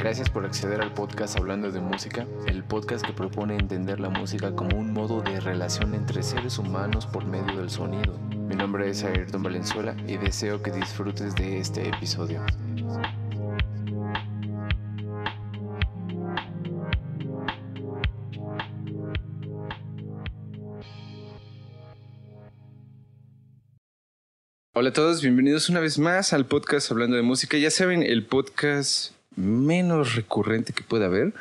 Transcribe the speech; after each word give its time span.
Gracias 0.00 0.30
por 0.30 0.46
acceder 0.46 0.80
al 0.80 0.94
podcast 0.94 1.36
Hablando 1.36 1.70
de 1.70 1.78
Música, 1.78 2.26
el 2.46 2.64
podcast 2.64 3.04
que 3.04 3.12
propone 3.12 3.58
entender 3.58 4.00
la 4.00 4.08
música 4.08 4.56
como 4.56 4.78
un 4.78 4.94
modo 4.94 5.20
de 5.20 5.40
relación 5.40 5.94
entre 5.94 6.22
seres 6.22 6.56
humanos 6.56 7.04
por 7.04 7.26
medio 7.26 7.58
del 7.58 7.68
sonido. 7.68 8.18
Mi 8.48 8.56
nombre 8.56 8.88
es 8.88 9.04
Ayrton 9.04 9.42
Valenzuela 9.42 9.94
y 10.08 10.16
deseo 10.16 10.62
que 10.62 10.70
disfrutes 10.70 11.34
de 11.34 11.60
este 11.60 11.86
episodio. 11.86 12.42
Hola 24.72 24.88
a 24.88 24.92
todos, 24.94 25.20
bienvenidos 25.20 25.68
una 25.68 25.80
vez 25.80 25.98
más 25.98 26.32
al 26.32 26.46
podcast 26.46 26.90
Hablando 26.90 27.16
de 27.16 27.22
Música. 27.22 27.58
Ya 27.58 27.70
saben, 27.70 28.02
el 28.02 28.24
podcast 28.24 29.19
menos 29.40 30.14
recurrente 30.14 30.72
que 30.72 30.82
pueda 30.82 31.06
haber. 31.06 31.32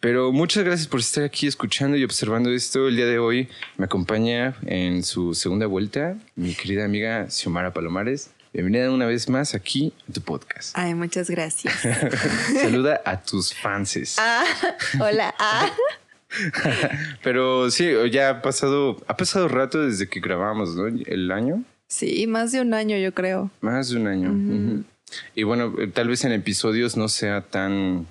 Pero 0.00 0.32
muchas 0.32 0.64
gracias 0.64 0.88
por 0.88 0.98
estar 0.98 1.22
aquí 1.22 1.46
escuchando 1.46 1.96
y 1.96 2.02
observando 2.02 2.50
esto. 2.50 2.88
El 2.88 2.96
día 2.96 3.06
de 3.06 3.20
hoy 3.20 3.48
me 3.76 3.84
acompaña 3.84 4.56
en 4.66 5.04
su 5.04 5.32
segunda 5.34 5.66
vuelta 5.66 6.16
mi 6.34 6.54
querida 6.54 6.84
amiga 6.84 7.30
Xiomara 7.30 7.72
Palomares. 7.72 8.30
Bienvenida 8.52 8.90
una 8.90 9.06
vez 9.06 9.28
más 9.28 9.54
aquí 9.54 9.92
a 10.10 10.12
tu 10.12 10.20
podcast. 10.20 10.76
Ay, 10.76 10.94
muchas 10.94 11.30
gracias. 11.30 11.74
Saluda 12.60 13.00
a 13.04 13.22
tus 13.22 13.54
fanses. 13.54 14.16
Ah, 14.18 14.44
hola. 15.00 15.34
Ah. 15.38 15.70
Pero 17.22 17.70
sí, 17.70 17.92
ya 18.10 18.30
ha 18.30 18.42
pasado, 18.42 19.02
ha 19.06 19.16
pasado 19.16 19.48
rato 19.48 19.86
desde 19.86 20.08
que 20.08 20.20
grabamos, 20.20 20.74
¿no? 20.74 20.86
El 20.86 21.30
año. 21.30 21.62
Sí, 21.86 22.26
más 22.26 22.52
de 22.52 22.60
un 22.60 22.74
año, 22.74 22.96
yo 22.96 23.14
creo. 23.14 23.50
Más 23.60 23.90
de 23.90 23.96
un 23.98 24.06
año. 24.06 24.84
Y 25.34 25.42
bueno, 25.42 25.74
eh, 25.78 25.88
tal 25.88 26.08
vez 26.08 26.24
en 26.24 26.32
episodios 26.32 26.96
no 26.96 27.08
sea 27.08 27.42
tan 27.42 28.06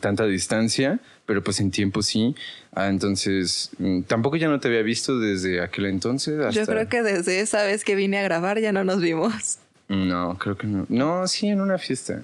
tanta 0.00 0.24
distancia, 0.24 1.00
pero 1.26 1.42
pues 1.42 1.60
en 1.60 1.70
tiempo 1.70 2.02
sí. 2.02 2.34
Ah, 2.72 2.88
entonces, 2.88 3.70
mm, 3.78 4.02
tampoco 4.02 4.36
ya 4.36 4.48
no 4.48 4.58
te 4.60 4.68
había 4.68 4.82
visto 4.82 5.18
desde 5.18 5.60
aquel 5.60 5.86
entonces. 5.86 6.40
Hasta... 6.40 6.60
Yo 6.60 6.66
creo 6.66 6.88
que 6.88 7.02
desde 7.02 7.40
esa 7.40 7.64
vez 7.64 7.84
que 7.84 7.94
vine 7.94 8.18
a 8.18 8.22
grabar 8.22 8.58
ya 8.58 8.72
no 8.72 8.84
nos 8.84 9.00
vimos. 9.00 9.58
No, 9.88 10.38
creo 10.38 10.56
que 10.56 10.66
no. 10.66 10.86
No, 10.88 11.26
sí, 11.28 11.48
en 11.48 11.60
una 11.60 11.78
fiesta. 11.78 12.22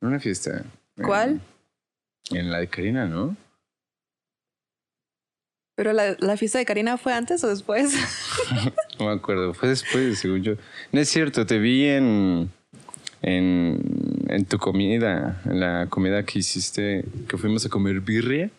En 0.00 0.08
una 0.08 0.18
fiesta. 0.18 0.64
¿Cuál? 1.00 1.40
En, 2.30 2.38
en 2.38 2.50
la 2.50 2.58
de 2.58 2.68
Karina, 2.68 3.06
¿no? 3.06 3.36
Pero 5.76 5.92
la, 5.92 6.16
la 6.18 6.36
fiesta 6.38 6.58
de 6.58 6.64
Karina 6.64 6.96
fue 6.96 7.12
antes 7.12 7.44
o 7.44 7.48
después. 7.48 7.94
No 8.98 9.06
me 9.06 9.12
acuerdo. 9.12 9.52
Fue 9.52 9.68
después, 9.68 10.18
según 10.18 10.42
yo. 10.42 10.54
No 10.90 11.00
es 11.00 11.10
cierto, 11.10 11.44
te 11.44 11.58
vi 11.58 11.84
en, 11.84 12.50
en, 13.26 13.80
en 14.28 14.44
tu 14.46 14.56
comida, 14.58 15.42
en 15.44 15.58
la 15.60 15.86
comida 15.90 16.24
que 16.24 16.38
hiciste, 16.38 17.04
que 17.28 17.36
fuimos 17.36 17.66
a 17.66 17.68
comer 17.68 18.00
birria. 18.00 18.50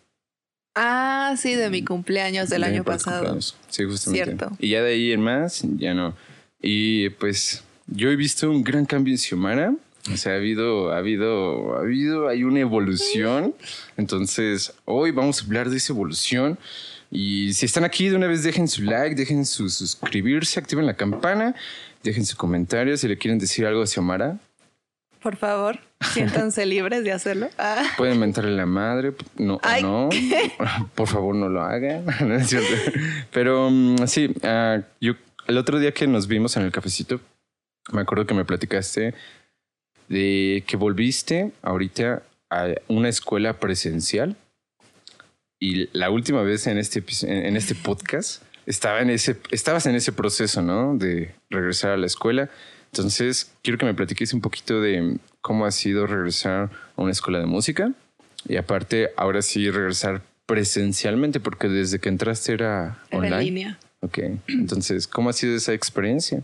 ah, 0.75 1.33
sí, 1.37 1.55
de 1.55 1.69
mi 1.69 1.83
cumpleaños 1.83 2.49
del 2.49 2.63
El 2.63 2.73
año 2.73 2.83
pasado. 2.83 3.17
cumpleaños. 3.19 3.55
Sí, 3.69 3.83
justamente. 3.85 4.25
Cierto. 4.25 4.51
Y 4.59 4.69
ya 4.69 4.81
de 4.83 4.91
ahí 4.93 5.11
en 5.13 5.21
más, 5.21 5.63
ya 5.77 5.93
no. 5.93 6.13
Y 6.61 7.09
pues 7.11 7.63
yo 7.87 8.09
he 8.11 8.15
visto 8.15 8.49
un 8.51 8.63
gran 8.63 8.85
cambio 8.85 9.13
en 9.13 9.17
Xiomara. 9.17 9.73
O 10.13 10.17
sea, 10.17 10.33
ha 10.33 10.35
habido, 10.35 10.91
ha 10.93 10.97
habido, 10.97 11.75
ha 11.77 11.81
habido, 11.81 12.27
hay 12.29 12.43
una 12.43 12.59
evolución. 12.59 13.53
Entonces, 13.97 14.73
hoy 14.85 15.11
vamos 15.11 15.41
a 15.41 15.45
hablar 15.45 15.69
de 15.69 15.77
esa 15.77 15.93
evolución. 15.93 16.57
Y 17.11 17.53
si 17.53 17.65
están 17.65 17.83
aquí, 17.85 18.09
de 18.09 18.15
una 18.15 18.27
vez 18.27 18.43
dejen 18.43 18.67
su 18.67 18.83
like, 18.83 19.15
dejen 19.15 19.45
su 19.45 19.69
suscribirse, 19.69 20.59
activen 20.59 20.85
la 20.85 20.93
campana, 20.95 21.55
dejen 22.03 22.25
su 22.25 22.35
comentario 22.37 22.95
si 22.97 23.07
le 23.07 23.17
quieren 23.17 23.39
decir 23.39 23.65
algo 23.65 23.81
a 23.81 23.87
Xiomara. 23.87 24.39
Por 25.21 25.35
favor, 25.35 25.79
siéntanse 26.13 26.65
libres 26.65 27.03
de 27.03 27.11
hacerlo. 27.11 27.49
Ah, 27.57 27.83
Pueden 27.97 28.19
mentarle 28.19 28.55
la 28.55 28.65
madre, 28.65 29.13
no 29.37 29.59
Ay. 29.63 29.83
no. 29.83 30.09
Por 30.95 31.07
favor, 31.07 31.35
no 31.35 31.49
lo 31.49 31.61
hagan. 31.61 32.05
No 32.27 32.36
es 32.36 32.47
cierto. 32.47 32.73
Pero 33.31 33.69
mm, 33.69 34.08
sí, 34.08 34.33
ah, 34.43 34.81
yo 35.02 35.14
el 35.47 35.58
otro 35.58 35.80
día 35.80 35.92
que 35.93 36.08
nos 36.08 36.27
vimos 36.27 36.58
en 36.58 36.64
el 36.64 36.71
cafecito, 36.71 37.19
me 37.92 38.02
acuerdo 38.02 38.25
que 38.25 38.33
me 38.33 38.45
platicaste 38.45 39.14
de 40.09 40.64
que 40.67 40.77
volviste 40.77 41.52
ahorita 41.61 42.23
a 42.49 42.67
una 42.87 43.09
escuela 43.09 43.53
presencial 43.59 44.36
y 45.59 45.89
la 45.97 46.09
última 46.09 46.43
vez 46.43 46.67
en 46.67 46.77
este 46.77 47.03
en 47.23 47.45
en 47.45 47.58
este 47.58 47.75
podcast 47.75 48.43
estaba 48.65 49.02
en 49.02 49.09
ese 49.09 49.37
estabas 49.52 49.86
en 49.86 49.95
ese 49.95 50.11
proceso, 50.11 50.61
¿no? 50.61 50.97
De 50.97 51.33
regresar 51.49 51.92
a 51.92 51.97
la 51.97 52.05
escuela. 52.05 52.49
Entonces, 52.99 53.52
quiero 53.61 53.77
que 53.77 53.85
me 53.85 53.93
platiques 53.93 54.33
un 54.33 54.41
poquito 54.41 54.81
de 54.81 55.17
cómo 55.41 55.65
ha 55.65 55.71
sido 55.71 56.08
regresar 56.08 56.69
a 56.95 57.02
una 57.02 57.11
escuela 57.11 57.39
de 57.39 57.45
música 57.45 57.93
y 58.47 58.58
aparte 58.58 59.11
ahora 59.17 59.41
sí 59.41 59.69
regresar 59.69 60.21
presencialmente 60.45 61.39
porque 61.39 61.67
desde 61.67 61.99
que 61.99 62.09
entraste 62.09 62.53
era 62.53 62.97
era 63.11 63.17
en 63.27 63.33
online. 63.33 63.43
línea. 63.43 63.80
Ok, 64.02 64.19
entonces, 64.47 65.07
¿cómo 65.07 65.30
ha 65.30 65.33
sido 65.33 65.55
esa 65.55 65.73
experiencia? 65.73 66.43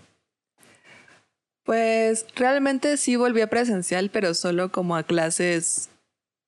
Pues 1.64 2.26
realmente 2.36 2.98
sí 2.98 3.16
volví 3.16 3.42
a 3.42 3.48
presencial, 3.48 4.10
pero 4.12 4.34
solo 4.34 4.72
como 4.72 4.96
a 4.96 5.04
clases, 5.04 5.90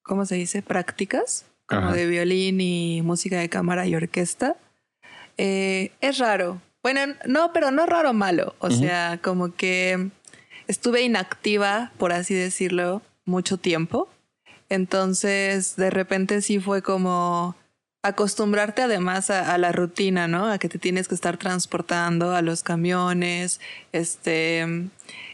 ¿cómo 0.04 0.26
se 0.26 0.36
dice? 0.36 0.62
Prácticas, 0.62 1.46
como 1.68 1.88
Ajá. 1.88 1.94
de 1.94 2.08
violín 2.08 2.60
y 2.60 3.02
música 3.02 3.40
de 3.40 3.48
cámara 3.48 3.88
y 3.88 3.96
orquesta. 3.96 4.58
Eh, 5.38 5.92
es 6.02 6.18
raro. 6.18 6.62
Bueno, 6.86 7.16
no, 7.26 7.52
pero 7.52 7.72
no 7.72 7.88
raro 7.88 8.14
malo. 8.14 8.54
O 8.60 8.70
sea, 8.70 9.20
como 9.24 9.56
que 9.56 10.12
estuve 10.68 11.02
inactiva, 11.02 11.92
por 11.98 12.14
así 12.14 12.36
decirlo, 12.36 13.02
mucho 13.26 13.58
tiempo. 13.58 14.08
Entonces, 14.70 15.78
de 15.78 15.90
repente 15.90 16.44
sí 16.44 16.60
fue 16.60 16.84
como 16.84 17.56
acostumbrarte 18.04 18.84
además 18.84 19.32
a, 19.32 19.52
a 19.52 19.58
la 19.58 19.72
rutina, 19.72 20.28
¿no? 20.28 20.46
A 20.46 20.60
que 20.60 20.70
te 20.70 20.78
tienes 20.78 21.08
que 21.08 21.16
estar 21.16 21.38
transportando 21.38 22.36
a 22.36 22.44
los 22.44 22.62
camiones, 22.62 23.60
este, 23.92 24.88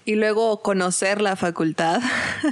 y 0.06 0.16
luego 0.16 0.62
conocer 0.62 1.20
la 1.20 1.36
facultad, 1.36 2.00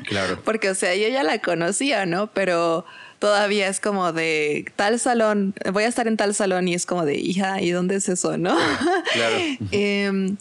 Claro. 0.07 0.41
porque, 0.43 0.69
o 0.71 0.75
sea, 0.75 0.93
yo 0.93 1.07
ya 1.07 1.23
la 1.23 1.39
conocía, 1.39 2.05
¿no? 2.05 2.27
Pero 2.27 2.85
todavía 3.19 3.67
es 3.67 3.79
como 3.79 4.11
de 4.13 4.65
tal 4.75 4.99
salón, 4.99 5.53
voy 5.71 5.83
a 5.83 5.87
estar 5.87 6.07
en 6.07 6.17
tal 6.17 6.33
salón 6.33 6.67
y 6.67 6.73
es 6.73 6.85
como 6.85 7.05
de, 7.05 7.15
hija, 7.15 7.61
¿y 7.61 7.71
dónde 7.71 7.95
es 7.95 8.09
eso, 8.09 8.37
no? 8.37 8.57
Claro. 9.13 9.35
Em, 9.71 10.37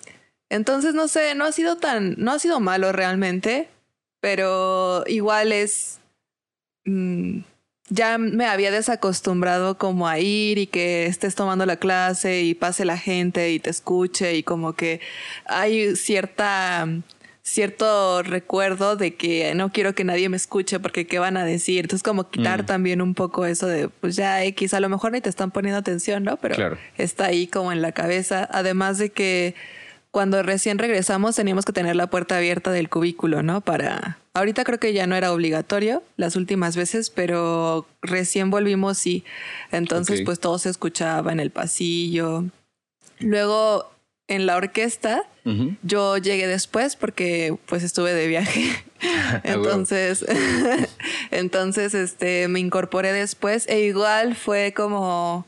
entonces, 0.51 0.95
no 0.95 1.09
sé, 1.09 1.35
no 1.35 1.45
ha 1.45 1.53
sido 1.53 1.77
tan, 1.77 2.15
no 2.19 2.33
ha 2.33 2.39
sido 2.39 2.61
malo 2.61 2.93
realmente, 2.93 3.69
pero 4.21 5.05
igual 5.07 5.53
es, 5.53 6.01
mm, 6.85 7.41
ya 7.91 8.19
me 8.19 8.47
había 8.47 8.71
desacostumbrado 8.71 9.79
como 9.79 10.09
a 10.09 10.19
ir 10.19 10.59
y 10.59 10.67
que 10.67 11.07
estés 11.07 11.35
tomando 11.35 11.67
la 11.67 11.77
clase 11.77 12.43
y 12.43 12.55
pase 12.55 12.85
la 12.85 12.99
gente 12.99 13.53
y 13.53 13.59
te 13.59 13.71
escuche 13.71 14.37
y 14.37 14.43
como 14.43 14.75
que 14.75 15.01
hay 15.47 15.97
cierta 15.97 16.87
cierto 17.49 18.23
recuerdo 18.23 18.97
de 18.97 19.15
que 19.15 19.55
no 19.55 19.73
quiero 19.73 19.95
que 19.95 20.05
nadie 20.05 20.29
me 20.29 20.37
escuche 20.37 20.79
porque 20.81 21.07
qué 21.07 21.19
van 21.19 21.37
a 21.37 21.45
decir. 21.45 21.81
Entonces 21.85 22.03
como 22.03 22.31
quitar 22.31 22.63
Mm. 22.63 22.67
también 22.67 23.03
un 23.03 23.15
poco 23.15 23.47
eso 23.47 23.67
de 23.67 23.89
pues 23.89 24.17
ya 24.17 24.45
X, 24.45 24.75
a 24.75 24.81
lo 24.81 24.89
mejor 24.89 25.13
ni 25.13 25.21
te 25.21 25.29
están 25.29 25.51
poniendo 25.51 25.79
atención, 25.79 26.23
¿no? 26.25 26.37
Pero 26.37 26.55
Claro. 26.55 26.79
está 26.97 27.27
ahí 27.27 27.47
como 27.47 27.73
en 27.73 27.83
la 27.83 27.93
cabeza. 27.93 28.49
Además 28.53 28.99
de 28.99 29.11
que 29.11 29.55
cuando 30.11 30.43
recién 30.43 30.79
regresamos 30.79 31.37
teníamos 31.37 31.65
que 31.65 31.73
tener 31.73 31.95
la 31.95 32.09
puerta 32.09 32.37
abierta 32.39 32.71
del 32.71 32.89
cubículo, 32.89 33.43
¿no? 33.43 33.61
Para... 33.61 34.19
Ahorita 34.35 34.63
creo 34.65 34.79
que 34.79 34.93
ya 34.93 35.07
no 35.09 35.17
era 35.17 35.33
obligatorio 35.33 36.03
las 36.17 36.37
últimas 36.37 36.77
veces, 36.77 37.11
pero 37.11 37.87
recién 38.03 38.51
volvimos 38.51 39.05
y 39.07 39.25
entonces 39.73 40.23
pues 40.25 40.39
todo 40.39 40.59
se 40.59 40.71
escuchaba 40.71 41.33
en 41.33 41.41
el 41.41 41.51
pasillo. 41.51 42.45
Luego 43.19 43.91
en 44.29 44.47
la 44.47 44.57
orquesta 44.57 45.23
Yo 45.83 46.19
llegué 46.19 46.47
después 46.47 46.97
porque 46.97 47.57
pues 47.67 47.83
estuve 47.83 48.13
de 48.13 48.27
viaje. 48.27 48.71
Entonces, 49.45 50.27
entonces 51.31 51.95
este 51.95 52.49
me 52.49 52.59
incorporé 52.59 53.13
después 53.13 53.69
e 53.69 53.81
igual 53.83 54.35
fue 54.35 54.75
como 54.75 55.47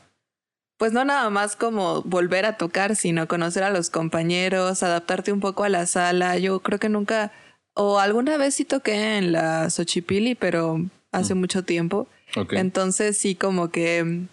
pues 0.77 0.93
no 0.93 1.05
nada 1.05 1.29
más 1.29 1.55
como 1.55 2.01
volver 2.03 2.45
a 2.45 2.57
tocar, 2.57 2.95
sino 2.95 3.27
conocer 3.27 3.63
a 3.63 3.69
los 3.69 3.89
compañeros, 3.89 4.81
adaptarte 4.81 5.31
un 5.31 5.39
poco 5.39 5.63
a 5.63 5.69
la 5.69 5.85
sala. 5.85 6.37
Yo 6.37 6.61
creo 6.61 6.79
que 6.79 6.89
nunca 6.89 7.31
o 7.73 7.99
alguna 7.99 8.37
vez 8.37 8.55
sí 8.55 8.65
toqué 8.65 9.17
en 9.17 9.31
la 9.31 9.69
Xochipilli, 9.69 10.35
pero 10.35 10.81
hace 11.11 11.35
mucho 11.35 11.63
tiempo. 11.63 12.07
Entonces 12.51 13.17
sí 13.17 13.35
como 13.35 13.69
que 13.69 14.03
mm, 14.03 14.27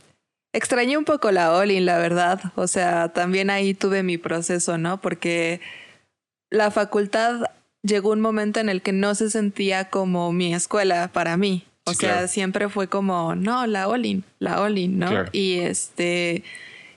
extrañé 0.53 0.97
un 0.97 1.05
poco 1.05 1.31
la 1.31 1.53
Olin, 1.55 1.85
la 1.87 1.99
verdad. 1.99 2.41
O 2.57 2.67
sea, 2.67 3.09
también 3.11 3.51
ahí 3.51 3.75
tuve 3.75 4.03
mi 4.03 4.19
proceso, 4.19 4.79
¿no? 4.79 5.01
Porque 5.01 5.61
la 6.51 6.71
facultad 6.71 7.43
llegó 7.83 8.11
un 8.11 8.21
momento 8.21 8.61
en 8.61 8.69
el 8.69 8.83
que 8.83 8.93
no 8.93 9.15
se 9.15 9.31
sentía 9.31 9.91
como 9.91 10.33
mi 10.33 10.55
escuela 10.55 11.09
para 11.13 11.37
mí. 11.37 11.65
O 11.85 11.93
Sí, 11.93 11.99
sea, 12.01 12.13
claro. 12.15 12.29
siempre 12.29 12.69
fue 12.69 12.89
como, 12.89 13.35
no, 13.35 13.67
la 13.67 13.89
Olin, 13.89 14.25
la 14.41 14.61
Olin, 14.61 14.99
¿no? 14.99 15.09
Claro. 15.09 15.31
Y 15.33 15.59
este, 15.61 16.43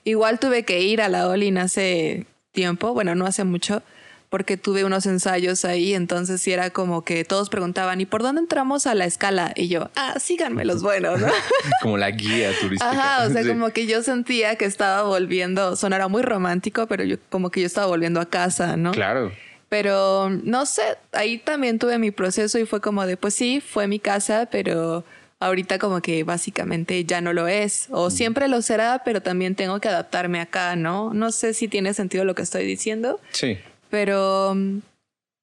igual 0.04 0.40
tuve 0.40 0.64
que 0.64 0.82
ir 0.82 1.02
a 1.02 1.08
la 1.08 1.28
Olin 1.30 1.58
hace 1.58 2.26
tiempo, 2.52 2.94
bueno, 2.94 3.16
no 3.16 3.26
hace 3.26 3.46
mucho, 3.46 3.84
porque 4.32 4.56
tuve 4.56 4.86
unos 4.86 5.06
ensayos 5.08 5.66
ahí, 5.66 5.94
entonces 5.94 6.42
sí 6.42 6.54
era 6.54 6.70
como 6.70 7.04
que 7.04 7.26
todos 7.26 7.50
preguntaban, 7.50 8.00
¿y 8.00 8.06
por 8.06 8.24
dónde 8.24 8.40
entramos 8.40 8.88
a 8.88 8.96
la 8.96 9.04
escala? 9.04 9.52
Y 9.58 9.68
yo, 9.68 9.90
ah, 9.98 10.16
síganme 10.22 10.64
los 10.64 10.82
buenos, 10.82 11.20
¿no? 11.20 11.28
como 11.82 11.98
la 11.98 12.12
guía 12.12 12.50
turística. 12.62 12.90
Ajá, 12.90 13.28
o 13.28 13.30
sea, 13.30 13.46
como 13.46 13.72
que 13.72 13.88
yo 13.88 14.02
sentía 14.02 14.56
que 14.56 14.64
estaba 14.64 15.04
volviendo, 15.04 15.76
sonara 15.76 16.08
muy 16.08 16.22
romántico, 16.22 16.88
pero 16.88 17.04
yo 17.04 17.18
como 17.30 17.50
que 17.50 17.60
yo 17.60 17.68
estaba 17.68 17.88
volviendo 17.88 18.22
a 18.22 18.26
casa, 18.26 18.78
¿no? 18.78 18.92
Claro. 18.92 19.34
Pero 19.68 20.30
no 20.30 20.66
sé, 20.66 20.82
ahí 21.12 21.38
también 21.38 21.78
tuve 21.78 22.00
mi 22.00 22.12
proceso 22.12 22.58
y 22.58 22.66
fue 22.66 22.80
como 22.80 23.06
de, 23.06 23.18
pues 23.18 23.34
sí, 23.34 23.60
fue 23.60 23.88
mi 23.88 24.00
casa, 24.00 24.48
pero 24.50 25.04
ahorita 25.42 25.78
como 25.78 26.02
que 26.02 26.24
básicamente 26.24 27.04
ya 27.04 27.20
no 27.20 27.34
lo 27.34 27.50
es. 27.50 27.88
O 27.90 28.10
siempre 28.10 28.48
lo 28.48 28.62
será, 28.62 29.02
pero 29.04 29.22
también 29.22 29.56
tengo 29.56 29.82
que 29.82 29.90
adaptarme 29.90 30.40
acá, 30.40 30.78
¿no? 30.78 31.14
No 31.14 31.34
sé 31.34 31.54
si 31.54 31.68
tiene 31.68 31.94
sentido 31.94 32.24
lo 32.24 32.34
que 32.34 32.44
estoy 32.44 32.66
diciendo. 32.66 33.20
Sí. 33.32 33.58
Pero 33.92 34.56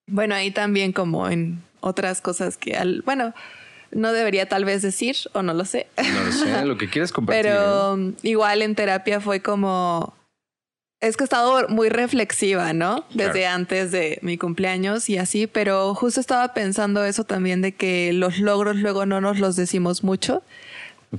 bueno, 0.08 0.34
ahí 0.34 0.50
también 0.50 0.92
como 0.92 1.28
en 1.28 1.62
otras 1.80 2.20
cosas 2.20 2.56
que 2.56 2.76
al, 2.76 3.02
bueno, 3.02 3.34
no 3.92 4.12
debería 4.12 4.48
tal 4.48 4.64
vez 4.64 4.82
decir 4.82 5.16
o 5.32 5.42
no 5.42 5.54
lo 5.54 5.64
sé. 5.64 5.86
No 5.96 6.24
lo 6.24 6.32
sé, 6.32 6.64
lo 6.64 6.76
que 6.76 6.90
quieras 6.90 7.12
compartir. 7.12 7.44
Pero 7.44 7.96
¿eh? 7.96 8.12
igual 8.22 8.62
en 8.62 8.74
terapia 8.74 9.20
fue 9.20 9.40
como 9.40 10.14
es 11.00 11.16
que 11.16 11.22
he 11.22 11.26
estado 11.26 11.68
muy 11.68 11.90
reflexiva, 11.90 12.72
¿no? 12.72 13.04
Desde 13.14 13.46
antes 13.46 13.92
de 13.92 14.18
mi 14.22 14.36
cumpleaños 14.36 15.08
y 15.08 15.16
así, 15.16 15.46
pero 15.46 15.94
justo 15.94 16.20
estaba 16.20 16.54
pensando 16.54 17.04
eso 17.04 17.22
también 17.22 17.62
de 17.62 17.72
que 17.72 18.12
los 18.12 18.38
logros 18.40 18.76
luego 18.76 19.06
no 19.06 19.20
nos 19.20 19.38
los 19.38 19.54
decimos 19.54 20.02
mucho, 20.02 20.42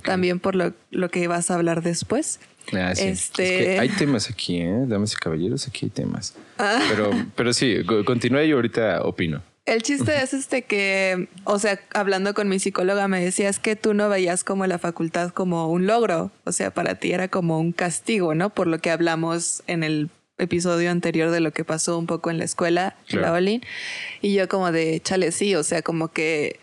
también 0.03 0.39
por 0.41 0.55
lo, 0.55 0.73
lo, 0.91 1.09
que 1.09 1.27
vas 1.29 1.49
a 1.49 1.55
hablar 1.55 1.81
después. 1.81 2.41
Ah, 2.73 2.95
sí. 2.95 3.05
este... 3.05 3.79
hay 3.79 3.89
temas 3.89 4.29
aquí, 4.29 4.61
¿eh? 4.61 4.85
Damas 4.87 5.13
y 5.13 5.15
caballeros, 5.15 5.67
aquí 5.67 5.85
hay 5.85 5.89
temas. 5.89 6.35
Ah. 6.57 6.81
Pero, 6.89 7.11
pero 7.35 7.53
sí, 7.53 7.77
continúa 8.05 8.43
y 8.43 8.51
ahorita 8.51 9.03
opino. 9.03 9.41
El 9.65 9.83
chiste 9.83 10.19
es 10.23 10.33
este 10.33 10.63
que, 10.63 11.27
o 11.43 11.59
sea, 11.59 11.79
hablando 11.93 12.33
con 12.33 12.49
mi 12.49 12.57
psicóloga 12.57 13.07
me 13.07 13.23
decías 13.23 13.59
que 13.59 13.75
tú 13.75 13.93
no 13.93 14.09
veías 14.09 14.43
como 14.43 14.65
la 14.65 14.79
facultad 14.79 15.29
como 15.29 15.69
un 15.69 15.85
logro, 15.85 16.31
o 16.45 16.51
sea, 16.51 16.71
para 16.71 16.95
ti 16.95 17.11
era 17.11 17.27
como 17.27 17.59
un 17.59 17.71
castigo, 17.71 18.33
¿no? 18.33 18.49
Por 18.49 18.65
lo 18.65 18.79
que 18.79 18.89
hablamos 18.89 19.61
en 19.67 19.83
el 19.83 20.09
episodio 20.39 20.89
anterior 20.89 21.29
de 21.29 21.39
lo 21.39 21.51
que 21.51 21.65
pasó 21.65 21.99
un 21.99 22.07
poco 22.07 22.31
en 22.31 22.39
la 22.39 22.45
escuela, 22.45 22.95
en 23.09 23.21
la 23.21 23.31
Olin. 23.31 23.61
Y 24.21 24.33
yo 24.33 24.47
como 24.47 24.71
de, 24.71 25.01
chale, 25.01 25.31
sí, 25.31 25.53
o 25.55 25.63
sea, 25.63 25.83
como 25.83 26.07
que, 26.07 26.59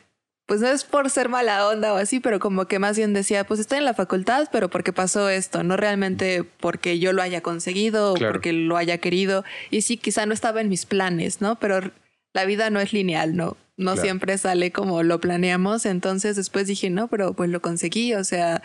pues 0.47 0.61
no 0.61 0.69
es 0.69 0.85
por 0.85 1.11
ser 1.11 1.29
mala 1.29 1.67
onda 1.69 1.93
o 1.93 1.97
así, 1.97 2.21
pero 2.21 2.39
como 2.39 2.67
que 2.67 2.79
más 2.79 2.97
bien 2.97 3.13
decía, 3.13 3.45
pues 3.45 3.59
estoy 3.59 3.79
en 3.79 3.85
la 3.85 3.95
facultad, 3.95 4.49
pero 4.53 4.71
porque 4.71 4.93
pasó 4.93 5.29
esto, 5.29 5.65
no 5.65 5.77
realmente 5.77 6.45
porque 6.45 7.01
yo 7.01 7.13
lo 7.13 7.21
haya 7.21 7.41
conseguido 7.41 8.13
o 8.13 8.17
porque 8.17 8.53
lo 8.53 8.77
haya 8.77 8.99
querido. 8.99 9.45
Y 9.71 9.83
sí, 9.83 9.97
quizá 9.97 10.25
no 10.25 10.33
estaba 10.33 10.61
en 10.61 10.69
mis 10.69 10.87
planes, 10.87 11.41
¿no? 11.41 11.59
Pero 11.59 11.91
la 12.33 12.45
vida 12.45 12.71
no 12.71 12.79
es 12.81 12.93
lineal, 12.93 13.35
no, 13.35 13.57
no 13.77 13.97
siempre 13.97 14.39
sale 14.39 14.71
como 14.71 15.03
lo 15.03 15.21
planeamos. 15.21 15.85
Entonces 15.85 16.37
después 16.37 16.69
dije, 16.69 16.91
no, 16.91 17.09
pero 17.09 17.35
pues 17.35 17.51
lo 17.51 17.61
conseguí, 17.61 18.15
o 18.15 18.23
sea, 18.23 18.63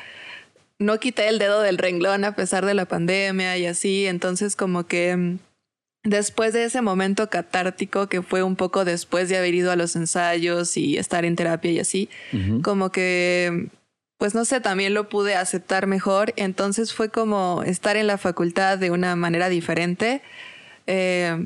no 0.78 1.00
quité 1.00 1.30
el 1.30 1.40
dedo 1.40 1.62
del 1.62 1.80
renglón 1.80 2.26
a 2.26 2.36
pesar 2.36 2.64
de 2.64 2.76
la 2.76 2.86
pandemia 2.86 3.58
y 3.58 3.66
así. 3.66 4.06
Entonces 4.06 4.56
como 4.56 4.86
que 4.86 5.18
mm, 5.18 5.40
después 6.04 6.54
de 6.54 6.66
ese 6.66 6.82
momento 6.82 7.30
catártico 7.30 8.08
que 8.08 8.22
fue 8.22 8.44
un 8.44 8.56
poco 8.56 8.86
después 8.86 9.30
de 9.30 9.38
haber 9.38 9.54
ido 9.54 9.72
a 9.72 9.76
los 9.76 9.96
ensayos 9.96 10.76
y 10.78 10.98
estar 10.98 11.26
en 11.26 11.36
terapia 11.36 11.72
y 11.72 11.80
así, 11.80 12.10
como 12.64 12.92
que 12.92 13.70
pues 14.22 14.36
no 14.36 14.46
sé, 14.46 14.62
también 14.62 14.94
lo 14.94 15.10
pude 15.10 15.36
aceptar 15.36 15.88
mejor. 15.88 16.32
Entonces 16.36 16.94
fue 16.94 17.10
como 17.10 17.64
estar 17.66 17.98
en 17.98 18.06
la 18.06 18.20
facultad 18.20 18.78
de 18.78 18.92
una 18.92 19.16
manera 19.16 19.50
diferente. 19.50 20.22
Eh, 20.86 21.44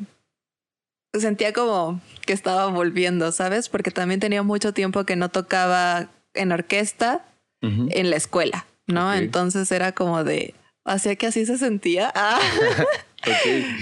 sentía 1.13 1.53
como 1.53 2.01
que 2.25 2.33
estaba 2.33 2.67
volviendo, 2.67 3.31
¿sabes? 3.31 3.69
Porque 3.69 3.91
también 3.91 4.19
tenía 4.19 4.43
mucho 4.43 4.73
tiempo 4.73 5.05
que 5.05 5.15
no 5.15 5.29
tocaba 5.29 6.09
en 6.33 6.51
orquesta 6.51 7.23
en 7.61 8.09
la 8.09 8.17
escuela, 8.17 8.65
¿no? 8.87 9.13
Entonces 9.13 9.71
era 9.71 9.93
como 9.93 10.25
de, 10.25 10.53
hacía 10.83 11.15
que 11.15 11.27
así 11.27 11.45
se 11.45 11.57
sentía. 11.57 12.11
Ah. 12.13 12.39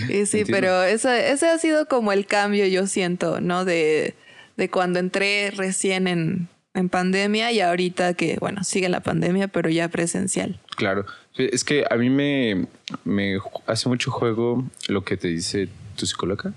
Y 0.10 0.25
sí, 0.25 0.44
pero 0.45 0.84
ese, 0.84 1.31
ese 1.31 1.50
ha 1.50 1.57
sido 1.57 1.88
como 1.88 2.12
el 2.12 2.25
cambio, 2.25 2.66
yo 2.68 2.88
siento, 2.88 3.42
¿no? 3.42 3.66
De, 3.66 4.16
de 4.57 4.69
cuando 4.69 5.00
entré 5.00 5.51
recién 5.51 6.07
en, 6.07 6.48
en 6.74 6.90
pandemia 6.90 7.51
y 7.51 7.62
ahorita 7.62 8.13
que, 8.13 8.38
bueno, 8.40 8.63
sigue 8.63 8.90
la 8.90 9.01
pandemia, 9.01 9.48
pero 9.48 9.69
ya 9.69 9.88
presencial. 9.90 10.60
Claro. 10.75 11.06
Es 11.36 11.63
que 11.63 11.86
a 11.90 11.95
mí 11.95 12.10
me, 12.10 12.68
me 13.04 13.40
hace 13.66 13.90
mucho 13.90 14.12
juego 14.12 14.63
lo 14.88 15.04
que 15.04 15.18
te 15.18 15.28
dice 15.28 15.68
tu 15.96 16.06
psicóloga. 16.06 16.54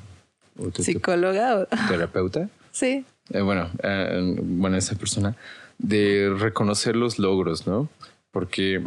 ¿Psicóloga? 0.78 1.56
O... 1.56 1.66
¿Terapeuta? 1.88 2.48
sí. 2.72 3.04
Eh, 3.30 3.40
bueno, 3.40 3.70
eh, 3.82 4.36
bueno, 4.40 4.76
esa 4.76 4.94
persona, 4.94 5.34
de 5.78 6.32
reconocer 6.38 6.96
los 6.96 7.18
logros, 7.18 7.66
¿no? 7.66 7.88
Porque, 8.30 8.82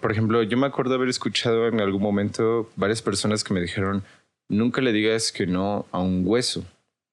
por 0.00 0.12
ejemplo, 0.12 0.42
yo 0.42 0.56
me 0.56 0.66
acuerdo 0.66 0.94
haber 0.94 1.08
escuchado 1.08 1.66
en 1.68 1.80
algún 1.80 2.02
momento 2.02 2.70
varias 2.76 3.02
personas 3.02 3.44
que 3.44 3.54
me 3.54 3.60
dijeron, 3.60 4.02
nunca 4.48 4.80
le 4.80 4.92
digas 4.92 5.32
que 5.32 5.46
no 5.46 5.86
a 5.90 6.00
un 6.00 6.22
hueso, 6.24 6.64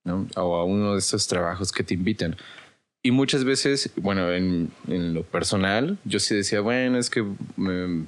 ¿no? 0.04 0.28
O 0.36 0.56
a 0.56 0.66
uno 0.66 0.94
de 0.94 1.00
estos 1.00 1.28
trabajos 1.28 1.72
que 1.72 1.84
te 1.84 1.94
invitan. 1.94 2.36
Y 3.02 3.12
muchas 3.12 3.46
veces, 3.46 3.92
bueno, 3.96 4.30
en, 4.32 4.72
en, 4.88 5.14
lo 5.14 5.24
personal, 5.24 5.98
yo 6.04 6.20
sí 6.20 6.36
decía, 6.36 6.60
bueno, 6.60 6.98
es 6.98 7.10
que 7.10 7.26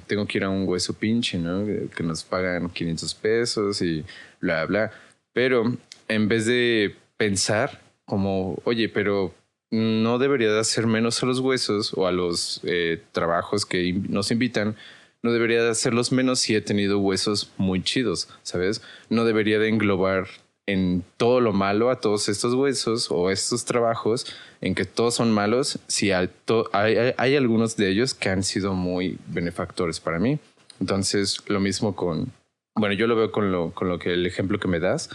tengo 0.06 0.26
que 0.26 0.38
ir 0.38 0.44
a 0.44 0.50
un 0.50 0.68
hueso 0.68 0.92
pinche, 0.92 1.38
¿no? 1.38 1.64
Que 1.64 2.02
nos 2.02 2.22
pagan 2.24 2.68
500 2.68 3.14
pesos 3.14 3.80
y 3.80 4.04
bla, 4.40 4.66
bla. 4.66 4.92
Pero 5.32 5.76
en 6.08 6.28
vez 6.28 6.44
de 6.44 6.94
pensar 7.16 7.80
como, 8.04 8.60
oye, 8.64 8.90
pero 8.90 9.34
no 9.72 10.18
debería 10.18 10.52
de 10.52 10.60
hacer 10.60 10.86
menos 10.86 11.22
a 11.22 11.26
los 11.26 11.40
huesos 11.40 11.94
o 11.96 12.06
a 12.06 12.12
los 12.12 12.60
eh, 12.62 13.02
trabajos 13.12 13.64
que 13.64 13.94
nos 14.08 14.30
invitan, 14.30 14.76
no 15.22 15.32
debería 15.32 15.62
de 15.62 15.70
hacerlos 15.70 16.12
menos 16.12 16.40
si 16.40 16.54
he 16.54 16.60
tenido 16.60 16.98
huesos 16.98 17.50
muy 17.56 17.82
chidos, 17.82 18.28
¿sabes? 18.42 18.82
No 19.08 19.24
debería 19.24 19.58
de 19.58 19.68
englobar 19.68 20.26
en 20.66 21.02
todo 21.16 21.40
lo 21.40 21.54
malo 21.54 21.90
a 21.90 22.00
todos 22.00 22.28
estos 22.28 22.52
huesos 22.52 23.10
o 23.10 23.30
estos 23.30 23.64
trabajos 23.64 24.26
en 24.60 24.74
que 24.74 24.84
todos 24.84 25.14
son 25.14 25.32
malos 25.32 25.78
si 25.86 26.12
hay, 26.12 26.28
hay, 26.72 27.36
algunos 27.36 27.76
de 27.76 27.88
ellos 27.88 28.12
que 28.12 28.28
han 28.28 28.42
sido 28.42 28.74
muy 28.74 29.18
benefactores 29.28 30.00
para 30.00 30.18
mí. 30.18 30.38
Entonces, 30.80 31.38
lo 31.46 31.60
mismo 31.60 31.96
con, 31.96 32.30
bueno, 32.74 32.94
yo 32.94 33.06
lo 33.06 33.16
veo 33.16 33.32
con 33.32 33.50
lo, 33.50 33.70
con 33.70 33.88
lo 33.88 33.98
que 33.98 34.12
el 34.12 34.26
ejemplo 34.26 34.60
que 34.60 34.68
me 34.68 34.80
das 34.80 35.08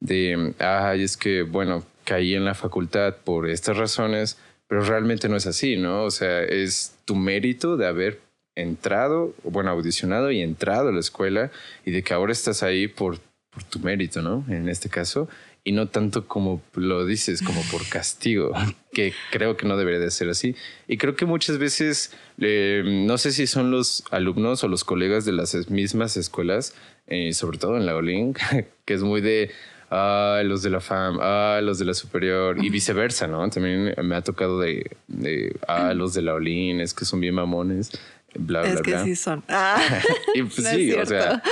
de, 0.00 0.54
ay, 0.58 1.02
es 1.02 1.16
que, 1.16 1.42
bueno, 1.42 1.84
caí 2.04 2.34
en 2.34 2.44
la 2.44 2.54
facultad 2.54 3.16
por 3.16 3.48
estas 3.48 3.76
razones, 3.76 4.38
pero 4.68 4.82
realmente 4.82 5.28
no 5.28 5.36
es 5.36 5.46
así, 5.46 5.76
¿no? 5.76 6.04
O 6.04 6.10
sea, 6.10 6.42
es 6.42 6.94
tu 7.04 7.14
mérito 7.14 7.76
de 7.76 7.86
haber 7.86 8.20
entrado, 8.54 9.34
bueno, 9.44 9.70
audicionado 9.70 10.30
y 10.30 10.40
entrado 10.40 10.88
a 10.88 10.92
la 10.92 11.00
escuela 11.00 11.50
y 11.84 11.90
de 11.90 12.02
que 12.02 12.14
ahora 12.14 12.32
estás 12.32 12.62
ahí 12.62 12.88
por, 12.88 13.18
por 13.50 13.62
tu 13.64 13.78
mérito, 13.80 14.22
¿no? 14.22 14.44
En 14.48 14.68
este 14.68 14.88
caso, 14.88 15.28
y 15.66 15.72
no 15.72 15.88
tanto 15.88 16.28
como 16.28 16.62
lo 16.74 17.04
dices, 17.04 17.42
como 17.42 17.60
por 17.72 17.86
castigo, 17.90 18.54
que 18.92 19.12
creo 19.32 19.56
que 19.56 19.66
no 19.66 19.76
debería 19.76 19.98
de 19.98 20.12
ser 20.12 20.28
así. 20.30 20.54
Y 20.86 20.96
creo 20.96 21.16
que 21.16 21.26
muchas 21.26 21.58
veces, 21.58 22.12
eh, 22.40 22.82
no 22.86 23.18
sé 23.18 23.32
si 23.32 23.48
son 23.48 23.72
los 23.72 24.04
alumnos 24.12 24.62
o 24.62 24.68
los 24.68 24.84
colegas 24.84 25.24
de 25.24 25.32
las 25.32 25.68
mismas 25.68 26.16
escuelas, 26.16 26.74
eh, 27.08 27.32
sobre 27.32 27.58
todo 27.58 27.76
en 27.76 27.84
la 27.84 27.96
Olin, 27.96 28.34
que 28.84 28.94
es 28.94 29.02
muy 29.02 29.20
de, 29.20 29.50
ah, 29.90 30.42
los 30.44 30.62
de 30.62 30.70
la 30.70 30.80
FAM, 30.80 31.18
ah, 31.20 31.60
los 31.62 31.78
de 31.78 31.84
la 31.84 31.94
superior 31.94 32.62
y 32.62 32.70
viceversa, 32.70 33.26
¿no? 33.26 33.48
También 33.50 33.94
me 34.02 34.16
ha 34.16 34.22
tocado 34.22 34.60
de, 34.60 34.96
de 35.08 35.56
ah, 35.68 35.94
los 35.94 36.14
de 36.14 36.22
la 36.22 36.34
Olin, 36.34 36.80
es 36.80 36.94
que 36.94 37.04
son 37.04 37.20
bien 37.20 37.34
mamones. 37.34 37.90
Bla, 38.34 38.62
bla, 38.62 38.70
es 38.70 38.82
que 38.82 38.98
sí 38.98 39.16
son. 39.16 39.42
Ah, 39.48 39.80
y 40.34 40.42
pues 40.42 40.66
sí, 40.66 40.92
o 40.92 41.06
sea, 41.06 41.42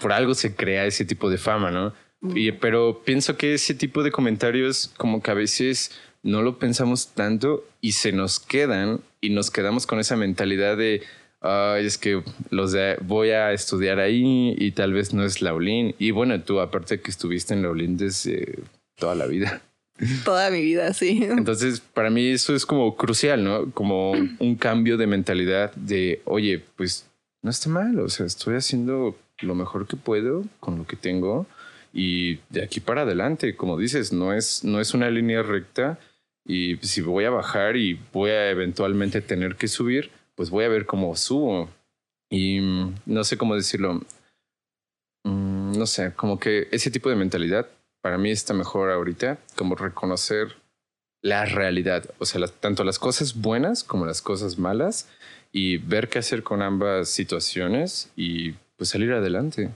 por 0.00 0.12
algo 0.12 0.34
se 0.34 0.54
crea 0.54 0.86
ese 0.86 1.04
tipo 1.04 1.30
de 1.30 1.38
fama, 1.38 1.70
¿no? 1.70 1.92
Y, 2.34 2.52
pero 2.52 3.02
pienso 3.04 3.36
que 3.36 3.54
ese 3.54 3.74
tipo 3.74 4.02
de 4.02 4.10
comentarios 4.10 4.92
como 4.96 5.22
que 5.22 5.30
a 5.30 5.34
veces 5.34 5.92
no 6.22 6.42
lo 6.42 6.58
pensamos 6.58 7.08
tanto 7.14 7.64
y 7.80 7.92
se 7.92 8.12
nos 8.12 8.40
quedan 8.40 9.00
y 9.20 9.30
nos 9.30 9.50
quedamos 9.50 9.86
con 9.86 10.00
esa 10.00 10.16
mentalidad 10.16 10.76
de 10.76 11.02
Ay, 11.46 11.86
es 11.86 11.98
que 11.98 12.22
los 12.50 12.72
de, 12.72 12.96
voy 13.02 13.30
a 13.30 13.52
estudiar 13.52 14.00
ahí 14.00 14.54
y 14.58 14.72
tal 14.72 14.92
vez 14.92 15.14
no 15.14 15.24
es 15.24 15.40
la 15.42 15.50
Laulín. 15.50 15.94
Y 15.98 16.10
bueno, 16.10 16.40
tú 16.42 16.60
aparte 16.60 17.00
que 17.00 17.10
estuviste 17.10 17.54
en 17.54 17.62
Laulín 17.62 17.96
desde 17.96 18.58
toda 18.96 19.14
la 19.14 19.26
vida. 19.26 19.62
Toda 20.24 20.50
mi 20.50 20.60
vida, 20.60 20.92
sí. 20.92 21.22
Entonces, 21.22 21.80
para 21.80 22.10
mí 22.10 22.26
eso 22.28 22.54
es 22.54 22.66
como 22.66 22.96
crucial, 22.96 23.42
¿no? 23.42 23.70
Como 23.70 24.12
un 24.12 24.56
cambio 24.56 24.96
de 24.96 25.06
mentalidad 25.06 25.74
de, 25.74 26.20
oye, 26.24 26.62
pues 26.76 27.06
no 27.42 27.50
está 27.50 27.70
mal, 27.70 27.98
o 28.00 28.08
sea, 28.08 28.26
estoy 28.26 28.56
haciendo 28.56 29.16
lo 29.38 29.54
mejor 29.54 29.86
que 29.86 29.96
puedo 29.96 30.44
con 30.60 30.78
lo 30.78 30.86
que 30.86 30.96
tengo 30.96 31.46
y 31.92 32.40
de 32.50 32.62
aquí 32.62 32.80
para 32.80 33.02
adelante, 33.02 33.56
como 33.56 33.78
dices, 33.78 34.12
no 34.12 34.34
es, 34.34 34.64
no 34.64 34.80
es 34.80 34.92
una 34.92 35.08
línea 35.10 35.42
recta 35.42 35.98
y 36.44 36.76
si 36.78 37.00
voy 37.00 37.24
a 37.24 37.30
bajar 37.30 37.76
y 37.76 37.98
voy 38.12 38.30
a 38.30 38.50
eventualmente 38.50 39.20
tener 39.20 39.56
que 39.56 39.68
subir, 39.68 40.10
pues 40.36 40.50
voy 40.50 40.64
a 40.64 40.68
ver 40.68 40.86
cómo 40.86 41.16
subo. 41.16 41.68
Y 42.30 42.60
mm, 42.60 42.94
no 43.06 43.24
sé 43.24 43.36
cómo 43.36 43.56
decirlo. 43.56 44.00
Mm, 45.24 45.72
no 45.78 45.86
sé, 45.86 46.12
como 46.14 46.38
que 46.38 46.68
ese 46.70 46.90
tipo 46.90 47.08
de 47.10 47.16
mentalidad 47.16 47.66
para 48.00 48.18
mí 48.18 48.30
está 48.30 48.54
mejor 48.54 48.90
ahorita 48.90 49.38
como 49.56 49.74
reconocer 49.74 50.56
la 51.22 51.44
realidad, 51.44 52.04
o 52.18 52.24
sea, 52.26 52.40
las- 52.40 52.52
tanto 52.52 52.84
las 52.84 52.98
cosas 53.00 53.34
buenas 53.40 53.82
como 53.82 54.06
las 54.06 54.22
cosas 54.22 54.58
malas 54.58 55.08
y 55.50 55.78
ver 55.78 56.08
qué 56.08 56.20
hacer 56.20 56.42
con 56.44 56.62
ambas 56.62 57.08
situaciones 57.08 58.10
y 58.14 58.52
pues 58.76 58.90
salir 58.90 59.12
adelante. 59.12 59.70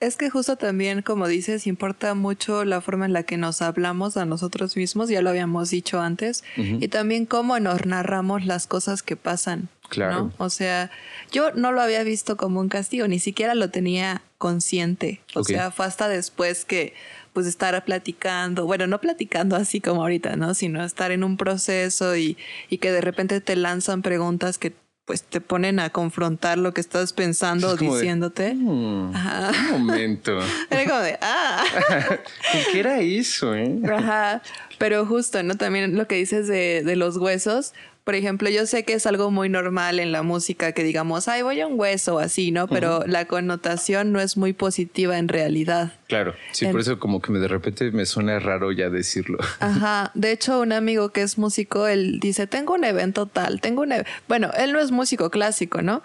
Es 0.00 0.16
que 0.16 0.30
justo 0.30 0.56
también, 0.56 1.02
como 1.02 1.26
dices, 1.28 1.66
importa 1.66 2.14
mucho 2.14 2.64
la 2.64 2.80
forma 2.80 3.04
en 3.04 3.12
la 3.12 3.24
que 3.24 3.36
nos 3.36 3.62
hablamos 3.62 4.16
a 4.16 4.24
nosotros 4.24 4.76
mismos, 4.76 5.08
ya 5.08 5.22
lo 5.22 5.30
habíamos 5.30 5.70
dicho 5.70 6.00
antes, 6.00 6.44
y 6.56 6.86
también 6.88 7.26
cómo 7.26 7.58
nos 7.60 7.84
narramos 7.84 8.44
las 8.46 8.66
cosas 8.66 9.02
que 9.02 9.16
pasan. 9.16 9.68
Claro. 9.88 10.24
¿no? 10.24 10.32
O 10.44 10.50
sea, 10.50 10.90
yo 11.32 11.52
no 11.52 11.72
lo 11.72 11.80
había 11.80 12.02
visto 12.02 12.36
como 12.36 12.60
un 12.60 12.68
castigo, 12.68 13.08
ni 13.08 13.18
siquiera 13.18 13.54
lo 13.54 13.70
tenía 13.70 14.22
consciente. 14.38 15.20
O 15.34 15.44
sea, 15.44 15.70
fue 15.70 15.86
hasta 15.86 16.08
después 16.08 16.64
que 16.64 16.94
pues 17.32 17.46
estar 17.46 17.84
platicando, 17.84 18.66
bueno, 18.66 18.86
no 18.86 19.00
platicando 19.00 19.54
así 19.54 19.80
como 19.80 20.02
ahorita, 20.02 20.36
¿no? 20.36 20.54
Sino 20.54 20.84
estar 20.84 21.12
en 21.12 21.22
un 21.22 21.36
proceso 21.36 22.16
y, 22.16 22.36
y 22.68 22.78
que 22.78 22.90
de 22.90 23.00
repente 23.00 23.40
te 23.40 23.54
lanzan 23.54 24.02
preguntas 24.02 24.58
que 24.58 24.72
pues 25.04 25.22
te 25.22 25.40
ponen 25.40 25.80
a 25.80 25.88
confrontar 25.90 26.58
lo 26.58 26.74
que 26.74 26.82
estás 26.82 27.14
pensando 27.14 27.70
o 27.70 27.72
Es 27.72 27.78
como 27.78 27.94
de, 27.94 28.00
diciéndote. 28.02 28.54
"Mm, 28.54 29.14
Ajá. 29.14 29.52
Un 29.74 29.86
momento. 29.86 30.38
Era 30.70 30.84
como 30.84 31.00
de, 31.00 31.18
ah. 31.22 31.64
¿Qué 32.72 32.80
era 32.80 33.00
eso, 33.00 33.54
eh? 33.54 33.78
Ajá, 33.90 34.42
pero 34.76 35.06
justo, 35.06 35.42
¿no? 35.42 35.56
También 35.56 35.96
lo 35.96 36.06
que 36.06 36.16
dices 36.16 36.46
de, 36.46 36.82
de 36.84 36.96
los 36.96 37.16
huesos. 37.16 37.72
Por 38.08 38.14
ejemplo, 38.14 38.48
yo 38.48 38.64
sé 38.64 38.84
que 38.86 38.94
es 38.94 39.04
algo 39.04 39.30
muy 39.30 39.50
normal 39.50 40.00
en 40.00 40.12
la 40.12 40.22
música 40.22 40.72
que 40.72 40.82
digamos, 40.82 41.28
ay, 41.28 41.42
voy 41.42 41.60
a 41.60 41.66
un 41.66 41.78
hueso 41.78 42.18
así, 42.20 42.52
¿no? 42.52 42.66
Pero 42.66 43.04
la 43.06 43.26
connotación 43.26 44.12
no 44.12 44.20
es 44.20 44.38
muy 44.38 44.54
positiva 44.54 45.18
en 45.18 45.28
realidad. 45.28 45.92
Claro, 46.06 46.32
sí, 46.52 46.64
En- 46.64 46.70
por 46.72 46.80
eso 46.80 46.98
como 46.98 47.20
que 47.20 47.30
de 47.34 47.48
repente 47.48 47.90
me 47.90 48.06
suena 48.06 48.38
raro 48.38 48.72
ya 48.72 48.88
decirlo. 48.88 49.36
Ajá, 49.60 50.10
de 50.14 50.32
hecho 50.32 50.60
un 50.60 50.72
amigo 50.72 51.10
que 51.10 51.20
es 51.20 51.36
músico, 51.36 51.86
él 51.86 52.18
dice, 52.18 52.46
tengo 52.46 52.72
un 52.72 52.84
evento 52.84 53.26
tal, 53.26 53.60
tengo 53.60 53.82
un... 53.82 53.92
e-". 53.92 54.06
Bueno, 54.26 54.52
él 54.56 54.72
no 54.72 54.80
es 54.80 54.90
músico 54.90 55.28
clásico, 55.28 55.82
¿no? 55.82 56.02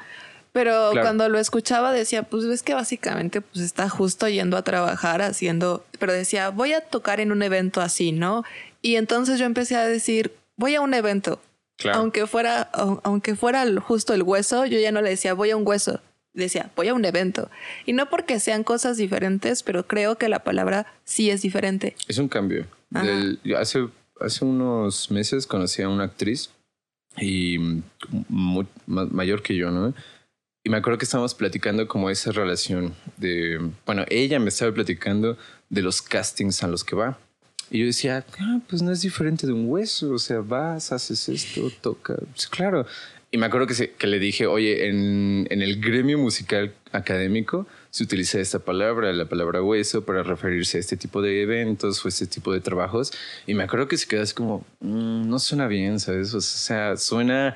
Pero 0.51 0.89
Claro. 0.91 1.05
cuando 1.07 1.29
lo 1.29 1.39
escuchaba 1.39 1.93
decía, 1.93 2.23
pues 2.23 2.45
ves 2.45 2.63
que 2.63 2.73
básicamente 2.73 3.39
pues 3.39 3.63
está 3.63 3.87
justo 3.87 4.27
yendo 4.27 4.57
a 4.57 4.63
trabajar 4.65 5.21
haciendo, 5.21 5.85
pero 5.99 6.11
decía, 6.11 6.49
voy 6.49 6.73
a 6.73 6.81
tocar 6.81 7.21
en 7.21 7.31
un 7.31 7.43
evento 7.43 7.79
así, 7.79 8.11
¿no? 8.11 8.43
Y 8.81 8.97
entonces 8.97 9.39
yo 9.39 9.45
empecé 9.45 9.77
a 9.77 9.87
decir, 9.87 10.33
voy 10.57 10.75
a 10.75 10.81
un 10.81 10.93
evento. 10.93 11.39
Claro. 11.77 11.99
Aunque 11.99 12.27
fuera, 12.27 12.71
au- 12.73 13.01
aunque 13.03 13.35
fuera 13.35 13.65
justo 13.81 14.13
el 14.13 14.23
hueso, 14.23 14.65
yo 14.65 14.79
ya 14.79 14.91
no 14.91 15.01
le 15.01 15.09
decía, 15.09 15.33
voy 15.33 15.49
a 15.51 15.57
un 15.57 15.67
hueso. 15.67 15.99
Decía, 16.33 16.71
voy 16.75 16.87
a 16.87 16.93
un 16.93 17.05
evento. 17.05 17.49
Y 17.85 17.93
no 17.93 18.09
porque 18.09 18.39
sean 18.39 18.63
cosas 18.63 18.97
diferentes, 18.97 19.61
pero 19.63 19.85
creo 19.85 20.17
que 20.17 20.29
la 20.29 20.43
palabra 20.43 20.87
sí 21.03 21.29
es 21.29 21.41
diferente. 21.41 21.95
Es 22.07 22.17
un 22.17 22.27
cambio. 22.27 22.65
Del- 22.89 23.39
hace, 23.57 23.87
hace 24.19 24.45
unos 24.45 25.11
meses 25.11 25.45
conocí 25.47 25.81
a 25.81 25.89
una 25.89 26.05
actriz 26.05 26.49
y 27.17 27.57
mu- 28.29 28.65
ma- 28.87 29.05
mayor 29.05 29.41
que 29.43 29.55
yo, 29.55 29.69
¿no? 29.71 29.93
Y 30.65 30.69
me 30.69 30.77
acuerdo 30.77 30.97
que 30.97 31.05
estábamos 31.05 31.35
platicando 31.35 31.87
como 31.87 32.09
esa 32.09 32.31
relación 32.31 32.95
de, 33.17 33.59
bueno, 33.85 34.05
ella 34.09 34.39
me 34.39 34.49
estaba 34.49 34.71
platicando 34.73 35.37
de 35.69 35.81
los 35.81 36.01
castings 36.01 36.63
a 36.63 36.67
los 36.67 36.83
que 36.83 36.95
va. 36.95 37.19
Y 37.73 37.79
yo 37.79 37.85
decía, 37.87 38.23
ah, 38.39 38.59
pues 38.69 38.83
no 38.83 38.91
es 38.91 39.01
diferente 39.01 39.47
de 39.47 39.53
un 39.53 39.67
hueso, 39.67 40.11
o 40.11 40.19
sea, 40.19 40.39
vas, 40.41 40.91
haces 40.91 41.27
esto, 41.27 41.71
toca. 41.81 42.15
Pues 42.31 42.47
claro. 42.47 42.85
Y 43.31 43.37
me 43.37 43.47
acuerdo 43.47 43.65
que, 43.65 43.73
se- 43.73 43.89
que 43.93 44.05
le 44.05 44.19
dije, 44.19 44.45
oye, 44.45 44.87
en, 44.87 45.47
en 45.49 45.61
el 45.63 45.81
gremio 45.81 46.19
musical 46.19 46.71
académico 46.91 47.65
se 47.89 48.03
utiliza 48.03 48.39
esta 48.39 48.59
palabra, 48.59 49.11
la 49.11 49.25
palabra 49.27 49.63
hueso, 49.63 50.05
para 50.05 50.21
referirse 50.21 50.77
a 50.77 50.81
este 50.81 50.97
tipo 50.97 51.23
de 51.23 51.41
eventos 51.41 52.05
o 52.05 52.07
este 52.07 52.27
tipo 52.27 52.53
de 52.53 52.61
trabajos. 52.61 53.11
Y 53.47 53.55
me 53.55 53.63
acuerdo 53.63 53.87
que 53.87 53.97
se 53.97 54.07
quedó 54.07 54.21
así 54.21 54.35
como, 54.35 54.63
"Mm, 54.79 55.27
no 55.27 55.39
suena 55.39 55.65
bien, 55.67 55.99
¿sabes? 55.99 56.33
O 56.35 56.41
sea, 56.41 56.95
suena 56.95 57.55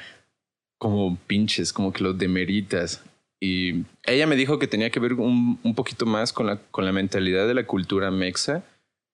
como 0.79 1.15
pinches, 1.27 1.71
como 1.74 1.93
que 1.93 2.03
lo 2.03 2.13
demeritas. 2.13 3.03
Y 3.39 3.83
ella 4.03 4.25
me 4.25 4.36
dijo 4.36 4.57
que 4.57 4.67
tenía 4.67 4.89
que 4.89 5.00
ver 5.00 5.13
un, 5.13 5.59
un 5.62 5.75
poquito 5.75 6.07
más 6.07 6.33
con 6.33 6.47
la, 6.47 6.57
con 6.71 6.86
la 6.86 6.91
mentalidad 6.91 7.47
de 7.47 7.53
la 7.53 7.67
cultura 7.67 8.09
mexa 8.09 8.63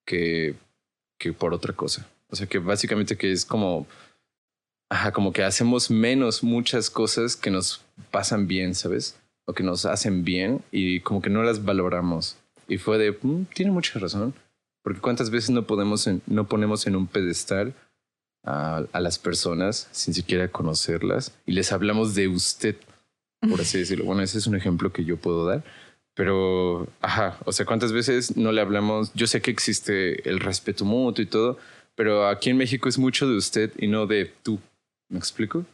que, 0.05 0.55
que 1.23 1.31
por 1.33 1.53
otra 1.53 1.73
cosa. 1.73 2.05
O 2.29 2.35
sea, 2.35 2.47
que 2.47 2.59
básicamente 2.59 3.15
que 3.17 3.31
es 3.31 3.45
como, 3.45 3.87
ajá, 4.89 5.11
como 5.13 5.31
que 5.31 5.43
hacemos 5.43 5.89
menos 5.89 6.43
muchas 6.43 6.89
cosas 6.89 7.35
que 7.37 7.49
nos 7.49 7.81
pasan 8.11 8.47
bien, 8.47 8.75
¿sabes? 8.75 9.15
O 9.45 9.53
que 9.53 9.63
nos 9.63 9.85
hacen 9.85 10.23
bien 10.25 10.61
y 10.71 10.99
como 10.99 11.21
que 11.21 11.29
no 11.29 11.43
las 11.43 11.63
valoramos. 11.63 12.35
Y 12.67 12.77
fue 12.77 12.97
de, 12.97 13.17
"Mm, 13.21 13.45
tiene 13.53 13.71
mucha 13.71 13.99
razón. 13.99 14.33
Porque 14.83 14.99
cuántas 14.99 15.29
veces 15.29 15.49
no 15.51 15.63
podemos 15.65 16.07
en- 16.07 16.21
no 16.27 16.45
ponemos 16.47 16.87
en 16.87 16.95
un 16.97 17.07
pedestal 17.07 17.73
a, 18.43 18.83
a 18.91 18.99
las 18.99 19.17
personas 19.17 19.87
sin 19.93 20.13
siquiera 20.13 20.49
conocerlas 20.49 21.31
y 21.45 21.53
les 21.53 21.71
hablamos 21.71 22.15
de 22.15 22.27
usted, 22.27 22.75
por 23.49 23.61
así 23.61 23.77
decirlo. 23.79 24.03
Bueno, 24.05 24.21
ese 24.23 24.37
es 24.39 24.47
un 24.47 24.55
ejemplo 24.55 24.91
que 24.91 25.05
yo 25.05 25.15
puedo 25.17 25.45
dar. 25.45 25.63
Pero, 26.15 26.87
ajá, 27.01 27.37
o 27.45 27.51
sea, 27.51 27.65
¿cuántas 27.65 27.91
veces 27.91 28.37
no 28.37 28.51
le 28.51 28.61
hablamos? 28.61 29.11
Yo 29.15 29.25
sé 29.27 29.41
que 29.41 29.49
existe 29.51 30.27
el 30.29 30.39
respeto 30.39 30.85
mutuo 30.85 31.23
y 31.23 31.25
todo, 31.27 31.57
pero 31.95 32.27
aquí 32.27 32.49
en 32.51 32.57
México 32.57 32.87
es 32.87 32.97
mucho 32.99 33.27
de 33.27 33.35
usted 33.37 33.71
y 33.77 33.87
no 33.87 34.05
de 34.05 34.31
tú. 34.43 34.59
¿Me 35.09 35.17
explico? 35.17 35.65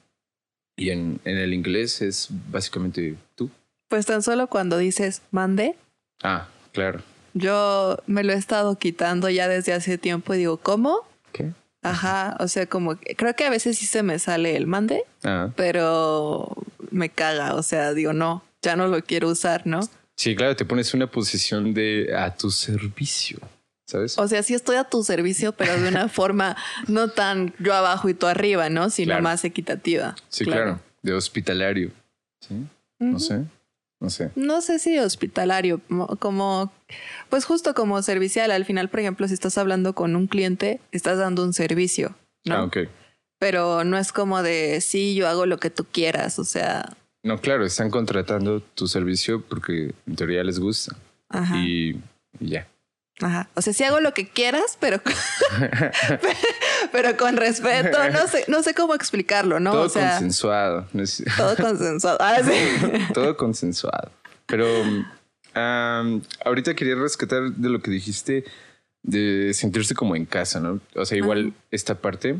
Y 0.77 0.91
en, 0.91 1.19
en 1.25 1.37
el 1.37 1.53
inglés 1.53 2.01
es 2.01 2.29
básicamente 2.51 3.15
tú. 3.35 3.49
Pues 3.89 4.05
tan 4.05 4.23
solo 4.23 4.47
cuando 4.47 4.77
dices 4.77 5.21
mande, 5.31 5.75
Ah, 6.23 6.47
claro. 6.71 7.01
yo 7.33 7.97
me 8.07 8.23
lo 8.23 8.31
he 8.33 8.35
estado 8.37 8.77
quitando 8.77 9.29
ya 9.29 9.47
desde 9.49 9.73
hace 9.73 9.97
tiempo 9.97 10.33
y 10.33 10.37
digo, 10.37 10.57
¿cómo? 10.57 11.01
¿Qué? 11.33 11.51
Ajá, 11.81 12.37
o 12.39 12.47
sea, 12.47 12.65
como 12.65 12.97
que- 12.99 13.15
creo 13.15 13.35
que 13.35 13.45
a 13.45 13.49
veces 13.49 13.77
sí 13.77 13.85
se 13.85 14.03
me 14.03 14.19
sale 14.19 14.55
el 14.55 14.67
mande, 14.67 15.03
Ah, 15.23 15.49
pero 15.55 16.55
me 16.91 17.09
caga, 17.09 17.55
o 17.55 17.63
sea, 17.63 17.93
digo, 17.93 18.13
no, 18.13 18.43
ya 18.61 18.75
no 18.75 18.87
lo 18.87 19.01
quiero 19.03 19.29
usar, 19.29 19.65
¿no? 19.67 19.79
Sí, 20.19 20.35
claro, 20.35 20.53
te 20.55 20.65
pones 20.65 20.93
una 20.93 21.07
posición 21.09 21.73
de 21.73 22.13
a 22.13 22.35
tu 22.35 22.51
servicio, 22.51 23.39
¿sabes? 23.87 24.17
O 24.17 24.27
sea, 24.27 24.43
sí 24.43 24.53
estoy 24.53 24.75
a 24.75 24.83
tu 24.83 25.01
servicio, 25.03 25.53
pero 25.53 25.79
de 25.79 25.87
una 25.87 26.09
forma 26.19 26.57
no 26.87 27.07
tan 27.09 27.53
yo 27.59 27.73
abajo 27.73 28.09
y 28.09 28.13
tú 28.13 28.27
arriba, 28.27 28.69
¿no? 28.69 28.89
Sino 28.89 29.11
Claro. 29.11 29.23
más 29.23 29.45
equitativa. 29.45 30.15
sí, 30.27 30.43
claro. 30.43 30.79
de 31.01 31.13
hospitalario. 31.13 31.91
Sí, 32.41 32.55
no 32.99 33.19
sé, 33.19 33.45
no 34.01 34.09
sé. 34.09 34.31
No 34.35 34.61
sé 34.61 34.79
si 34.79 34.99
hospitalario, 34.99 35.79
mo- 35.87 36.07
como, 36.19 36.71
pues 37.29 37.45
justo 37.45 37.73
como 37.73 38.01
servicial. 38.01 38.51
Al 38.51 38.65
final, 38.65 38.89
por 38.89 38.99
ejemplo, 38.99 39.25
si 39.27 39.33
estás 39.33 39.57
hablando 39.57 39.93
con 39.95 40.15
un 40.17 40.27
cliente, 40.27 40.81
estás 40.91 41.17
dando 41.17 41.43
un 41.43 41.53
servicio, 41.53 42.15
¿no? 42.45 42.55
Ah, 42.55 42.63
ok. 42.65 42.77
Pero 43.39 43.85
no 43.85 43.97
es 43.97 44.11
como 44.11 44.43
de, 44.43 44.81
sí, 44.81 45.15
yo 45.15 45.29
hago 45.29 45.45
lo 45.45 45.57
que 45.59 45.69
tú 45.69 45.85
quieras, 45.89 46.39
o 46.39 46.43
sea, 46.43 46.97
No, 47.29 47.37
claro, 47.39 47.63
están 47.63 47.91
contratando 47.91 48.59
tu 48.73 48.87
servicio 48.87 49.43
porque 49.47 49.93
en 50.07 50.15
teoría 50.15 50.43
les 50.43 50.57
gusta. 50.59 50.95
ajá, 51.29 51.57
Y, 51.57 52.01
y 52.39 52.49
ya. 52.49 52.67
ajá. 53.21 53.47
O 53.53 53.61
sea, 53.61 53.71
sí 53.71 53.83
hago 53.83 53.99
lo 53.99 54.15
que 54.15 54.27
quieras, 54.27 54.79
pero, 54.79 54.99
pero 56.91 57.15
con 57.17 57.37
respeto. 57.37 57.97
No 58.09 58.27
sé, 58.27 58.45
no 58.47 58.63
sé 58.63 58.73
cómo 58.73 58.95
explicarlo, 58.95 59.59
¿no? 59.59 59.73
todo 59.73 59.83
o 59.83 59.89
sea, 59.89 60.13
consensuado. 60.13 60.87
todo 61.37 61.55
consensuado. 61.55 62.17
Ah, 62.19 62.39
sí. 62.43 62.51
todo 63.13 63.37
consensuado. 63.37 64.11
Pero 64.47 64.65
um, 64.81 66.21
ahorita 66.43 66.73
quería 66.73 66.95
rescatar 66.95 67.51
de 67.51 67.69
lo 67.69 67.79
que 67.83 67.91
dijiste 67.91 68.43
de 69.03 69.53
sentirse 69.53 69.93
como 69.93 70.15
en 70.15 70.25
casa, 70.25 70.59
¿no? 70.59 70.79
O 70.95 71.05
sea, 71.05 71.15
igual 71.15 71.49
Ajá. 71.49 71.65
esta 71.69 71.93
parte. 71.93 72.39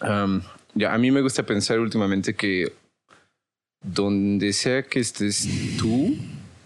um, 0.00 0.40
ya, 0.74 0.94
a 0.94 0.98
mí 0.98 1.10
me 1.10 1.20
gusta 1.20 1.42
pensar 1.42 1.78
últimamente 1.78 2.34
que 2.34 2.72
donde 3.82 4.52
sea 4.52 4.82
que 4.82 5.00
estés 5.00 5.48
tú, 5.78 6.16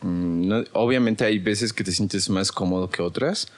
mm, 0.02 0.52
obviamente 0.72 1.24
hay 1.24 1.38
veces 1.38 1.72
que 1.72 1.84
te 1.84 1.92
sientes 1.92 2.28
más 2.28 2.52
cómodo 2.52 2.90
que 2.90 3.02
otras, 3.02 3.48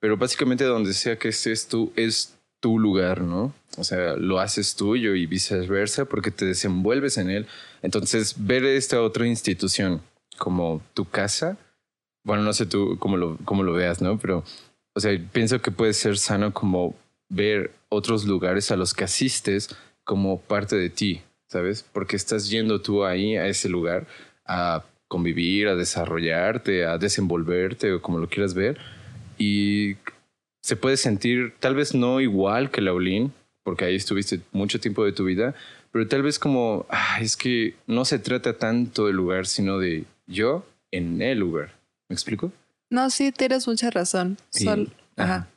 pero 0.00 0.16
básicamente 0.16 0.64
donde 0.64 0.94
sea 0.94 1.18
que 1.18 1.28
estés 1.28 1.68
tú 1.68 1.92
es 1.96 2.34
tu 2.60 2.78
lugar, 2.78 3.22
¿no? 3.22 3.52
O 3.76 3.84
sea, 3.84 4.14
lo 4.16 4.38
haces 4.38 4.76
tuyo 4.76 5.14
y 5.14 5.26
viceversa 5.26 6.04
porque 6.04 6.30
te 6.30 6.44
desenvuelves 6.44 7.18
en 7.18 7.30
él. 7.30 7.46
Entonces, 7.82 8.34
ver 8.38 8.64
esta 8.64 9.02
otra 9.02 9.26
institución 9.26 10.00
como 10.38 10.80
tu 10.94 11.04
casa, 11.04 11.58
bueno, 12.24 12.42
no 12.42 12.52
sé 12.52 12.66
tú 12.66 12.96
cómo 12.98 13.16
lo, 13.16 13.36
cómo 13.44 13.62
lo 13.62 13.72
veas, 13.72 14.00
¿no? 14.00 14.18
Pero, 14.18 14.44
o 14.94 15.00
sea, 15.00 15.18
pienso 15.32 15.60
que 15.60 15.70
puede 15.70 15.92
ser 15.92 16.18
sano 16.18 16.52
como 16.52 16.94
ver 17.28 17.72
otros 17.88 18.24
lugares 18.24 18.70
a 18.70 18.76
los 18.76 18.94
que 18.94 19.04
asistes 19.04 19.68
como 20.04 20.40
parte 20.40 20.76
de 20.76 20.90
ti, 20.90 21.22
¿sabes? 21.52 21.84
Porque 21.92 22.16
estás 22.16 22.48
yendo 22.48 22.80
tú 22.80 23.04
ahí 23.04 23.36
a 23.36 23.46
ese 23.46 23.68
lugar 23.68 24.06
a 24.46 24.82
convivir, 25.06 25.68
a 25.68 25.76
desarrollarte, 25.76 26.86
a 26.86 26.96
desenvolverte 26.96 27.92
o 27.92 28.00
como 28.00 28.18
lo 28.18 28.28
quieras 28.28 28.54
ver. 28.54 28.78
Y 29.36 29.96
se 30.62 30.76
puede 30.76 30.96
sentir 30.96 31.52
tal 31.60 31.74
vez 31.74 31.94
no 31.94 32.20
igual 32.20 32.70
que 32.70 32.80
Laulín, 32.80 33.32
porque 33.64 33.84
ahí 33.84 33.96
estuviste 33.96 34.40
mucho 34.52 34.80
tiempo 34.80 35.04
de 35.04 35.12
tu 35.12 35.24
vida, 35.24 35.54
pero 35.92 36.08
tal 36.08 36.22
vez 36.22 36.38
como, 36.38 36.86
ah, 36.88 37.18
es 37.20 37.36
que 37.36 37.74
no 37.86 38.04
se 38.06 38.18
trata 38.18 38.56
tanto 38.56 39.06
del 39.06 39.16
lugar, 39.16 39.46
sino 39.46 39.78
de 39.78 40.04
yo 40.26 40.64
en 40.90 41.20
el 41.20 41.38
lugar. 41.38 41.74
¿Me 42.08 42.14
explico? 42.14 42.50
No, 42.88 43.10
sí, 43.10 43.30
tienes 43.32 43.66
mucha 43.68 43.90
razón. 43.90 44.38
Sí. 44.50 44.64
Sol- 44.64 44.90
Ajá. 45.16 45.48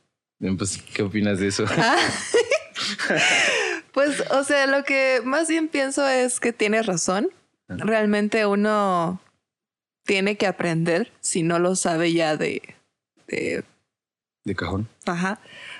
Pues, 0.57 0.77
¿qué 0.93 1.03
opinas 1.03 1.39
de 1.39 1.47
eso? 1.47 1.63
Ah. 1.69 1.95
pues, 3.95 4.21
o 4.29 4.43
sea, 4.43 4.67
lo 4.67 4.83
que 4.83 5.21
más 5.23 5.47
bien 5.47 5.69
pienso 5.69 6.07
es 6.07 6.39
que 6.39 6.53
tienes 6.53 6.85
razón. 6.85 7.29
Realmente 7.67 8.45
uno 8.45 9.19
tiene 10.03 10.37
que 10.37 10.45
aprender 10.45 11.11
si 11.21 11.41
no 11.41 11.57
lo 11.57 11.75
sabe 11.75 12.13
ya 12.13 12.37
de, 12.37 12.75
de 13.27 13.63
de 14.45 14.55
cajón. 14.55 14.87
Ajá. 15.05 15.39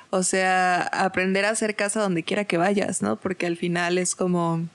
O 0.10 0.24
sea, 0.24 0.81
aprender 0.81 1.45
a 1.45 1.51
hacer 1.51 1.75
casa 1.75 2.01
donde 2.01 2.24
quiera 2.24 2.45
que 2.45 2.57
vayas, 2.57 3.01
¿no? 3.01 3.15
Porque 3.15 3.45
al 3.45 3.57
final 3.57 4.00
es 4.00 4.15
como, 4.15 4.67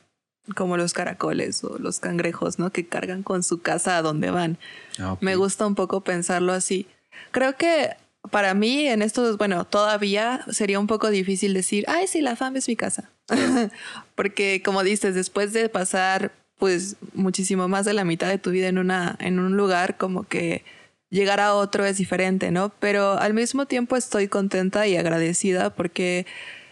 como 0.54 0.76
los 0.76 0.92
caracoles 0.92 1.64
o 1.64 1.76
los 1.78 1.98
cangrejos, 1.98 2.58
¿no? 2.58 2.70
Que 2.70 2.86
cargan 2.86 3.24
con 3.24 3.42
su 3.42 3.60
casa 3.60 3.96
a 3.96 4.02
donde 4.02 4.30
van. 4.30 4.58
Ah. 4.98 5.16
Me 5.20 5.34
gusta 5.34 5.66
un 5.66 5.74
poco 5.74 6.02
pensarlo 6.02 6.52
así. 6.52 6.86
Creo 7.32 7.56
que 7.56 7.96
para 8.30 8.54
mí 8.54 8.86
en 8.86 9.02
esto, 9.02 9.36
bueno, 9.36 9.64
todavía 9.64 10.44
sería 10.50 10.78
un 10.78 10.86
poco 10.86 11.10
difícil 11.10 11.54
decir, 11.54 11.84
ay, 11.88 12.06
sí, 12.06 12.20
la 12.20 12.36
fama 12.36 12.58
es 12.58 12.68
mi 12.68 12.76
casa. 12.76 13.10
Porque 14.14 14.62
como 14.64 14.82
dices, 14.82 15.14
después 15.14 15.52
de 15.52 15.68
pasar 15.68 16.32
pues 16.58 16.96
muchísimo 17.14 17.68
más 17.68 17.86
de 17.86 17.94
la 17.94 18.04
mitad 18.04 18.28
de 18.28 18.36
tu 18.36 18.50
vida 18.50 18.68
en 18.68 18.76
una 18.76 19.16
en 19.18 19.38
un 19.38 19.56
lugar 19.56 19.96
como 19.96 20.24
que 20.24 20.62
llegar 21.08 21.40
a 21.40 21.54
otro 21.54 21.86
es 21.86 21.96
diferente, 21.96 22.50
¿no? 22.50 22.68
Pero 22.78 23.18
al 23.18 23.32
mismo 23.32 23.66
tiempo 23.66 23.96
estoy 23.96 24.28
contenta 24.28 24.86
y 24.86 24.96
agradecida 24.96 25.70
porque 25.70 26.26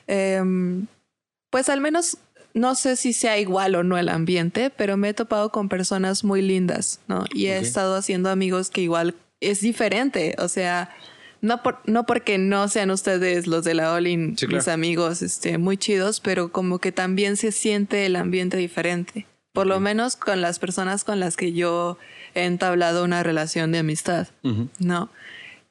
em, 0.07 0.87
pues 1.51 1.71
al 1.71 1.81
menos 1.81 2.19
no 2.55 2.75
sé 2.75 2.97
si 2.97 3.13
sea 3.13 3.39
igual 3.39 3.75
o 3.75 3.83
no 3.83 3.97
el 3.99 4.09
ambiente, 4.09 4.71
pero 4.71 4.97
me 4.97 5.11
he 5.11 5.15
topado 5.15 5.51
con 5.51 5.69
personas 5.69 6.23
muy 6.23 6.43
lindas, 6.43 7.01
¿no? 7.09 7.25
Y 7.33 7.47
he 7.47 7.59
estado 7.59 7.97
haciendo 7.97 8.31
amigos 8.31 8.71
que 8.71 8.83
igual 8.83 9.15
es 9.41 9.61
diferente, 9.61 10.35
o 10.39 10.49
sea, 10.49 10.91
no, 11.41 11.63
por, 11.63 11.79
no 11.87 12.05
porque 12.05 12.39
no 12.39 12.69
sean 12.69 12.91
ustedes 12.91 13.47
los 13.47 13.65
de 13.65 13.75
la 13.75 13.93
Olin, 13.93 14.37
Sí, 14.37 14.47
claro. 14.47 14.57
mis 14.59 14.69
amigos, 14.69 15.23
este, 15.23 15.59
muy 15.59 15.77
chidos, 15.77 16.21
pero 16.21 16.51
como 16.51 16.79
que 16.79 16.93
también 16.93 17.37
se 17.37 17.53
siente 17.53 18.07
el 18.07 18.17
ambiente 18.17 18.57
diferente. 18.57 19.27
Por 19.53 19.67
lo 19.67 19.81
menos 19.81 20.17
con 20.17 20.41
las 20.41 20.59
personas 20.59 21.05
con 21.05 21.21
las 21.21 21.37
que 21.37 21.53
yo 21.53 21.99
he 22.35 22.45
entablado 22.45 23.03
una 23.05 23.23
relación 23.23 23.73
de 23.73 23.79
amistad. 23.79 24.29
¿no? 24.79 25.11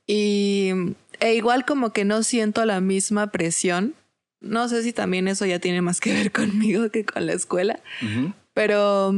Y 0.05 0.71
e 1.19 1.33
igual 1.35 1.65
como 1.65 1.91
que 1.93 2.05
no 2.05 2.23
siento 2.23 2.65
la 2.65 2.81
misma 2.81 3.27
presión. 3.27 3.93
No 4.39 4.67
sé 4.69 4.83
si 4.83 4.93
también 4.93 5.27
eso 5.27 5.45
ya 5.45 5.59
tiene 5.59 5.81
más 5.81 5.99
que 5.99 6.13
ver 6.13 6.31
conmigo 6.33 6.89
que 6.91 7.05
con 7.05 7.25
la 7.25 7.33
escuela, 7.33 7.79
pero 8.53 9.13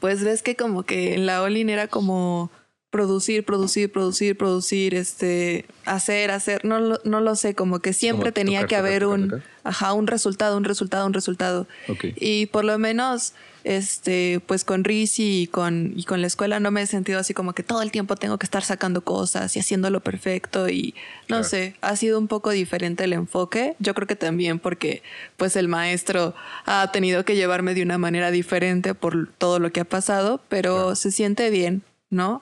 pues 0.00 0.22
ves 0.22 0.42
que 0.42 0.56
como 0.56 0.82
que 0.82 1.14
en 1.14 1.24
la 1.26 1.42
Olin 1.42 1.70
era 1.70 1.88
como 1.88 2.50
producir, 2.94 3.44
producir, 3.44 3.90
producir, 3.90 4.38
producir, 4.38 4.94
este, 4.94 5.64
hacer, 5.84 6.30
hacer, 6.30 6.64
no, 6.64 6.78
lo- 6.78 7.00
no 7.02 7.20
lo 7.20 7.34
sé, 7.34 7.56
como 7.56 7.80
que 7.80 7.92
siempre 7.92 8.30
Como 8.30 8.34
tenía 8.34 8.60
tocar, 8.60 8.68
que 8.68 8.76
haber 8.76 9.02
tocar, 9.02 9.18
un, 9.18 9.28
tocar. 9.30 9.42
ajá, 9.64 9.92
un 9.94 10.06
resultado, 10.06 10.56
un 10.56 10.62
resultado, 10.62 11.04
un 11.04 11.12
resultado. 11.12 11.66
Y 12.14 12.46
por 12.46 12.64
lo 12.64 12.78
menos, 12.78 13.32
este, 13.64 14.40
pues 14.46 14.62
con 14.62 14.84
Rizzi 14.84 15.42
y 15.42 15.46
con, 15.48 15.92
y 15.96 16.04
con 16.04 16.20
la 16.20 16.28
escuela 16.28 16.60
no 16.60 16.70
me 16.70 16.82
he 16.82 16.86
sentido 16.86 17.18
así 17.18 17.34
como 17.34 17.52
que 17.52 17.64
todo 17.64 17.82
el 17.82 17.90
tiempo 17.90 18.14
tengo 18.14 18.38
que 18.38 18.46
estar 18.46 18.62
sacando 18.62 19.00
cosas 19.00 19.56
y 19.56 19.58
haciéndolo 19.58 19.98
perfecto 19.98 20.68
y 20.68 20.94
no 21.22 21.38
Claro. 21.38 21.44
sé, 21.44 21.74
ha 21.80 21.96
sido 21.96 22.20
un 22.20 22.28
poco 22.28 22.50
diferente 22.50 23.02
el 23.02 23.12
enfoque. 23.12 23.74
Yo 23.80 23.92
creo 23.94 24.06
que 24.06 24.14
también 24.14 24.60
porque 24.60 25.02
pues 25.36 25.56
el 25.56 25.66
maestro 25.66 26.32
ha 26.64 26.92
tenido 26.92 27.24
que 27.24 27.34
llevarme 27.34 27.74
de 27.74 27.82
una 27.82 27.98
manera 27.98 28.30
diferente 28.30 28.94
por 28.94 29.32
todo 29.36 29.58
lo 29.58 29.72
que 29.72 29.80
ha 29.80 29.84
pasado, 29.84 30.40
pero 30.48 30.74
Claro. 30.74 30.94
se 30.94 31.10
siente 31.10 31.50
bien, 31.50 31.82
¿no? 32.08 32.40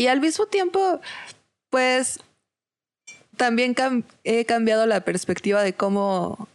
Y 0.00 0.06
al 0.06 0.18
mismo 0.22 0.46
tiempo, 0.46 0.98
pues 1.68 2.20
también 3.36 3.74
cam- 3.74 4.04
he 4.24 4.46
cambiado 4.46 4.86
la 4.86 5.02
perspectiva 5.04 5.62
de 5.62 5.74
cómo 5.74 6.48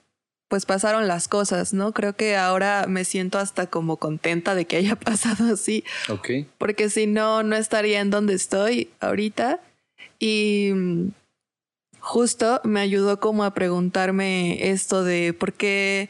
pues 0.47 0.65
pasaron 0.65 1.07
las 1.07 1.27
cosas, 1.27 1.71
¿no? 1.71 1.91
Creo 1.91 2.15
que 2.15 2.37
ahora 2.37 2.85
me 2.87 3.05
siento 3.05 3.37
hasta 3.37 3.67
como 3.67 3.97
contenta 3.97 4.55
de 4.55 4.65
que 4.65 4.77
haya 4.77 4.95
pasado 5.09 5.53
así, 5.53 5.83
Ok. 6.09 6.29
porque 6.57 6.89
si 6.89 7.05
no, 7.05 7.43
no 7.43 7.55
estaría 7.55 7.99
en 7.99 8.09
donde 8.09 8.33
estoy 8.33 8.89
ahorita. 8.99 9.59
Y 10.17 10.71
justo 11.99 12.61
me 12.63 12.79
ayudó 12.79 13.19
como 13.19 13.43
a 13.43 13.53
preguntarme 13.53 14.71
esto 14.71 15.03
de 15.03 15.33
por 15.33 15.53
qué 15.53 16.09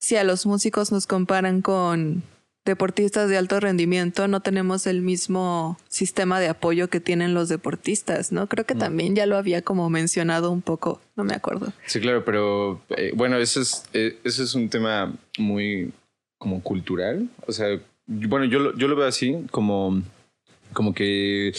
si 0.00 0.14
a 0.14 0.22
los 0.22 0.46
músicos 0.46 0.92
nos 0.92 1.08
comparan 1.08 1.60
con 1.60 2.22
deportistas 2.68 3.28
de 3.28 3.36
alto 3.36 3.58
rendimiento, 3.58 4.28
no 4.28 4.40
tenemos 4.40 4.86
el 4.86 5.00
mismo 5.02 5.76
sistema 5.88 6.38
de 6.38 6.48
apoyo 6.48 6.88
que 6.88 7.00
tienen 7.00 7.34
los 7.34 7.48
deportistas, 7.48 8.30
¿no? 8.30 8.46
Creo 8.48 8.64
que 8.64 8.74
Mm. 8.76 8.78
también 8.78 9.14
ya 9.16 9.26
lo 9.26 9.36
había 9.36 9.62
como 9.62 9.90
mencionado 9.90 10.52
un 10.52 10.62
poco, 10.62 11.00
no 11.16 11.24
me 11.24 11.34
acuerdo. 11.34 11.72
Sí, 11.86 11.98
claro, 12.00 12.24
pero 12.24 12.80
eh, 12.96 13.12
bueno, 13.16 13.36
eso 13.38 13.60
es, 13.60 13.82
eh, 13.92 14.18
eso 14.22 14.42
es 14.44 14.54
un 14.54 14.68
tema 14.68 15.12
muy 15.38 15.92
como 16.38 16.62
cultural. 16.62 17.28
O 17.46 17.52
sea, 17.52 17.66
bueno, 18.06 18.44
yo, 18.44 18.58
lo- 18.60 18.76
yo 18.76 18.86
lo 18.86 18.94
veo 18.96 19.06
así, 19.08 19.44
como, 19.50 20.00
como 20.72 20.94
que 20.94 21.52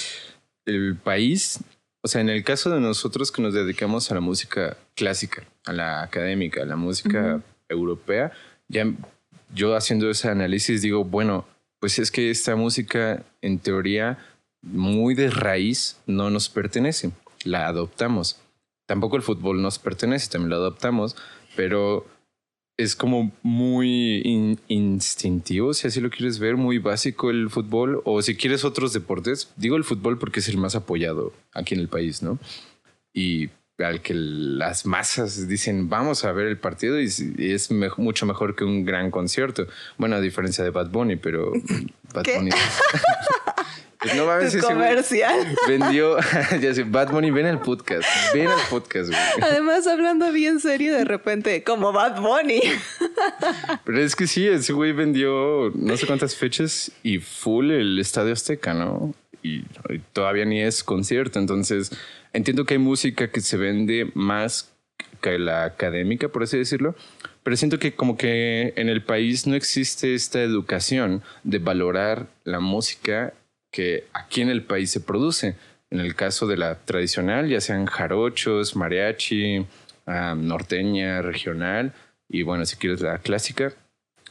el 0.65 0.95
país, 0.95 1.59
o 2.01 2.07
sea, 2.07 2.21
en 2.21 2.29
el 2.29 2.43
caso 2.43 2.69
de 2.69 2.79
nosotros 2.79 3.31
que 3.31 3.41
nos 3.41 3.53
dedicamos 3.53 4.09
a 4.09 4.13
la 4.15 4.21
música 4.21 4.77
clásica, 4.95 5.43
a 5.65 5.73
la 5.73 6.01
académica, 6.03 6.61
a 6.63 6.65
la 6.65 6.75
música 6.77 7.41
europea, 7.67 8.31
ya 8.69 8.85
yo 9.53 9.75
haciendo 9.75 10.09
ese 10.09 10.29
análisis 10.29 10.81
digo, 10.81 11.03
bueno, 11.03 11.45
pues 11.79 11.99
es 11.99 12.11
que 12.11 12.29
esta 12.29 12.55
música 12.55 13.23
en 13.41 13.59
teoría 13.59 14.17
muy 14.61 15.13
de 15.13 15.29
raíz 15.29 15.97
no 16.05 16.29
nos 16.29 16.49
pertenece, 16.49 17.11
la 17.43 17.67
adoptamos. 17.67 18.39
Tampoco 18.85 19.15
el 19.15 19.21
fútbol 19.21 19.61
nos 19.61 19.79
pertenece, 19.79 20.29
también 20.29 20.49
lo 20.49 20.55
adoptamos, 20.57 21.15
pero 21.55 22.05
es 22.77 22.95
como 22.95 23.31
muy 23.43 24.21
in- 24.23 24.59
instintivo, 24.67 25.73
si 25.73 25.87
así 25.87 25.99
lo 25.99 26.09
quieres 26.09 26.39
ver, 26.39 26.55
muy 26.57 26.77
básico 26.77 27.29
el 27.29 27.49
fútbol, 27.49 28.01
o 28.05 28.21
si 28.21 28.35
quieres 28.35 28.63
otros 28.63 28.93
deportes, 28.93 29.51
digo 29.57 29.75
el 29.75 29.83
fútbol 29.83 30.17
porque 30.17 30.39
es 30.39 30.47
el 30.49 30.57
más 30.57 30.75
apoyado 30.75 31.33
aquí 31.53 31.73
en 31.75 31.81
el 31.81 31.89
país, 31.89 32.23
¿no? 32.23 32.39
Y 33.13 33.49
al 33.79 34.01
que 34.01 34.13
las 34.13 34.85
masas 34.85 35.47
dicen, 35.47 35.89
vamos 35.89 36.25
a 36.25 36.31
ver 36.31 36.47
el 36.47 36.57
partido 36.57 36.99
y 36.99 37.05
es, 37.05 37.19
y 37.19 37.51
es 37.53 37.71
me- 37.71 37.89
mucho 37.97 38.25
mejor 38.25 38.55
que 38.55 38.63
un 38.63 38.83
gran 38.85 39.09
concierto. 39.11 39.67
Bueno, 39.97 40.15
a 40.17 40.21
diferencia 40.21 40.63
de 40.63 40.69
Bad 40.69 40.89
Bunny, 40.89 41.15
pero 41.15 41.51
Bad 42.13 42.23
¿Qué? 42.23 42.35
Bunny... 42.37 42.51
Pues 44.01 44.15
no 44.15 44.25
mames, 44.25 44.53
ese 44.53 44.65
comercial. 44.65 45.45
vendió, 45.67 46.15
ya 46.61 46.73
sé, 46.73 46.83
Bad 46.85 47.11
Bunny, 47.11 47.31
ven 47.31 47.47
al 47.47 47.59
podcast, 47.61 48.07
ven 48.33 48.47
al 48.47 48.57
podcast, 48.69 49.09
güey. 49.09 49.19
Además, 49.41 49.87
hablando 49.87 50.31
bien 50.31 50.61
serio, 50.61 50.93
de 50.95 51.03
repente, 51.03 51.65
como 51.65 51.91
Bad 51.91 52.21
Bunny. 52.21 52.61
Pero 53.83 53.99
es 54.01 54.15
que 54.15 54.25
sí, 54.25 54.47
ese 54.47 54.71
güey 54.71 54.93
vendió 54.93 55.71
no 55.75 55.97
sé 55.97 56.07
cuántas 56.07 56.33
fechas 56.37 56.93
y 57.03 57.19
full 57.19 57.71
el 57.71 57.99
Estadio 57.99 58.31
Azteca, 58.31 58.73
¿no? 58.73 59.13
Y, 59.43 59.63
y 59.89 59.99
todavía 60.13 60.45
ni 60.45 60.61
es 60.61 60.81
concierto. 60.81 61.37
Entonces, 61.37 61.91
entiendo 62.33 62.65
que 62.65 62.75
hay 62.75 62.79
música 62.79 63.29
que 63.29 63.41
se 63.41 63.57
vende 63.57 64.11
más 64.13 64.71
que 65.21 65.37
la 65.39 65.65
académica, 65.65 66.29
por 66.29 66.43
así 66.43 66.57
decirlo. 66.57 66.95
Pero 67.43 67.55
siento 67.57 67.79
que 67.79 67.93
como 67.95 68.17
que 68.17 68.73
en 68.75 68.89
el 68.89 69.01
país 69.03 69.47
no 69.47 69.55
existe 69.55 70.13
esta 70.13 70.41
educación 70.41 71.23
de 71.43 71.59
valorar 71.59 72.27
la 72.43 72.59
música 72.59 73.33
que 73.71 74.05
aquí 74.13 74.41
en 74.41 74.49
el 74.49 74.63
país 74.63 74.91
se 74.91 74.99
produce. 74.99 75.55
En 75.89 75.99
el 75.99 76.15
caso 76.15 76.45
de 76.47 76.57
la 76.57 76.75
tradicional, 76.75 77.49
ya 77.49 77.61
sean 77.61 77.85
jarochos, 77.85 78.75
mariachi, 78.75 79.65
ah, 80.05 80.35
norteña, 80.37 81.21
regional 81.21 81.93
y 82.27 82.43
bueno, 82.43 82.65
si 82.65 82.75
quieres 82.75 83.01
la 83.01 83.17
clásica. 83.17 83.73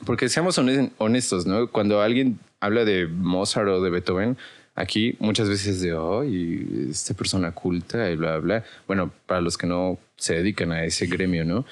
Porque 0.06 0.28
seamos 0.28 0.56
hones- 0.58 0.90
honestos, 0.98 1.46
¿no? 1.46 1.68
Cuando 1.68 2.00
alguien 2.00 2.38
habla 2.61 2.84
de 2.84 3.06
Mozart 3.08 3.68
o 3.68 3.82
de 3.82 3.90
Beethoven, 3.90 4.37
aquí 4.78 5.16
muchas 5.18 5.48
veces 5.48 5.80
de, 5.80 5.92
oh, 5.92 6.24
y 6.24 6.88
esta 6.90 7.14
persona 7.14 7.52
culta 7.52 8.10
y 8.10 8.16
bla, 8.16 8.38
bla. 8.38 8.64
Bueno, 8.86 9.10
para 9.26 9.40
los 9.40 9.58
que 9.58 9.66
no 9.66 9.98
se 10.16 10.34
dedican 10.34 10.72
a 10.72 10.84
ese 10.84 11.06
gremio, 11.06 11.44
¿no? 11.44 11.66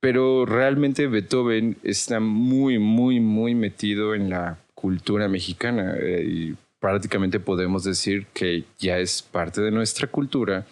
Pero 0.00 0.46
realmente 0.46 1.06
Beethoven 1.06 1.76
está 1.82 2.20
muy, 2.20 2.78
muy, 2.78 3.20
muy 3.20 3.54
metido 3.54 4.14
en 4.14 4.30
la 4.30 4.58
cultura 4.74 5.28
mexicana 5.28 5.94
eh, 6.00 6.24
y 6.26 6.56
prácticamente 6.80 7.38
podemos 7.38 7.84
decir 7.84 8.26
que 8.32 8.64
ya 8.78 8.98
es 8.98 9.22
parte 9.22 9.60
de 9.60 9.70
nuestra 9.70 10.08
cultura 10.08 10.66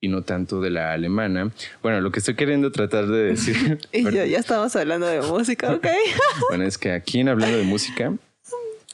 y 0.00 0.08
no 0.08 0.22
tanto 0.22 0.60
de 0.60 0.70
la 0.70 0.92
alemana. 0.92 1.50
Bueno, 1.82 2.00
lo 2.00 2.12
que 2.12 2.20
estoy 2.20 2.34
queriendo 2.34 2.70
tratar 2.70 3.08
de 3.08 3.24
decir... 3.24 3.78
Y 3.92 4.04
yo, 4.04 4.24
ya 4.24 4.38
estamos 4.38 4.74
hablando 4.76 5.06
de 5.06 5.20
música, 5.22 5.72
¿ok? 5.72 5.86
Bueno, 6.50 6.64
es 6.64 6.78
que 6.78 6.92
aquí 6.92 7.18
en 7.18 7.28
hablando 7.28 7.58
de 7.58 7.64
música, 7.64 8.14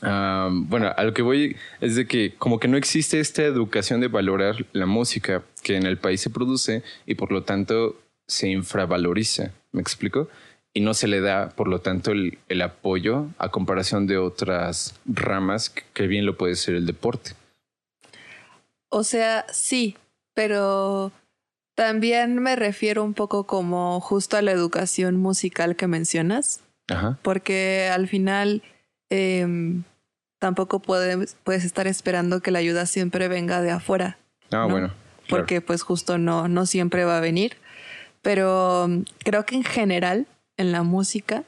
um, 0.04 0.68
bueno, 0.68 0.92
a 0.96 1.02
lo 1.04 1.12
que 1.12 1.22
voy 1.22 1.56
es 1.80 1.96
de 1.96 2.06
que 2.06 2.34
como 2.38 2.58
que 2.58 2.68
no 2.68 2.76
existe 2.76 3.20
esta 3.20 3.42
educación 3.42 4.00
de 4.00 4.08
valorar 4.08 4.66
la 4.72 4.86
música 4.86 5.42
que 5.62 5.76
en 5.76 5.86
el 5.86 5.98
país 5.98 6.20
se 6.20 6.30
produce 6.30 6.82
y 7.06 7.14
por 7.14 7.32
lo 7.32 7.42
tanto 7.42 7.96
se 8.26 8.48
infravaloriza. 8.48 9.50
¿Me 9.72 9.80
explico? 9.80 10.28
Y 10.72 10.80
no 10.80 10.94
se 10.94 11.08
le 11.08 11.20
da, 11.20 11.50
por 11.50 11.68
lo 11.68 11.80
tanto, 11.80 12.10
el, 12.12 12.38
el 12.48 12.62
apoyo 12.62 13.26
a 13.38 13.50
comparación 13.50 14.06
de 14.06 14.18
otras 14.18 14.98
ramas 15.06 15.70
que, 15.70 15.82
que 15.92 16.06
bien 16.06 16.26
lo 16.26 16.36
puede 16.36 16.56
ser 16.56 16.74
el 16.74 16.86
deporte. 16.86 17.32
O 18.88 19.02
sea, 19.04 19.44
sí, 19.52 19.96
pero 20.34 21.12
También 21.74 22.38
me 22.38 22.54
refiero 22.54 23.02
un 23.02 23.14
poco 23.14 23.44
como 23.44 24.00
justo 24.00 24.36
a 24.36 24.42
la 24.42 24.52
educación 24.52 25.16
musical 25.16 25.74
que 25.74 25.88
mencionas, 25.88 26.60
Ajá. 26.88 27.18
porque 27.22 27.90
al 27.92 28.06
final 28.06 28.62
em, 29.10 29.82
tampoco 30.38 30.80
puedes, 30.80 31.36
puedes 31.44 31.64
estar 31.64 31.86
esperando 31.86 32.40
que 32.40 32.50
la 32.50 32.58
ayuda 32.58 32.86
siempre 32.86 33.28
venga 33.28 33.62
de 33.62 33.70
afuera, 33.70 34.18
Ah, 34.50 34.66
¿no? 34.66 34.68
bueno. 34.68 34.88
claro. 34.88 34.94
porque 35.28 35.60
pues 35.60 35.82
justo 35.82 36.18
no, 36.18 36.48
no 36.48 36.66
siempre 36.66 37.04
va 37.04 37.16
a 37.18 37.20
venir. 37.20 37.56
Pero 38.22 38.86
mm, 38.88 39.00
creo 39.24 39.44
que 39.46 39.54
en 39.56 39.64
general, 39.64 40.26
en 40.56 40.72
la 40.72 40.82
música, 40.82 41.44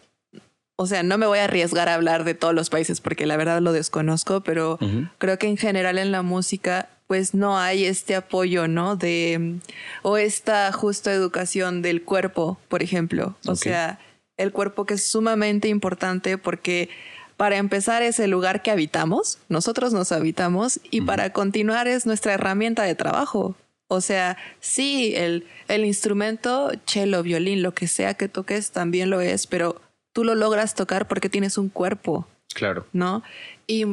o 0.77 0.87
sea, 0.87 1.03
no 1.03 1.17
me 1.19 1.27
voy 1.27 1.39
a 1.39 1.45
arriesgar 1.45 1.89
a 1.89 1.95
hablar 1.95 2.25
de 2.25 2.35
todos 2.35 2.55
los 2.55 2.69
países 2.71 3.01
porque 3.01 3.25
la 3.27 3.37
verdad 3.37 3.61
lo 3.61 3.73
desconozco, 3.73 4.43
pero 4.43 4.79
creo 5.19 5.39
que 5.39 5.47
en 5.49 5.57
general 5.57 5.97
en 5.99 6.13
la 6.13 6.23
música 6.23 6.89
pues 7.07 7.35
no 7.35 7.57
hay 7.57 7.85
este 7.85 8.17
apoyo, 8.17 8.67
¿no? 8.69 8.97
De 8.97 9.39
mm, 9.39 9.61
o 10.03 10.17
esta 10.17 10.71
justa 10.73 11.13
educación 11.13 11.81
del 11.81 12.03
cuerpo, 12.03 12.59
por 12.69 12.83
ejemplo. 12.83 13.37
O 13.47 13.55
sea, 13.57 14.01
el 14.37 14.53
cuerpo 14.53 14.85
que 14.85 14.95
es 14.95 15.07
sumamente 15.09 15.69
importante 15.69 16.37
porque 16.37 16.91
para 17.37 17.57
empezar 17.57 18.03
es 18.03 18.19
el 18.19 18.31
lugar 18.31 18.63
que 18.63 18.71
habitamos, 18.71 19.39
nosotros 19.49 19.93
nos 19.93 20.13
habitamos 20.13 20.81
y 20.91 21.03
para 21.03 21.33
continuar 21.33 21.89
es 21.89 22.07
nuestra 22.07 22.35
herramienta 22.35 22.85
de 22.85 22.95
trabajo. 22.95 23.55
O 23.89 24.01
sea, 24.01 24.37
sí, 24.61 25.15
el, 25.15 25.47
el 25.69 25.85
instrumento, 25.85 26.73
cello, 26.87 27.23
violín, 27.23 27.63
lo 27.63 27.73
que 27.73 27.87
sea 27.87 28.15
que 28.15 28.29
toques 28.29 28.73
también 28.73 29.11
lo 29.11 29.21
es, 29.21 29.47
pero 29.47 29.81
tú 30.13 30.25
lo 30.25 30.35
logras 30.35 30.75
tocar 30.75 31.07
porque 31.07 31.29
tienes 31.29 31.57
un 31.59 31.69
cuerpo. 31.69 32.27
Claro. 32.57 32.87
¿no? 32.93 33.23
Y 33.67 33.85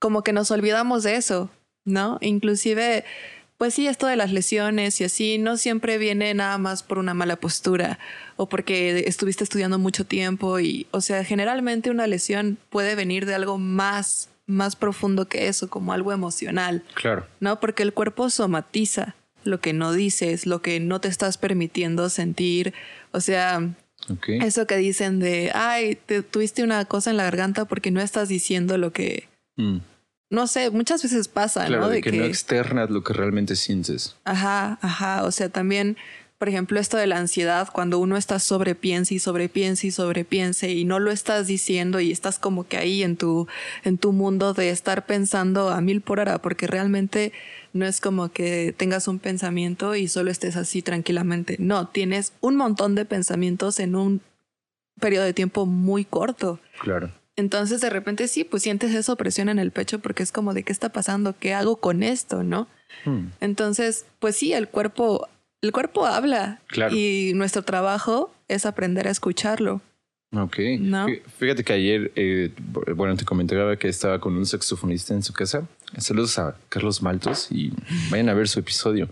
como 0.00 0.22
que 0.22 0.32
nos 0.32 0.50
olvidamos 0.50 1.04
de 1.04 1.16
eso, 1.16 1.50
¿no? 1.84 2.18
Inclusive, 2.20 3.04
pues 3.58 3.74
sí, 3.74 3.86
esto 3.88 4.06
de 4.06 4.16
las 4.16 4.32
lesiones 4.32 5.00
y 5.00 5.04
así 5.04 5.36
no 5.38 5.56
siempre 5.56 5.98
viene 5.98 6.32
nada 6.32 6.58
más 6.58 6.82
por 6.82 6.98
una 6.98 7.12
mala 7.12 7.36
postura 7.36 7.98
o 8.36 8.48
porque 8.48 9.04
estuviste 9.06 9.42
estudiando 9.44 9.78
mucho 9.78 10.04
tiempo 10.06 10.60
y, 10.60 10.86
o 10.92 11.00
sea, 11.00 11.24
generalmente 11.24 11.90
una 11.90 12.06
lesión 12.06 12.56
puede 12.70 12.94
venir 12.94 13.26
de 13.26 13.34
algo 13.34 13.58
más, 13.58 14.28
más 14.46 14.76
profundo 14.76 15.26
que 15.28 15.48
eso, 15.48 15.68
como 15.68 15.92
algo 15.92 16.12
emocional, 16.12 16.84
Claro. 16.94 17.26
¿no? 17.40 17.58
Porque 17.58 17.82
el 17.82 17.92
cuerpo 17.92 18.30
somatiza 18.30 19.16
lo 19.44 19.60
que 19.60 19.72
no 19.72 19.92
dices, 19.92 20.46
lo 20.46 20.62
que 20.62 20.78
no 20.78 21.00
te 21.00 21.08
estás 21.08 21.36
permitiendo 21.36 22.08
sentir, 22.10 22.74
o 23.10 23.20
sea, 23.20 23.68
eso 24.28 24.66
que 24.68 24.76
dicen 24.76 25.18
de, 25.18 25.50
ay, 25.54 25.96
te 26.06 26.22
tuviste 26.22 26.62
una 26.62 26.84
cosa 26.84 27.10
en 27.10 27.16
la 27.16 27.24
garganta 27.24 27.64
porque 27.64 27.90
no 27.90 28.00
estás 28.00 28.28
diciendo 28.28 28.78
lo 28.78 28.92
que, 28.92 29.26
Mm. 29.56 29.78
No 30.30 30.46
sé, 30.46 30.70
muchas 30.70 31.02
veces 31.02 31.28
pasa, 31.28 31.66
Claro, 31.66 31.84
¿no? 31.84 31.88
de 31.88 32.02
que, 32.02 32.12
no 32.12 32.24
externas 32.24 32.90
lo 32.90 33.02
que 33.02 33.12
realmente 33.12 33.56
sientes. 33.56 34.16
Ajá, 34.24 34.78
ajá. 34.82 35.24
O 35.24 35.30
sea, 35.30 35.48
también, 35.48 35.96
por 36.36 36.48
ejemplo, 36.48 36.78
esto 36.78 36.98
de 36.98 37.06
la 37.06 37.16
ansiedad, 37.16 37.68
cuando 37.72 37.98
uno 37.98 38.16
está 38.16 38.38
sobrepiense 38.38 39.14
y 39.14 39.18
sobrepiense 39.18 39.86
y 39.86 39.90
sobrepiense 39.90 40.70
y 40.70 40.84
no 40.84 40.98
lo 40.98 41.10
estás 41.10 41.46
diciendo 41.46 42.00
y 42.00 42.12
estás 42.12 42.38
como 42.38 42.68
que 42.68 42.76
ahí 42.76 43.02
en 43.02 43.16
tu, 43.16 43.48
en 43.84 43.96
tu 43.96 44.12
mundo 44.12 44.52
de 44.52 44.68
estar 44.68 45.06
pensando 45.06 45.70
a 45.70 45.80
mil 45.80 46.02
por 46.02 46.20
hora, 46.20 46.38
porque 46.38 46.66
realmente 46.66 47.32
no 47.72 47.86
es 47.86 48.00
como 48.00 48.30
que 48.30 48.74
tengas 48.76 49.08
un 49.08 49.18
pensamiento 49.18 49.94
y 49.94 50.08
solo 50.08 50.30
estés 50.30 50.56
así 50.56 50.82
tranquilamente. 50.82 51.56
No, 51.58 51.88
tienes 51.88 52.32
un 52.40 52.56
montón 52.56 52.94
de 52.94 53.06
pensamientos 53.06 53.80
en 53.80 53.96
un 53.96 54.20
periodo 55.00 55.24
de 55.24 55.32
tiempo 55.32 55.64
muy 55.64 56.04
corto. 56.04 56.60
Claro. 56.80 57.12
Entonces 57.38 57.80
de 57.80 57.88
repente 57.88 58.26
sí, 58.26 58.42
pues 58.44 58.64
sientes 58.64 58.92
esa 58.94 59.12
opresión 59.12 59.48
en 59.48 59.58
el 59.60 59.70
pecho 59.70 60.00
porque 60.00 60.22
es 60.24 60.32
como 60.32 60.54
de 60.54 60.64
qué 60.64 60.72
está 60.72 60.88
pasando, 60.90 61.34
qué 61.38 61.54
hago 61.54 61.76
con 61.76 62.02
esto, 62.02 62.42
¿no? 62.42 62.66
Mm. 63.04 63.26
Entonces, 63.40 64.04
pues 64.18 64.34
sí, 64.34 64.52
el 64.52 64.66
cuerpo, 64.68 65.28
el 65.62 65.70
cuerpo 65.70 66.04
habla 66.04 66.60
Claro. 66.66 66.94
y 66.96 67.32
nuestro 67.36 67.62
trabajo 67.62 68.32
es 68.48 68.66
aprender 68.66 69.06
a 69.06 69.10
escucharlo. 69.12 69.80
Ok. 70.36 70.58
¿No? 70.80 71.06
Fí- 71.06 71.22
Fíjate 71.38 71.62
que 71.64 71.72
ayer, 71.72 72.12
eh, 72.16 72.50
bueno, 72.96 73.16
te 73.16 73.24
comentaba 73.24 73.76
que 73.76 73.88
estaba 73.88 74.20
con 74.20 74.36
un 74.36 74.44
saxofonista 74.44 75.14
en 75.14 75.22
su 75.22 75.32
casa. 75.32 75.66
Saludos 75.96 76.38
a 76.40 76.56
Carlos 76.68 77.02
Maltos 77.02 77.52
y 77.52 77.72
vayan 78.10 78.28
a 78.28 78.34
ver 78.34 78.48
su 78.48 78.58
episodio. 78.58 79.08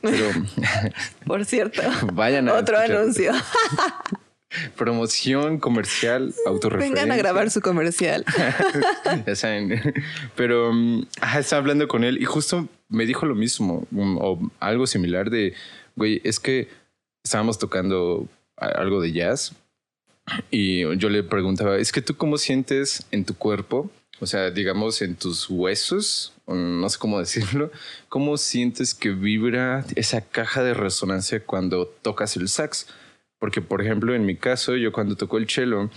Pero 0.00 0.30
Por 1.26 1.44
cierto, 1.44 1.82
vayan 2.14 2.48
a 2.48 2.54
otro 2.54 2.76
escuchar. 2.80 2.96
anuncio. 3.00 3.32
Promoción 4.76 5.58
comercial, 5.58 6.34
autorreferencia. 6.46 7.02
Vengan 7.02 7.12
a 7.12 7.16
grabar 7.16 7.50
su 7.50 7.60
comercial. 7.60 8.24
ya 9.26 9.36
saben. 9.36 9.94
Pero 10.34 10.72
mm, 10.72 11.06
ajá, 11.20 11.38
estaba 11.40 11.60
hablando 11.60 11.88
con 11.88 12.04
él 12.04 12.20
y 12.20 12.24
justo 12.24 12.68
me 12.88 13.06
dijo 13.06 13.26
lo 13.26 13.34
mismo 13.34 13.86
mm, 13.90 14.18
o 14.20 14.50
algo 14.60 14.86
similar 14.86 15.30
de, 15.30 15.54
güey, 15.94 16.20
es 16.24 16.40
que 16.40 16.68
estábamos 17.24 17.58
tocando 17.58 18.28
algo 18.56 19.00
de 19.00 19.12
jazz 19.12 19.52
y 20.50 20.80
yo 20.96 21.08
le 21.08 21.22
preguntaba, 21.22 21.76
es 21.76 21.92
que 21.92 22.02
tú 22.02 22.16
cómo 22.16 22.38
sientes 22.38 23.06
en 23.10 23.24
tu 23.24 23.34
cuerpo, 23.36 23.90
o 24.20 24.26
sea, 24.26 24.50
digamos 24.50 25.02
en 25.02 25.14
tus 25.14 25.48
huesos, 25.48 26.32
no 26.46 26.88
sé 26.88 26.98
cómo 26.98 27.18
decirlo, 27.20 27.70
cómo 28.08 28.36
sientes 28.36 28.94
que 28.94 29.10
vibra 29.10 29.84
esa 29.94 30.20
caja 30.20 30.62
de 30.62 30.74
resonancia 30.74 31.40
cuando 31.40 31.86
tocas 32.02 32.36
el 32.36 32.48
sax. 32.48 32.86
Porque, 33.38 33.60
por 33.60 33.82
ejemplo, 33.82 34.14
en 34.14 34.24
mi 34.24 34.36
caso, 34.36 34.76
yo 34.76 34.92
cuando 34.92 35.16
toco 35.16 35.38
el 35.38 35.48
cello, 35.48 35.90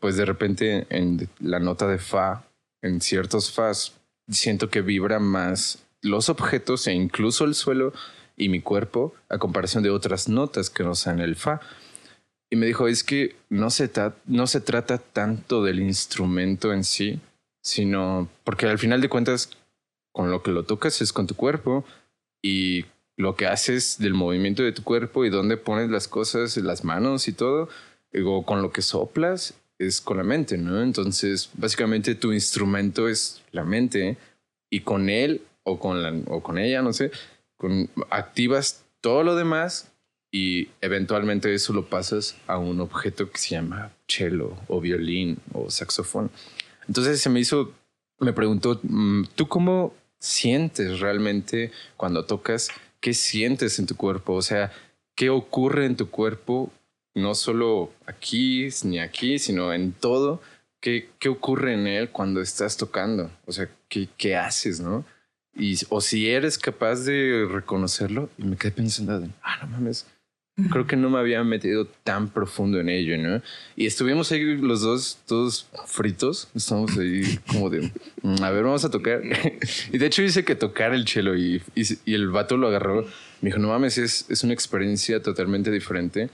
pues 0.00 0.16
de 0.16 0.24
repente 0.24 0.86
en 0.90 1.28
la 1.40 1.58
nota 1.58 1.86
de 1.86 1.98
fa, 1.98 2.44
en 2.82 3.00
ciertos 3.00 3.52
fas, 3.52 3.94
siento 4.28 4.70
que 4.70 4.82
vibra 4.82 5.18
más 5.18 5.84
los 6.02 6.28
objetos 6.28 6.86
e 6.86 6.92
incluso 6.92 7.44
el 7.44 7.54
suelo 7.54 7.92
y 8.36 8.48
mi 8.48 8.60
cuerpo 8.60 9.14
a 9.28 9.38
comparación 9.38 9.82
de 9.82 9.90
otras 9.90 10.28
notas 10.28 10.70
que 10.70 10.84
no 10.84 10.94
sean 10.94 11.20
el 11.20 11.36
fa. 11.36 11.60
Y 12.50 12.56
me 12.56 12.66
dijo, 12.66 12.88
es 12.88 13.04
que 13.04 13.36
no 13.50 13.68
se, 13.70 13.90
no 14.26 14.46
se 14.46 14.60
trata 14.60 14.98
tanto 14.98 15.62
del 15.62 15.80
instrumento 15.80 16.72
en 16.72 16.84
sí, 16.84 17.20
sino 17.60 18.28
porque 18.44 18.66
al 18.66 18.78
final 18.78 19.00
de 19.00 19.08
cuentas, 19.08 19.50
con 20.12 20.30
lo 20.30 20.42
que 20.42 20.52
lo 20.52 20.62
tocas 20.62 21.02
es 21.02 21.12
con 21.12 21.26
tu 21.26 21.34
cuerpo 21.34 21.84
y 22.40 22.86
lo 23.18 23.34
que 23.34 23.46
haces 23.46 23.98
del 23.98 24.14
movimiento 24.14 24.62
de 24.62 24.70
tu 24.70 24.84
cuerpo 24.84 25.24
y 25.24 25.30
dónde 25.30 25.56
pones 25.56 25.90
las 25.90 26.06
cosas, 26.06 26.56
las 26.56 26.84
manos 26.84 27.26
y 27.26 27.32
todo, 27.32 27.68
o 28.24 28.46
con 28.46 28.62
lo 28.62 28.70
que 28.70 28.80
soplas 28.80 29.54
es 29.76 30.00
con 30.00 30.18
la 30.18 30.22
mente, 30.22 30.56
¿no? 30.56 30.80
Entonces, 30.80 31.50
básicamente 31.54 32.14
tu 32.14 32.32
instrumento 32.32 33.08
es 33.08 33.42
la 33.50 33.64
mente 33.64 34.16
y 34.70 34.80
con 34.80 35.10
él 35.10 35.42
o 35.64 35.80
con, 35.80 36.00
la, 36.00 36.14
o 36.28 36.42
con 36.44 36.58
ella, 36.58 36.80
no 36.80 36.92
sé, 36.92 37.10
con, 37.56 37.90
activas 38.08 38.84
todo 39.00 39.24
lo 39.24 39.34
demás 39.34 39.90
y 40.30 40.68
eventualmente 40.80 41.52
eso 41.52 41.72
lo 41.72 41.88
pasas 41.88 42.36
a 42.46 42.56
un 42.58 42.80
objeto 42.80 43.30
que 43.30 43.38
se 43.38 43.50
llama 43.50 43.90
cello 44.06 44.56
o 44.68 44.80
violín 44.80 45.38
o 45.52 45.70
saxofón. 45.70 46.30
Entonces 46.86 47.20
se 47.20 47.30
me 47.30 47.40
hizo, 47.40 47.72
me 48.20 48.32
preguntó, 48.32 48.78
mm, 48.80 49.24
¿tú 49.34 49.48
cómo 49.48 49.92
sientes 50.20 51.00
realmente 51.00 51.72
cuando 51.96 52.24
tocas? 52.24 52.68
¿Qué 53.00 53.14
sientes 53.14 53.78
en 53.78 53.86
tu 53.86 53.96
cuerpo? 53.96 54.34
O 54.34 54.42
sea, 54.42 54.72
¿qué 55.14 55.30
ocurre 55.30 55.86
en 55.86 55.96
tu 55.96 56.10
cuerpo? 56.10 56.72
No 57.14 57.34
solo 57.34 57.92
aquí 58.06 58.68
ni 58.84 58.98
aquí, 58.98 59.38
sino 59.38 59.72
en 59.72 59.92
todo. 59.92 60.40
¿Qué, 60.80 61.08
qué 61.18 61.28
ocurre 61.28 61.74
en 61.74 61.86
él 61.86 62.10
cuando 62.10 62.40
estás 62.40 62.76
tocando? 62.76 63.30
O 63.46 63.52
sea, 63.52 63.68
¿qué, 63.88 64.08
qué 64.16 64.36
haces, 64.36 64.80
no? 64.80 65.04
Y, 65.54 65.76
o 65.88 66.00
si 66.00 66.30
eres 66.30 66.56
capaz 66.56 67.04
de 67.04 67.48
reconocerlo, 67.50 68.30
y 68.38 68.44
me 68.44 68.56
quedé 68.56 68.70
pensando, 68.70 69.28
ah, 69.42 69.58
no 69.62 69.66
mames, 69.68 70.06
creo 70.70 70.86
que 70.86 70.96
no 70.96 71.08
me 71.10 71.18
había 71.18 71.42
metido 71.44 71.86
tan 72.04 72.28
profundo 72.28 72.80
en 72.80 72.88
ello, 72.88 73.16
¿no? 73.16 73.40
Y 73.76 73.86
estuvimos 73.86 74.32
ahí 74.32 74.56
los 74.56 74.82
dos, 74.82 75.18
todos 75.26 75.68
fritos, 75.86 76.48
estamos 76.54 76.96
ahí 76.98 77.38
como 77.46 77.70
de, 77.70 77.92
"Mm, 78.22 78.42
a 78.42 78.50
ver, 78.50 78.64
vamos 78.64 78.84
a 78.84 78.90
tocar. 78.90 79.22
y 79.92 79.98
de 79.98 80.06
hecho 80.06 80.22
hice 80.22 80.44
que 80.44 80.54
tocar 80.56 80.92
el 80.94 81.06
cello 81.06 81.36
y, 81.36 81.62
y, 81.74 81.82
y 82.04 82.14
el 82.14 82.28
vato 82.28 82.56
lo 82.56 82.68
agarró. 82.68 83.02
Me 83.40 83.50
dijo, 83.50 83.58
no 83.58 83.68
mames, 83.68 83.98
es, 83.98 84.26
es 84.28 84.42
una 84.42 84.52
experiencia 84.52 85.22
totalmente 85.22 85.70
diferente. 85.70 86.28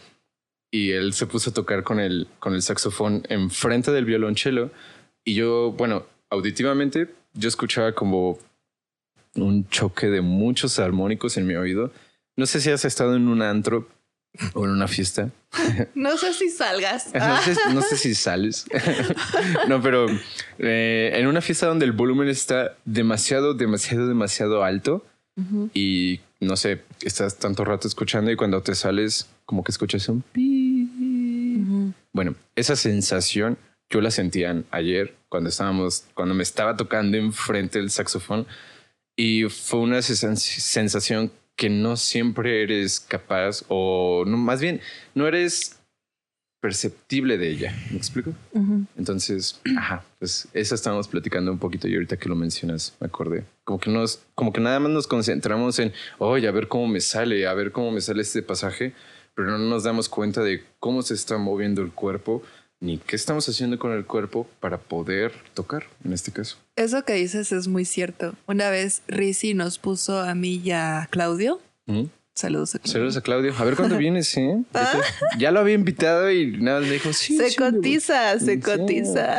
Y 0.73 0.93
él 0.93 1.13
se 1.13 1.27
puso 1.27 1.51
a 1.51 1.55
tocar 1.55 1.83
con 1.85 2.01
el, 2.01 2.27
con 2.41 2.55
el 2.55 2.63
saxofón 2.63 3.23
enfrente 3.29 3.93
del 3.93 4.07
violonchelo. 4.07 4.71
Y 5.25 5.35
yo, 5.35 5.73
bueno, 5.73 6.07
auditivamente, 6.31 7.09
yo 7.35 7.49
escuchaba 7.49 7.93
como 7.93 8.39
un 9.37 9.69
choque 9.69 10.09
de 10.09 10.21
muchos 10.21 10.79
armónicos 10.79 11.37
en 11.37 11.47
mi 11.47 11.55
oído. 11.55 11.93
No 12.37 12.47
sé 12.47 12.61
si 12.61 12.71
has 12.71 12.85
estado 12.85 13.15
en 13.17 13.29
un 13.29 13.43
antro 13.43 13.87
o 14.55 14.65
en 14.65 14.71
una 14.71 14.89
fiesta. 14.89 15.31
No 15.95 16.17
sé 16.17 16.33
si 16.35 16.51
salgas. 16.51 17.11
No 17.15 17.41
sé, 17.43 17.57
no 17.75 17.83
sé 17.83 17.97
si 17.97 18.15
sales. 18.15 18.67
no, 19.69 19.81
pero 19.81 20.07
eh, 20.59 21.13
en 21.15 21.27
una 21.27 21.41
fiesta 21.41 21.67
donde 21.67 21.85
el 21.85 21.93
volumen 21.93 22.29
está 22.29 22.77
demasiado, 22.85 23.55
demasiado, 23.55 24.07
demasiado 24.09 24.65
alto 24.65 25.05
y 25.75 26.21
no 26.41 26.55
sé, 26.57 26.83
estás 27.01 27.39
tanto 27.39 27.65
rato 27.65 27.89
escuchando 27.89 28.31
y 28.31 28.37
cuando 28.37 28.63
te 28.63 28.75
sales, 28.77 29.29
como 29.47 29.65
que 29.65 29.73
escuchas 29.73 30.09
un 30.09 30.23
pi. 30.23 30.89
Ujú. 31.61 31.93
Bueno, 32.13 32.35
esa 32.55 32.77
sensación 32.77 33.59
yo 33.91 34.01
la 34.01 34.11
sentía 34.13 34.63
ayer 34.71 35.15
cuando 35.29 35.49
estábamos, 35.51 36.05
cuando 36.15 36.35
me 36.35 36.43
estaba 36.45 36.77
tocando 36.77 37.17
enfrente 37.17 37.79
del 37.81 37.91
saxofón 37.91 38.47
y 39.17 39.45
fue 39.45 39.81
una 39.81 39.99
sens- 39.99 40.37
sensación 40.37 41.33
que 41.57 41.71
no 41.71 41.97
siempre 41.97 42.63
eres 42.63 43.01
capaz 43.01 43.65
o 43.69 44.25
no, 44.27 44.37
más 44.37 44.61
bien 44.61 44.81
no 45.15 45.27
eres 45.27 45.79
perceptible 46.65 47.37
de 47.37 47.51
ella. 47.51 47.77
¿Me 47.91 47.99
explico? 47.99 48.33
Entonces, 48.97 49.61
ajá, 49.77 50.03
pues 50.19 50.49
eso 50.55 50.75
estábamos 50.75 51.09
platicando 51.09 51.53
un 51.53 51.59
poquito 51.59 51.89
y 51.89 51.95
ahorita 51.95 52.17
que 52.17 52.31
lo 52.31 52.37
mencionas 52.37 52.97
me 53.01 53.07
acordé. 53.07 53.45
Como 53.65 53.79
que 53.79 53.91
nos, 53.91 54.23
como 54.35 54.51
que 54.51 54.63
nada 54.63 54.81
más 54.81 54.91
nos 54.91 55.07
concentramos 55.07 55.79
en, 55.79 55.93
oye, 56.19 56.49
a 56.49 56.53
ver 56.53 56.69
cómo 56.69 56.87
me 56.87 57.03
sale, 57.03 57.47
a 57.47 57.53
ver 57.53 57.71
cómo 57.71 57.91
me 57.91 58.01
sale 58.01 58.23
este 58.23 58.41
pasaje, 58.43 58.95
pero 59.35 59.51
no 59.51 59.59
nos 59.59 59.85
damos 59.85 60.09
cuenta 60.09 60.43
de 60.43 60.65
cómo 60.81 61.03
se 61.03 61.13
está 61.13 61.37
moviendo 61.37 61.83
el 61.83 61.93
cuerpo 61.93 62.43
ni 62.85 62.99
qué 62.99 63.17
estamos 63.17 63.49
haciendo 63.49 63.79
con 63.79 63.93
el 63.93 64.05
cuerpo 64.05 64.47
para 64.61 64.79
poder 64.79 65.33
tocar, 65.55 65.85
en 66.05 66.13
este 66.13 66.31
caso. 66.33 66.59
Eso 66.77 67.05
que 67.05 67.15
dices 67.15 67.51
es 67.51 67.67
muy 67.67 67.85
cierto. 67.85 68.35
Una 68.47 68.71
vez 68.71 69.03
Rizzi 69.09 69.55
nos 69.55 69.79
puso 69.79 70.21
a 70.21 70.35
mí 70.35 70.61
y 70.63 70.71
a 70.71 71.09
Claudio 71.11 71.61
Saludos 72.35 72.75
a 72.75 72.79
Claudio. 72.81 72.93
Saludos 72.93 73.17
a 73.17 73.21
Claudio. 73.21 73.55
A 73.57 73.65
ver 73.65 73.77
cuándo 73.77 73.97
vienes, 73.99 74.37
¿eh? 74.37 74.63
Ya 75.39 75.53
lo 75.53 75.61
había 75.61 75.75
invitado 75.75 76.31
y 76.31 76.57
nada, 76.59 76.81
me 76.81 76.91
dijo, 76.91 77.13
sí. 77.13 77.37
Se 77.37 77.55
cotiza, 77.55 78.39
se 78.41 78.61
cotiza. 78.61 79.39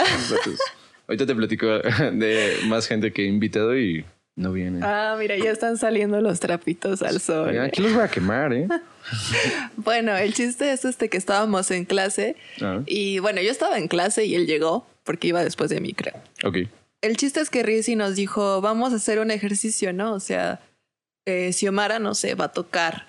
Ahorita 1.08 1.26
te 1.26 1.36
platico 1.36 1.68
de 2.14 2.58
más 2.68 2.88
gente 2.88 3.12
que 3.12 3.24
he 3.24 3.28
invitado 3.28 3.78
y 3.78 4.06
no 4.36 4.54
viene. 4.54 4.80
Ah, 4.82 5.16
mira, 5.20 5.38
ya 5.38 5.52
están 5.52 5.78
saliendo 5.78 6.22
los 6.22 6.40
trapitos 6.40 7.02
al 7.02 7.20
sol. 7.20 7.60
Aquí 7.60 7.82
los 7.82 7.94
voy 7.94 8.04
a 8.04 8.08
quemar, 8.08 8.54
¿eh? 8.54 8.68
bueno, 9.78 10.16
el 10.16 10.34
chiste 10.34 10.72
es 10.72 10.86
este 10.86 11.10
que 11.10 11.18
estábamos 11.18 11.72
en 11.72 11.86
clase 11.86 12.36
ah. 12.62 12.82
y 12.86 13.20
bueno, 13.20 13.42
yo 13.42 13.52
estaba 13.52 13.78
en 13.78 13.88
clase 13.88 14.26
y 14.26 14.36
él 14.36 14.48
llegó 14.48 14.88
porque 15.04 15.28
iba 15.28 15.44
después 15.44 15.70
de 15.70 15.80
mí, 15.80 15.94
creo. 15.94 16.16
Ok. 16.44 16.58
El 17.02 17.18
chiste 17.18 17.40
es 17.40 17.50
que 17.50 17.64
Rizzi 17.64 17.96
nos 17.96 18.16
dijo, 18.16 18.62
vamos 18.62 18.92
a 18.92 18.96
hacer 18.96 19.20
un 19.20 19.30
ejercicio, 19.30 19.94
¿no? 19.94 20.14
O 20.14 20.20
sea, 20.20 20.60
eh, 21.26 21.54
Xiomara, 21.54 22.00
no 22.00 22.16
sé, 22.16 22.34
va 22.34 22.46
a 22.46 22.52
tocar 22.52 23.08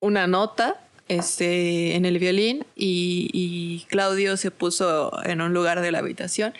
una 0.00 0.26
nota 0.26 0.80
este, 1.08 1.96
en 1.96 2.04
el 2.04 2.18
violín 2.18 2.64
y, 2.76 3.84
Claudio 3.88 4.36
se 4.36 4.52
puso 4.52 5.10
en 5.24 5.40
un 5.40 5.52
lugar 5.52 5.80
de 5.80 5.90
la 5.90 5.98
habitación 5.98 6.54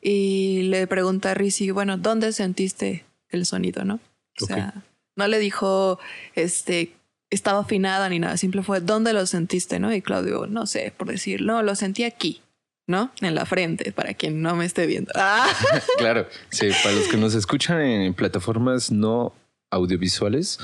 y 0.00 0.62
le 0.62 0.86
pregunta 0.86 1.32
a 1.32 1.34
Rizzi, 1.34 1.70
bueno, 1.70 1.98
¿dónde 1.98 2.32
sentiste 2.32 3.04
el 3.28 3.44
sonido, 3.44 3.84
no? 3.84 4.00
O 4.40 4.46
sea, 4.46 4.82
no 5.14 5.28
le 5.28 5.38
dijo, 5.38 5.98
este, 6.34 6.92
estaba 7.32 7.60
afinada 7.60 8.08
ni 8.08 8.18
nada, 8.18 8.36
simple 8.36 8.62
fue, 8.62 8.80
¿dónde 8.80 9.12
lo 9.12 9.26
sentiste, 9.26 9.78
no? 9.78 9.92
Y 9.92 10.02
Claudio, 10.02 10.46
no 10.46 10.66
sé, 10.66 10.92
por 10.96 11.08
decir, 11.08 11.42
no, 11.42 11.62
lo 11.62 11.74
sentí 11.74 12.04
aquí. 12.04 12.40
¿no? 12.88 13.12
En 13.20 13.36
la 13.36 13.46
frente, 13.46 13.92
para 13.92 14.12
quien 14.12 14.42
no 14.42 14.56
me 14.56 14.64
esté 14.64 14.86
viendo. 14.86 15.12
claro, 15.98 16.26
sí, 16.50 16.68
para 16.82 16.96
los 16.96 17.06
que 17.06 17.16
nos 17.16 17.34
escuchan 17.34 17.80
en 17.80 18.12
plataformas 18.12 18.90
no 18.90 19.32
audiovisuales, 19.70 20.58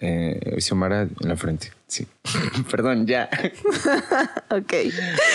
eh, 0.00 0.56
Xiomara 0.58 1.02
en 1.02 1.28
la 1.28 1.36
frente. 1.36 1.72
Sí. 1.86 2.06
Perdón, 2.70 3.06
ya. 3.06 3.28
ok. 4.50 4.72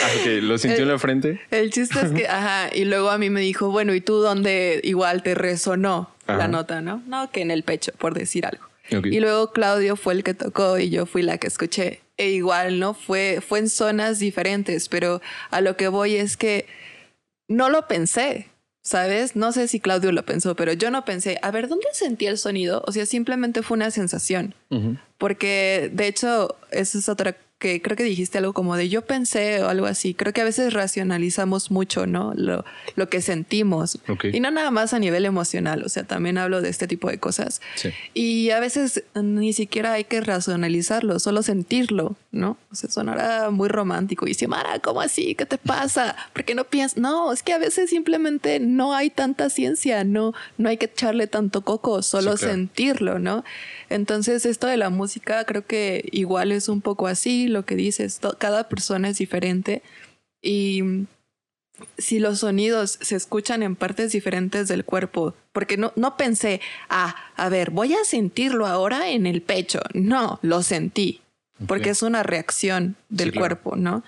Ah, 0.03 0.29
¿Lo 0.41 0.57
sintió 0.57 0.83
en 0.83 0.89
la 0.89 0.99
frente? 0.99 1.41
El 1.51 1.71
chiste 1.71 1.99
es 2.01 2.11
que, 2.11 2.27
ajá, 2.27 2.75
y 2.75 2.85
luego 2.85 3.09
a 3.09 3.17
mí 3.17 3.29
me 3.29 3.41
dijo, 3.41 3.71
bueno, 3.71 3.93
¿y 3.93 4.01
tú 4.01 4.15
dónde 4.15 4.81
igual 4.83 5.23
te 5.23 5.35
resonó 5.35 6.11
la 6.27 6.47
nota, 6.47 6.81
no? 6.81 7.03
No, 7.07 7.29
que 7.29 7.41
en 7.41 7.51
el 7.51 7.63
pecho, 7.63 7.91
por 7.97 8.13
decir 8.13 8.45
algo. 8.45 8.65
Y 8.89 9.19
luego 9.19 9.51
Claudio 9.51 9.95
fue 9.95 10.13
el 10.13 10.23
que 10.23 10.33
tocó 10.33 10.77
y 10.77 10.89
yo 10.89 11.05
fui 11.05 11.21
la 11.21 11.37
que 11.37 11.47
escuché. 11.47 12.01
E 12.17 12.29
igual, 12.29 12.79
¿no? 12.79 12.93
Fue, 12.93 13.41
fue 13.45 13.59
en 13.59 13.69
zonas 13.69 14.19
diferentes, 14.19 14.89
pero 14.89 15.21
a 15.49 15.61
lo 15.61 15.75
que 15.75 15.87
voy 15.87 16.15
es 16.15 16.37
que 16.37 16.65
no 17.47 17.69
lo 17.69 17.87
pensé. 17.87 18.47
¿sabes? 18.85 19.35
No 19.35 19.51
sé 19.51 19.67
si 19.67 19.79
Claudio 19.79 20.11
lo 20.11 20.23
pensó, 20.23 20.55
pero 20.55 20.71
yo 20.71 20.91
no 20.91 21.03
pensé, 21.05 21.39
a 21.41 21.49
ver, 21.49 21.67
¿dónde 21.67 21.87
sentí 21.91 22.27
el 22.27 22.37
sonido? 22.37 22.83
O 22.85 22.91
sea, 22.91 23.05
simplemente 23.07 23.63
fue 23.63 23.75
una 23.75 23.91
sensación. 23.91 24.53
Porque, 25.17 25.89
de 25.91 26.07
hecho, 26.07 26.55
eso 26.71 26.99
es 26.99 27.09
otra 27.09 27.35
que 27.57 27.81
creo 27.81 27.95
que 27.95 28.03
dijiste 28.03 28.37
algo 28.37 28.53
como 28.53 28.75
de 28.75 28.89
yo 28.89 29.03
pensé 29.03 29.63
o 29.63 29.69
algo 29.69 29.85
así. 29.85 30.13
Creo 30.13 30.33
que 30.33 30.41
a 30.41 30.43
veces 30.43 30.73
racionalizamos 30.73 31.71
mucho, 31.71 32.05
¿no? 32.05 32.33
Lo, 32.35 32.65
lo 32.95 33.09
que 33.09 33.21
sentimos. 33.21 33.97
Y 34.33 34.39
no 34.41 34.51
nada 34.51 34.71
más 34.71 34.93
a 34.93 34.99
nivel 34.99 35.25
emocional, 35.25 35.83
o 35.83 35.89
sea, 35.89 36.03
también 36.03 36.37
hablo 36.37 36.61
de 36.61 36.69
este 36.69 36.87
tipo 36.87 37.09
de 37.09 37.17
cosas. 37.17 37.61
Y 38.13 38.49
a 38.49 38.59
veces 38.59 39.03
ni 39.15 39.53
siquiera 39.53 39.93
hay 39.93 40.03
que 40.03 40.19
racionalizarlo, 40.19 41.19
solo 41.19 41.43
sentirlo, 41.43 42.17
¿no? 42.31 42.57
O 42.71 42.75
sea, 42.75 42.89
sonará 42.89 43.49
muy 43.51 43.69
romántico 43.69 44.25
y 44.25 44.29
dice, 44.29 44.47
Mara, 44.47 44.79
¿cómo 44.79 44.99
así? 44.99 45.33
¿Qué 45.35 45.45
te 45.45 45.57
pasa? 45.57 46.15
¿Por 46.33 46.43
qué 46.43 46.55
no 46.55 46.65
piensas? 46.65 46.97
No, 46.97 47.31
es 47.31 47.41
que 47.41 47.53
a 47.53 47.57
veces 47.57 47.89
simplemente 47.89 48.59
no 48.59 48.93
hay 48.93 49.09
tanta 49.09 49.49
ciencia, 49.49 50.03
no, 50.03 50.33
no 50.57 50.67
hay 50.67 50.77
que 50.77 50.85
echarle 50.85 51.27
tanto 51.27 51.61
coco, 51.61 52.01
solo 52.01 52.35
sentirlo, 52.35 53.17
¿no? 53.17 53.45
Entonces, 53.89 54.45
esto 54.45 54.67
de 54.67 54.77
la 54.77 54.89
música 54.89 55.43
creo 55.45 55.65
que 55.65 56.07
igual 56.11 56.51
es 56.51 56.69
un 56.69 56.81
poco 56.81 57.07
así, 57.07 57.47
lo 57.47 57.65
que 57.65 57.75
dices, 57.75 58.19
cada 58.37 58.67
persona 58.69 59.09
es 59.09 59.17
diferente 59.17 59.81
y 60.41 61.05
si 61.97 62.19
los 62.19 62.39
sonidos 62.39 62.97
se 63.01 63.15
escuchan 63.15 63.63
en 63.63 63.75
partes 63.75 64.11
diferentes 64.11 64.67
del 64.67 64.85
cuerpo, 64.85 65.33
porque 65.51 65.77
no, 65.77 65.91
no 65.95 66.17
pensé, 66.17 66.61
ah, 66.89 67.15
a 67.35 67.49
ver, 67.49 67.71
voy 67.71 67.93
a 67.93 68.03
sentirlo 68.05 68.65
ahora 68.65 69.09
en 69.09 69.25
el 69.25 69.41
pecho. 69.41 69.81
No, 69.93 70.39
lo 70.41 70.63
sentí, 70.63 71.21
porque 71.67 71.89
es 71.89 72.01
una 72.01 72.23
reacción 72.23 72.95
del 73.09 73.33
cuerpo, 73.33 73.75
¿no? 73.75 74.03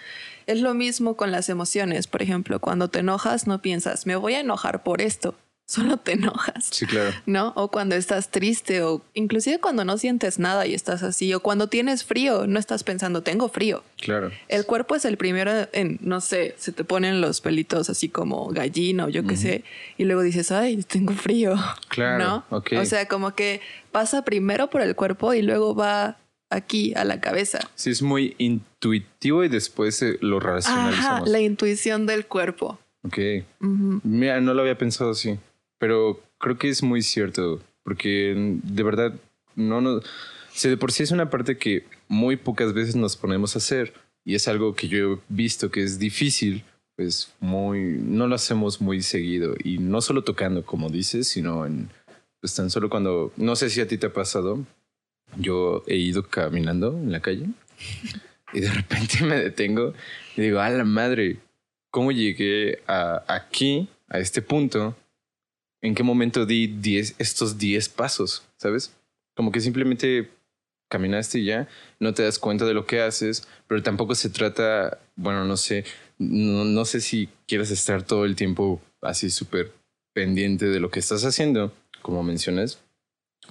Es 0.45 0.61
lo 0.61 0.73
mismo 0.73 1.17
con 1.17 1.31
las 1.31 1.49
emociones. 1.49 2.07
Por 2.07 2.21
ejemplo, 2.21 2.59
cuando 2.59 2.87
te 2.87 2.99
enojas, 2.99 3.47
no 3.47 3.61
piensas, 3.61 4.05
me 4.05 4.15
voy 4.15 4.35
a 4.35 4.39
enojar 4.39 4.83
por 4.83 5.01
esto 5.01 5.35
solo 5.67 5.97
te 5.97 6.13
enojas. 6.13 6.69
Sí, 6.71 6.85
claro. 6.85 7.13
¿No? 7.25 7.51
O 7.55 7.69
cuando 7.69 7.95
estás 7.95 8.31
triste 8.31 8.81
o 8.81 9.01
inclusive 9.13 9.59
cuando 9.59 9.83
no 9.83 9.97
sientes 9.97 10.39
nada 10.39 10.65
y 10.65 10.73
estás 10.73 11.03
así 11.03 11.33
o 11.33 11.41
cuando 11.41 11.67
tienes 11.67 12.05
frío, 12.05 12.47
no 12.47 12.57
estás 12.57 12.83
pensando, 12.83 13.21
tengo 13.21 13.49
frío. 13.49 13.83
Claro. 13.97 14.31
El 14.47 14.65
cuerpo 14.65 14.95
es 14.95 15.03
el 15.05 15.17
primero 15.17 15.51
en, 15.73 15.99
no 16.01 16.21
sé, 16.21 16.55
se 16.57 16.71
te 16.71 16.83
ponen 16.83 17.19
los 17.21 17.41
pelitos 17.41 17.89
así 17.89 18.07
como 18.07 18.47
gallina 18.47 19.05
o 19.05 19.09
yo 19.09 19.27
qué 19.27 19.35
sé 19.35 19.63
y 19.97 20.05
luego 20.05 20.21
dices, 20.21 20.51
ay, 20.51 20.81
tengo 20.83 21.13
frío. 21.13 21.55
Claro. 21.89 22.23
¿No? 22.23 22.45
O 22.49 22.85
sea, 22.85 23.07
como 23.07 23.35
que 23.35 23.59
pasa 23.91 24.23
primero 24.23 24.69
por 24.69 24.81
el 24.81 24.95
cuerpo 24.95 25.33
y 25.33 25.41
luego 25.41 25.75
va 25.75 26.17
aquí 26.49 26.93
a 26.95 27.03
la 27.03 27.19
cabeza. 27.19 27.59
Sí, 27.75 27.89
es 27.89 28.01
muy 28.01 28.35
intuitivo 28.37 29.43
y 29.43 29.49
después 29.49 30.01
lo 30.21 30.39
racionalizamos. 30.39 31.19
Ajá, 31.19 31.29
la 31.29 31.41
intuición 31.41 32.05
del 32.05 32.25
cuerpo. 32.25 32.79
Ok. 33.03 33.17
Mira, 33.59 34.39
no 34.39 34.53
lo 34.53 34.61
había 34.61 34.77
pensado 34.77 35.11
así. 35.11 35.37
Pero 35.79 36.21
creo 36.39 36.57
que 36.57 36.69
es 36.69 36.83
muy 36.83 37.01
cierto, 37.01 37.61
porque 37.83 38.33
de 38.63 38.83
verdad 38.83 39.13
no 39.55 39.81
nos... 39.81 40.03
Si 40.51 40.69
de 40.69 40.77
por 40.77 40.91
sí 40.91 41.03
es 41.03 41.11
una 41.11 41.29
parte 41.29 41.57
que 41.57 41.85
muy 42.07 42.35
pocas 42.35 42.73
veces 42.73 42.95
nos 42.95 43.15
ponemos 43.15 43.55
a 43.55 43.59
hacer 43.59 43.93
y 44.25 44.35
es 44.35 44.47
algo 44.47 44.75
que 44.75 44.87
yo 44.87 45.13
he 45.13 45.17
visto 45.29 45.69
que 45.69 45.83
es 45.83 45.99
difícil, 45.99 46.63
pues 46.95 47.31
muy 47.39 47.97
no 47.99 48.27
lo 48.27 48.35
hacemos 48.35 48.81
muy 48.81 49.01
seguido 49.01 49.55
y 49.63 49.77
no 49.77 50.01
solo 50.01 50.23
tocando 50.23 50.65
como 50.65 50.89
dices, 50.89 51.27
sino 51.27 51.65
en 51.65 51.89
pues 52.41 52.55
tan 52.55 52.69
solo 52.69 52.89
cuando 52.89 53.31
no 53.37 53.55
sé 53.55 53.69
si 53.69 53.81
a 53.81 53.87
ti 53.87 53.97
te 53.97 54.07
ha 54.07 54.13
pasado, 54.13 54.65
yo 55.37 55.83
he 55.87 55.95
ido 55.95 56.27
caminando 56.27 56.97
en 56.97 57.11
la 57.11 57.21
calle 57.21 57.45
y 58.53 58.61
de 58.61 58.71
repente 58.71 59.23
me 59.23 59.37
detengo 59.37 59.93
y 60.35 60.41
digo, 60.41 60.59
a 60.59 60.69
la 60.69 60.83
madre, 60.83 61.37
¿cómo 61.91 62.11
llegué 62.11 62.79
a 62.87 63.23
aquí, 63.27 63.87
a 64.09 64.19
este 64.19 64.41
punto? 64.41 64.95
En 65.81 65.95
qué 65.95 66.03
momento 66.03 66.45
di 66.45 66.67
diez, 66.67 67.15
estos 67.17 67.57
10 67.57 67.89
pasos, 67.89 68.43
¿sabes? 68.57 68.93
Como 69.35 69.51
que 69.51 69.61
simplemente 69.61 70.29
caminaste 70.89 71.39
y 71.39 71.45
ya, 71.45 71.67
no 71.99 72.13
te 72.13 72.23
das 72.23 72.39
cuenta 72.39 72.65
de 72.65 72.73
lo 72.73 72.85
que 72.85 73.01
haces, 73.01 73.47
pero 73.67 73.83
tampoco 73.83 74.15
se 74.15 74.29
trata, 74.29 74.99
bueno, 75.15 75.45
no 75.45 75.57
sé, 75.57 75.85
no, 76.17 76.85
sé 76.85 77.01
si 77.01 77.29
quieres 77.45 77.71
estar 77.71 78.03
todo 78.03 78.25
el 78.25 78.35
tiempo 78.35 78.81
así 79.01 79.29
súper 79.29 79.73
pendiente 80.13 80.65
de 80.65 80.79
lo 80.79 80.89
que 80.89 80.99
estás 80.99 81.25
haciendo, 81.25 81.73
como 82.01 82.23
mencionas, 82.23 82.79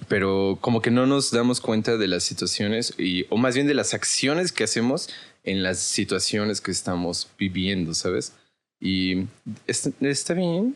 pero 0.07 0.57
como 0.61 0.81
que 0.81 0.91
no 0.91 1.05
nos 1.05 1.31
damos 1.31 1.61
cuenta 1.61 1.97
de 1.97 2.07
las 2.07 2.23
situaciones 2.23 2.93
y, 2.97 3.25
o 3.29 3.37
más 3.37 3.55
bien 3.55 3.67
de 3.67 3.73
las 3.73 3.93
acciones 3.93 4.51
que 4.51 4.63
hacemos 4.63 5.09
en 5.43 5.63
las 5.63 5.79
situaciones 5.79 6.59
que 6.59 6.71
estamos 6.71 7.29
viviendo, 7.37 7.93
¿sabes? 7.93 8.33
Y 8.79 9.27
está, 9.65 9.91
está 10.01 10.33
bien, 10.33 10.75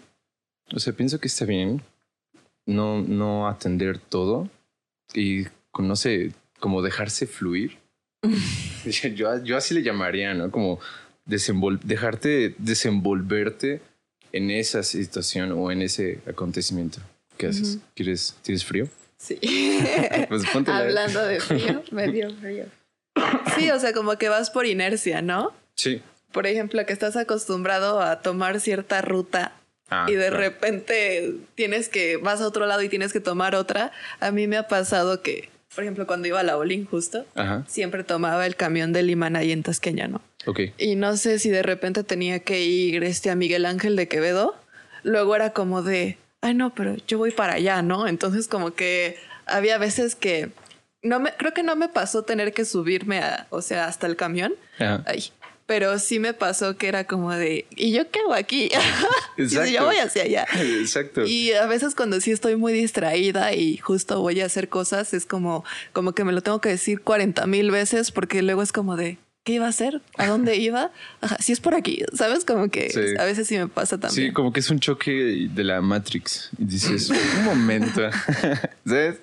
o 0.73 0.79
sea, 0.79 0.93
pienso 0.93 1.19
que 1.19 1.27
está 1.27 1.45
bien 1.45 1.81
no, 2.65 3.01
no 3.01 3.47
atender 3.47 3.97
todo 3.97 4.49
y, 5.13 5.45
no 5.77 5.95
sé, 5.95 6.31
como 6.59 6.81
dejarse 6.81 7.27
fluir. 7.27 7.77
yo, 9.15 9.43
yo 9.43 9.57
así 9.57 9.73
le 9.73 9.83
llamaría, 9.83 10.33
¿no? 10.33 10.51
Como 10.51 10.79
dejarte 11.25 12.55
desenvolverte 12.57 13.81
en 14.31 14.51
esa 14.51 14.83
situación 14.83 15.51
o 15.51 15.71
en 15.71 15.81
ese 15.81 16.19
acontecimiento. 16.27 16.99
¿Qué 17.37 17.47
haces? 17.47 17.79
¿Quieres, 17.95 18.35
¿Tienes 18.43 18.63
frío? 18.63 18.87
Sí. 19.17 19.39
pues 20.29 20.43
ponte 20.51 20.71
Hablando 20.71 21.25
de 21.25 21.39
frío, 21.39 21.83
medio 21.91 22.33
frío. 22.35 22.65
Sí, 23.57 23.69
o 23.71 23.79
sea, 23.79 23.93
como 23.93 24.17
que 24.17 24.29
vas 24.29 24.49
por 24.49 24.65
inercia, 24.65 25.21
¿no? 25.21 25.53
Sí. 25.75 26.01
Por 26.31 26.47
ejemplo, 26.47 26.85
que 26.85 26.93
estás 26.93 27.17
acostumbrado 27.17 27.99
a 27.99 28.21
tomar 28.21 28.59
cierta 28.59 29.01
ruta 29.01 29.53
Ah, 29.91 30.07
y 30.09 30.13
de 30.13 30.29
repente 30.29 31.35
tienes 31.53 31.89
que, 31.89 32.17
vas 32.17 32.41
a 32.41 32.47
otro 32.47 32.65
lado 32.65 32.81
y 32.81 32.89
tienes 32.89 33.13
que 33.13 33.19
tomar 33.19 33.55
otra. 33.55 33.91
A 34.19 34.31
mí 34.31 34.47
me 34.47 34.57
ha 34.57 34.67
pasado 34.67 35.21
que 35.21 35.49
por 35.73 35.83
ejemplo, 35.85 36.05
cuando 36.05 36.27
iba 36.27 36.39
a 36.39 36.43
la 36.43 36.57
Olin 36.57 36.85
justo, 36.85 37.25
Ajá. 37.35 37.63
siempre 37.67 38.03
tomaba 38.03 38.45
el 38.45 38.55
camión 38.55 38.91
de 38.91 39.03
Limán 39.03 39.37
ahí 39.37 39.51
en 39.51 39.63
Tasqueña, 39.63 40.07
¿no? 40.07 40.21
Ok. 40.45 40.59
Y 40.77 40.95
no 40.95 41.15
sé 41.15 41.39
si 41.39 41.49
de 41.49 41.63
repente 41.63 42.03
tenía 42.03 42.39
que 42.39 42.61
ir 42.61 43.03
este 43.03 43.29
a 43.29 43.35
Miguel 43.35 43.65
Ángel 43.65 43.95
de 43.95 44.07
Quevedo. 44.07 44.55
Luego 45.03 45.35
era 45.35 45.51
como 45.53 45.81
de, 45.81 46.17
ay 46.41 46.55
no, 46.55 46.75
pero 46.75 46.95
yo 47.07 47.17
voy 47.17 47.31
para 47.31 47.53
allá, 47.53 47.81
¿no? 47.81 48.07
Entonces 48.07 48.49
como 48.49 48.73
que 48.73 49.17
había 49.45 49.77
veces 49.77 50.15
que 50.15 50.49
no 51.03 51.19
me, 51.19 51.31
creo 51.33 51.53
que 51.53 51.63
no 51.63 51.75
me 51.75 51.87
pasó 51.87 52.23
tener 52.23 52.53
que 52.53 52.65
subirme 52.65 53.19
a, 53.19 53.47
o 53.49 53.61
sea, 53.61 53.85
hasta 53.85 54.07
el 54.07 54.17
camión. 54.17 54.53
Ajá. 54.77 55.03
Ay, 55.05 55.31
pero 55.71 55.99
sí 55.99 56.19
me 56.19 56.33
pasó 56.33 56.75
que 56.75 56.89
era 56.89 57.05
como 57.05 57.31
de, 57.31 57.65
¿y 57.77 57.93
yo 57.93 58.11
qué 58.11 58.19
hago 58.19 58.33
aquí? 58.33 58.69
Y 59.37 59.47
yo 59.47 59.85
voy 59.85 59.95
hacia 59.95 60.23
allá. 60.23 60.45
Exacto. 60.59 61.25
Y 61.25 61.53
a 61.53 61.65
veces 61.65 61.95
cuando 61.95 62.19
sí 62.19 62.31
estoy 62.31 62.57
muy 62.57 62.73
distraída 62.73 63.53
y 63.53 63.77
justo 63.77 64.19
voy 64.19 64.41
a 64.41 64.47
hacer 64.47 64.67
cosas, 64.67 65.13
es 65.13 65.25
como, 65.25 65.63
como 65.93 66.11
que 66.11 66.25
me 66.25 66.33
lo 66.33 66.41
tengo 66.41 66.59
que 66.59 66.67
decir 66.67 66.99
40 66.99 67.47
mil 67.47 67.71
veces 67.71 68.11
porque 68.11 68.41
luego 68.41 68.61
es 68.61 68.73
como 68.73 68.97
de, 68.97 69.17
¿qué 69.45 69.53
iba 69.53 69.65
a 69.65 69.69
hacer? 69.69 70.01
¿A 70.17 70.27
dónde 70.27 70.57
iba? 70.57 70.91
Ajá, 71.21 71.37
si 71.39 71.53
es 71.53 71.61
por 71.61 71.73
aquí, 71.73 72.03
¿sabes? 72.13 72.43
Como 72.43 72.69
que 72.69 72.89
Sí. 72.89 72.99
a 73.17 73.23
veces 73.23 73.47
sí 73.47 73.57
me 73.57 73.69
pasa 73.69 73.97
también. 73.97 74.27
Sí, 74.27 74.33
como 74.33 74.51
que 74.51 74.59
es 74.59 74.69
un 74.71 74.81
choque 74.81 75.47
de 75.49 75.63
la 75.63 75.79
Matrix. 75.79 76.49
Y 76.57 76.65
dices, 76.65 77.09
un 77.39 77.45
momento. 77.45 78.01
¿Sabes? 78.85 79.19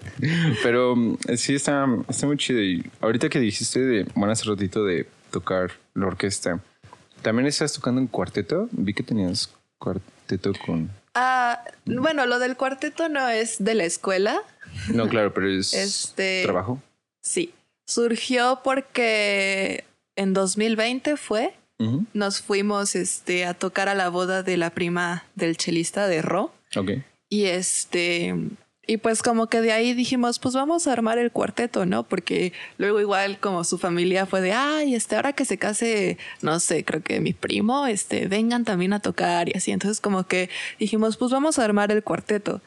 Pero 0.63 0.97
mm, 0.97 1.19
sí 1.37 1.55
está, 1.55 1.87
está 2.09 2.27
muy 2.27 2.39
chido. 2.39 2.63
Y 2.63 2.91
ahorita 3.03 3.29
que 3.29 3.39
dijiste 3.39 3.81
de, 3.81 4.07
bueno, 4.15 4.33
hace 4.33 4.45
ratito 4.47 4.83
de 4.83 5.07
tocar 5.31 5.73
la 5.95 6.07
orquesta, 6.07 6.61
¿también 7.23 7.47
estás 7.47 7.73
tocando 7.73 8.01
en 8.01 8.07
cuarteto? 8.07 8.69
Vi 8.73 8.95
que 8.95 9.03
tenías 9.03 9.51
cuarteto 9.79 10.53
con... 10.65 10.91
Ah, 11.15 11.63
bueno, 11.85 12.27
lo 12.27 12.39
del 12.39 12.57
cuarteto 12.57 13.09
no 13.09 13.29
es 13.29 13.57
de 13.63 13.75
la 13.75 13.85
escuela. 13.85 14.41
No, 14.93 15.09
claro, 15.09 15.33
pero 15.35 15.49
es 15.51 15.73
Este- 15.75 16.43
trabajo. 16.45 16.81
Sí, 17.21 17.53
surgió 17.87 18.61
porque 18.63 19.85
en 20.17 20.33
2020 20.35 21.17
fue, 21.17 21.55
nos 22.13 22.41
fuimos 22.41 22.97
este, 22.97 23.47
a 23.47 23.55
tocar 23.55 23.89
a 23.89 23.95
la 23.95 24.09
boda 24.09 24.43
de 24.43 24.57
la 24.57 24.71
prima 24.71 25.25
del 25.37 25.57
chelista 25.57 26.09
de 26.09 26.23
Ro. 26.23 26.53
Ok. 26.77 26.91
Y 27.29 27.45
este, 27.45 28.35
y 28.91 28.97
pues 28.97 29.23
como 29.23 29.49
que 29.49 29.61
de 29.61 29.71
ahí 29.71 29.93
dijimos, 29.93 30.39
pues 30.39 30.55
vamos 30.55 30.87
a 30.87 30.95
armar 30.95 31.19
el 31.19 31.31
cuarteto, 31.31 31.85
¿no? 31.85 32.05
Porque 32.05 32.55
luego 32.79 33.03
igual 33.03 33.39
como 33.39 33.63
su 33.63 33.77
familia 33.77 34.25
fue 34.25 34.41
de, 34.41 34.53
ay, 34.53 34.95
este, 34.95 35.17
ahora 35.17 35.35
que 35.35 35.45
se 35.45 35.59
case, 35.59 36.17
no 36.41 36.59
sé, 36.59 36.87
creo 36.87 37.03
que 37.03 37.21
mi 37.21 37.35
primo, 37.35 37.87
este, 37.87 38.29
vengan 38.29 38.65
también 38.65 38.95
a 38.95 39.01
tocar 39.01 39.51
y 39.51 39.53
así. 39.55 39.73
Entonces 39.73 40.01
como 40.01 40.27
que 40.27 40.49
dijimos, 40.79 41.19
pues 41.19 41.31
vamos 41.31 41.59
a 41.59 41.67
armar 41.67 41.93
el 41.93 42.03
cuarteto. 42.03 42.63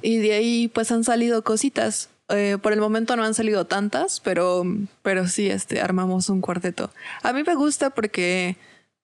Y 0.00 0.18
de 0.18 0.34
ahí 0.34 0.68
pues 0.68 0.92
han 0.92 1.02
salido 1.02 1.42
cositas. 1.42 2.08
Eh, 2.28 2.56
por 2.62 2.72
el 2.72 2.80
momento 2.80 3.16
no 3.16 3.24
han 3.24 3.34
salido 3.34 3.66
tantas, 3.66 4.20
pero, 4.20 4.62
pero 5.02 5.26
sí, 5.26 5.50
este, 5.50 5.80
armamos 5.80 6.28
un 6.28 6.40
cuarteto. 6.40 6.92
A 7.24 7.32
mí 7.32 7.42
me 7.44 7.56
gusta 7.56 7.90
porque 7.90 8.56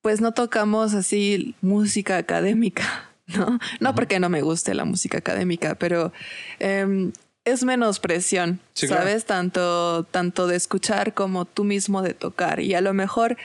pues 0.03 0.21
no 0.21 0.31
tocamos 0.35 0.95
así 0.95 1.57
música 1.63 2.17
académica, 2.17 3.10
¿no? 3.37 3.59
No 3.81 3.95
porque 3.95 4.21
no 4.21 4.29
me 4.29 4.43
guste 4.43 4.75
la 4.75 4.85
música 4.85 5.19
académica, 5.19 5.75
pero 5.75 6.13
em, 6.59 7.13
es 7.45 7.65
menos 7.65 8.01
presión, 8.01 8.61
Sí, 8.75 8.87
claro. 8.87 9.03
¿sabes? 9.03 9.25
Tanto, 9.25 10.05
tanto 10.05 10.47
de 10.47 10.57
escuchar 10.57 11.15
como 11.15 11.45
tú 11.45 11.65
mismo 11.65 12.03
de 12.03 12.15
tocar. 12.15 12.61
Y 12.61 12.75
a 12.75 12.81
lo 12.81 12.95
mejor 12.95 13.37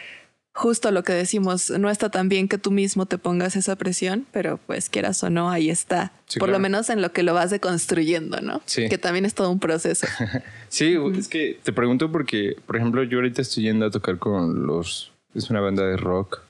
justo 0.55 0.89
lo 0.91 1.03
que 1.03 1.11
decimos, 1.11 1.69
no 1.69 1.89
está 1.89 2.09
tan 2.09 2.29
bien 2.29 2.47
que 2.47 2.57
tú 2.57 2.71
mismo 2.71 3.05
te 3.05 3.17
pongas 3.17 3.57
esa 3.57 3.75
presión, 3.75 4.25
pero 4.31 4.57
pues 4.65 4.89
quieras 4.89 5.21
o 5.21 5.29
no, 5.29 5.49
ahí 5.49 5.69
está. 5.69 6.13
Sí, 6.27 6.39
Por 6.39 6.47
lo 6.47 6.59
menos 6.59 6.89
en 6.89 7.01
lo 7.01 7.11
que 7.11 7.23
lo 7.23 7.33
vas 7.33 7.49
deconstruyendo, 7.51 8.39
¿no? 8.39 8.61
Sí. 8.65 8.87
Que 8.87 8.97
también 8.97 9.25
es 9.25 9.35
todo 9.35 9.51
un 9.51 9.59
proceso. 9.59 10.07
Sí, 10.69 10.97
es 11.17 11.29
que 11.29 11.57
te 11.63 11.71
pregunto 11.71 12.11
porque, 12.11 12.57
por 12.65 12.75
ejemplo, 12.75 13.01
yo 13.03 13.19
ahorita 13.19 13.41
estoy 13.41 13.63
yendo 13.63 13.85
a 13.85 13.91
tocar 13.91 14.17
con 14.17 14.65
los... 14.65 15.13
Es 15.33 15.49
una 15.49 15.61
banda 15.61 15.85
de 15.85 15.95
rock. 15.95 16.41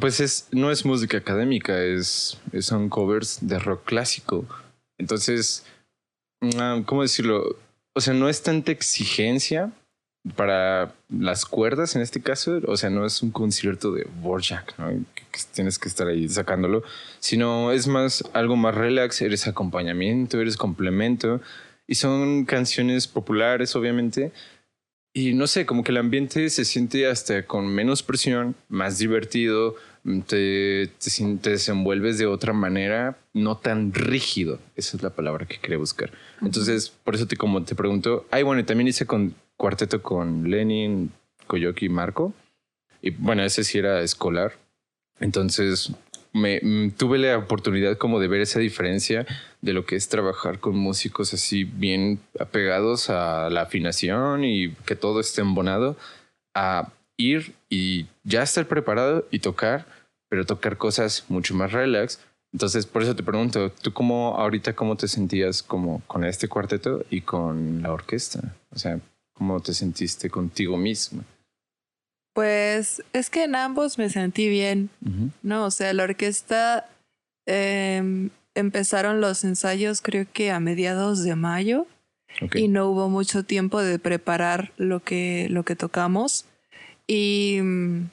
Pues 0.00 0.18
es, 0.20 0.48
no 0.50 0.70
es 0.70 0.84
música 0.84 1.18
académica, 1.18 1.80
es, 1.82 2.40
son 2.60 2.88
covers 2.88 3.38
de 3.46 3.58
rock 3.58 3.84
clásico. 3.84 4.44
Entonces, 4.98 5.64
mm, 6.40 6.82
¿cómo 6.82 7.02
decirlo? 7.02 7.56
O 7.94 8.00
sea, 8.00 8.12
no 8.12 8.28
es 8.28 8.42
tanta 8.42 8.72
exigencia 8.72 9.70
para 10.36 10.94
las 11.08 11.44
cuerdas 11.44 11.94
en 11.94 12.02
este 12.02 12.20
caso. 12.20 12.60
O 12.66 12.76
sea, 12.76 12.90
no 12.90 13.06
es 13.06 13.22
un 13.22 13.30
concierto 13.30 13.92
de 13.92 14.06
Borjak, 14.20 14.76
¿no? 14.78 14.88
Que 15.14 15.40
tienes 15.52 15.78
que 15.78 15.88
estar 15.88 16.08
ahí 16.08 16.28
sacándolo, 16.28 16.82
sino 17.20 17.70
es 17.70 17.86
más 17.86 18.24
algo 18.32 18.56
más 18.56 18.74
relax, 18.74 19.22
eres 19.22 19.46
acompañamiento, 19.46 20.40
eres 20.40 20.56
complemento. 20.56 21.40
Y 21.86 21.96
son 21.96 22.46
canciones 22.46 23.06
populares, 23.06 23.76
obviamente. 23.76 24.32
Y 25.16 25.32
no 25.32 25.46
sé, 25.46 25.64
como 25.64 25.84
que 25.84 25.92
el 25.92 25.98
ambiente 25.98 26.50
se 26.50 26.64
siente 26.64 27.06
hasta 27.06 27.46
con 27.46 27.68
menos 27.68 28.02
presión, 28.02 28.56
más 28.68 28.98
divertido, 28.98 29.76
mm, 30.02 30.20
te, 30.22 30.88
te, 30.88 31.36
te 31.40 31.50
desenvuelves 31.50 32.18
de 32.18 32.26
otra 32.26 32.52
manera, 32.52 33.16
no 33.32 33.56
tan 33.56 33.94
rígido. 33.94 34.58
Esa 34.74 34.96
es 34.96 35.04
la 35.04 35.10
palabra 35.10 35.46
que 35.46 35.60
quería 35.60 35.78
buscar. 35.78 36.10
Entonces, 36.42 36.90
por 36.90 37.14
eso 37.14 37.28
te, 37.28 37.36
como 37.36 37.62
te 37.62 37.76
pregunto, 37.76 38.26
ay, 38.32 38.42
bueno, 38.42 38.60
y 38.60 38.64
también 38.64 38.88
hice 38.88 39.06
con 39.06 39.36
cuarteto 39.56 40.02
con 40.02 40.50
Lenin, 40.50 41.12
Koyoki 41.46 41.86
y 41.86 41.90
Marco. 41.90 42.34
Y 43.00 43.10
bueno, 43.10 43.44
ese 43.44 43.62
sí 43.62 43.78
era 43.78 44.00
escolar. 44.00 44.58
Entonces, 45.20 45.92
me 46.34 46.60
mm, 46.60 46.90
tuve 46.90 47.16
la 47.18 47.38
oportunidad 47.38 47.96
como 47.96 48.20
de 48.20 48.28
ver 48.28 48.42
esa 48.42 48.58
diferencia 48.58 49.24
de 49.62 49.72
lo 49.72 49.86
que 49.86 49.96
es 49.96 50.08
trabajar 50.08 50.58
con 50.58 50.76
músicos 50.76 51.32
así 51.32 51.64
bien 51.64 52.18
apegados 52.38 53.08
a 53.08 53.48
la 53.48 53.62
afinación 53.62 54.44
y 54.44 54.72
que 54.84 54.96
todo 54.96 55.20
esté 55.20 55.40
embonado, 55.40 55.96
a 56.54 56.90
ir 57.16 57.54
y 57.70 58.06
ya 58.24 58.42
estar 58.42 58.66
preparado 58.66 59.26
y 59.30 59.38
tocar, 59.38 59.86
pero 60.28 60.44
tocar 60.44 60.76
cosas 60.76 61.24
mucho 61.28 61.54
más 61.54 61.72
relax. 61.72 62.20
Entonces, 62.52 62.86
por 62.86 63.02
eso 63.02 63.16
te 63.16 63.22
pregunto, 63.22 63.70
¿tú 63.70 63.92
cómo 63.92 64.36
ahorita 64.36 64.74
cómo 64.74 64.96
te 64.96 65.08
sentías 65.08 65.62
como 65.62 66.02
con 66.06 66.24
este 66.24 66.48
cuarteto 66.48 67.04
y 67.10 67.20
con 67.20 67.82
la 67.82 67.92
orquesta? 67.92 68.54
O 68.70 68.78
sea, 68.78 69.00
¿cómo 69.32 69.60
te 69.60 69.72
sentiste 69.72 70.28
contigo 70.30 70.76
misma? 70.76 71.24
Pues 72.34 73.02
es 73.12 73.30
que 73.30 73.44
en 73.44 73.54
ambos 73.54 73.96
me 73.96 74.10
sentí 74.10 74.48
bien. 74.48 74.90
¿no? 75.42 75.64
O 75.64 75.70
sea, 75.70 75.92
la 75.94 76.02
orquesta 76.02 76.86
em, 77.46 78.30
empezaron 78.54 79.20
los 79.20 79.44
ensayos 79.44 80.02
creo 80.02 80.26
que 80.32 80.50
a 80.50 80.60
mediados 80.60 81.22
de 81.22 81.36
mayo 81.36 81.86
y 82.54 82.68
no 82.68 82.88
hubo 82.88 83.08
mucho 83.08 83.44
tiempo 83.44 83.80
de 83.80 83.98
preparar 83.98 84.72
lo 84.76 85.00
que, 85.00 85.46
lo 85.50 85.62
que 85.62 85.76
tocamos. 85.76 86.44
Y 87.06 87.60
mm, 87.62 88.10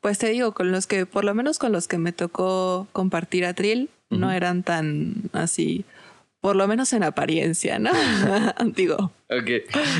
pues 0.00 0.18
te 0.18 0.28
digo, 0.30 0.52
con 0.52 0.70
los 0.70 0.86
que, 0.86 1.04
por 1.06 1.24
lo 1.24 1.34
menos 1.34 1.58
con 1.58 1.72
los 1.72 1.88
que 1.88 1.98
me 1.98 2.12
tocó 2.12 2.86
compartir 2.92 3.44
atril, 3.44 3.90
no 4.08 4.28
Ujú. 4.28 4.36
eran 4.36 4.62
tan 4.62 5.14
así, 5.32 5.84
por 6.40 6.56
lo 6.56 6.66
menos 6.66 6.92
en 6.92 7.02
apariencia, 7.02 7.78
¿no? 7.78 7.90
digo, 8.74 9.12
Ok. 9.28 9.50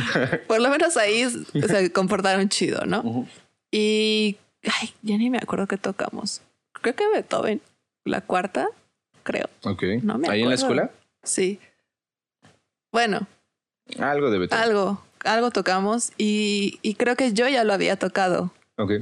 por 0.49 0.61
lo 0.61 0.71
menos 0.71 0.97
ahí 0.97 1.29
se 1.31 1.93
comportaron 1.93 2.49
chido, 2.49 2.85
¿no? 2.87 3.27
Y 3.71 4.37
ay, 4.65 4.95
ya 5.03 5.17
ni 5.17 5.31
me 5.31 5.39
acuerdo 5.39 5.67
qué 5.67 5.77
tocamos. 5.77 6.43
Creo 6.73 6.95
que 6.97 7.09
Beethoven, 7.13 7.61
la 8.05 8.21
cuarta, 8.23 8.69
creo. 9.23 9.49
Ok. 9.65 9.83
No 10.03 10.19
me 10.19 10.29
¿Ahí 10.29 10.43
en 10.43 10.49
la 10.49 10.55
escuela? 10.55 10.91
Sí. 11.23 11.61
Bueno, 12.93 13.27
Algo 13.99 14.31
de 14.31 14.39
Beethoven. 14.39 14.65
algo, 14.65 15.03
algo 15.25 15.51
tocamos 15.51 16.13
y, 16.19 16.79
y 16.83 16.95
creo 16.95 17.15
que 17.17 17.33
yo 17.33 17.47
ya 17.49 17.63
lo 17.65 17.73
había 17.73 17.97
tocado, 17.97 18.53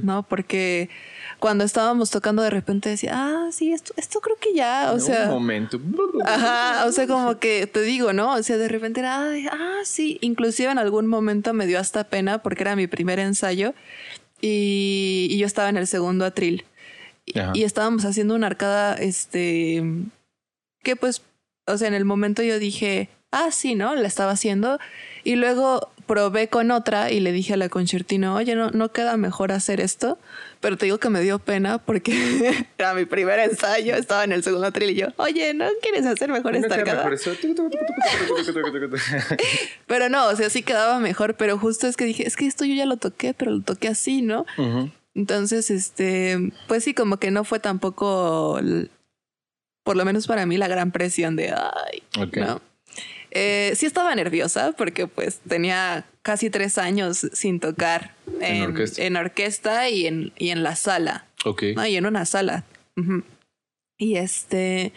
¿no? 0.03 0.23
Porque 0.23 0.89
cuando 1.39 1.63
estábamos 1.63 2.09
tocando 2.11 2.41
de 2.41 2.49
repente 2.49 2.89
decía, 2.89 3.11
ah, 3.15 3.47
sí, 3.51 3.71
esto, 3.71 3.93
esto 3.97 4.19
creo 4.19 4.35
que 4.39 4.53
ya, 4.53 4.89
o 4.91 4.95
Un 4.95 5.01
sea, 5.01 5.27
momento. 5.27 5.79
ajá, 6.25 6.85
o 6.85 6.91
sea, 6.91 7.07
como 7.07 7.39
que 7.39 7.65
te 7.67 7.81
digo, 7.81 8.11
¿no? 8.13 8.33
O 8.33 8.43
sea, 8.43 8.57
de 8.57 8.67
repente 8.67 8.99
era, 8.99 9.29
"Ay, 9.31 9.47
ah, 9.51 9.79
sí, 9.85 10.17
inclusive 10.21 10.71
en 10.71 10.77
algún 10.79 11.07
momento 11.07 11.53
me 11.53 11.65
dio 11.65 11.79
hasta 11.79 12.03
pena 12.05 12.41
porque 12.43 12.63
era 12.63 12.75
mi 12.75 12.87
primer 12.87 13.19
ensayo 13.19 13.73
y, 14.41 15.27
y 15.29 15.37
yo 15.37 15.45
estaba 15.45 15.69
en 15.69 15.77
el 15.77 15.87
segundo 15.87 16.25
atril 16.25 16.65
y, 17.25 17.33
y 17.53 17.63
estábamos 17.63 18.05
haciendo 18.05 18.35
una 18.35 18.47
arcada, 18.47 18.95
este, 18.95 19.83
que 20.83 20.95
pues, 20.95 21.21
o 21.67 21.77
sea, 21.77 21.87
en 21.87 21.93
el 21.93 22.05
momento 22.05 22.41
yo 22.43 22.57
dije, 22.59 23.09
ah, 23.31 23.51
sí, 23.51 23.75
¿no? 23.75 23.95
La 23.95 24.07
estaba 24.07 24.31
haciendo 24.31 24.79
y 25.23 25.35
luego 25.35 25.89
probé 26.09 26.47
con 26.47 26.71
otra 26.71 27.11
y 27.11 27.19
le 27.19 27.31
dije 27.31 27.53
a 27.53 27.57
la 27.57 27.69
concertina, 27.69 28.33
oye, 28.33 28.55
no, 28.55 28.71
no 28.71 28.91
queda 28.91 29.15
mejor 29.15 29.51
hacer 29.51 29.79
esto, 29.79 30.17
pero 30.59 30.75
te 30.75 30.85
digo 30.85 30.97
que 30.97 31.09
me 31.11 31.21
dio 31.21 31.37
pena 31.37 31.77
porque 31.77 32.65
era 32.79 32.95
mi 32.95 33.05
primer 33.05 33.37
ensayo, 33.37 33.93
estaba 33.93 34.23
en 34.23 34.31
el 34.31 34.43
segundo 34.43 34.65
atril 34.65 34.89
y 34.89 34.95
yo, 34.95 35.07
oye, 35.17 35.53
¿no 35.53 35.67
quieres 35.83 36.07
hacer 36.07 36.31
mejor 36.31 36.55
esta? 36.55 36.69
Pero 39.85 40.09
no, 40.09 40.29
o 40.29 40.35
sea, 40.35 40.49
sí 40.49 40.63
quedaba 40.63 40.99
mejor, 40.99 41.35
pero 41.35 41.59
justo 41.59 41.85
es 41.85 41.95
que 41.95 42.05
dije, 42.05 42.25
es 42.27 42.35
que 42.35 42.47
esto 42.47 42.65
yo 42.65 42.73
ya 42.73 42.87
lo 42.87 42.97
toqué, 42.97 43.35
pero 43.35 43.51
lo 43.51 43.61
toqué 43.61 43.89
así, 43.89 44.23
¿no? 44.23 44.47
Entonces, 45.13 45.69
este, 45.69 46.51
pues 46.67 46.83
sí, 46.83 46.95
como 46.95 47.17
que 47.17 47.29
no 47.29 47.43
fue 47.43 47.59
tampoco, 47.59 48.59
por 49.83 49.95
lo 49.95 50.05
menos 50.05 50.25
para 50.25 50.47
mí, 50.47 50.57
la 50.57 50.67
gran 50.67 50.91
presión 50.91 51.35
de, 51.35 51.53
ay, 51.53 52.01
Ok. 52.17 52.37
¿no? 52.37 52.68
Eh, 53.31 53.73
sí 53.75 53.85
estaba 53.85 54.13
nerviosa 54.15 54.71
porque 54.71 55.07
pues 55.07 55.39
tenía 55.47 56.05
casi 56.23 56.49
tres 56.49 56.77
años 56.77 57.27
sin 57.33 57.59
tocar 57.59 58.13
En 58.41 58.55
en, 58.55 58.63
orquesta. 58.63 59.03
en 59.03 59.15
orquesta 59.17 59.89
y 59.89 60.07
en, 60.07 60.31
y 60.37 60.49
en 60.49 60.63
la 60.63 60.75
sala. 60.75 61.25
Ok. 61.45 61.63
¿no? 61.75 61.85
Y 61.85 61.95
en 61.95 62.05
una 62.05 62.25
sala. 62.25 62.63
Y 63.97 64.15
este. 64.15 64.93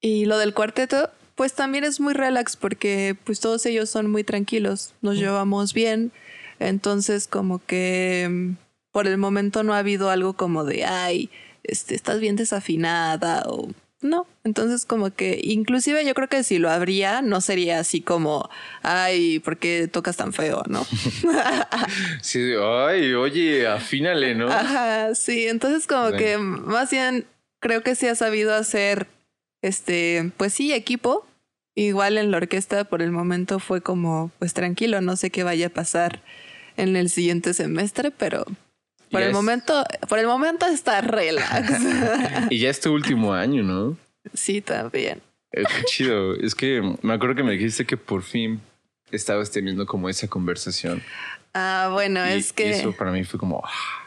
Y 0.00 0.24
lo 0.24 0.38
del 0.38 0.54
cuarteto, 0.54 1.10
pues 1.34 1.52
también 1.54 1.84
es 1.84 2.00
muy 2.00 2.14
relax 2.14 2.56
porque 2.56 3.16
pues 3.24 3.40
todos 3.40 3.64
ellos 3.66 3.90
son 3.90 4.10
muy 4.10 4.24
tranquilos. 4.24 4.94
Nos 5.02 5.16
llevamos 5.16 5.74
bien. 5.74 6.12
Entonces, 6.58 7.26
como 7.26 7.64
que 7.64 8.26
mm, 8.30 8.52
por 8.92 9.06
el 9.06 9.18
momento 9.18 9.62
no 9.62 9.74
ha 9.74 9.78
habido 9.78 10.10
algo 10.10 10.32
como 10.34 10.64
de 10.64 10.84
ay, 10.84 11.30
este, 11.62 11.94
estás 11.94 12.20
bien 12.20 12.36
desafinada 12.36 13.42
o. 13.46 13.68
No, 14.02 14.26
entonces 14.50 14.84
como 14.84 15.14
que 15.14 15.40
inclusive 15.44 16.04
yo 16.04 16.12
creo 16.12 16.28
que 16.28 16.42
si 16.42 16.58
lo 16.58 16.70
habría 16.70 17.22
no 17.22 17.40
sería 17.40 17.78
así 17.78 18.00
como, 18.00 18.50
ay, 18.82 19.38
¿por 19.38 19.58
qué 19.58 19.86
tocas 19.86 20.16
tan 20.16 20.32
feo? 20.32 20.64
¿No? 20.68 20.84
Sí, 22.20 22.52
ay, 22.60 23.14
oye, 23.14 23.68
afínale, 23.68 24.34
¿no? 24.34 24.48
Ajá, 24.48 25.14
sí. 25.14 25.46
Entonces, 25.46 25.86
como 25.86 26.10
que 26.12 26.36
más 26.38 26.90
bien 26.90 27.26
creo 27.60 27.82
que 27.82 27.94
sí 27.94 28.08
ha 28.08 28.14
sabido 28.16 28.54
hacer 28.54 29.06
este, 29.62 30.32
pues 30.36 30.52
sí, 30.52 30.72
equipo. 30.72 31.24
Igual 31.76 32.18
en 32.18 32.32
la 32.32 32.38
orquesta 32.38 32.84
por 32.84 33.02
el 33.02 33.12
momento 33.12 33.60
fue 33.60 33.80
como, 33.80 34.32
pues 34.40 34.52
tranquilo, 34.52 35.00
no 35.00 35.16
sé 35.16 35.30
qué 35.30 35.44
vaya 35.44 35.68
a 35.68 35.70
pasar 35.70 36.22
en 36.76 36.96
el 36.96 37.08
siguiente 37.08 37.54
semestre, 37.54 38.10
pero 38.10 38.44
por 39.10 39.22
el 39.22 39.32
momento, 39.32 39.84
por 40.08 40.18
el 40.18 40.26
momento 40.26 40.66
está 40.66 41.00
relax. 41.00 41.72
Y 42.50 42.58
ya 42.58 42.70
es 42.70 42.80
tu 42.80 42.92
último 42.92 43.34
año, 43.34 43.62
¿no? 43.62 43.96
Sí, 44.34 44.60
también. 44.60 45.20
Qué 45.52 45.64
chido. 45.86 46.34
Es 46.34 46.54
que 46.54 46.80
me 47.02 47.14
acuerdo 47.14 47.34
que 47.34 47.42
me 47.42 47.52
dijiste 47.52 47.84
que 47.84 47.96
por 47.96 48.22
fin 48.22 48.60
estabas 49.10 49.50
teniendo 49.50 49.86
como 49.86 50.08
esa 50.08 50.28
conversación. 50.28 51.02
Ah, 51.54 51.90
bueno, 51.92 52.24
y, 52.28 52.38
es 52.38 52.50
y 52.50 52.54
que 52.54 52.70
eso 52.70 52.92
para 52.92 53.10
mí 53.10 53.24
fue 53.24 53.40
como, 53.40 53.60
ah, 53.64 54.00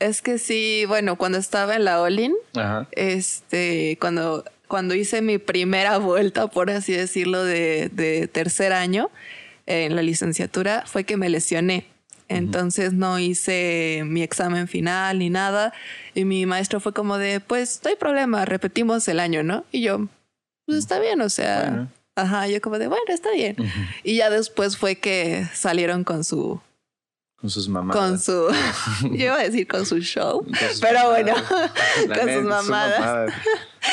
es 0.00 0.20
que 0.20 0.38
sí, 0.38 0.84
bueno, 0.88 1.16
cuando 1.16 1.38
estaba 1.38 1.76
en 1.76 1.84
la 1.84 2.02
Olin, 2.02 2.34
ajá. 2.56 2.88
este, 2.90 3.96
cuando, 4.00 4.44
cuando 4.66 4.96
hice 4.96 5.22
mi 5.22 5.38
primera 5.38 5.98
vuelta, 5.98 6.48
por 6.48 6.70
así 6.70 6.92
decirlo, 6.92 7.44
de, 7.44 7.88
de 7.92 8.26
tercer 8.26 8.72
año 8.72 9.10
en 9.66 9.94
la 9.94 10.02
licenciatura, 10.02 10.82
fue 10.86 11.04
que 11.04 11.16
me 11.16 11.28
lesioné. 11.28 11.86
Entonces 12.36 12.92
no 12.92 13.18
hice 13.18 14.02
mi 14.06 14.22
examen 14.22 14.68
final 14.68 15.18
ni 15.18 15.30
nada. 15.30 15.72
Y 16.14 16.24
mi 16.24 16.46
maestro 16.46 16.80
fue 16.80 16.92
como 16.92 17.18
de, 17.18 17.40
pues 17.40 17.80
no 17.84 17.90
hay 17.90 17.96
problema, 17.96 18.44
repetimos 18.44 19.06
el 19.08 19.20
año, 19.20 19.42
¿no? 19.42 19.64
Y 19.72 19.82
yo, 19.82 20.08
pues 20.66 20.78
está 20.78 20.98
bien, 20.98 21.20
o 21.20 21.28
sea, 21.28 21.64
Bueno. 21.70 21.88
ajá, 22.16 22.46
yo 22.48 22.60
como 22.60 22.78
de, 22.78 22.88
bueno, 22.88 23.04
está 23.08 23.30
bien. 23.32 23.56
Y 24.04 24.16
ya 24.16 24.30
después 24.30 24.76
fue 24.76 24.96
que 24.96 25.46
salieron 25.54 26.04
con 26.04 26.24
su, 26.24 26.60
Con 27.42 27.50
sus 27.50 27.68
mamás. 27.68 27.96
con 27.96 28.18
su, 28.20 28.48
yo 29.02 29.14
iba 29.24 29.34
a 29.34 29.42
decir 29.42 29.66
con 29.66 29.84
su 29.84 29.98
show, 29.98 30.44
Con 30.44 30.54
pero 30.80 31.10
bueno, 31.10 31.34
con 32.06 32.08
neta, 32.08 32.34
sus 32.34 32.44
mamadas. 32.44 33.32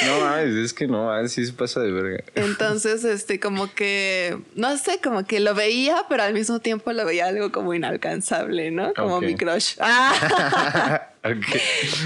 No 0.05 0.19
mames, 0.19 0.53
es 0.53 0.71
que 0.71 0.85
no, 0.87 1.11
ah, 1.11 1.27
sí 1.27 1.43
se 1.47 1.51
pasa 1.53 1.79
de 1.79 1.91
verga. 1.91 2.23
Entonces, 2.35 3.03
este, 3.03 3.39
como 3.39 3.73
que, 3.73 4.37
no 4.53 4.77
sé, 4.77 4.99
como 5.03 5.25
que 5.25 5.39
lo 5.39 5.55
veía, 5.55 6.05
pero 6.07 6.21
al 6.21 6.33
mismo 6.35 6.59
tiempo 6.59 6.93
lo 6.93 7.03
veía 7.05 7.25
algo 7.25 7.51
como 7.51 7.73
inalcanzable, 7.73 8.69
¿no? 8.69 8.93
Como 8.93 9.15
Ok. 9.17 9.23
mi 9.23 9.35
crush. 9.35 9.73
Ah. 9.81 11.07
Ok. 11.23 11.57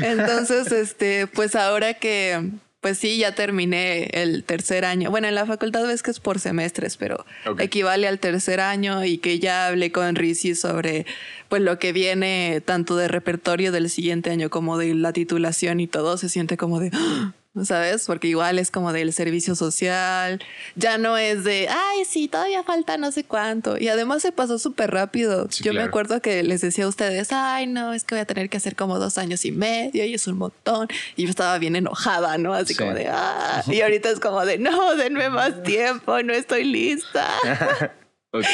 Entonces, 0.01 0.71
este, 0.71 1.27
pues 1.27 1.55
ahora 1.57 1.93
que, 1.95 2.51
pues 2.84 2.99
sí, 2.99 3.17
ya 3.17 3.34
terminé 3.34 4.09
el 4.11 4.43
tercer 4.43 4.84
año. 4.84 5.09
Bueno, 5.09 5.29
en 5.29 5.36
la 5.36 5.45
facultad 5.45 5.88
ves 5.88 6.03
que 6.03 6.11
es 6.11 6.19
por 6.19 6.39
semestres, 6.39 6.97
pero 6.97 7.25
equivale 7.57 8.09
al 8.09 8.19
tercer 8.19 8.59
año 8.59 9.05
y 9.05 9.19
que 9.19 9.39
ya 9.39 9.67
hablé 9.67 9.93
con 9.93 10.15
Rizzi 10.15 10.53
sobre, 10.53 11.05
pues 11.47 11.61
lo 11.61 11.79
que 11.79 11.93
viene 11.93 12.61
tanto 12.63 12.97
de 12.97 13.07
repertorio 13.07 13.71
del 13.71 13.89
siguiente 13.89 14.31
año 14.31 14.49
como 14.49 14.77
de 14.77 14.93
la 14.95 15.13
titulación 15.13 15.79
y 15.79 15.88
todo, 15.88 16.17
se 16.17 16.27
siente 16.27 16.57
como 16.57 16.81
de, 16.81 16.91
¡ah! 16.93 17.34
¿Sabes? 17.64 18.06
Porque 18.08 18.28
igual 18.28 18.58
es 18.58 18.72
como 18.72 18.91
del 18.93 19.14
servicio 19.14 19.54
social, 19.56 20.41
ya 20.76 20.97
no 20.97 21.18
es 21.18 21.43
de, 21.43 21.68
ay, 21.70 22.04
sí, 22.06 22.28
todavía 22.28 22.64
falta 22.64 22.97
no 22.97 23.12
sé 23.12 23.24
cuánto. 23.24 23.78
Y 23.78 23.89
además 23.89 24.22
se 24.24 24.32
pasó 24.32 24.58
súper 24.58 24.91
rápido. 24.91 25.47
Sí, 25.51 25.64
Yo 25.64 25.74
me 25.74 25.84
acuerdo 25.84 26.22
que 26.22 26.41
les 26.43 26.62
decía 26.62 26.86
a 26.86 26.88
ustedes, 26.88 27.30
ay, 27.32 27.68
no, 27.68 27.93
es 27.93 28.04
que 28.04 28.16
voy 28.16 28.22
a 28.22 28.26
tener 28.26 28.49
que 28.49 28.58
hacer 28.58 28.76
como 28.76 28.97
dos 28.97 29.18
años 29.18 29.45
y 29.45 29.51
medio 29.51 30.04
y 30.06 30.14
es 30.16 30.26
un 30.28 30.38
montón. 30.38 30.88
Y 31.16 31.24
yo 31.24 31.30
estaba 31.30 31.58
bien 31.60 31.76
enojada, 31.76 32.38
¿no? 32.38 32.54
Así 32.54 32.74
Sí. 32.74 32.80
como 32.80 32.93
de, 32.93 33.08
ah. 33.10 33.64
Y 33.68 33.82
ahorita 33.82 34.10
es 34.10 34.20
como 34.20 34.45
de, 34.45 34.58
no, 34.58 34.95
denme 34.95 35.30
más 35.30 35.62
tiempo, 35.64 36.22
no 36.24 36.34
estoy 36.34 36.64
lista. 36.64 37.28
Ok. 38.36 38.45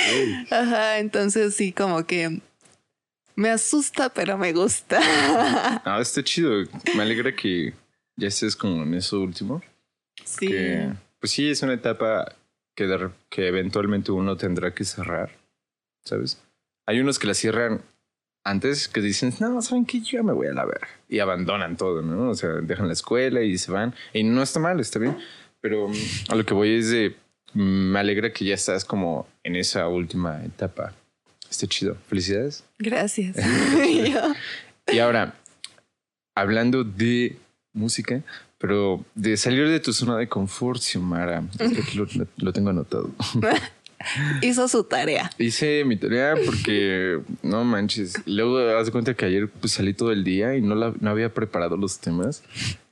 Ajá, 0.52 0.98
entonces 1.00 1.56
sí, 1.56 1.72
como 1.72 2.06
que 2.06 2.42
me 3.36 3.50
asusta, 3.50 4.10
pero 4.10 4.38
me 4.38 4.52
gusta. 4.52 5.00
Ah, 5.86 6.00
está 6.02 6.22
chido. 6.22 6.66
Me 6.98 7.04
alegra 7.04 7.34
que 7.34 7.74
ya 8.20 8.28
estés 8.28 8.56
como 8.56 8.84
en 8.84 8.94
eso 8.94 9.20
último. 9.20 9.62
Sí. 10.24 10.48
Que, 10.48 10.94
pues 11.20 11.32
sí, 11.32 11.50
es 11.50 11.62
una 11.62 11.74
etapa 11.74 12.36
que, 12.76 12.86
de 12.88 13.10
que 13.30 13.48
eventualmente 13.48 14.12
uno 14.12 14.38
tendrá 14.38 14.74
que 14.74 14.84
cerrar, 14.84 15.32
¿sabes? 16.04 16.42
Hay 16.86 17.00
unos 17.00 17.20
que 17.20 17.28
la 17.28 17.34
cierran 17.34 17.82
antes 18.44 18.88
que 18.88 19.02
dicen, 19.02 19.34
no, 19.40 19.62
¿saben 19.62 19.86
qué? 19.86 20.00
Yo 20.00 20.18
ya 20.20 20.24
me 20.24 20.34
voy 20.34 20.48
a 20.48 20.54
la 20.54 20.66
verga. 20.66 20.88
Y 21.08 21.20
abandonan 21.20 21.78
todo, 21.78 22.02
¿no? 22.02 22.30
O 22.30 22.36
sea, 22.36 22.50
dejan 22.50 22.88
la 22.88 22.94
escuela 22.94 23.42
y 23.42 23.58
se 23.58 23.72
van. 23.72 23.94
Y 24.14 24.24
no 24.24 24.42
está 24.42 24.60
mal, 24.60 24.80
está 24.80 25.00
bien. 25.00 25.18
Pero 25.62 25.88
mm, 25.90 25.94
a 26.30 26.36
lo 26.36 26.46
que 26.46 26.54
voy 26.54 26.76
es 26.76 26.90
de, 26.90 27.16
mm, 27.54 27.92
me 27.92 28.00
alegra 28.00 28.32
que 28.32 28.46
ya 28.46 28.56
estás 28.56 28.86
como 28.86 29.28
en 29.44 29.56
esa 29.56 29.88
última 29.88 30.44
etapa. 30.44 30.94
Está 31.50 31.68
chido. 31.68 31.98
Felicidades. 32.08 32.64
Gracias. 32.78 33.38
Y 34.92 34.98
ahora, 34.98 35.36
hablando 36.34 36.84
de 36.84 37.38
música, 37.74 38.22
pero 38.58 39.04
de 39.16 39.38
salir 39.38 39.68
de 39.70 39.80
tu 39.80 39.94
zona 39.94 40.18
de 40.18 40.28
confort, 40.28 40.82
Xiomara, 40.82 41.44
lo, 41.96 42.08
lo 42.38 42.54
tengo 42.54 42.70
anotado. 42.72 43.10
hizo 44.42 44.68
su 44.70 44.84
tarea. 44.86 45.30
Hice 45.38 45.84
mi 45.86 45.98
tarea 45.98 46.36
porque 46.46 47.20
no 47.44 47.64
manches. 47.66 48.14
Luego 48.26 48.58
haz 48.78 48.86
de 48.86 48.92
cuenta 48.94 49.14
que 49.14 49.26
ayer 49.26 49.50
pues, 49.50 49.74
salí 49.74 49.94
todo 49.94 50.12
el 50.12 50.24
día 50.24 50.56
y 50.56 50.62
no, 50.62 50.74
la- 50.76 50.94
no 51.00 51.10
había 51.10 51.34
preparado 51.34 51.76
los 51.78 52.00
temas. 52.00 52.44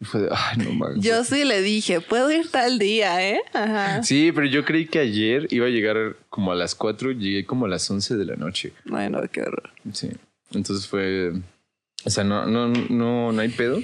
Y 0.01 0.05
fue 0.05 0.21
de, 0.23 0.30
ay, 0.32 0.57
no 0.57 0.71
manches. 0.73 1.03
Yo 1.03 1.23
sí 1.23 1.43
le 1.45 1.61
dije, 1.61 2.01
puedo 2.01 2.30
ir 2.32 2.49
tal 2.51 2.78
día, 2.78 3.25
¿eh? 3.28 3.39
Ajá. 3.53 4.03
Sí, 4.03 4.32
pero 4.34 4.47
yo 4.47 4.65
creí 4.65 4.86
que 4.86 4.99
ayer 4.99 5.47
iba 5.51 5.65
a 5.67 5.69
llegar 5.69 6.17
como 6.30 6.51
a 6.51 6.55
las 6.55 6.75
4, 6.75 7.11
llegué 7.13 7.45
como 7.45 7.65
a 7.65 7.69
las 7.69 7.89
11 7.89 8.15
de 8.17 8.25
la 8.25 8.36
noche. 8.36 8.73
Bueno, 8.86 9.21
qué 9.32 9.41
horror. 9.41 9.69
Sí. 9.93 10.09
Entonces 10.51 10.88
fue. 10.88 11.34
O 12.03 12.09
sea, 12.09 12.23
no, 12.23 12.45
no, 12.45 12.67
no, 12.67 13.32
no 13.32 13.41
hay 13.41 13.49
pedo. 13.49 13.82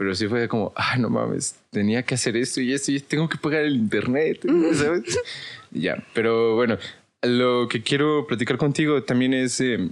Pero 0.00 0.14
sí 0.14 0.28
fue 0.28 0.48
como, 0.48 0.72
ay, 0.76 0.98
no 0.98 1.10
mames, 1.10 1.56
tenía 1.68 2.02
que 2.02 2.14
hacer 2.14 2.34
esto 2.34 2.62
y 2.62 2.72
esto 2.72 2.90
y 2.90 3.00
tengo 3.00 3.28
que 3.28 3.36
pagar 3.36 3.64
el 3.64 3.76
internet, 3.76 4.40
¿sabes? 4.72 5.20
Y 5.70 5.82
ya, 5.82 6.02
pero 6.14 6.54
bueno, 6.54 6.78
lo 7.20 7.68
que 7.68 7.82
quiero 7.82 8.26
platicar 8.26 8.56
contigo 8.56 9.02
también 9.02 9.34
es 9.34 9.60
eh, 9.60 9.90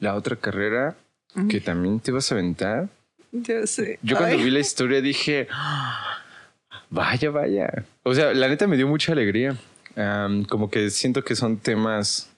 la 0.00 0.16
otra 0.16 0.34
carrera 0.34 0.96
que 1.48 1.60
también 1.60 2.00
te 2.00 2.10
vas 2.10 2.32
a 2.32 2.34
aventar. 2.34 2.88
Yo 3.30 3.64
sé. 3.68 4.00
Yo 4.02 4.16
cuando 4.16 4.36
Ay. 4.36 4.42
vi 4.42 4.50
la 4.50 4.58
historia 4.58 5.00
dije, 5.00 5.46
"Ah, 5.52 6.18
vaya, 6.90 7.30
vaya. 7.30 7.84
O 8.02 8.16
sea, 8.16 8.34
la 8.34 8.48
neta 8.48 8.66
me 8.66 8.76
dio 8.76 8.88
mucha 8.88 9.12
alegría. 9.12 9.56
Am, 9.94 10.44
como 10.44 10.70
que 10.70 10.90
siento 10.90 11.22
que 11.22 11.36
son 11.36 11.58
temas 11.58 12.32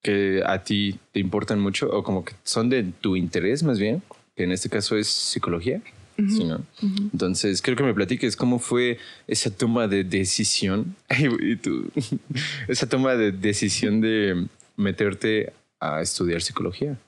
que 0.00 0.44
a 0.46 0.62
ti 0.62 1.00
te 1.10 1.18
importan 1.18 1.58
mucho 1.58 1.90
o 1.90 2.04
como 2.04 2.24
que 2.24 2.34
son 2.44 2.68
de 2.68 2.84
tu 3.00 3.16
interés 3.16 3.64
más 3.64 3.80
bien, 3.80 4.00
que 4.36 4.44
en 4.44 4.52
este 4.52 4.68
caso 4.68 4.96
es 4.96 5.08
psicología. 5.08 5.82
¿Sí, 6.16 6.44
no? 6.44 6.56
Ujú. 6.82 7.10
Entonces, 7.12 7.60
quiero 7.62 7.76
que 7.76 7.84
me 7.84 7.94
platiques 7.94 8.36
cómo 8.36 8.58
fue 8.58 8.98
esa 9.26 9.50
toma 9.50 9.88
de 9.88 10.04
decisión, 10.04 10.96
y 11.40 11.56
tú, 11.56 11.90
esa 12.68 12.88
toma 12.88 13.14
de 13.14 13.32
decisión 13.32 14.00
de 14.00 14.46
meterte 14.76 15.52
a 15.80 16.00
estudiar 16.00 16.42
psicología. 16.42 16.98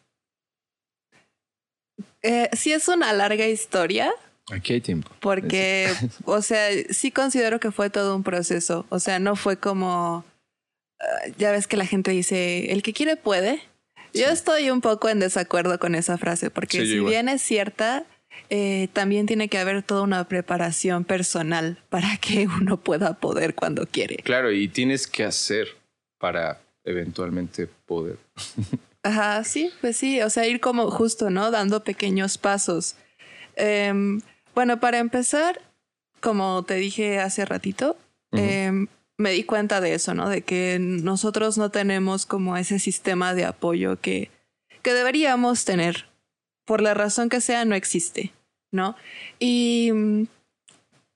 Eh, 2.23 2.51
sí 2.53 2.73
es 2.73 2.89
una 2.89 3.13
larga 3.13 3.47
historia 3.47 4.13
Aquí 4.53 4.75
hay 4.75 4.81
tiempo. 4.81 5.11
porque, 5.21 5.89
o 6.25 6.41
sea, 6.41 6.69
sí 6.91 7.11
considero 7.11 7.59
que 7.59 7.73
fue 7.73 7.91
todo 7.91 8.15
un 8.15 8.23
proceso. 8.23 8.87
O 8.91 9.01
sea, 9.01 9.19
no 9.19 9.35
fue 9.35 9.59
como, 9.59 10.25
ah, 11.01 11.05
ya 11.37 11.51
ves 11.51 11.67
que 11.67 11.77
la 11.77 11.87
gente 11.87 12.13
dice, 12.13 12.73
el 12.73 12.83
que 12.83 12.93
quiere 12.93 13.17
puede. 13.17 13.61
Yo 14.15 14.27
estoy 14.29 14.71
un 14.71 14.81
poco 14.81 15.09
en 15.11 15.21
desacuerdo 15.21 15.79
con 15.79 15.95
esa 15.95 16.17
frase 16.17 16.49
porque 16.49 16.81
Sí, 16.81 16.87
si 16.87 17.01
bien 17.01 17.29
es 17.29 17.43
cierta, 17.43 18.05
eh, 18.49 18.89
también 18.93 19.26
tiene 19.26 19.49
que 19.49 19.59
haber 19.59 19.82
toda 19.82 20.03
una 20.03 20.28
preparación 20.28 21.05
personal 21.05 21.78
para 21.89 22.16
que 22.18 22.47
uno 22.61 22.76
pueda 22.76 23.14
poder 23.14 23.55
cuando 23.55 23.87
quiere. 23.87 24.16
Claro, 24.16 24.53
y 24.53 24.68
tienes 24.68 25.07
que 25.07 25.24
hacer 25.24 25.68
para 26.18 26.61
eventualmente 26.84 27.68
poder. 27.87 28.18
Ajá, 29.03 29.45
sí, 29.45 29.70
pues 29.80 29.97
sí, 29.97 30.20
o 30.20 30.30
sea, 30.30 30.47
ir 30.47 30.61
como 30.61 30.91
justo, 30.91 31.30
¿no? 31.30 31.53
Dando 31.53 31.84
pequeños 31.84 32.39
pasos. 32.39 32.97
Em, 33.55 34.20
bueno, 34.53 34.80
para 34.80 34.99
empezar, 34.99 35.61
como 36.20 36.64
te 36.64 36.74
dije 36.74 37.20
hace 37.20 37.45
ratito, 37.45 37.97
em, 38.32 38.89
me 39.16 39.30
di 39.30 39.45
cuenta 39.45 39.80
de 39.80 39.95
eso, 39.95 40.12
¿no? 40.14 40.28
De 40.28 40.43
que 40.43 40.78
nosotros 40.80 41.57
no 41.57 41.70
tenemos 41.70 42.26
como 42.26 42.57
ese 42.57 42.80
sistema 42.80 43.32
de 43.32 43.45
apoyo 43.45 44.01
que, 44.01 44.30
que 44.82 44.93
deberíamos 44.93 45.64
tener. 45.64 46.07
Por 46.67 46.83
la 46.83 46.93
razón 46.93 47.31
que 47.31 47.41
sea, 47.41 47.64
no 47.64 47.75
existe, 47.75 48.33
¿no? 48.71 48.97
Y 49.39 49.91
mm, 49.95 50.25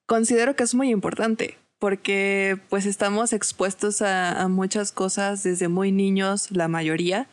considero 0.06 0.56
que 0.56 0.62
es 0.62 0.74
muy 0.74 0.88
importante 0.90 1.58
porque 1.80 2.58
pues 2.68 2.84
estamos 2.84 3.32
expuestos 3.32 4.02
a, 4.02 4.46
muchas 4.48 4.92
cosas 4.92 5.42
desde 5.42 5.68
muy 5.68 5.92
niños, 5.92 6.50
la 6.50 6.68
mayoría, 6.68 7.26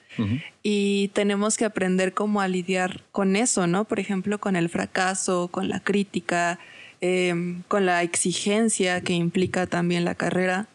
y 0.63 1.09
tenemos 1.09 1.57
que 1.57 1.65
aprender 1.65 2.13
cómo 2.13 2.39
a 2.39 2.47
lidiar 2.47 3.03
con 3.11 3.35
eso, 3.35 3.67
¿no? 3.67 3.83
Por 3.83 3.99
ejemplo, 3.99 4.39
con 4.39 4.55
el 4.55 4.69
fracaso, 4.69 5.49
con 5.49 5.67
la 5.67 5.81
crítica, 5.81 6.59
em, 7.01 7.61
con 7.67 7.85
la 7.85 8.03
exigencia 8.03 9.01
que 9.01 9.13
implica 9.13 9.67
también 9.67 10.05
la 10.05 10.15
carrera, 10.15 10.67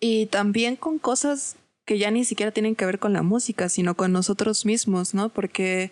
y 0.00 0.26
también 0.26 0.76
con 0.76 0.98
cosas 0.98 1.56
que 1.84 1.98
ya 1.98 2.10
ni 2.10 2.24
siquiera 2.24 2.52
tienen 2.52 2.74
que 2.74 2.86
ver 2.86 2.98
con 2.98 3.12
la 3.12 3.22
música, 3.22 3.68
sino 3.68 3.94
con 3.94 4.12
nosotros 4.12 4.64
mismos, 4.64 5.12
¿no? 5.12 5.28
Porque 5.28 5.90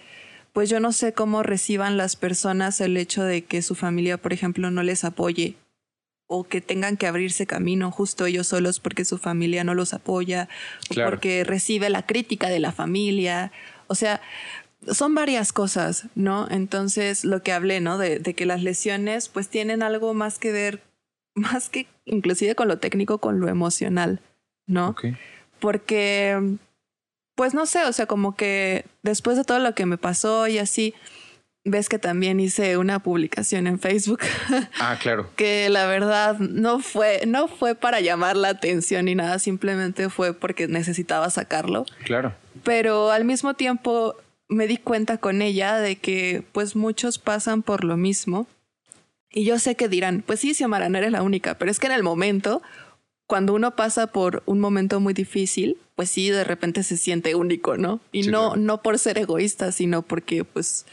pues 0.59 0.70
yo 0.70 0.80
no 0.80 0.90
sé 0.90 1.12
cómo 1.12 1.44
reciban 1.44 1.96
las 1.96 2.16
personas 2.16 2.80
el 2.80 2.96
hecho 2.96 3.22
de 3.22 3.44
que 3.44 3.62
su 3.62 3.76
familia, 3.76 4.16
por 4.16 4.32
ejemplo, 4.32 4.72
no 4.72 4.82
les 4.82 5.04
apoye 5.04 5.54
o 6.26 6.48
que 6.48 6.61
tengan 6.61 6.96
que 6.96 7.06
abrirse 7.06 7.46
camino 7.46 7.92
justo 7.92 8.26
ellos 8.26 8.48
solos 8.48 8.80
porque 8.80 9.04
su 9.04 9.18
familia 9.18 9.62
no 9.62 9.74
los 9.74 9.94
apoya 9.94 10.48
o 10.90 10.94
porque 11.04 11.44
recibe 11.44 11.90
la 11.90 12.04
crítica 12.04 12.48
de 12.48 12.59
la 12.59 12.72
familia. 12.72 13.52
O 13.86 13.94
sea, 13.94 14.20
son 14.90 15.14
varias 15.14 15.52
cosas, 15.52 16.09
¿no? 16.16 16.48
Entonces, 16.50 17.24
lo 17.24 17.40
que 17.44 17.52
hablé, 17.52 17.80
¿no? 17.80 17.96
De, 17.96 18.20
que 18.20 18.44
las 18.44 18.61
lesiones 18.61 19.28
pues 19.28 19.48
tienen 19.48 19.80
algo 19.80 20.12
más 20.12 20.40
que 20.40 20.50
ver, 20.50 20.82
más 21.36 21.68
que 21.68 21.86
inclusive 22.04 22.56
con 22.56 22.66
lo 22.66 22.80
técnico, 22.80 23.18
con 23.18 23.38
lo 23.38 23.46
emocional, 23.46 24.22
¿no? 24.66 24.96
Porque, 25.61 26.59
pues 27.39 27.55
no 27.55 27.66
sé, 27.66 27.84
o 27.84 27.93
sea, 27.93 28.07
como 28.07 28.34
que 28.34 28.84
después 29.05 29.36
de 29.36 29.45
todo 29.45 29.61
lo 29.61 29.72
que 29.72 29.86
me 29.86 29.97
pasó 29.97 30.49
y 30.49 30.59
así, 30.59 30.93
ves 31.64 31.89
que 31.89 32.01
también 32.01 32.41
hice 32.41 32.76
una 32.78 32.99
publicación 32.99 33.68
en 33.68 33.78
Facebook. 33.78 34.18
Ah, 34.80 34.99
claro. 35.01 35.30
que 35.36 35.68
la 35.68 35.86
verdad 35.86 36.36
no 36.41 36.80
fue, 36.80 37.20
no 37.28 37.47
fue 37.47 37.76
para 37.76 38.01
llamar 38.01 38.36
la 38.36 38.49
atención 38.49 39.05
ni 39.05 39.14
nada, 39.14 39.39
simplemente 39.39 40.09
fue 40.09 40.34
porque 40.34 40.66
necesitaba 40.66 41.30
sacarlo. 41.30 41.86
Claro. 42.03 42.34
Pero 42.64 43.12
al 43.12 43.24
mismo 43.24 43.55
tiempo 43.55 44.16
me 44.49 44.66
di 44.66 44.76
cuenta 44.76 45.18
con 45.18 45.41
ella 45.41 45.78
de 45.78 45.95
que 45.95 46.43
pues 46.51 46.74
muchos 46.74 47.20
pasan 47.20 47.62
por 47.62 47.84
lo 47.84 47.97
mismo. 47.97 48.49
Y 49.30 49.45
yo 49.45 49.61
sé 49.61 49.76
que 49.76 49.89
dirán, 49.89 50.24
pues 50.26 50.41
sí, 50.41 50.55
Xiomara, 50.55 50.89
no 50.89 50.99
eres 50.99 51.12
la 51.12 51.22
única, 51.22 51.55
pero 51.55 51.70
es 51.70 51.78
que 51.78 51.86
en 51.86 51.93
el 51.93 52.03
momento, 52.03 52.62
cuando 53.28 53.52
uno 53.52 53.76
pasa 53.76 54.08
por 54.08 54.42
un 54.46 54.58
momento 54.58 55.00
muy 55.00 55.12
difícil, 55.12 55.76
pues 55.94 56.10
sí, 56.10 56.30
de 56.30 56.44
repente 56.44 56.82
se 56.82 56.96
siente 56.96 57.34
único, 57.34 57.76
¿no? 57.76 58.00
Y 58.10 58.22
no, 58.22 58.56
no 58.56 58.82
por 58.82 58.98
ser 58.98 59.18
egoísta, 59.18 59.70
sino 59.70 60.00
porque 60.00 60.44
pues 60.44 60.86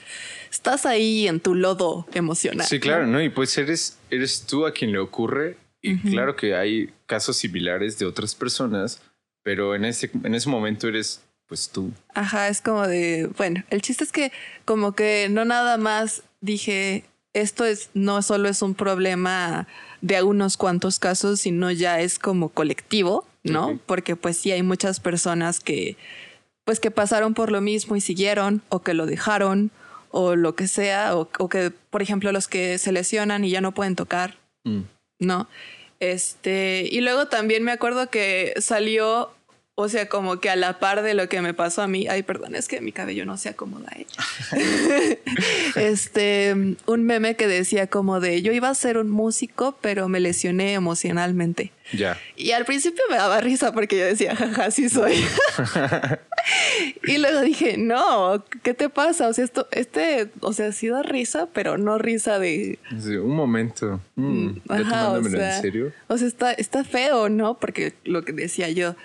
estás 0.51 0.85
ahí 0.85 1.29
en 1.29 1.39
tu 1.39 1.55
lodo 1.55 2.05
emocional. 2.13 2.67
Sí, 2.67 2.81
claro, 2.81 3.07
¿no? 3.07 3.23
Y 3.23 3.29
pues 3.29 3.57
eres, 3.57 3.97
eres 4.11 4.45
tú 4.45 4.65
a 4.65 4.73
quien 4.73 4.91
le 4.91 4.99
ocurre. 4.99 5.57
Y 5.81 5.97
claro 5.99 6.35
que 6.35 6.55
hay 6.55 6.89
casos 7.05 7.37
similares 7.37 7.99
de 7.99 8.07
otras 8.07 8.33
personas, 8.33 9.01
pero 9.43 9.75
en 9.75 9.85
ese, 9.85 10.09
en 10.23 10.33
ese 10.33 10.49
momento 10.49 10.87
eres 10.87 11.21
pues 11.47 11.69
tú. 11.69 11.93
Ajá, 12.15 12.47
es 12.49 12.59
como 12.59 12.87
de, 12.87 13.29
bueno, 13.37 13.63
el 13.69 13.81
chiste 13.81 14.03
es 14.03 14.11
que 14.11 14.31
como 14.65 14.93
que 14.93 15.27
no 15.29 15.45
nada 15.45 15.77
más 15.77 16.23
dije, 16.41 17.05
esto 17.35 17.65
es, 17.65 17.89
no 17.93 18.21
solo 18.21 18.49
es 18.49 18.61
un 18.61 18.73
problema 18.73 19.67
de 20.01 20.23
unos 20.23 20.57
cuantos 20.57 20.97
casos, 20.97 21.41
sino 21.41 21.69
ya 21.71 21.99
es 21.99 22.17
como 22.17 22.49
colectivo 22.49 23.25
¿no? 23.51 23.79
Porque 23.85 24.15
pues 24.15 24.37
sí 24.37 24.51
hay 24.51 24.63
muchas 24.63 24.99
personas 24.99 25.59
que 25.59 25.97
pues 26.63 26.79
que 26.79 26.89
pasaron 26.89 27.33
por 27.33 27.51
lo 27.51 27.61
mismo 27.61 27.95
y 27.95 28.01
siguieron 28.01 28.63
o 28.69 28.81
que 28.81 28.93
lo 28.95 29.05
dejaron 29.05 29.71
o 30.09 30.35
lo 30.35 30.55
que 30.55 30.67
sea 30.67 31.15
o, 31.15 31.29
que 31.49 31.71
por 31.89 32.01
ejemplo 32.01 32.31
los 32.31 32.47
que 32.47 32.77
se 32.79 32.91
lesionan 32.91 33.43
y 33.43 33.51
ya 33.51 33.61
no 33.61 33.73
pueden 33.73 33.95
tocar, 33.95 34.37
mm. 34.63 34.81
¿no? 35.19 35.47
Este, 35.99 36.87
y 36.91 37.01
luego 37.01 37.27
también 37.27 37.63
me 37.63 37.71
acuerdo 37.71 38.09
que 38.09 38.53
salió 38.57 39.31
o 39.77 39.89
sea, 39.89 40.07
como 40.07 40.39
que 40.39 40.49
a 40.49 40.55
la 40.55 40.79
par 40.79 41.01
de 41.01 41.13
lo 41.13 41.27
que 41.27 41.41
me 41.41 41.53
pasó 41.53 41.81
a 41.81 41.87
mí, 41.87 42.07
ay, 42.07 42.23
perdón, 42.23 42.55
es 42.55 42.69
que 42.69 42.79
mi 42.79 42.93
cabello 42.93 43.25
no 43.25 43.35
se 43.35 43.49
acomoda, 43.49 43.91
¿eh? 43.93 45.19
este, 45.75 46.55
un 46.85 47.03
meme 47.03 47.35
que 47.35 47.45
decía 47.45 47.87
como 47.87 48.21
de, 48.21 48.41
yo 48.41 48.53
iba 48.53 48.69
a 48.69 48.75
ser 48.75 48.97
un 48.97 49.09
músico, 49.09 49.77
pero 49.81 50.07
me 50.07 50.21
lesioné 50.21 50.73
emocionalmente. 50.73 51.73
Ya. 51.91 52.17
Y 52.37 52.51
al 52.51 52.63
principio 52.63 53.03
me 53.09 53.17
daba 53.17 53.41
risa 53.41 53.73
porque 53.73 53.97
yo 53.97 54.05
decía, 54.05 54.33
jaja, 54.33 54.71
sí 54.71 54.87
soy. 54.87 55.21
y 57.03 57.17
luego 57.17 57.41
dije, 57.41 57.75
no, 57.77 58.45
¿qué 58.63 58.73
te 58.73 58.87
pasa? 58.87 59.27
O 59.27 59.33
sea, 59.33 59.43
esto, 59.43 59.67
este, 59.71 60.29
o 60.39 60.53
sea, 60.53 60.71
sí 60.71 60.87
da 60.87 61.03
risa, 61.03 61.49
pero 61.51 61.77
no 61.77 61.97
risa 61.97 62.39
de... 62.39 62.79
un 62.91 63.35
momento. 63.35 63.99
Mm, 64.15 64.51
Ajá, 64.69 65.11
o 65.11 65.23
sea, 65.25 65.57
en 65.57 65.61
serio? 65.61 65.91
O 66.07 66.17
sea, 66.17 66.29
está, 66.29 66.53
está 66.53 66.85
feo, 66.85 67.27
¿no? 67.27 67.59
Porque 67.59 67.93
lo 68.05 68.23
que 68.23 68.31
decía 68.31 68.69
yo 68.69 68.95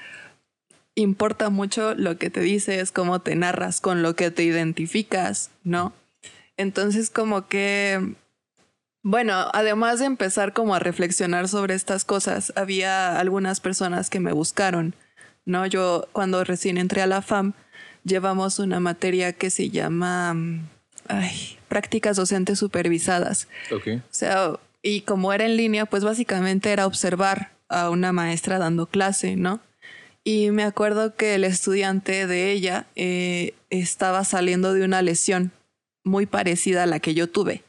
importa 1.00 1.50
mucho 1.50 1.94
lo 1.94 2.18
que 2.18 2.30
te 2.30 2.40
dices, 2.40 2.92
cómo 2.92 3.20
te 3.20 3.34
narras, 3.34 3.80
con 3.80 4.02
lo 4.02 4.14
que 4.16 4.30
te 4.30 4.44
identificas, 4.44 5.50
¿no? 5.64 5.92
Entonces 6.56 7.10
como 7.10 7.48
que, 7.48 8.14
bueno, 9.02 9.48
además 9.52 9.98
de 9.98 10.06
empezar 10.06 10.52
como 10.52 10.74
a 10.74 10.78
reflexionar 10.78 11.48
sobre 11.48 11.74
estas 11.74 12.04
cosas, 12.04 12.52
había 12.56 13.18
algunas 13.18 13.60
personas 13.60 14.10
que 14.10 14.20
me 14.20 14.32
buscaron, 14.32 14.94
¿no? 15.44 15.66
Yo 15.66 16.08
cuando 16.12 16.44
recién 16.44 16.78
entré 16.78 17.02
a 17.02 17.06
la 17.06 17.22
FAM, 17.22 17.54
llevamos 18.04 18.58
una 18.58 18.80
materia 18.80 19.32
que 19.32 19.50
se 19.50 19.70
llama 19.70 20.36
ay, 21.08 21.58
prácticas 21.68 22.16
docentes 22.16 22.58
supervisadas. 22.58 23.48
Okay. 23.72 23.96
O 23.96 24.02
sea, 24.10 24.52
y 24.82 25.02
como 25.02 25.32
era 25.32 25.44
en 25.44 25.56
línea, 25.56 25.86
pues 25.86 26.04
básicamente 26.04 26.72
era 26.72 26.86
observar 26.86 27.52
a 27.68 27.90
una 27.90 28.12
maestra 28.12 28.58
dando 28.58 28.86
clase, 28.86 29.36
¿no? 29.36 29.60
Y 30.24 30.50
me 30.50 30.64
acuerdo 30.64 31.16
que 31.16 31.34
el 31.34 31.44
estudiante 31.44 32.26
de 32.26 32.52
ella 32.52 32.86
eh, 32.94 33.54
estaba 33.70 34.24
saliendo 34.24 34.74
de 34.74 34.84
una 34.84 35.02
lesión 35.02 35.52
muy 36.04 36.26
parecida 36.26 36.82
a 36.82 36.86
la 36.86 37.00
que 37.00 37.14
yo 37.14 37.28
tuve. 37.28 37.62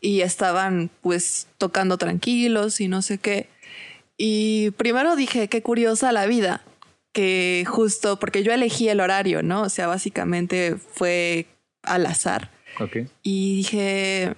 Y 0.00 0.20
estaban 0.20 0.90
pues 1.00 1.46
tocando 1.56 1.96
tranquilos 1.96 2.80
y 2.80 2.88
no 2.88 3.00
sé 3.00 3.18
qué. 3.18 3.48
Y 4.16 4.70
primero 4.72 5.16
dije, 5.16 5.48
qué 5.48 5.62
curiosa 5.62 6.12
la 6.12 6.26
vida, 6.26 6.62
que 7.12 7.64
justo 7.66 8.18
porque 8.18 8.42
yo 8.42 8.52
elegí 8.52 8.88
el 8.88 9.00
horario, 9.00 9.42
¿no? 9.42 9.62
O 9.62 9.68
sea, 9.68 9.86
básicamente 9.86 10.76
fue 10.76 11.46
al 11.82 12.06
azar. 12.06 12.50
Okay. 12.80 13.06
Y 13.22 13.56
dije, 13.56 14.34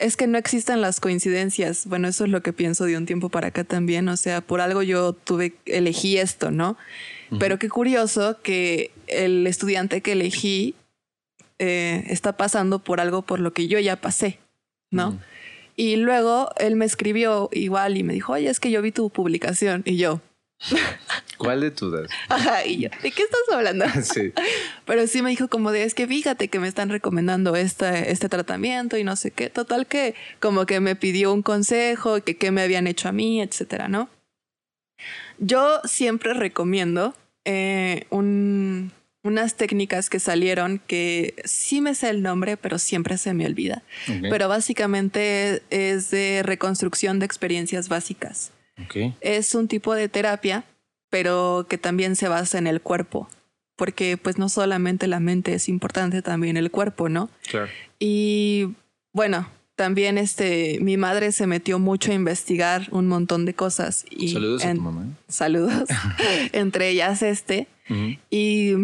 es 0.00 0.16
que 0.16 0.26
no 0.26 0.38
existen 0.38 0.80
las 0.80 0.98
coincidencias. 0.98 1.86
Bueno, 1.86 2.08
eso 2.08 2.24
es 2.24 2.30
lo 2.30 2.42
que 2.42 2.52
pienso 2.52 2.86
de 2.86 2.96
un 2.96 3.06
tiempo 3.06 3.28
para 3.28 3.48
acá 3.48 3.64
también. 3.64 4.08
O 4.08 4.16
sea, 4.16 4.40
por 4.40 4.60
algo 4.60 4.82
yo 4.82 5.12
tuve, 5.12 5.54
elegí 5.66 6.16
esto, 6.16 6.50
¿no? 6.50 6.76
Pero 7.38 7.60
qué 7.60 7.68
curioso 7.68 8.38
que 8.42 8.90
el 9.06 9.46
estudiante 9.46 10.00
que 10.00 10.12
elegí 10.12 10.74
eh, 11.60 12.02
está 12.08 12.36
pasando 12.36 12.80
por 12.80 13.00
algo 13.00 13.22
por 13.22 13.38
lo 13.38 13.52
que 13.52 13.68
yo 13.68 13.78
ya 13.78 14.00
pasé, 14.00 14.40
¿no? 14.90 15.16
Y 15.76 15.94
luego 15.94 16.50
él 16.58 16.74
me 16.74 16.86
escribió 16.86 17.48
igual 17.52 17.96
y 17.96 18.02
me 18.02 18.14
dijo, 18.14 18.32
oye, 18.32 18.48
es 18.48 18.58
que 18.58 18.72
yo 18.72 18.82
vi 18.82 18.90
tu 18.90 19.10
publicación. 19.10 19.82
Y 19.84 19.96
yo, 19.96 20.20
¿Cuál 21.38 21.62
de 21.62 21.70
todas? 21.70 22.10
Ajá, 22.28 22.66
y 22.66 22.82
yo, 22.82 22.90
¿de 23.02 23.10
qué 23.10 23.22
estás 23.22 23.40
hablando? 23.50 23.86
sí. 24.02 24.32
Pero 24.84 25.06
sí 25.06 25.22
me 25.22 25.30
dijo 25.30 25.48
como 25.48 25.72
de, 25.72 25.84
es 25.84 25.94
que 25.94 26.06
fíjate 26.06 26.48
que 26.48 26.60
me 26.60 26.68
están 26.68 26.90
recomendando 26.90 27.56
este, 27.56 28.12
este 28.12 28.28
tratamiento 28.28 28.98
y 28.98 29.04
no 29.04 29.16
sé 29.16 29.30
qué. 29.30 29.48
Total 29.48 29.86
que 29.86 30.14
como 30.38 30.66
que 30.66 30.80
me 30.80 30.96
pidió 30.96 31.32
un 31.32 31.42
consejo, 31.42 32.22
que 32.22 32.36
qué 32.36 32.50
me 32.50 32.62
habían 32.62 32.86
hecho 32.86 33.08
a 33.08 33.12
mí, 33.12 33.40
etcétera, 33.40 33.88
¿no? 33.88 34.10
Yo 35.38 35.80
siempre 35.84 36.34
recomiendo 36.34 37.14
eh, 37.46 38.06
un, 38.10 38.92
unas 39.22 39.56
técnicas 39.56 40.10
que 40.10 40.20
salieron 40.20 40.78
que 40.86 41.34
sí 41.44 41.80
me 41.80 41.94
sé 41.94 42.10
el 42.10 42.22
nombre, 42.22 42.58
pero 42.58 42.78
siempre 42.78 43.16
se 43.16 43.32
me 43.32 43.46
olvida. 43.46 43.82
Pero 44.20 44.48
básicamente 44.48 45.62
es 45.70 46.10
de 46.10 46.42
reconstrucción 46.44 47.18
de 47.18 47.26
experiencias 47.26 47.88
básicas. 47.88 48.52
Es 49.20 49.54
un 49.54 49.68
tipo 49.68 49.94
de 49.94 50.08
terapia, 50.08 50.64
pero 51.10 51.66
que 51.68 51.78
también 51.78 52.16
se 52.16 52.28
basa 52.28 52.58
en 52.58 52.66
el 52.66 52.80
cuerpo, 52.80 53.28
porque 53.76 54.16
pues 54.16 54.38
no 54.38 54.48
solamente 54.48 55.06
la 55.06 55.20
mente 55.20 55.54
es 55.54 55.68
importante, 55.68 56.22
también 56.22 56.56
el 56.56 56.70
cuerpo, 56.70 57.08
¿no? 57.08 57.30
Claro. 57.48 57.68
Y 57.98 58.74
bueno, 59.12 59.48
también 59.80 60.18
este, 60.18 60.78
mi 60.82 60.98
madre 60.98 61.32
se 61.32 61.46
metió 61.46 61.78
mucho 61.78 62.12
a 62.12 62.14
investigar 62.14 62.88
un 62.90 63.06
montón 63.06 63.46
de 63.46 63.54
cosas. 63.54 64.04
Y 64.10 64.28
saludos 64.28 64.62
a 64.64 64.74
tu 64.74 64.80
mamá. 64.82 65.06
Saludos. 65.26 65.88
entre 66.52 66.90
ellas 66.90 67.22
este. 67.22 67.66
Y 68.28 68.74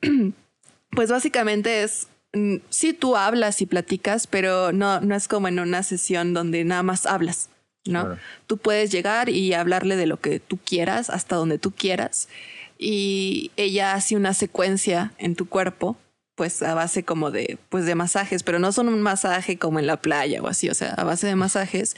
pues 0.92 1.10
básicamente 1.10 1.82
es, 1.82 2.06
mm, 2.34 2.58
sí 2.70 2.92
tú 2.92 3.16
hablas 3.16 3.60
y 3.62 3.66
platicas, 3.66 4.28
pero 4.28 4.70
no, 4.70 5.00
no 5.00 5.16
es 5.16 5.26
como 5.26 5.48
en 5.48 5.58
una 5.58 5.82
sesión 5.82 6.34
donde 6.34 6.64
nada 6.64 6.84
más 6.84 7.04
hablas. 7.06 7.50
¿No? 7.88 8.16
Tú 8.46 8.58
puedes 8.58 8.90
llegar 8.90 9.28
y 9.28 9.52
hablarle 9.54 9.96
de 9.96 10.06
lo 10.06 10.18
que 10.20 10.40
tú 10.40 10.58
quieras, 10.64 11.10
hasta 11.10 11.36
donde 11.36 11.58
tú 11.58 11.72
quieras, 11.72 12.28
y 12.78 13.50
ella 13.56 13.94
hace 13.94 14.16
una 14.16 14.34
secuencia 14.34 15.12
en 15.18 15.34
tu 15.34 15.48
cuerpo 15.48 15.96
pues 16.38 16.62
a 16.62 16.72
base 16.72 17.02
como 17.02 17.32
de, 17.32 17.58
pues 17.68 17.84
de 17.84 17.96
masajes, 17.96 18.44
pero 18.44 18.60
no 18.60 18.70
son 18.70 18.88
un 18.88 19.02
masaje 19.02 19.58
como 19.58 19.80
en 19.80 19.88
la 19.88 20.00
playa 20.00 20.40
o 20.40 20.46
así, 20.46 20.70
o 20.70 20.74
sea, 20.74 20.90
a 20.90 21.02
base 21.02 21.26
de 21.26 21.34
masajes. 21.34 21.96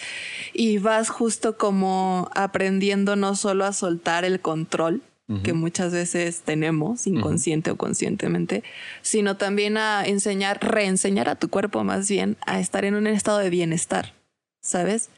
Y 0.55 0.79
vas 0.79 1.11
justo 1.11 1.59
como 1.59 2.31
aprendiendo 2.35 3.17
no 3.17 3.37
solo 3.37 3.67
a 3.67 3.75
soltar 3.75 4.25
el 4.25 4.41
control, 4.41 5.03
que 5.45 5.53
muchas 5.53 5.93
veces 5.93 6.41
tenemos, 6.41 7.07
inconsciente 7.07 7.71
o 7.71 7.77
conscientemente, 7.77 8.65
sino 9.01 9.37
también 9.37 9.77
a 9.77 10.05
enseñar, 10.05 10.59
reenseñar 10.61 11.29
a 11.29 11.37
tu 11.37 11.49
cuerpo 11.49 11.85
más 11.85 12.09
bien 12.09 12.37
a 12.47 12.59
estar 12.59 12.85
en 12.85 12.97
un 12.97 13.07
estado 13.07 13.39
de 13.39 13.49
bienestar. 13.49 14.13
¿Sabes? 14.61 15.09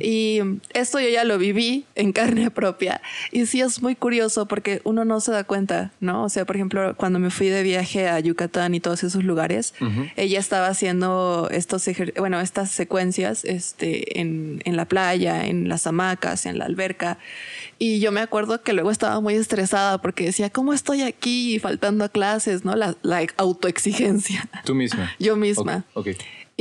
Y 0.00 0.40
esto 0.74 1.00
yo 1.00 1.08
ya 1.08 1.24
lo 1.24 1.38
viví 1.38 1.86
en 1.94 2.12
carne 2.12 2.50
propia. 2.50 3.00
Y 3.30 3.46
sí 3.46 3.60
es 3.60 3.80
muy 3.82 3.94
curioso 3.94 4.46
porque 4.46 4.80
uno 4.84 5.04
no 5.04 5.20
se 5.20 5.32
da 5.32 5.44
cuenta, 5.44 5.92
¿no? 6.00 6.24
O 6.24 6.28
sea, 6.28 6.44
por 6.44 6.56
ejemplo, 6.56 6.94
cuando 6.96 7.18
me 7.18 7.30
fui 7.30 7.48
de 7.48 7.62
viaje 7.62 8.08
a 8.08 8.18
Yucatán 8.20 8.74
y 8.74 8.80
todos 8.80 9.04
esos 9.04 9.24
lugares, 9.24 9.74
ella 10.16 10.38
estaba 10.38 10.66
haciendo 10.66 11.48
estos 11.50 11.88
bueno, 12.18 12.40
estas 12.40 12.70
secuencias 12.70 13.44
este, 13.44 14.20
en, 14.20 14.60
en 14.64 14.76
la 14.76 14.86
playa, 14.86 15.46
en 15.46 15.68
las 15.68 15.86
hamacas, 15.86 16.46
en 16.46 16.58
la 16.58 16.66
alberca. 16.66 17.18
Y 17.78 18.00
yo 18.00 18.12
me 18.12 18.20
acuerdo 18.20 18.62
que 18.62 18.72
luego 18.72 18.90
estaba 18.90 19.20
muy 19.20 19.34
estresada 19.34 20.02
porque 20.02 20.24
decía, 20.24 20.50
¿cómo 20.50 20.74
estoy 20.74 21.02
aquí 21.02 21.58
faltando 21.58 22.04
a 22.04 22.08
clases? 22.08 22.64
¿No? 22.64 22.76
La, 22.76 22.96
la 23.02 23.24
autoexigencia. 23.36 24.48
Tú 24.64 24.74
misma. 24.74 25.14
yo 25.18 25.36
misma. 25.36 25.84
Ok. 25.94 26.08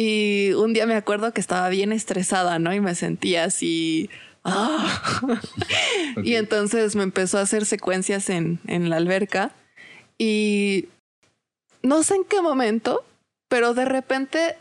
Y 0.01 0.53
un 0.53 0.71
día 0.71 0.85
me 0.85 0.95
acuerdo 0.95 1.33
que 1.33 1.41
estaba 1.41 1.67
bien 1.67 1.91
estresada, 1.91 2.57
¿no? 2.57 2.73
Y 2.73 2.79
me 2.79 2.95
sentía 2.95 3.43
así. 3.43 4.09
¡ah! 4.45 5.21
Y 6.23 6.35
entonces 6.35 6.95
me 6.95 7.03
empezó 7.03 7.37
a 7.37 7.41
hacer 7.41 7.65
secuencias 7.65 8.29
en, 8.29 8.61
en 8.65 8.89
la 8.89 8.95
alberca. 8.95 9.51
Y 10.17 10.87
no 11.81 12.01
sé 12.03 12.15
en 12.15 12.23
qué 12.23 12.41
momento, 12.41 13.03
pero 13.49 13.73
de 13.73 13.83
repente, 13.83 14.55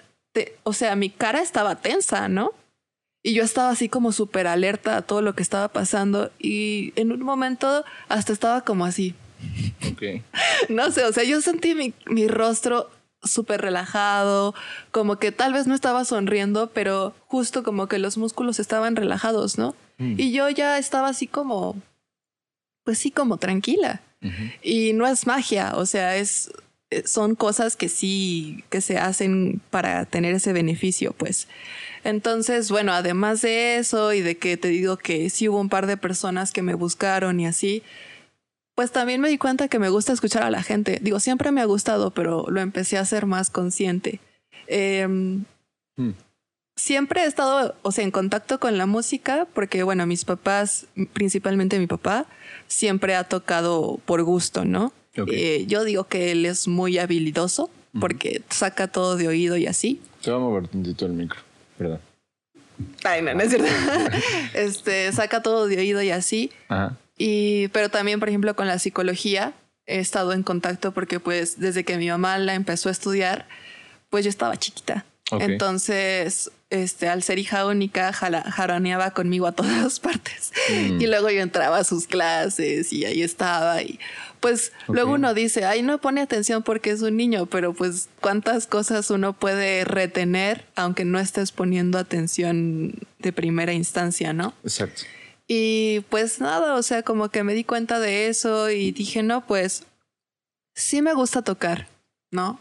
o 0.64 0.72
sea, 0.72 0.96
mi 0.96 1.08
cara 1.08 1.40
estaba 1.40 1.76
tensa, 1.76 2.26
¿no? 2.26 2.50
Y 3.22 3.34
yo 3.34 3.44
estaba 3.44 3.70
así 3.70 3.88
como 3.88 4.10
súper 4.10 4.48
alerta 4.48 4.96
a 4.96 5.02
todo 5.02 5.22
lo 5.22 5.36
que 5.36 5.44
estaba 5.44 5.68
pasando. 5.68 6.32
Y 6.40 6.92
en 6.96 7.12
un 7.12 7.20
momento 7.20 7.84
hasta 8.08 8.32
estaba 8.32 8.62
como 8.62 8.84
así. 8.84 9.14
Ok. 9.92 10.02
No 10.68 10.90
sé, 10.90 11.04
o 11.04 11.12
sea, 11.12 11.22
yo 11.22 11.40
sentí 11.40 11.76
mi, 11.76 11.94
mi 12.06 12.26
rostro 12.26 12.90
súper 13.22 13.60
relajado, 13.60 14.54
como 14.90 15.16
que 15.16 15.32
tal 15.32 15.52
vez 15.52 15.66
no 15.66 15.74
estaba 15.74 16.04
sonriendo, 16.04 16.70
pero 16.70 17.14
justo 17.26 17.62
como 17.62 17.88
que 17.88 17.98
los 17.98 18.16
músculos 18.18 18.58
estaban 18.60 18.96
relajados, 18.96 19.58
¿no? 19.58 19.74
Mm. 19.98 20.14
Y 20.18 20.32
yo 20.32 20.48
ya 20.50 20.78
estaba 20.78 21.08
así 21.08 21.26
como, 21.26 21.76
pues 22.84 22.98
sí, 22.98 23.10
como 23.10 23.36
tranquila. 23.36 24.00
Y 24.62 24.94
no 24.94 25.06
es 25.06 25.28
magia, 25.28 25.74
o 25.76 25.86
sea, 25.86 26.16
es, 26.16 26.50
eh, 26.90 27.06
son 27.06 27.36
cosas 27.36 27.76
que 27.76 27.88
sí, 27.88 28.64
que 28.68 28.80
se 28.80 28.98
hacen 28.98 29.60
para 29.70 30.06
tener 30.06 30.34
ese 30.34 30.52
beneficio, 30.52 31.12
pues. 31.12 31.46
Entonces, 32.02 32.70
bueno, 32.70 32.92
además 32.92 33.42
de 33.42 33.76
eso 33.76 34.12
y 34.12 34.20
de 34.20 34.36
que 34.36 34.56
te 34.56 34.68
digo 34.68 34.96
que 34.96 35.30
sí 35.30 35.48
hubo 35.48 35.60
un 35.60 35.68
par 35.68 35.86
de 35.86 35.96
personas 35.96 36.50
que 36.50 36.62
me 36.62 36.74
buscaron 36.74 37.38
y 37.38 37.46
así, 37.46 37.82
pues 38.78 38.92
también 38.92 39.20
me 39.20 39.28
di 39.28 39.38
cuenta 39.38 39.66
que 39.66 39.80
me 39.80 39.88
gusta 39.88 40.12
escuchar 40.12 40.44
a 40.44 40.50
la 40.50 40.62
gente. 40.62 41.00
Digo, 41.02 41.18
siempre 41.18 41.50
me 41.50 41.60
ha 41.60 41.64
gustado, 41.64 42.12
pero 42.12 42.44
lo 42.48 42.60
empecé 42.60 42.96
a 42.96 43.04
ser 43.04 43.26
más 43.26 43.50
consciente. 43.50 44.20
Hmm. 44.70 45.40
Siempre 46.76 47.22
he 47.22 47.26
estado, 47.26 47.74
o 47.82 47.90
sea, 47.90 48.04
en 48.04 48.12
contacto 48.12 48.60
con 48.60 48.78
la 48.78 48.86
música, 48.86 49.48
porque, 49.52 49.82
bueno, 49.82 50.06
mis 50.06 50.24
papás, 50.24 50.86
principalmente 51.12 51.80
mi 51.80 51.88
papá, 51.88 52.26
siempre 52.68 53.16
ha 53.16 53.24
tocado 53.24 53.98
por 54.04 54.22
gusto, 54.22 54.64
¿no? 54.64 54.92
Eh, 55.26 55.64
yo 55.66 55.82
digo 55.82 56.04
que 56.04 56.30
él 56.30 56.46
es 56.46 56.68
muy 56.68 56.98
habilidoso, 56.98 57.70
porque 57.98 58.42
saca 58.48 58.86
todo 58.86 59.16
de 59.16 59.26
oído 59.26 59.56
y 59.56 59.66
así. 59.66 60.00
Te 60.22 60.30
voy 60.30 60.38
a 60.38 60.42
mover 60.44 60.68
tantito 60.68 61.04
el 61.04 61.14
micro, 61.14 61.40
perdón. 61.76 61.98
Ay, 63.02 63.22
no, 63.22 63.34
no 63.34 63.40
es 63.40 63.50
cierto. 63.50 63.66
este, 64.54 65.10
saca 65.10 65.42
todo 65.42 65.66
de 65.66 65.78
oído 65.78 66.00
y 66.00 66.10
así. 66.12 66.52
Ajá. 66.68 66.96
Y, 67.18 67.68
pero 67.68 67.90
también, 67.90 68.20
por 68.20 68.28
ejemplo, 68.28 68.54
con 68.56 68.66
la 68.66 68.78
psicología 68.78 69.52
he 69.86 69.98
estado 69.98 70.32
en 70.32 70.42
contacto 70.42 70.92
porque 70.92 71.18
pues 71.18 71.58
desde 71.58 71.84
que 71.84 71.96
mi 71.96 72.08
mamá 72.08 72.38
la 72.38 72.54
empezó 72.54 72.88
a 72.88 72.92
estudiar, 72.92 73.48
pues 74.10 74.24
yo 74.24 74.30
estaba 74.30 74.56
chiquita. 74.56 75.04
Entonces, 75.30 76.50
este, 76.70 77.08
al 77.08 77.22
ser 77.22 77.38
hija 77.38 77.66
única, 77.66 78.12
jaraneaba 78.12 79.10
conmigo 79.10 79.46
a 79.46 79.52
todas 79.56 80.00
partes. 80.00 80.52
Mm. 80.70 81.00
Y 81.00 81.06
luego 81.06 81.30
yo 81.30 81.40
entraba 81.40 81.78
a 81.78 81.84
sus 81.84 82.06
clases 82.06 82.92
y 82.92 83.04
ahí 83.04 83.22
estaba. 83.22 83.82
Y 83.82 83.98
pues 84.40 84.72
luego 84.86 85.12
uno 85.12 85.34
dice, 85.34 85.64
ay, 85.64 85.82
no 85.82 85.98
pone 85.98 86.20
atención 86.20 86.62
porque 86.62 86.90
es 86.90 87.02
un 87.02 87.16
niño, 87.16 87.46
pero 87.46 87.74
pues 87.74 88.08
cuántas 88.20 88.66
cosas 88.66 89.10
uno 89.10 89.32
puede 89.32 89.84
retener 89.84 90.64
aunque 90.76 91.04
no 91.04 91.18
estés 91.18 91.52
poniendo 91.52 91.98
atención 91.98 92.94
de 93.18 93.32
primera 93.32 93.72
instancia, 93.72 94.32
¿no? 94.32 94.54
Exacto. 94.62 95.02
Y 95.48 96.00
pues 96.10 96.40
nada, 96.40 96.74
o 96.74 96.82
sea, 96.82 97.02
como 97.02 97.30
que 97.30 97.42
me 97.42 97.54
di 97.54 97.64
cuenta 97.64 97.98
de 97.98 98.28
eso 98.28 98.70
y 98.70 98.92
dije, 98.92 99.22
no, 99.22 99.46
pues 99.46 99.84
sí 100.74 101.00
me 101.00 101.14
gusta 101.14 101.40
tocar, 101.40 101.88
¿no? 102.30 102.60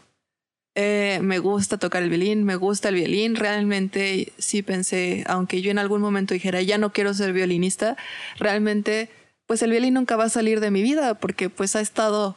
Eh, 0.74 1.18
me 1.22 1.38
gusta 1.38 1.76
tocar 1.76 2.02
el 2.02 2.08
violín, 2.08 2.44
me 2.44 2.56
gusta 2.56 2.88
el 2.88 2.94
violín. 2.94 3.36
Realmente 3.36 4.32
sí 4.38 4.62
pensé, 4.62 5.24
aunque 5.26 5.60
yo 5.60 5.70
en 5.70 5.78
algún 5.78 6.00
momento 6.00 6.32
dijera, 6.32 6.62
ya 6.62 6.78
no 6.78 6.92
quiero 6.92 7.12
ser 7.12 7.34
violinista, 7.34 7.96
realmente 8.38 9.10
pues 9.46 9.62
el 9.62 9.70
violín 9.70 9.94
nunca 9.94 10.16
va 10.16 10.24
a 10.24 10.30
salir 10.30 10.60
de 10.60 10.70
mi 10.70 10.82
vida 10.82 11.14
porque 11.14 11.50
pues 11.50 11.74
ha 11.76 11.80
estado 11.80 12.36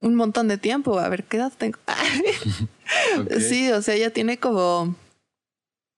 un 0.00 0.14
montón 0.14 0.48
de 0.48 0.58
tiempo. 0.58 0.98
A 0.98 1.08
ver, 1.08 1.24
¿qué 1.24 1.36
edad 1.36 1.52
tengo? 1.56 1.78
Sí, 3.40 3.70
o 3.72 3.82
sea, 3.82 3.96
ya 3.96 4.10
tiene 4.10 4.38
como 4.38 4.94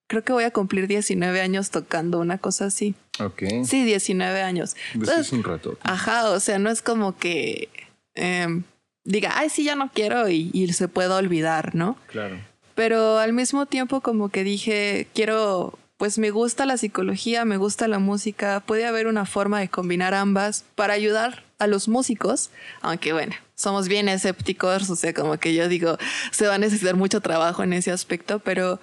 creo 0.09 0.25
que 0.25 0.33
voy 0.33 0.45
a 0.45 0.51
cumplir 0.51 0.89
19 0.89 1.41
años 1.41 1.71
tocando 1.71 2.19
una 2.19 2.39
cosa 2.39 2.67
así. 2.67 2.97
Ok. 3.21 3.45
Sí, 3.65 3.85
19 3.85 4.43
años. 4.43 4.75
Pues 4.97 5.11
es 5.11 5.33
un 5.33 5.45
rato. 5.45 5.79
Ajá, 5.83 6.31
o 6.31 6.41
sea, 6.41 6.59
no 6.59 6.71
es 6.71 6.83
como 6.83 7.17
que 7.17 7.69
em, 8.15 8.65
diga, 9.05 9.35
ay, 9.37 9.51
sí, 9.51 9.65
ya 9.65 9.77
no 9.77 9.91
quiero 9.93 10.29
y, 10.29 10.73
se 10.73 10.89
pueda 10.89 11.17
olvidar, 11.17 11.75
¿no? 11.75 11.97
Claro. 12.09 12.37
Pero 12.75 13.19
al 13.19 13.33
mismo 13.33 13.67
tiempo 13.67 14.01
como 14.01 14.31
que 14.31 14.45
dije, 14.45 15.09
quiero, 15.15 15.79
pues 15.99 16.19
me 16.19 16.31
gusta 16.31 16.65
la 16.65 16.79
psicología, 16.79 17.45
me 17.45 17.57
gusta 17.57 17.87
la 17.87 17.99
música, 17.99 18.61
puede 18.61 18.87
haber 18.87 19.07
una 19.09 19.27
forma 19.27 19.61
de 19.61 19.69
combinar 19.69 20.15
ambas 20.15 20.65
para 20.75 20.95
ayudar 20.95 21.45
a 21.59 21.67
los 21.67 21.89
músicos, 21.89 22.51
aunque 22.81 23.13
bueno, 23.13 23.35
somos 23.57 23.89
bien 23.89 24.09
escépticos, 24.09 24.89
o 24.89 24.97
sea, 24.97 25.13
como 25.13 25.39
que 25.39 25.55
yo 25.55 25.69
digo, 25.69 25.99
se 26.31 26.47
va 26.47 26.55
a 26.55 26.59
necesitar 26.59 26.95
mucho 26.95 27.21
trabajo 27.21 27.65
en 27.65 27.73
ese 27.73 27.91
aspecto, 27.91 28.39
pero 28.39 28.79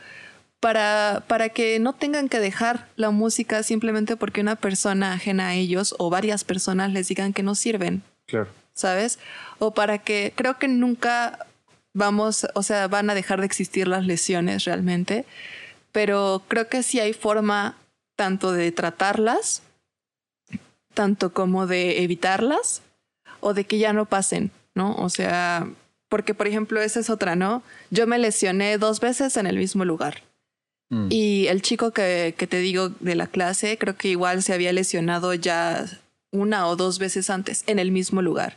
para, 0.66 1.24
para 1.28 1.50
que 1.50 1.78
no 1.78 1.94
tengan 1.94 2.28
que 2.28 2.40
dejar 2.40 2.88
la 2.96 3.12
música 3.12 3.62
simplemente 3.62 4.18
porque 4.18 4.42
una 4.42 4.56
persona 4.56 5.14
ajena 5.14 5.50
a 5.50 5.54
ellos 5.54 5.94
o 6.00 6.10
varias 6.10 6.44
personas 6.44 6.92
les 6.92 7.08
digan 7.08 7.34
que 7.34 7.44
no 7.44 7.54
sirven. 7.54 8.02
Claro. 8.26 8.48
¿Sabes? 8.74 9.20
O 9.60 9.76
para 9.76 10.00
que 10.00 10.34
creo 10.36 10.58
que 10.58 10.68
nunca 10.68 11.46
vamos, 11.94 12.48
o 12.56 12.64
sea, 12.64 12.88
van 12.88 13.12
a 13.12 13.14
dejar 13.14 13.42
de 13.42 13.46
existir 13.46 13.88
las 13.88 14.08
lesiones 14.08 14.66
realmente, 14.66 15.28
pero 15.92 16.42
creo 16.48 16.68
que 16.68 16.82
sí 16.82 17.00
hay 17.00 17.14
forma 17.14 17.78
tanto 18.16 18.52
de 18.52 18.72
tratarlas, 18.72 19.62
tanto 20.96 21.32
como 21.32 21.68
de 21.68 22.02
evitarlas 22.02 22.82
o 23.40 23.54
de 23.54 23.66
que 23.66 23.78
ya 23.78 23.94
no 23.94 24.06
pasen, 24.06 24.50
¿no? 24.74 24.96
O 24.96 25.10
sea, 25.10 25.68
porque 26.10 26.34
por 26.34 26.48
ejemplo, 26.48 26.82
esa 26.82 27.02
es 27.02 27.12
otra, 27.12 27.36
¿no? 27.36 27.62
Yo 27.92 28.08
me 28.08 28.18
lesioné 28.18 28.80
dos 28.80 29.00
veces 29.00 29.38
en 29.38 29.46
el 29.46 29.58
mismo 29.58 29.86
lugar. 29.86 30.24
Mm. 30.90 31.08
Y 31.10 31.48
el 31.48 31.62
chico 31.62 31.92
que, 31.92 32.36
que, 32.38 32.48
te 32.48 32.60
digo 32.60 32.90
de 33.00 33.16
la 33.16 33.28
clase, 33.28 33.78
creo 33.78 33.96
que 33.96 34.10
igual 34.10 34.44
se 34.44 34.54
había 34.54 34.72
lesionado 34.72 35.34
ya 35.34 35.86
una 36.32 36.68
o 36.68 36.76
dos 36.76 37.00
veces 37.00 37.30
antes 37.30 37.64
en 37.68 37.80
el 37.80 37.92
mismo 37.92 38.22
lugar. 38.22 38.56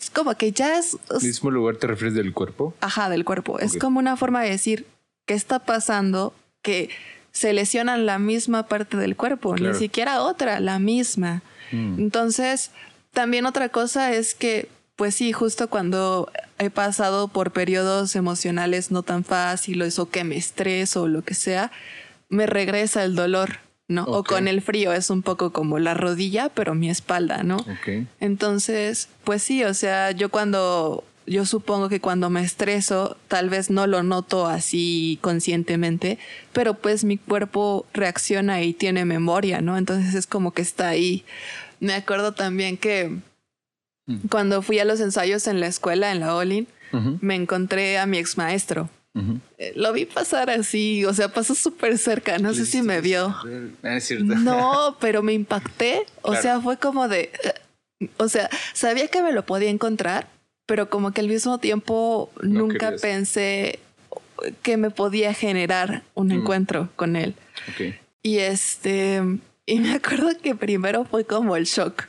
Es 0.00 0.10
como 0.10 0.34
que 0.34 0.52
ya 0.52 0.78
es... 0.78 0.96
¿Mismo 1.22 1.50
lugar 1.50 1.76
te 1.76 1.86
refieres 1.86 2.14
del 2.14 2.32
cuerpo? 2.32 2.74
Ajá, 2.80 3.10
del 3.10 3.24
cuerpo. 3.24 3.58
Es 3.58 3.76
como 3.76 3.98
una 3.98 4.16
forma 4.16 4.42
de 4.42 4.50
decir, 4.50 4.86
¿qué 5.26 5.34
está 5.34 5.58
pasando? 5.58 6.34
Que 6.62 6.88
se 7.32 7.52
lesionan 7.52 8.06
la 8.06 8.18
misma 8.18 8.66
parte 8.66 8.96
del 8.96 9.14
cuerpo, 9.14 9.54
ni 9.56 9.74
siquiera 9.74 10.22
otra, 10.22 10.58
la 10.58 10.78
misma. 10.78 11.42
Mm. 11.70 11.98
Entonces, 11.98 12.70
también 13.12 13.44
otra 13.44 13.68
cosa 13.68 14.12
es 14.12 14.34
que 14.34 14.68
pues 15.00 15.14
sí, 15.14 15.32
justo 15.32 15.70
cuando 15.70 16.30
he 16.58 16.68
pasado 16.68 17.28
por 17.28 17.52
periodos 17.52 18.14
emocionales 18.16 18.90
no 18.90 19.02
tan 19.02 19.24
fáciles 19.24 19.98
o 19.98 20.10
que 20.10 20.24
me 20.24 20.36
estreso 20.36 21.04
o 21.04 21.08
lo 21.08 21.22
que 21.22 21.32
sea, 21.32 21.72
me 22.28 22.44
regresa 22.44 23.02
el 23.04 23.14
dolor, 23.14 23.60
¿no? 23.88 24.04
O 24.04 24.24
con 24.24 24.46
el 24.46 24.60
frío 24.60 24.92
es 24.92 25.08
un 25.08 25.22
poco 25.22 25.54
como 25.54 25.78
la 25.78 25.94
rodilla, 25.94 26.50
pero 26.50 26.74
mi 26.74 26.90
espalda, 26.90 27.42
¿no? 27.42 27.64
Entonces, 28.20 29.08
pues 29.24 29.42
sí, 29.42 29.64
o 29.64 29.72
sea, 29.72 30.10
yo 30.10 30.28
cuando 30.28 31.02
yo 31.26 31.46
supongo 31.46 31.88
que 31.88 32.02
cuando 32.02 32.28
me 32.28 32.42
estreso, 32.42 33.16
tal 33.26 33.48
vez 33.48 33.70
no 33.70 33.86
lo 33.86 34.02
noto 34.02 34.48
así 34.48 35.18
conscientemente, 35.22 36.18
pero 36.52 36.74
pues 36.74 37.04
mi 37.04 37.16
cuerpo 37.16 37.86
reacciona 37.94 38.60
y 38.60 38.74
tiene 38.74 39.06
memoria, 39.06 39.62
¿no? 39.62 39.78
Entonces 39.78 40.14
es 40.14 40.26
como 40.26 40.50
que 40.50 40.60
está 40.60 40.88
ahí. 40.88 41.24
Me 41.78 41.94
acuerdo 41.94 42.34
también 42.34 42.76
que 42.76 43.16
cuando 44.30 44.62
fui 44.62 44.78
a 44.78 44.84
los 44.84 45.00
ensayos 45.00 45.46
en 45.46 45.60
la 45.60 45.66
escuela, 45.66 46.12
en 46.12 46.20
la 46.20 46.34
Olin, 46.34 46.66
me 47.20 47.34
encontré 47.34 47.98
a 47.98 48.06
mi 48.06 48.18
ex 48.18 48.36
maestro. 48.36 48.88
Eh, 49.58 49.72
lo 49.74 49.92
vi 49.92 50.04
pasar 50.04 50.50
así, 50.50 51.04
o 51.04 51.12
sea, 51.12 51.28
pasó 51.32 51.54
súper 51.54 51.98
cerca, 51.98 52.38
no 52.38 52.54
sé 52.54 52.64
si 52.64 52.80
me 52.80 53.00
vio. 53.00 53.34
Ah, 53.82 53.98
no, 54.18 54.96
pero 55.00 55.22
me 55.22 55.32
impacté, 55.32 56.06
o 56.22 56.34
sea, 56.36 56.60
fue 56.60 56.78
como 56.78 57.08
de, 57.08 57.30
o 58.18 58.28
sea, 58.28 58.48
sabía 58.72 59.08
que 59.08 59.22
me 59.22 59.32
lo 59.32 59.44
podía 59.44 59.68
encontrar, 59.68 60.28
pero 60.66 60.88
como 60.88 61.10
que 61.10 61.20
al 61.20 61.28
mismo 61.28 61.58
tiempo 61.58 62.30
nunca 62.40 62.94
pensé 63.02 63.80
que 64.62 64.76
me 64.76 64.90
podía 64.90 65.34
generar 65.34 66.02
un 66.14 66.28
mm. 66.28 66.32
encuentro 66.32 66.88
con 66.96 67.16
él. 67.16 67.34
Y 68.22 68.38
este, 68.38 69.22
y 69.66 69.80
me 69.80 69.92
acuerdo 69.92 70.30
que 70.40 70.54
primero 70.54 71.04
fue 71.04 71.24
como 71.24 71.56
el 71.56 71.64
shock. 71.64 72.04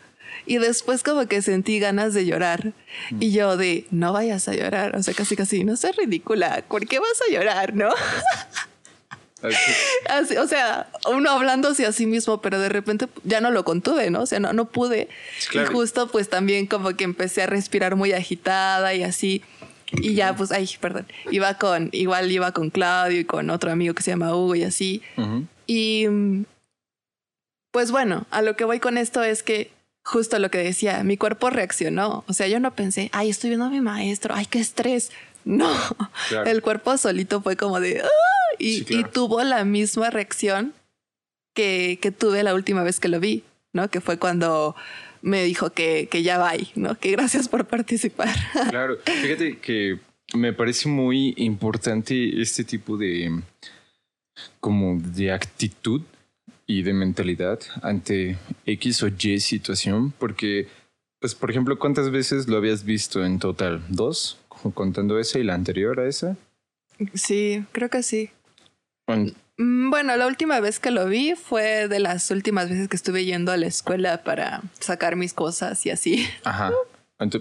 Y 0.46 0.58
después 0.58 1.04
como 1.04 1.28
que 1.28 1.42
sentí 1.42 1.80
ganas 1.80 2.14
de 2.14 2.26
llorar. 2.26 2.74
Y 3.20 3.30
mm. 3.30 3.32
yo 3.32 3.58
de, 3.58 3.86
no 3.92 4.14
vayas 4.14 4.48
a 4.48 4.54
llorar. 4.54 4.96
O 4.96 5.04
sea, 5.04 5.14
casi 5.14 5.36
casi, 5.36 5.64
no 5.64 5.76
seas 5.76 5.96
ridícula. 5.96 6.64
¿Por 6.68 6.88
qué 6.88 7.00
vas 7.00 7.22
a 7.28 7.32
llorar, 7.32 7.76
no? 7.76 7.90
Así, 10.10 10.38
o 10.38 10.48
sea, 10.48 10.88
uno 11.12 11.32
hablándose 11.32 11.86
a 11.86 11.92
sí 11.92 12.06
mismo, 12.06 12.42
pero 12.42 12.60
de 12.60 12.70
repente 12.70 13.08
ya 13.24 13.42
no 13.42 13.50
lo 13.50 13.64
contuve, 13.64 14.12
¿no? 14.12 14.22
O 14.22 14.26
sea, 14.26 14.40
no, 14.40 14.54
no 14.54 14.66
pude. 14.66 15.10
Y 15.54 15.66
justo 15.66 16.10
pues 16.10 16.30
también 16.30 16.68
como 16.68 16.96
que 16.96 17.04
empecé 17.04 17.42
a 17.42 17.48
respirar 17.48 17.96
muy 17.96 18.14
agitada 18.14 18.94
y 18.94 19.04
así. 19.04 19.42
Y 19.94 20.14
ya, 20.14 20.36
pues, 20.36 20.52
ay, 20.52 20.70
perdón. 20.80 21.06
Iba 21.32 21.56
con, 21.56 21.90
igual 21.92 22.32
iba 22.32 22.54
con 22.54 22.70
Claudio 22.70 23.20
y 23.20 23.26
con 23.26 23.50
otro 23.50 23.72
amigo 23.72 23.94
que 23.94 24.04
se 24.04 24.12
llama 24.12 24.36
Hugo 24.36 24.56
y 24.56 24.64
así. 24.64 25.02
Y 25.68 26.06
pues 27.72 27.92
bueno, 27.92 28.26
a 28.32 28.42
lo 28.42 28.56
que 28.56 28.66
voy 28.66 28.80
con 28.80 28.98
esto 28.98 29.24
es 29.24 29.44
que 29.44 29.72
justo 30.04 30.40
lo 30.40 30.50
que 30.50 30.60
decía, 30.60 31.04
mi 31.04 31.18
cuerpo 31.18 31.50
reaccionó. 31.50 32.24
O 32.28 32.34
sea, 32.34 32.48
yo 32.48 32.60
no 32.60 32.76
pensé, 32.76 33.10
ay, 33.14 33.30
estoy 33.30 33.52
viendo 33.52 33.66
a 33.66 33.70
mi 33.70 33.82
maestro, 33.82 34.34
ay, 34.36 34.46
qué 34.46 34.60
estrés. 34.60 35.12
No, 35.44 35.68
el 36.46 36.62
cuerpo 36.62 36.96
solito 37.00 37.42
fue 37.42 37.58
como 37.58 37.80
de, 37.80 38.00
¡Ah! 38.00 38.56
y, 38.60 39.04
tuvo 39.06 39.42
la 39.42 39.66
misma 39.66 40.12
reacción 40.12 40.72
que, 41.56 41.98
que, 42.00 42.12
tuve 42.12 42.44
la 42.44 42.54
última 42.54 42.84
vez 42.84 43.00
que 43.00 43.08
lo 43.08 43.20
vi, 43.20 43.44
¿no? 43.74 43.90
Que 43.90 44.02
fue 44.02 44.20
cuando 44.20 44.76
me 45.24 45.44
dijo 45.44 45.72
que, 45.72 46.08
que 46.12 46.22
ya 46.22 46.38
va, 46.38 46.54
¿no? 46.76 46.94
Que 46.94 47.10
gracias 47.10 47.50
por 47.50 47.66
participar. 47.66 48.30
Claro, 48.70 49.00
fíjate 49.04 49.58
que 49.58 50.00
me 50.36 50.54
parece 50.54 50.88
muy 50.88 51.34
importante 51.38 52.40
este 52.40 52.64
tipo 52.64 52.98
de, 52.98 53.42
como 54.60 55.00
de 55.00 55.32
actitud 55.32 56.02
y 56.72 56.84
de 56.84 56.94
mentalidad 56.94 57.60
ante 57.82 58.38
X 58.66 59.04
o 59.04 59.08
Y 59.08 59.42
situación, 59.42 60.14
porque, 60.18 60.70
pues, 61.20 61.36
por 61.36 61.52
ejemplo, 61.52 61.78
¿cuántas 61.78 62.12
veces 62.12 62.48
lo 62.48 62.56
habías 62.56 62.86
visto 62.86 63.26
en 63.26 63.40
total? 63.40 63.84
¿Dos? 63.90 64.40
Contando 64.48 65.20
esa 65.20 65.40
y 65.40 65.44
la 65.44 65.54
anterior 65.54 66.00
a 66.00 66.08
esa. 66.08 66.38
Sí, 67.14 67.66
creo 67.74 67.90
que 67.90 68.04
sí. 68.04 68.30
Mm, 69.58 69.90
bueno, 69.90 70.16
la 70.16 70.28
última 70.28 70.62
vez 70.62 70.80
que 70.80 70.92
lo 70.92 71.08
vi 71.08 71.36
fue 71.36 71.90
de 71.90 72.00
las 72.00 72.32
últimas 72.32 72.70
veces 72.70 72.88
que 72.88 72.96
estuve 72.96 73.26
yendo 73.26 73.52
a 73.52 73.58
la 73.58 73.68
escuela 73.68 74.24
para 74.24 74.62
sacar 74.80 75.18
mis 75.18 75.34
cosas 75.34 75.86
y 75.86 75.90
así. 75.90 76.26
Ajá. 76.46 76.72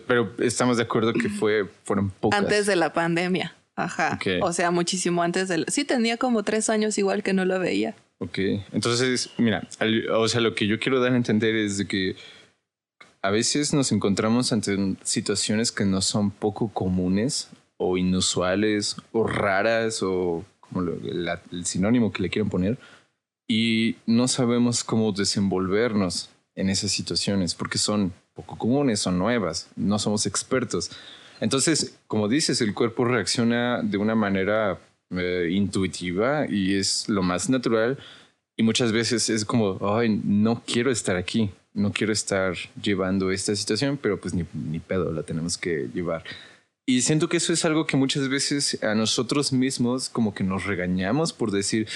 Pero 0.09 0.35
estamos 0.39 0.77
de 0.77 0.83
acuerdo 0.83 1.13
que 1.13 1.29
fue, 1.29 1.69
fueron 1.85 2.11
pocas. 2.11 2.41
Antes 2.41 2.67
de 2.67 2.75
la 2.75 2.93
pandemia. 2.93 3.55
Ajá. 3.77 4.19
O 4.43 4.53
sea, 4.53 4.73
muchísimo 4.73 5.23
antes 5.23 5.47
de... 5.49 5.65
Sí, 5.69 5.85
tenía 5.85 6.17
como 6.17 6.43
tres 6.43 6.69
años 6.69 6.99
igual 6.99 7.23
que 7.23 7.33
no 7.33 7.45
lo 7.45 7.61
veía. 7.61 7.95
Ok, 8.23 8.39
entonces, 8.73 9.31
mira, 9.39 9.67
o 10.13 10.29
sea, 10.29 10.43
lo 10.43 10.55
que 10.55 10.67
yo 10.67 10.79
quiero 10.79 11.01
dar 11.01 11.13
a 11.13 11.17
entender 11.17 11.55
es 11.55 11.79
de 11.79 11.87
que 11.87 12.17
a 13.23 13.31
veces 13.31 13.73
nos 13.73 13.93
encontramos 13.93 14.53
ante 14.53 14.77
situaciones 15.03 15.73
que 15.73 15.87
no 15.87 16.03
son 16.03 16.31
poco 16.31 16.69
comunes 16.69 17.49
o 17.79 17.97
inusuales 17.97 18.97
o 19.13 19.27
raras 19.27 20.03
o 20.03 20.45
como 20.61 20.83
el 20.83 21.65
sinónimo 21.65 22.13
que 22.13 22.23
le 22.23 22.29
quieran 22.29 22.51
poner 22.51 22.79
y 23.49 23.97
no 24.07 24.29
sabemos 24.29 24.85
cómo 24.85 25.13
desenvolvernos 25.13 26.31
en 26.55 26.69
esas 26.69 26.93
situaciones 26.93 27.55
porque 27.55 27.79
son 27.79 28.13
poco 28.35 28.59
comunes, 28.59 29.01
son 29.01 29.19
nuevas, 29.19 29.71
no 29.77 29.99
somos 29.99 30.27
expertos. 30.27 30.91
Entonces, 31.41 31.99
como 32.07 32.29
dices, 32.29 32.61
el 32.61 32.75
cuerpo 32.75 33.07
reacciona 33.07 33.81
de 33.83 33.97
una 33.97 34.15
manera 34.15 34.79
eh, 35.11 35.49
intuitiva 35.51 36.47
y 36.49 36.75
es 36.75 37.09
lo 37.09 37.23
más 37.23 37.49
natural. 37.49 37.99
Y 38.57 38.63
muchas 38.63 38.93
veces 38.93 39.29
es 39.31 39.45
como, 39.45 39.79
ay, 39.81 40.21
no 40.23 40.63
quiero 40.67 40.91
estar 40.91 41.17
aquí, 41.17 41.51
no 41.73 41.93
quiero 41.93 42.13
estar 42.13 42.55
llevando 42.83 43.31
esta 43.31 43.55
situación, 43.57 43.99
pero 44.01 44.21
pues 44.21 44.35
ni, 44.35 44.45
ni 44.53 44.81
pedo, 44.81 45.13
la 45.13 45.23
tenemos 45.23 45.57
que 45.57 45.89
llevar. 45.95 46.25
Y 46.87 47.03
siento 47.03 47.29
que 47.29 47.37
eso 47.37 47.53
es 47.53 47.65
algo 47.65 47.87
que 47.87 47.97
muchas 47.97 48.29
veces 48.29 48.83
a 48.83 48.95
nosotros 48.95 49.53
mismos 49.53 50.09
como 50.09 50.35
que 50.35 50.45
nos 50.45 50.65
regañamos 50.65 51.33
por 51.33 51.53
decir, 51.53 51.87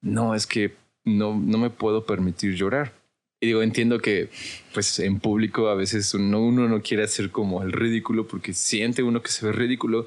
no, 0.00 0.34
es 0.34 0.46
que 0.46 0.74
no, 1.04 1.38
no 1.38 1.58
me 1.58 1.70
puedo 1.70 2.06
permitir 2.06 2.54
llorar. 2.54 2.92
Y 3.40 3.48
digo, 3.48 3.62
entiendo 3.62 4.00
que 4.00 4.30
pues 4.72 4.98
en 5.00 5.20
público 5.20 5.68
a 5.68 5.74
veces 5.74 6.14
uno, 6.14 6.40
uno 6.40 6.68
no 6.68 6.80
quiere 6.80 7.04
hacer 7.04 7.30
como 7.30 7.62
el 7.62 7.72
ridículo 7.72 8.26
porque 8.26 8.54
siente 8.54 9.02
uno 9.02 9.22
que 9.22 9.30
se 9.30 9.44
ve 9.44 9.52
ridículo, 9.52 10.06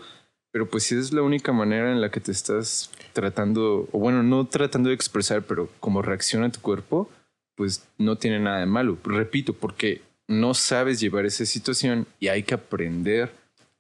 pero 0.58 0.68
pues 0.68 0.86
si 0.86 0.96
es 0.96 1.14
la 1.14 1.22
única 1.22 1.52
manera 1.52 1.92
en 1.92 2.02
la 2.02 2.10
que 2.10 2.20
te 2.20 2.32
estás 2.32 2.90
tratando, 3.14 3.88
o 3.92 4.00
bueno, 4.00 4.24
no 4.24 4.48
tratando 4.48 4.90
de 4.90 4.96
expresar, 4.96 5.44
pero 5.44 5.70
como 5.80 6.02
reacciona 6.02 6.52
tu 6.52 6.62
cuerpo, 6.62 7.12
pues 7.54 7.88
no 8.00 8.16
tiene 8.16 8.40
nada 8.40 8.62
de 8.62 8.66
malo. 8.66 8.98
Repito, 9.04 9.54
porque 9.54 10.02
no 10.28 10.56
sabes 10.56 11.00
llevar 11.00 11.28
esa 11.28 11.46
situación 11.46 12.08
y 12.20 12.30
hay 12.30 12.42
que 12.42 12.56
aprender 12.56 13.32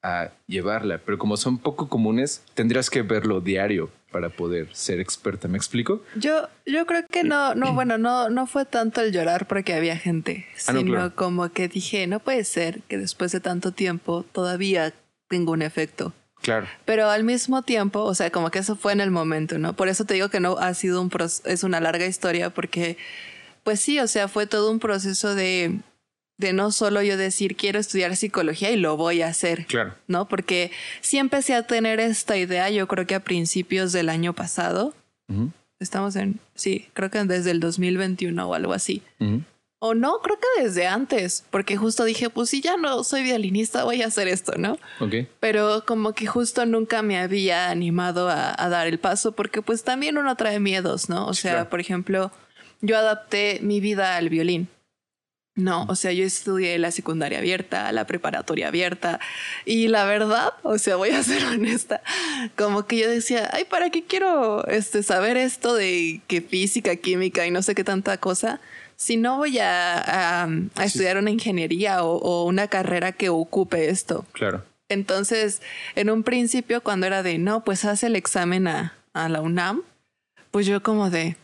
a 0.04 0.30
llevarla. 0.46 1.00
Pero 1.04 1.18
como 1.18 1.36
son 1.36 1.58
poco 1.58 1.90
comunes, 1.90 2.44
tendrías 2.54 2.92
que 2.92 3.02
verlo 3.02 3.42
diario 3.42 3.90
para 4.12 4.30
poder 4.30 4.70
ser 4.76 5.00
experta. 5.00 5.48
¿Me 5.48 5.58
explico? 5.58 6.04
Yo, 6.14 6.48
yo 6.68 6.86
creo 6.86 7.08
que 7.08 7.24
no, 7.24 7.56
no, 7.56 7.74
bueno, 7.74 7.98
no, 7.98 8.30
no 8.30 8.46
fue 8.46 8.66
tanto 8.66 9.02
el 9.02 9.12
llorar 9.12 9.48
porque 9.48 9.74
había 9.74 9.98
gente, 9.98 10.46
ah, 10.68 10.74
sino 10.74 11.16
como 11.16 11.50
que 11.50 11.70
dije, 11.70 12.06
no 12.06 12.20
puede 12.20 12.44
ser 12.44 12.84
que 12.84 13.00
después 13.00 13.32
de 13.32 13.40
tanto 13.40 13.72
tiempo 13.72 14.24
todavía 14.32 14.94
tenga 15.28 15.50
un 15.50 15.64
efecto. 15.64 16.14
Claro. 16.42 16.68
Pero 16.86 17.10
al 17.10 17.24
mismo 17.24 17.62
tiempo, 17.62 18.04
o 18.04 18.14
sea, 18.14 18.30
como 18.32 18.52
que 18.52 18.60
eso 18.60 18.76
fue 18.76 18.94
en 18.94 19.02
el 19.02 19.12
momento, 19.12 19.58
¿no? 19.58 19.76
Por 19.76 19.88
eso 19.90 20.06
te 20.06 20.14
digo 20.14 20.30
que 20.30 20.40
no 20.40 20.58
ha 20.58 20.74
sido 20.74 21.02
un 21.02 21.12
es 21.46 21.64
una 21.64 21.80
larga 21.80 22.06
historia 22.06 22.50
porque, 22.50 22.98
pues 23.64 23.80
sí, 23.80 24.00
o 24.00 24.08
sea, 24.08 24.28
fue 24.28 24.48
todo 24.48 24.72
un 24.72 24.80
proceso 24.80 25.36
de, 25.36 25.80
de 26.38 26.54
no 26.54 26.72
solo 26.72 27.02
yo 27.02 27.18
decir 27.18 27.56
quiero 27.56 27.80
estudiar 27.80 28.16
psicología 28.16 28.72
y 28.72 28.78
lo 28.78 28.96
voy 28.98 29.22
a 29.22 29.28
hacer. 29.28 29.66
Claro. 29.66 29.96
¿No? 30.08 30.28
Porque 30.28 30.72
sí 31.02 31.18
empecé 31.18 31.56
a 31.56 31.64
tener 31.64 32.00
esta 32.00 32.38
idea, 32.38 32.70
yo 32.70 32.88
creo 32.88 33.06
que 33.06 33.16
a 33.16 33.24
principios 33.24 33.92
del 33.92 34.10
año 34.10 34.34
pasado. 34.34 34.94
Estamos 35.80 36.16
en, 36.16 36.40
sí, 36.56 36.88
creo 36.94 37.12
que 37.12 37.24
desde 37.26 37.52
el 37.52 37.60
2021 37.60 38.48
o 38.48 38.54
algo 38.54 38.74
así. 38.74 39.04
O 39.80 39.94
no, 39.94 40.22
creo 40.22 40.38
que 40.40 40.64
desde 40.64 40.88
antes, 40.88 41.44
porque 41.52 41.78
justo 41.78 42.04
dije, 42.04 42.32
pues 42.32 42.50
si 42.50 42.62
ya 42.62 42.78
no 42.78 43.04
soy 43.04 43.22
violinista, 43.22 43.84
voy 43.84 44.02
a 44.02 44.08
hacer 44.08 44.28
esto, 44.28 44.54
¿no? 44.58 44.80
Ok. 45.00 45.28
Pero 45.40 45.84
como 45.86 46.14
que 46.14 46.26
justo 46.26 46.66
nunca 46.66 47.04
me 47.04 47.20
había 47.20 47.70
animado 47.70 48.28
a, 48.28 48.70
dar 48.70 48.88
el 48.88 48.98
paso, 48.98 49.34
porque 49.34 49.62
pues 49.62 49.84
también 49.84 50.18
uno 50.18 50.36
trae 50.36 50.60
miedos, 50.60 51.10
¿no? 51.10 51.28
O 51.28 51.36
sea, 51.36 51.70
por 51.70 51.80
ejemplo, 51.80 52.32
yo 52.82 52.98
adapté 52.98 53.60
mi 53.62 53.80
vida 53.80 54.18
al 54.18 54.30
violín. 54.30 54.68
No, 55.58 55.86
o 55.90 55.96
sea, 55.96 56.12
yo 56.12 56.24
estudié 56.24 56.78
la 56.78 56.92
secundaria 56.92 57.40
abierta, 57.40 57.92
la 57.92 58.06
preparatoria 58.06 58.68
abierta 58.68 59.20
y 59.66 59.88
la 59.88 60.06
verdad, 60.06 60.54
o 60.62 60.78
sea, 60.78 60.98
voy 60.98 61.10
a 61.10 61.24
ser 61.24 61.44
honesta, 61.52 62.02
como 62.56 62.86
que 62.86 62.98
yo 62.98 63.10
decía, 63.10 63.50
ay, 63.52 63.66
¿para 63.66 63.90
qué 63.90 64.04
quiero 64.04 64.68
este, 64.68 65.02
saber 65.02 65.36
esto 65.36 65.74
de 65.74 66.22
que 66.28 66.42
física, 66.42 66.96
química 66.96 67.48
y 67.48 67.52
no 67.52 67.64
sé 67.64 67.74
qué 67.74 67.84
tanta 67.84 68.18
cosa? 68.18 68.62
Si 68.98 69.16
no 69.16 69.38
voy 69.38 69.60
a, 69.60 70.50
estudiar 70.84 71.18
una 71.18 71.30
ingeniería 71.30 72.04
o, 72.04 72.44
una 72.46 72.68
carrera 72.68 73.12
que 73.12 73.30
ocupe 73.30 73.90
esto. 73.90 74.26
Claro. 74.34 74.64
Entonces, 74.90 75.62
en 75.96 76.10
un 76.10 76.24
principio, 76.24 76.82
cuando 76.82 77.06
era 77.06 77.22
de, 77.24 77.38
no, 77.38 77.64
pues 77.64 77.86
haz 77.86 78.04
el 78.04 78.16
examen 78.16 78.68
a, 78.68 78.94
la 79.14 79.42
UNAM, 79.42 79.84
pues 80.52 80.66
yo 80.66 80.84
como 80.84 81.10
de, 81.10 81.38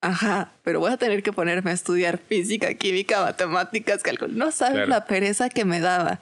ajá, 0.00 0.52
pero 0.62 0.80
voy 0.80 0.92
a 0.92 0.96
tener 0.96 1.22
que 1.22 1.32
ponerme 1.32 1.70
a 1.70 1.74
estudiar 1.74 2.18
física, 2.18 2.74
química, 2.74 3.22
matemáticas, 3.22 4.02
cálculo. 4.02 4.32
No 4.32 4.50
sabes 4.50 4.88
la 4.88 5.04
pereza 5.04 5.48
que 5.48 5.64
me 5.64 5.80
daba. 5.80 6.20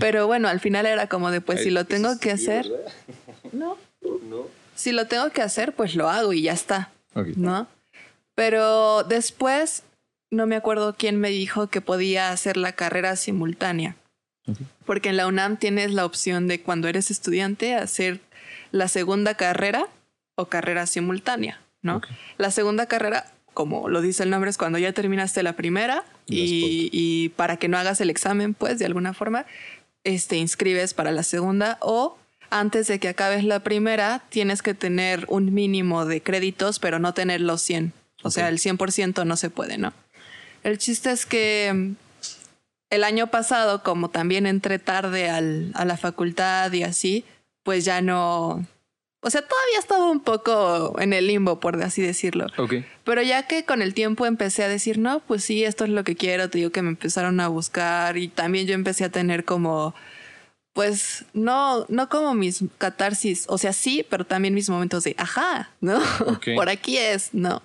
Pero 0.00 0.26
bueno, 0.26 0.48
al 0.48 0.60
final 0.60 0.86
era 0.86 1.06
como 1.06 1.30
de, 1.30 1.40
pues 1.40 1.62
si 1.62 1.70
lo 1.70 1.84
tengo 1.84 2.18
que 2.18 2.30
hacer, 2.30 2.70
no. 3.52 3.76
no. 4.02 4.46
Si 4.74 4.92
lo 4.92 5.06
tengo 5.06 5.30
que 5.30 5.42
hacer, 5.42 5.74
pues 5.74 5.94
lo 5.94 6.08
hago 6.08 6.32
y 6.32 6.42
ya 6.42 6.52
está. 6.52 6.90
¿No? 7.36 7.66
Pero 8.34 9.04
después 9.04 9.82
no 10.34 10.46
me 10.46 10.56
acuerdo 10.56 10.94
quién 10.96 11.18
me 11.18 11.30
dijo 11.30 11.68
que 11.68 11.80
podía 11.80 12.30
hacer 12.30 12.56
la 12.56 12.72
carrera 12.72 13.16
simultánea. 13.16 13.96
Porque 14.84 15.08
en 15.08 15.16
la 15.16 15.26
UNAM 15.26 15.56
tienes 15.56 15.92
la 15.92 16.04
opción 16.04 16.48
de 16.48 16.60
cuando 16.60 16.88
eres 16.88 17.10
estudiante 17.10 17.74
hacer 17.74 18.20
la 18.72 18.88
segunda 18.88 19.34
carrera 19.34 19.86
o 20.36 20.46
carrera 20.46 20.86
simultánea, 20.86 21.60
¿no? 21.80 22.02
La 22.36 22.50
segunda 22.50 22.86
carrera, 22.86 23.32
como 23.54 23.88
lo 23.88 24.02
dice 24.02 24.22
el 24.22 24.30
nombre, 24.30 24.50
es 24.50 24.58
cuando 24.58 24.78
ya 24.78 24.92
terminaste 24.92 25.42
la 25.42 25.54
primera 25.54 26.04
y, 26.26 26.90
y, 26.92 27.30
para 27.30 27.56
que 27.56 27.68
no 27.68 27.78
hagas 27.78 28.00
el 28.02 28.10
examen, 28.10 28.52
pues, 28.52 28.78
de 28.78 28.84
alguna 28.84 29.14
forma, 29.14 29.46
este, 30.02 30.36
inscribes 30.36 30.92
para 30.92 31.12
la 31.12 31.22
segunda 31.22 31.78
o 31.80 32.18
antes 32.50 32.86
de 32.86 32.98
que 32.98 33.08
acabes 33.08 33.44
la 33.44 33.60
primera, 33.60 34.22
tienes 34.28 34.62
que 34.62 34.74
tener 34.74 35.24
un 35.28 35.54
mínimo 35.54 36.04
de 36.04 36.22
créditos, 36.22 36.78
pero 36.78 36.98
no 36.98 37.14
tener 37.14 37.40
los 37.40 37.62
100. 37.62 37.92
O 38.22 38.30
sea, 38.30 38.48
el 38.48 38.58
100% 38.58 39.26
no 39.26 39.36
se 39.36 39.50
puede, 39.50 39.76
¿no? 39.76 39.92
El 40.64 40.78
chiste 40.78 41.12
es 41.12 41.26
que 41.26 41.70
mm, 41.72 41.94
el 42.90 43.04
año 43.04 43.28
pasado, 43.28 43.82
como 43.84 44.10
también 44.10 44.46
entré 44.46 44.80
tarde 44.80 45.30
al, 45.30 45.70
a 45.74 45.84
la 45.84 45.96
facultad 45.96 46.72
y 46.72 46.82
así, 46.82 47.24
pues 47.62 47.84
ya 47.84 48.00
no, 48.00 48.66
o 49.24 49.30
sea, 49.30 49.40
todavía 49.40 49.78
estaba 49.78 50.10
un 50.10 50.20
poco 50.20 51.00
en 51.00 51.14
el 51.14 51.26
limbo, 51.28 51.58
por 51.58 51.82
así 51.82 52.02
decirlo. 52.02 52.46
Ok. 52.58 52.74
Pero 53.04 53.22
ya 53.22 53.46
que 53.46 53.64
con 53.64 53.80
el 53.80 53.94
tiempo 53.94 54.26
empecé 54.26 54.64
a 54.64 54.68
decir, 54.68 54.98
no, 54.98 55.20
pues 55.20 55.42
sí, 55.42 55.64
esto 55.64 55.84
es 55.84 55.90
lo 55.90 56.04
que 56.04 56.14
quiero, 56.14 56.50
te 56.50 56.58
digo 56.58 56.70
que 56.70 56.82
me 56.82 56.90
empezaron 56.90 57.40
a 57.40 57.48
buscar 57.48 58.18
y 58.18 58.28
también 58.28 58.66
yo 58.66 58.74
empecé 58.74 59.02
a 59.04 59.08
tener 59.08 59.46
como, 59.46 59.94
pues, 60.74 61.24
no, 61.32 61.86
no 61.88 62.10
como 62.10 62.34
mis 62.34 62.64
catarsis, 62.76 63.46
o 63.48 63.56
sea, 63.56 63.72
sí, 63.72 64.04
pero 64.10 64.26
también 64.26 64.52
mis 64.52 64.68
momentos 64.68 65.04
de, 65.04 65.14
ajá, 65.16 65.70
¿no? 65.80 66.02
por 66.54 66.68
aquí 66.68 66.98
es, 66.98 67.32
¿no? 67.32 67.62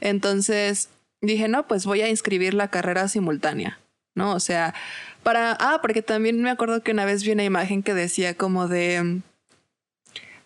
Entonces 0.00 0.90
dije, 1.20 1.48
no, 1.48 1.66
pues 1.66 1.86
voy 1.86 2.00
a 2.02 2.08
inscribir 2.08 2.54
la 2.54 2.68
carrera 2.68 3.08
simultánea, 3.08 3.80
¿no? 4.14 4.34
O 4.34 4.40
sea, 4.40 4.74
para, 5.22 5.52
ah, 5.52 5.78
porque 5.82 6.02
también 6.02 6.42
me 6.42 6.50
acuerdo 6.50 6.82
que 6.82 6.92
una 6.92 7.04
vez 7.04 7.22
vi 7.24 7.32
una 7.32 7.44
imagen 7.44 7.82
que 7.82 7.94
decía 7.94 8.34
como 8.34 8.68
de 8.68 9.20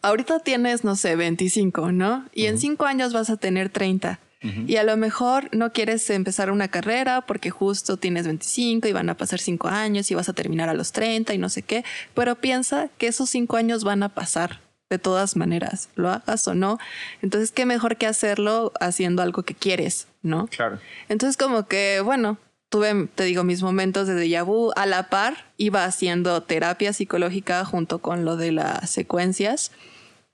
ahorita 0.04 0.40
tienes, 0.40 0.84
no 0.84 0.96
sé, 0.96 1.16
25, 1.16 1.92
¿no? 1.92 2.26
Y 2.32 2.46
en 2.46 2.58
cinco 2.58 2.84
años 2.84 3.12
vas 3.12 3.30
a 3.30 3.36
tener 3.36 3.70
30. 3.70 4.20
Y 4.66 4.76
a 4.76 4.84
lo 4.84 4.94
mejor 4.98 5.48
no 5.56 5.72
quieres 5.72 6.10
empezar 6.10 6.50
una 6.50 6.68
carrera 6.68 7.22
porque 7.22 7.48
justo 7.48 7.96
tienes 7.96 8.26
25 8.26 8.86
y 8.86 8.92
van 8.92 9.08
a 9.08 9.16
pasar 9.16 9.40
cinco 9.40 9.68
años 9.68 10.10
y 10.10 10.14
vas 10.14 10.28
a 10.28 10.34
terminar 10.34 10.68
a 10.68 10.74
los 10.74 10.92
30 10.92 11.32
y 11.32 11.38
no 11.38 11.48
sé 11.48 11.62
qué, 11.62 11.82
pero 12.12 12.34
piensa 12.36 12.90
que 12.98 13.06
esos 13.06 13.30
cinco 13.30 13.56
años 13.56 13.84
van 13.84 14.02
a 14.02 14.10
pasar 14.10 14.60
de 14.94 14.98
todas 14.98 15.36
maneras, 15.36 15.88
lo 15.96 16.10
hagas 16.10 16.46
o 16.48 16.54
no. 16.54 16.78
Entonces, 17.22 17.52
qué 17.52 17.66
mejor 17.66 17.96
que 17.96 18.06
hacerlo 18.06 18.72
haciendo 18.80 19.22
algo 19.22 19.42
que 19.42 19.54
quieres, 19.54 20.06
¿no? 20.22 20.46
Claro. 20.46 20.78
Entonces, 21.08 21.36
como 21.36 21.66
que, 21.66 22.00
bueno, 22.00 22.38
tuve, 22.68 23.08
te 23.14 23.24
digo, 23.24 23.44
mis 23.44 23.62
momentos 23.62 24.06
de 24.06 24.14
déjà 24.14 24.44
vu 24.44 24.72
a 24.76 24.86
la 24.86 25.10
par, 25.10 25.46
iba 25.56 25.84
haciendo 25.84 26.42
terapia 26.42 26.92
psicológica 26.92 27.64
junto 27.64 27.98
con 27.98 28.24
lo 28.24 28.36
de 28.36 28.52
las 28.52 28.90
secuencias 28.90 29.70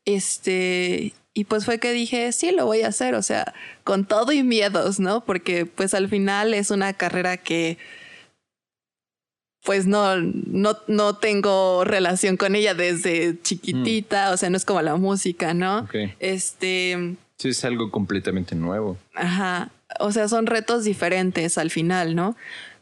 este, 0.05 1.13
y 1.35 1.45
pues 1.45 1.65
fue 1.65 1.79
que 1.79 1.93
dije, 1.93 2.33
sí, 2.33 2.51
lo 2.51 2.67
voy 2.67 2.83
a 2.83 2.89
hacer, 2.89 3.15
o 3.15 3.23
sea, 3.23 3.55
con 3.85 4.05
todo 4.07 4.33
y 4.33 4.43
miedos, 4.43 5.01
¿no? 5.01 5.25
Porque 5.25 5.67
pues 5.67 5.95
al 5.95 6.09
final 6.09 6.55
es 6.55 6.71
una 6.71 6.93
carrera 6.93 7.37
que 7.37 7.79
pues 9.65 9.87
no, 9.87 10.17
no, 10.17 10.77
no 10.87 11.17
tengo 11.17 11.85
relación 11.85 12.37
con 12.37 12.55
ella 12.55 12.75
desde 12.75 13.41
chiquitita, 13.43 14.33
o 14.33 14.37
sea, 14.37 14.51
no 14.51 14.57
es 14.57 14.65
como 14.65 14.81
la 14.83 14.97
música, 14.97 15.55
¿no? 15.55 15.89
Este... 16.19 17.17
Sí, 17.37 17.49
es 17.49 17.65
algo 17.65 17.91
completamente 17.91 18.55
nuevo. 18.55 18.99
Ajá, 19.15 19.71
o 19.99 20.13
sea, 20.13 20.29
son 20.29 20.47
retos 20.47 20.85
diferentes 20.85 21.59
al 21.59 21.71
final, 21.71 22.15
¿no? 22.15 22.37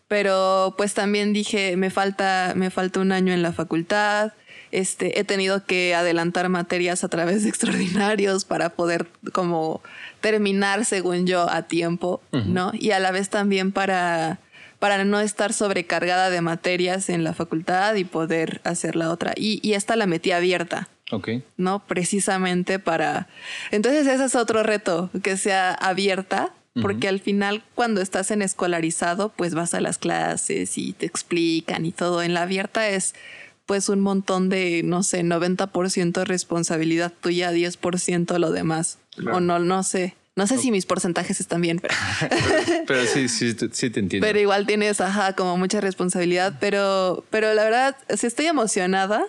Pero 0.09 0.75
pues 0.77 0.95
también 0.95 1.33
dije, 1.33 1.77
me 1.77 1.91
falta, 1.91 2.55
me 2.57 2.71
falta 2.71 3.01
un 3.01 3.13
año 3.13 3.33
en 3.33 3.43
la 3.43 3.53
facultad, 3.53 4.33
este, 4.71 5.19
he 5.19 5.25
tenido 5.25 5.65
que 5.65 5.95
adelantar 5.95 6.49
materias 6.49 7.05
a 7.05 7.09
través 7.09 7.43
de 7.43 7.49
extraordinarios 7.49 8.45
para 8.45 8.71
poder 8.71 9.07
como 9.33 9.83
terminar, 10.21 10.85
según 10.85 11.27
yo, 11.27 11.49
a 11.51 11.63
tiempo, 11.63 12.21
¿no? 12.33 12.73
Y 12.75 12.91
a 12.91 12.99
la 12.99 13.11
vez 13.11 13.31
también 13.31 13.73
para, 13.73 14.41
para 14.79 15.05
no 15.05 15.21
estar 15.21 15.53
sobrecargada 15.53 16.31
de 16.31 16.41
materias 16.41 17.09
en 17.09 17.25
la 17.25 17.35
facultad 17.35 17.95
y 17.95 18.05
poder 18.05 18.61
hacer 18.65 18.97
la 18.97 19.11
otra. 19.11 19.33
Y, 19.37 19.61
y 19.67 19.75
esta 19.75 19.97
la 19.97 20.07
metí 20.07 20.33
abierta. 20.33 20.89
Ok. 21.11 21.29
¿No? 21.57 21.81
Precisamente 21.87 22.79
para... 22.79 23.29
Entonces 23.71 24.07
ese 24.07 24.25
es 24.25 24.35
otro 24.35 24.63
reto, 24.63 25.11
que 25.23 25.37
sea 25.37 25.73
abierta 25.73 26.53
porque 26.83 27.09
al 27.09 27.21
final 27.21 27.63
cuando 27.75 28.01
estás 28.01 28.31
en 28.31 28.43
escolarizado, 28.43 29.31
pues 29.31 29.55
vas 29.55 29.75
a 29.75 29.81
las 29.81 29.99
clases 29.99 30.79
y 30.79 30.93
te 30.93 31.07
explican 31.07 31.85
y 31.85 31.93
todo. 31.93 32.23
En 32.23 32.35
la 32.35 32.43
abierta 32.43 32.89
es 32.89 33.15
pues 33.67 33.89
un 33.89 34.01
montón 34.01 34.49
de, 34.49 34.83
no 34.85 35.03
sé, 35.03 35.23
90% 35.23 36.25
responsabilidad 36.25 37.13
tuya, 37.21 37.53
10% 37.53 38.39
lo 38.39 38.51
demás. 38.51 38.99
O 39.33 39.41
no, 39.41 39.59
no 39.59 39.83
sé. 39.83 40.15
No 40.39 40.47
sé 40.47 40.57
si 40.57 40.71
mis 40.71 40.87
porcentajes 40.87 41.41
están 41.41 41.61
bien, 41.61 41.81
pero... 41.81 41.97
pero, 42.87 43.05
sí, 43.07 43.29
sí, 43.29 43.57
sí 43.73 43.91
te 43.91 43.99
entiendo. 43.99 44.25
Pero 44.25 44.39
igual 44.39 44.67
tienes, 44.67 45.01
ajá, 45.01 45.33
como 45.33 45.59
mucha 45.59 45.81
responsabilidad, 45.81 46.59
pero, 46.61 47.25
pero 47.29 47.53
la 47.55 47.65
verdad, 47.65 47.97
sí 48.17 48.29
estoy 48.29 48.47
emocionada, 48.47 49.27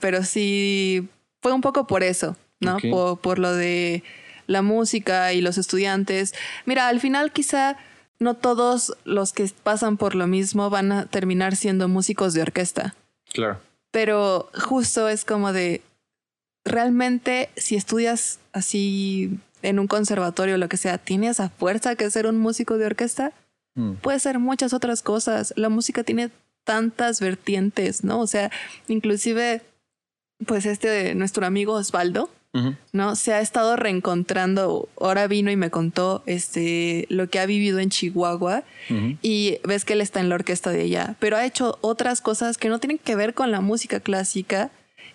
pero 0.00 0.24
sí 0.24 1.08
fue 1.40 1.54
un 1.54 1.62
poco 1.62 1.86
por 1.86 2.02
eso, 2.02 2.36
¿no? 2.60 2.76
Por, 2.90 3.20
por 3.20 3.38
lo 3.38 3.54
de 3.54 4.02
la 4.46 4.60
música 4.60 5.32
y 5.32 5.40
los 5.40 5.56
estudiantes. 5.56 6.34
Mira, 6.66 6.88
al 6.88 7.00
final 7.00 7.32
quizá 7.32 7.78
no 8.18 8.34
todos 8.34 8.94
los 9.04 9.32
que 9.32 9.50
pasan 9.62 9.96
por 9.96 10.14
lo 10.14 10.26
mismo 10.26 10.68
van 10.68 10.92
a 10.92 11.06
terminar 11.06 11.56
siendo 11.56 11.88
músicos 11.88 12.34
de 12.34 12.42
orquesta. 12.42 12.94
Claro. 13.32 13.62
Pero 13.92 14.50
justo 14.52 15.08
es 15.08 15.24
como 15.24 15.54
de, 15.54 15.80
realmente 16.66 17.48
si 17.56 17.76
estudias 17.76 18.40
así 18.52 19.38
en 19.62 19.78
un 19.78 19.86
conservatorio 19.86 20.54
o 20.54 20.58
lo 20.58 20.68
que 20.68 20.76
sea, 20.76 20.98
¿tienes 20.98 21.40
a 21.40 21.48
fuerza 21.48 21.96
que 21.96 22.10
ser 22.10 22.26
un 22.26 22.38
músico 22.38 22.78
de 22.78 22.86
orquesta? 22.86 23.32
Mm. 23.74 23.92
Puede 23.94 24.18
ser 24.18 24.38
muchas 24.38 24.72
otras 24.72 25.02
cosas. 25.02 25.52
La 25.56 25.68
música 25.68 26.04
tiene 26.04 26.30
tantas 26.64 27.20
vertientes, 27.20 28.04
¿no? 28.04 28.20
O 28.20 28.26
sea, 28.26 28.50
inclusive, 28.88 29.62
pues 30.46 30.66
este, 30.66 31.14
nuestro 31.14 31.46
amigo 31.46 31.72
Osvaldo, 31.74 32.30
¿no? 32.92 33.14
Se 33.14 33.32
ha 33.32 33.40
estado 33.40 33.76
reencontrando, 33.76 34.88
ahora 35.00 35.28
vino 35.28 35.50
y 35.50 35.56
me 35.56 35.70
contó 35.70 36.24
este, 36.26 37.06
lo 37.08 37.28
que 37.28 37.38
ha 37.38 37.46
vivido 37.46 37.78
en 37.78 37.88
Chihuahua 37.88 38.64
y 39.22 39.58
ves 39.62 39.84
que 39.84 39.92
él 39.92 40.00
está 40.00 40.18
en 40.20 40.28
la 40.28 40.34
orquesta 40.34 40.70
de 40.70 40.82
allá, 40.82 41.14
pero 41.20 41.36
ha 41.36 41.46
hecho 41.46 41.78
otras 41.82 42.20
cosas 42.20 42.58
que 42.58 42.68
no 42.68 42.80
tienen 42.80 42.98
que 42.98 43.14
ver 43.14 43.34
con 43.34 43.52
la 43.52 43.60
música 43.60 44.00
clásica 44.00 44.70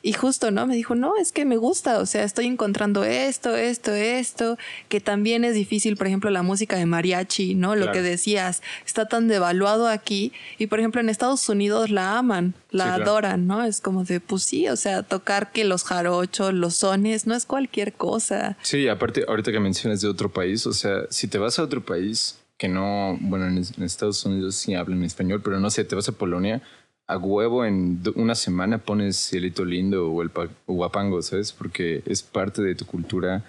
y 0.06 0.12
justo, 0.12 0.52
¿no? 0.52 0.68
Me 0.68 0.76
dijo, 0.76 0.96
no, 0.96 1.16
es 1.16 1.32
que 1.32 1.46
me 1.46 1.56
gusta, 1.56 2.00
o 2.00 2.06
sea, 2.06 2.26
estoy 2.26 2.46
encontrando 2.46 3.06
esto, 3.06 3.56
esto, 3.56 3.94
esto, 3.94 4.58
que 4.90 5.00
también 5.00 5.46
es 5.46 5.56
difícil, 5.56 5.96
por 5.96 6.08
ejemplo, 6.08 6.30
la 6.30 6.44
música 6.44 6.76
de 6.76 6.86
mariachi, 6.86 7.56
¿no? 7.56 7.78
Lo 7.78 7.94
que 7.94 8.02
decías, 8.02 8.62
está 8.86 9.08
tan 9.08 9.30
devaluado 9.30 9.88
aquí 9.88 10.34
y, 10.58 10.68
por 10.68 10.80
ejemplo, 10.80 11.00
en 11.00 11.08
Estados 11.08 11.48
Unidos 11.48 11.90
la 11.90 12.18
aman, 12.18 12.54
la 12.70 12.96
adoran, 12.96 13.48
¿no? 13.48 13.64
Es 13.64 13.80
como 13.80 14.04
de, 14.04 14.20
pues 14.20 14.44
sí, 14.44 14.68
o 14.68 14.76
sea, 14.76 15.04
tocar 15.04 15.54
que 15.54 15.64
los 15.64 15.86
jarochos, 15.86 16.54
los 16.54 16.76
sones, 16.76 17.26
no 17.26 17.34
es 17.34 17.46
cualquier 17.46 17.94
cosa. 17.94 18.58
Sí, 18.62 18.90
aparte, 18.90 19.24
ahorita 19.26 19.54
que 19.54 19.62
mencionas 19.62 20.02
de 20.02 20.10
otro 20.10 20.30
país, 20.30 20.68
o 20.68 20.74
sea, 20.74 21.04
si 21.10 21.30
te 21.30 21.38
vas 21.38 21.60
a 21.60 21.64
otro 21.64 21.84
país 21.84 22.40
que 22.58 22.68
no, 22.68 23.18
bueno, 23.22 23.48
en, 23.48 23.58
en 23.58 23.84
Estados 23.84 24.26
Unidos 24.26 24.56
sí 24.56 24.76
hablan 24.76 25.04
español, 25.04 25.42
pero 25.42 25.62
no 25.62 25.70
sé, 25.70 25.86
te 25.86 25.96
vas 25.96 26.10
a 26.10 26.12
Polonia, 26.12 26.62
a 27.08 27.18
huevo 27.18 27.66
en 27.66 28.02
una 28.16 28.36
semana 28.36 28.78
pones 28.78 29.18
Cielito 29.18 29.66
Lindo 29.66 30.12
o 30.12 30.22
el 30.22 30.32
Guapango, 30.68 31.22
¿sabes? 31.22 31.52
Porque 31.52 32.02
es 32.06 32.24
parte 32.24 32.62
de 32.62 32.76
tu 32.76 32.86
cultura 32.86 33.44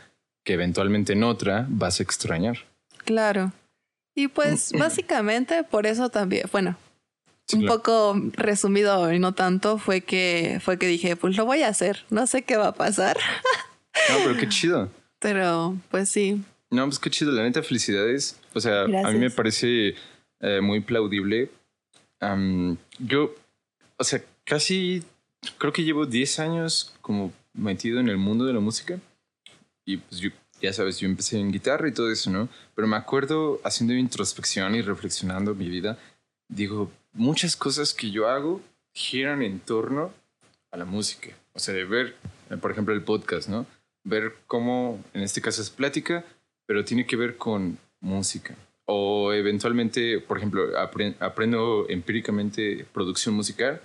que 0.44 0.54
eventualmente 0.54 1.12
en 1.12 1.24
otra 1.24 1.66
vas 1.68 2.00
a 2.00 2.02
extrañar. 2.02 2.58
Claro. 3.04 3.52
Y 4.14 4.28
pues 4.28 4.72
básicamente 4.78 5.64
por 5.64 5.86
eso 5.86 6.08
también, 6.08 6.48
bueno, 6.52 6.76
un 7.52 7.66
poco 7.66 8.20
resumido 8.32 9.12
y 9.12 9.18
no 9.18 9.32
tanto, 9.32 9.78
fue 9.78 10.00
que, 10.00 10.60
fue 10.62 10.78
que 10.78 10.86
dije, 10.86 11.16
pues 11.16 11.36
lo 11.36 11.44
voy 11.44 11.62
a 11.62 11.68
hacer, 11.68 12.04
no 12.10 12.26
sé 12.26 12.42
qué 12.42 12.56
va 12.56 12.68
a 12.68 12.74
pasar. 12.74 13.16
no, 14.10 14.16
pero 14.24 14.36
qué 14.36 14.48
chido. 14.48 14.90
Pero 15.20 15.74
pues 15.90 16.10
sí. 16.10 16.44
No, 16.70 16.84
pues 16.84 16.98
qué 16.98 17.08
chido, 17.08 17.32
la 17.32 17.44
neta, 17.44 17.62
felicidades. 17.62 18.38
O 18.52 18.60
sea, 18.60 18.82
a 18.82 19.10
mí 19.10 19.18
me 19.18 19.30
parece 19.30 19.94
eh, 20.40 20.60
muy 20.60 20.80
plaudible. 20.80 21.48
yo 22.98 23.34
o 23.98 24.04
sea, 24.04 24.22
casi 24.44 25.02
creo 25.58 25.72
que 25.72 25.84
llevo 25.84 26.06
10 26.06 26.38
años 26.40 26.94
como 27.00 27.32
metido 27.52 28.00
en 28.00 28.08
el 28.08 28.16
mundo 28.16 28.44
de 28.44 28.52
la 28.52 28.60
música. 28.60 28.98
Y 29.84 29.98
pues 29.98 30.20
yo, 30.20 30.30
ya 30.60 30.72
sabes, 30.72 30.98
yo 30.98 31.08
empecé 31.08 31.38
en 31.38 31.52
guitarra 31.52 31.88
y 31.88 31.92
todo 31.92 32.10
eso, 32.10 32.30
¿no? 32.30 32.48
Pero 32.74 32.88
me 32.88 32.96
acuerdo 32.96 33.60
haciendo 33.64 33.94
introspección 33.94 34.74
y 34.74 34.82
reflexionando 34.82 35.54
mi 35.54 35.68
vida, 35.68 35.98
digo, 36.48 36.90
muchas 37.12 37.56
cosas 37.56 37.92
que 37.92 38.10
yo 38.10 38.28
hago 38.28 38.60
giran 38.92 39.42
en 39.42 39.60
torno 39.60 40.12
a 40.70 40.76
la 40.76 40.84
música. 40.84 41.30
O 41.52 41.58
sea, 41.58 41.74
de 41.74 41.84
ver, 41.84 42.16
por 42.60 42.70
ejemplo, 42.70 42.94
el 42.94 43.02
podcast, 43.02 43.48
¿no? 43.48 43.66
Ver 44.04 44.34
cómo, 44.46 45.02
en 45.12 45.22
este 45.22 45.40
caso 45.40 45.62
es 45.62 45.70
plática, 45.70 46.24
pero 46.66 46.84
tiene 46.84 47.06
que 47.06 47.16
ver 47.16 47.36
con 47.36 47.78
música. 48.00 48.54
O 48.86 49.32
eventualmente, 49.32 50.20
por 50.20 50.38
ejemplo, 50.38 50.64
aprendo 50.78 51.86
empíricamente 51.88 52.86
producción 52.92 53.34
musical, 53.34 53.80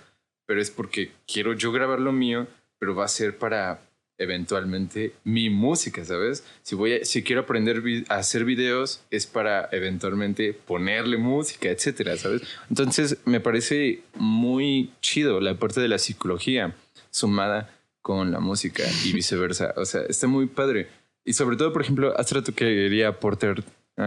pero 0.46 0.60
es 0.60 0.70
porque 0.70 1.12
quiero 1.26 1.54
yo 1.54 1.72
grabar 1.72 2.00
lo 2.00 2.12
mío, 2.12 2.46
pero 2.78 2.94
va 2.94 3.04
a 3.04 3.08
ser 3.08 3.38
para 3.38 3.80
eventualmente 4.20 5.14
mi 5.24 5.48
música, 5.48 6.04
¿sabes? 6.04 6.44
Si 6.62 6.74
voy 6.74 6.92
a, 6.92 7.04
si 7.04 7.22
quiero 7.22 7.42
aprender 7.42 7.82
a 8.08 8.16
hacer 8.16 8.44
videos 8.44 9.00
es 9.10 9.26
para 9.26 9.68
eventualmente 9.72 10.52
ponerle 10.52 11.16
música, 11.16 11.70
etcétera, 11.70 12.16
¿sabes? 12.18 12.42
Entonces 12.68 13.16
me 13.24 13.40
parece 13.40 14.02
muy 14.14 14.92
chido 15.00 15.40
la 15.40 15.54
parte 15.54 15.80
de 15.80 15.88
la 15.88 15.98
psicología 15.98 16.74
sumada 17.10 17.74
con 18.02 18.30
la 18.30 18.40
música 18.40 18.84
y 19.04 19.12
viceversa. 19.14 19.72
O 19.76 19.86
sea, 19.86 20.02
está 20.02 20.26
muy 20.26 20.46
padre. 20.46 20.88
Y 21.24 21.32
sobre 21.32 21.56
todo, 21.56 21.72
por 21.72 21.82
ejemplo, 21.82 22.14
hace 22.18 22.34
rato 22.34 22.52
que 22.52 22.66
quería 22.66 23.18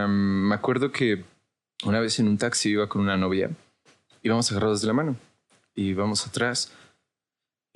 me 0.08 0.54
acuerdo 0.54 0.92
que 0.92 1.24
una 1.84 2.00
vez 2.00 2.18
en 2.18 2.28
un 2.28 2.38
taxi 2.38 2.70
iba 2.70 2.88
con 2.88 3.02
una 3.02 3.16
novia, 3.16 3.50
íbamos 4.22 4.50
agarrados 4.50 4.80
de 4.80 4.86
la 4.88 4.92
mano 4.92 5.16
y 5.74 5.88
íbamos 5.88 6.26
atrás 6.26 6.72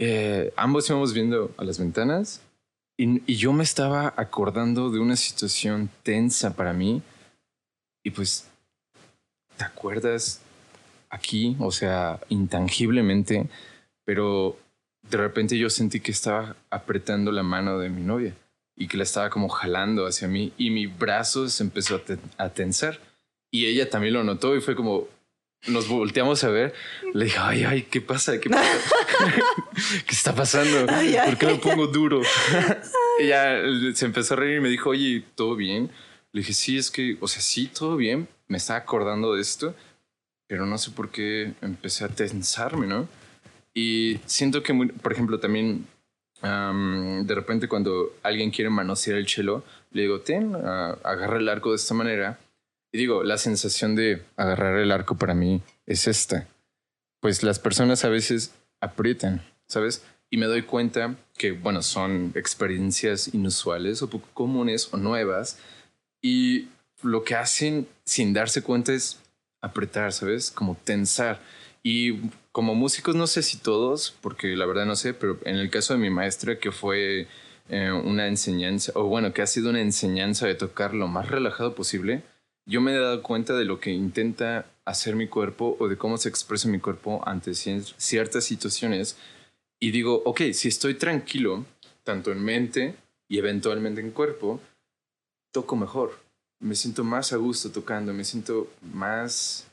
eh, 0.00 0.52
ambos 0.56 0.88
íbamos 0.88 1.12
viendo 1.12 1.52
a 1.56 1.64
las 1.64 1.80
ventanas 1.80 2.40
y, 2.96 3.34
yo 3.34 3.52
me 3.52 3.64
estaba 3.64 4.14
acordando 4.16 4.90
de 4.90 5.00
una 5.00 5.16
situación 5.16 5.90
tensa 6.04 6.54
para 6.54 6.72
mí 6.72 7.02
y 8.04 8.10
pues, 8.10 8.46
¿te 9.56 9.64
acuerdas 9.64 10.40
aquí? 11.10 11.56
O 11.58 11.72
sea, 11.72 12.20
intangiblemente, 12.28 13.48
pero 14.04 14.56
de 15.02 15.16
repente 15.16 15.58
yo 15.58 15.68
sentí 15.68 16.00
que 16.00 16.12
estaba 16.12 16.56
apretando 16.70 17.32
la 17.32 17.42
mano 17.42 17.78
de 17.78 17.88
mi 17.88 18.02
novia 18.02 18.34
y 18.78 18.88
que 18.88 18.96
la 18.96 19.02
estaba 19.02 19.28
como 19.28 19.48
jalando 19.48 20.06
hacia 20.06 20.28
mí 20.28 20.52
y 20.56 20.70
mi 20.70 20.86
brazo 20.86 21.48
se 21.48 21.64
empezó 21.64 22.00
a 22.38 22.48
tensar 22.50 23.00
y 23.50 23.66
ella 23.66 23.90
también 23.90 24.14
lo 24.14 24.24
notó 24.24 24.56
y 24.56 24.60
fue 24.60 24.76
como, 24.76 25.08
nos 25.66 25.88
volteamos 25.88 26.44
a 26.44 26.48
ver. 26.50 26.74
Le 27.14 27.26
dije, 27.26 27.38
ay, 27.40 27.64
ay, 27.64 27.82
¿qué 27.82 28.00
pasa? 28.00 28.38
¿Qué 28.38 28.50
pasa? 28.50 28.70
¿Qué 30.06 30.14
está 30.14 30.34
pasando? 30.34 30.86
¿Por 30.86 31.38
qué 31.38 31.46
me 31.46 31.54
pongo 31.56 31.86
duro? 31.86 32.22
Ella 33.18 33.62
se 33.94 34.06
empezó 34.06 34.34
a 34.34 34.36
reír 34.38 34.58
y 34.58 34.60
me 34.60 34.68
dijo, 34.68 34.90
oye, 34.90 35.24
¿todo 35.34 35.56
bien? 35.56 35.90
Le 36.32 36.42
dije, 36.42 36.52
sí, 36.52 36.76
es 36.76 36.90
que, 36.90 37.16
o 37.20 37.28
sea, 37.28 37.40
sí, 37.40 37.66
todo 37.66 37.96
bien. 37.96 38.28
Me 38.48 38.58
estaba 38.58 38.78
acordando 38.78 39.34
de 39.34 39.42
esto, 39.42 39.74
pero 40.46 40.66
no 40.66 40.78
sé 40.78 40.90
por 40.90 41.10
qué 41.10 41.54
empecé 41.62 42.04
a 42.04 42.08
tensarme, 42.08 42.86
¿no? 42.86 43.08
Y 43.74 44.20
siento 44.26 44.62
que, 44.62 44.74
por 44.74 45.12
ejemplo, 45.12 45.40
también 45.40 45.86
de 46.42 47.34
repente 47.34 47.68
cuando 47.68 48.14
alguien 48.22 48.50
quiere 48.50 48.70
manosear 48.70 49.18
el 49.18 49.26
chelo, 49.26 49.64
le 49.90 50.02
digo, 50.02 50.20
ten, 50.20 50.54
agarra 50.54 51.38
el 51.38 51.48
arco 51.48 51.70
de 51.70 51.76
esta 51.76 51.94
manera 51.94 52.38
y 52.92 52.98
digo, 52.98 53.22
la 53.22 53.38
sensación 53.38 53.94
de 53.96 54.22
agarrar 54.36 54.78
el 54.78 54.92
arco 54.92 55.16
para 55.16 55.34
mí 55.34 55.62
es 55.86 56.06
esta. 56.06 56.46
Pues 57.20 57.42
las 57.42 57.58
personas 57.58 58.04
a 58.04 58.08
veces 58.08 58.54
aprietan, 58.80 59.42
¿sabes? 59.66 60.04
Y 60.30 60.36
me 60.36 60.46
doy 60.46 60.62
cuenta 60.62 61.16
que, 61.36 61.52
bueno, 61.52 61.82
son 61.82 62.32
experiencias 62.34 63.34
inusuales 63.34 64.02
o 64.02 64.10
poco 64.10 64.28
comunes 64.34 64.88
o 64.92 64.96
nuevas. 64.96 65.58
Y 66.22 66.68
lo 67.02 67.24
que 67.24 67.34
hacen 67.34 67.88
sin 68.04 68.32
darse 68.32 68.62
cuenta 68.62 68.92
es 68.92 69.20
apretar, 69.60 70.12
¿sabes? 70.12 70.50
Como 70.50 70.76
tensar. 70.76 71.40
Y 71.82 72.30
como 72.52 72.74
músicos, 72.74 73.14
no 73.14 73.26
sé 73.26 73.42
si 73.42 73.58
todos, 73.58 74.14
porque 74.20 74.56
la 74.56 74.66
verdad 74.66 74.86
no 74.86 74.96
sé, 74.96 75.14
pero 75.14 75.38
en 75.44 75.56
el 75.56 75.70
caso 75.70 75.94
de 75.94 76.00
mi 76.00 76.10
maestra, 76.10 76.58
que 76.58 76.72
fue 76.72 77.28
eh, 77.68 77.92
una 77.92 78.26
enseñanza, 78.26 78.92
o 78.94 79.04
bueno, 79.04 79.32
que 79.32 79.42
ha 79.42 79.46
sido 79.46 79.70
una 79.70 79.80
enseñanza 79.80 80.46
de 80.46 80.54
tocar 80.54 80.94
lo 80.94 81.06
más 81.06 81.28
relajado 81.28 81.74
posible, 81.74 82.22
yo 82.66 82.80
me 82.80 82.92
he 82.92 82.98
dado 82.98 83.22
cuenta 83.22 83.54
de 83.54 83.64
lo 83.64 83.80
que 83.80 83.90
intenta 83.90 84.66
hacer 84.84 85.16
mi 85.16 85.28
cuerpo 85.28 85.76
o 85.78 85.88
de 85.88 85.96
cómo 85.96 86.18
se 86.18 86.28
expresa 86.28 86.68
mi 86.68 86.80
cuerpo 86.80 87.22
ante 87.26 87.54
ciertas 87.54 88.44
situaciones 88.44 89.16
y 89.80 89.90
digo, 89.90 90.22
ok, 90.24 90.42
si 90.52 90.68
estoy 90.68 90.94
tranquilo, 90.94 91.64
tanto 92.04 92.32
en 92.32 92.42
mente 92.42 92.96
y 93.28 93.38
eventualmente 93.38 94.00
en 94.00 94.10
cuerpo, 94.10 94.60
toco 95.52 95.76
mejor. 95.76 96.18
Me 96.60 96.74
siento 96.74 97.04
más 97.04 97.32
a 97.32 97.36
gusto 97.36 97.70
tocando, 97.70 98.12
me 98.12 98.24
siento 98.24 98.68
más, 98.92 99.67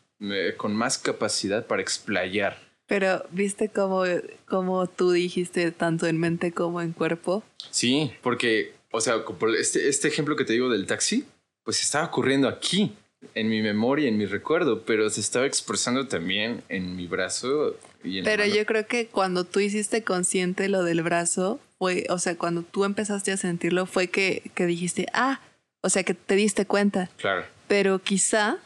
con 0.58 0.76
más 0.76 0.98
capacidad 0.98 1.66
para 1.66 1.82
explayar. 1.82 2.58
Pero, 2.88 3.26
¿viste 3.32 3.70
cómo, 3.70 4.04
cómo 4.48 4.88
tú 4.88 5.12
dijiste 5.12 5.72
tanto 5.72 6.06
en 6.06 6.20
mente 6.20 6.52
como 6.52 6.82
en 6.82 6.94
cuerpo? 6.94 7.44
Sí, 7.72 8.12
porque, 8.22 8.74
o 8.92 9.02
sea, 9.02 9.24
este, 9.58 9.90
este 9.90 10.08
ejemplo 10.08 10.36
que 10.36 10.46
te 10.46 10.54
digo 10.54 10.70
del 10.70 10.86
taxi, 10.86 11.26
pues 11.64 11.82
estaba 11.82 12.06
ocurriendo 12.06 12.48
aquí, 12.48 12.94
en 13.34 13.50
mi 13.50 13.62
memoria, 13.62 14.08
en 14.08 14.18
mi 14.18 14.26
recuerdo, 14.26 14.84
pero 14.84 15.10
se 15.10 15.22
estaba 15.22 15.46
expresando 15.46 16.08
también 16.08 16.64
en 16.70 16.96
mi 16.96 17.08
brazo. 17.08 17.76
Y 18.04 18.20
en 18.20 18.26
pero 18.26 18.46
yo 18.46 18.66
creo 18.66 18.86
que 18.86 19.08
cuando 19.08 19.46
tú 19.46 19.60
hiciste 19.60 20.04
consciente 20.04 20.70
lo 20.70 20.84
del 20.84 21.02
brazo, 21.02 21.60
fue, 21.80 22.06
o 22.10 22.20
sea, 22.20 22.38
cuando 22.38 22.62
tú 22.62 22.86
empezaste 22.86 23.32
a 23.32 23.38
sentirlo, 23.38 23.86
fue 23.86 24.08
que, 24.08 24.52
que 24.54 24.66
dijiste, 24.66 25.08
ah, 25.14 25.42
o 25.82 25.90
sea, 25.90 26.04
que 26.04 26.14
te 26.14 26.36
diste 26.36 26.66
cuenta. 26.66 27.10
Claro. 27.18 27.46
Pero 27.68 28.00
quizá, 28.00 28.60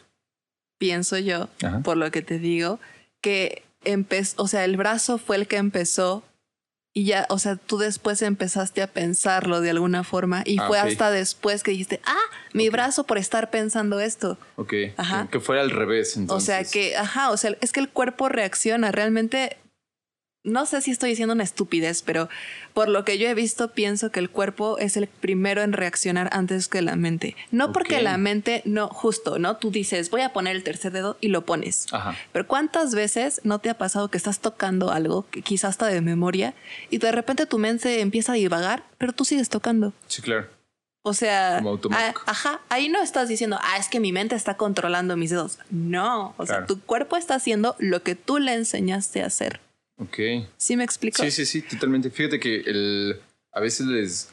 pienso 0.80 1.18
yo, 1.18 1.50
por 1.84 1.98
lo 1.98 2.10
que 2.10 2.22
te 2.22 2.38
digo, 2.38 2.80
que 3.20 3.62
empezó, 3.84 4.42
o 4.42 4.48
sea, 4.48 4.64
el 4.64 4.78
brazo 4.78 5.18
fue 5.18 5.36
el 5.36 5.46
que 5.46 5.58
empezó 5.58 6.24
y 6.94 7.04
ya, 7.04 7.26
o 7.28 7.38
sea, 7.38 7.56
tú 7.56 7.76
después 7.76 8.22
empezaste 8.22 8.80
a 8.80 8.86
pensarlo 8.86 9.60
de 9.60 9.70
alguna 9.70 10.04
forma 10.04 10.42
y 10.46 10.58
ah, 10.58 10.66
fue 10.66 10.78
hasta 10.78 11.10
después 11.10 11.62
que 11.62 11.72
dijiste, 11.72 12.00
ah, 12.06 12.18
mi 12.54 12.70
brazo 12.70 13.04
por 13.04 13.18
estar 13.18 13.50
pensando 13.50 14.00
esto. 14.00 14.38
Ok. 14.56 14.72
Ajá. 14.96 15.28
Que 15.30 15.38
fuera 15.38 15.60
al 15.60 15.70
revés. 15.70 16.16
Entonces. 16.16 16.42
O 16.42 16.46
sea 16.46 16.64
que, 16.64 16.96
ajá, 16.96 17.30
o 17.30 17.36
sea, 17.36 17.54
es 17.60 17.72
que 17.72 17.80
el 17.80 17.90
cuerpo 17.90 18.30
reacciona. 18.30 18.90
Realmente 18.90 19.58
no 20.42 20.64
sé 20.64 20.80
si 20.80 20.90
estoy 20.90 21.10
diciendo 21.10 21.34
una 21.34 21.44
estupidez, 21.44 22.02
pero 22.02 22.28
por 22.72 22.88
lo 22.88 23.04
que 23.04 23.18
yo 23.18 23.28
he 23.28 23.34
visto, 23.34 23.72
pienso 23.72 24.10
que 24.10 24.20
el 24.20 24.30
cuerpo 24.30 24.78
es 24.78 24.96
el 24.96 25.06
primero 25.06 25.62
en 25.62 25.72
reaccionar 25.72 26.30
antes 26.32 26.68
que 26.68 26.80
la 26.80 26.96
mente. 26.96 27.36
No 27.50 27.72
porque 27.72 28.00
la 28.00 28.16
mente, 28.16 28.62
no, 28.64 28.88
justo, 28.88 29.38
¿no? 29.38 29.56
Tú 29.56 29.70
dices, 29.70 30.10
voy 30.10 30.22
a 30.22 30.32
poner 30.32 30.56
el 30.56 30.64
tercer 30.64 30.92
dedo 30.92 31.18
y 31.20 31.28
lo 31.28 31.44
pones. 31.44 31.86
Pero 32.32 32.46
¿cuántas 32.46 32.94
veces 32.94 33.40
no 33.44 33.58
te 33.58 33.70
ha 33.70 33.76
pasado 33.76 34.08
que 34.08 34.16
estás 34.16 34.40
tocando 34.40 34.90
algo, 34.90 35.26
que 35.30 35.42
quizás 35.42 35.70
hasta 35.70 35.86
de 35.86 36.00
memoria, 36.00 36.54
y 36.88 36.98
de 36.98 37.12
repente 37.12 37.46
tu 37.46 37.58
mente 37.58 38.00
empieza 38.00 38.32
a 38.32 38.36
divagar, 38.36 38.82
pero 38.98 39.12
tú 39.12 39.24
sigues 39.24 39.50
tocando? 39.50 39.92
Sí, 40.06 40.22
claro. 40.22 40.48
O 41.02 41.14
sea, 41.14 41.62
ajá, 42.26 42.60
ahí 42.68 42.90
no 42.90 43.00
estás 43.02 43.28
diciendo, 43.28 43.58
ah, 43.62 43.78
es 43.78 43.88
que 43.88 44.00
mi 44.00 44.12
mente 44.12 44.36
está 44.36 44.56
controlando 44.58 45.16
mis 45.16 45.30
dedos. 45.30 45.58
No, 45.70 46.34
o 46.36 46.44
sea, 46.44 46.66
tu 46.66 46.78
cuerpo 46.80 47.16
está 47.16 47.36
haciendo 47.36 47.74
lo 47.78 48.02
que 48.02 48.14
tú 48.14 48.38
le 48.38 48.52
enseñaste 48.52 49.22
a 49.22 49.26
hacer. 49.26 49.60
Ok. 50.00 50.48
¿Sí 50.56 50.76
me 50.76 50.84
explico? 50.84 51.22
Sí, 51.22 51.30
sí, 51.30 51.44
sí, 51.44 51.62
totalmente. 51.62 52.10
Fíjate 52.10 52.40
que 52.40 52.56
el, 52.66 53.20
a 53.52 53.60
veces 53.60 53.86
les 53.86 54.32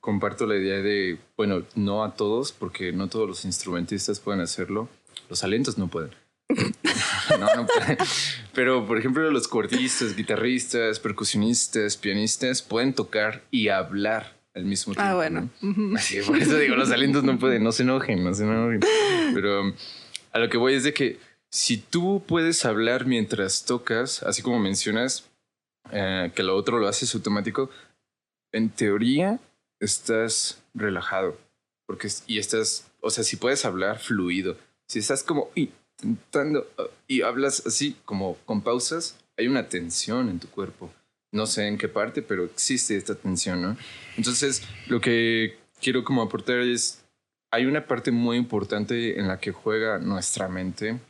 comparto 0.00 0.46
la 0.46 0.56
idea 0.56 0.76
de, 0.76 1.18
bueno, 1.36 1.64
no 1.74 2.02
a 2.02 2.14
todos, 2.14 2.52
porque 2.52 2.92
no 2.92 3.08
todos 3.08 3.28
los 3.28 3.44
instrumentistas 3.44 4.20
pueden 4.20 4.40
hacerlo. 4.40 4.88
Los 5.28 5.40
talentos 5.40 5.76
no 5.76 5.88
pueden. 5.88 6.10
no, 6.48 7.56
no 7.56 7.66
pueden. 7.66 7.98
Pero, 8.54 8.86
por 8.86 8.98
ejemplo, 8.98 9.30
los 9.30 9.48
cordistas, 9.48 10.16
guitarristas, 10.16 10.98
percusionistas, 10.98 11.96
pianistas 11.96 12.62
pueden 12.62 12.94
tocar 12.94 13.42
y 13.50 13.68
hablar 13.68 14.36
al 14.54 14.64
mismo 14.64 14.94
ah, 14.94 14.96
tiempo. 14.96 15.10
Ah, 15.10 15.14
bueno. 15.14 15.50
Así, 15.96 16.20
por 16.22 16.38
eso 16.38 16.56
digo, 16.56 16.74
los 16.76 16.88
talentos 16.88 17.22
no 17.22 17.38
pueden, 17.38 17.62
no 17.62 17.72
se 17.72 17.82
enojen, 17.82 18.24
no 18.24 18.32
se 18.32 18.44
enojen. 18.44 18.80
Pero 19.34 19.74
a 20.32 20.38
lo 20.38 20.48
que 20.48 20.56
voy 20.56 20.74
es 20.74 20.84
de 20.84 20.94
que 20.94 21.18
si 21.56 21.78
tú 21.78 22.22
puedes 22.26 22.66
hablar 22.66 23.06
mientras 23.06 23.64
tocas, 23.64 24.22
así 24.24 24.42
como 24.42 24.58
mencionas 24.58 25.24
eh, 25.90 26.30
que 26.34 26.42
lo 26.42 26.54
otro 26.54 26.78
lo 26.78 26.86
haces 26.86 27.14
automático, 27.14 27.70
en 28.52 28.68
teoría 28.68 29.40
estás 29.80 30.62
relajado. 30.74 31.38
Porque, 31.86 32.08
y 32.26 32.38
estás, 32.38 32.86
o 33.00 33.08
sea, 33.08 33.24
si 33.24 33.36
puedes 33.36 33.64
hablar 33.64 34.00
fluido, 34.00 34.58
si 34.86 34.98
estás 34.98 35.22
como 35.22 35.48
intentando 35.54 36.66
y 37.08 37.22
hablas 37.22 37.62
así 37.64 37.96
como 38.04 38.36
con 38.44 38.60
pausas, 38.60 39.16
hay 39.38 39.48
una 39.48 39.66
tensión 39.66 40.28
en 40.28 40.38
tu 40.38 40.48
cuerpo. 40.48 40.92
No 41.32 41.46
sé 41.46 41.68
en 41.68 41.78
qué 41.78 41.88
parte, 41.88 42.20
pero 42.20 42.44
existe 42.44 42.98
esta 42.98 43.14
tensión, 43.14 43.62
¿no? 43.62 43.78
Entonces, 44.18 44.62
lo 44.88 45.00
que 45.00 45.56
quiero 45.80 46.04
como 46.04 46.20
aportar 46.20 46.58
es, 46.58 47.02
hay 47.50 47.64
una 47.64 47.86
parte 47.86 48.10
muy 48.10 48.36
importante 48.36 49.18
en 49.18 49.26
la 49.26 49.40
que 49.40 49.52
juega 49.52 49.98
nuestra 49.98 50.48
mente 50.48 51.00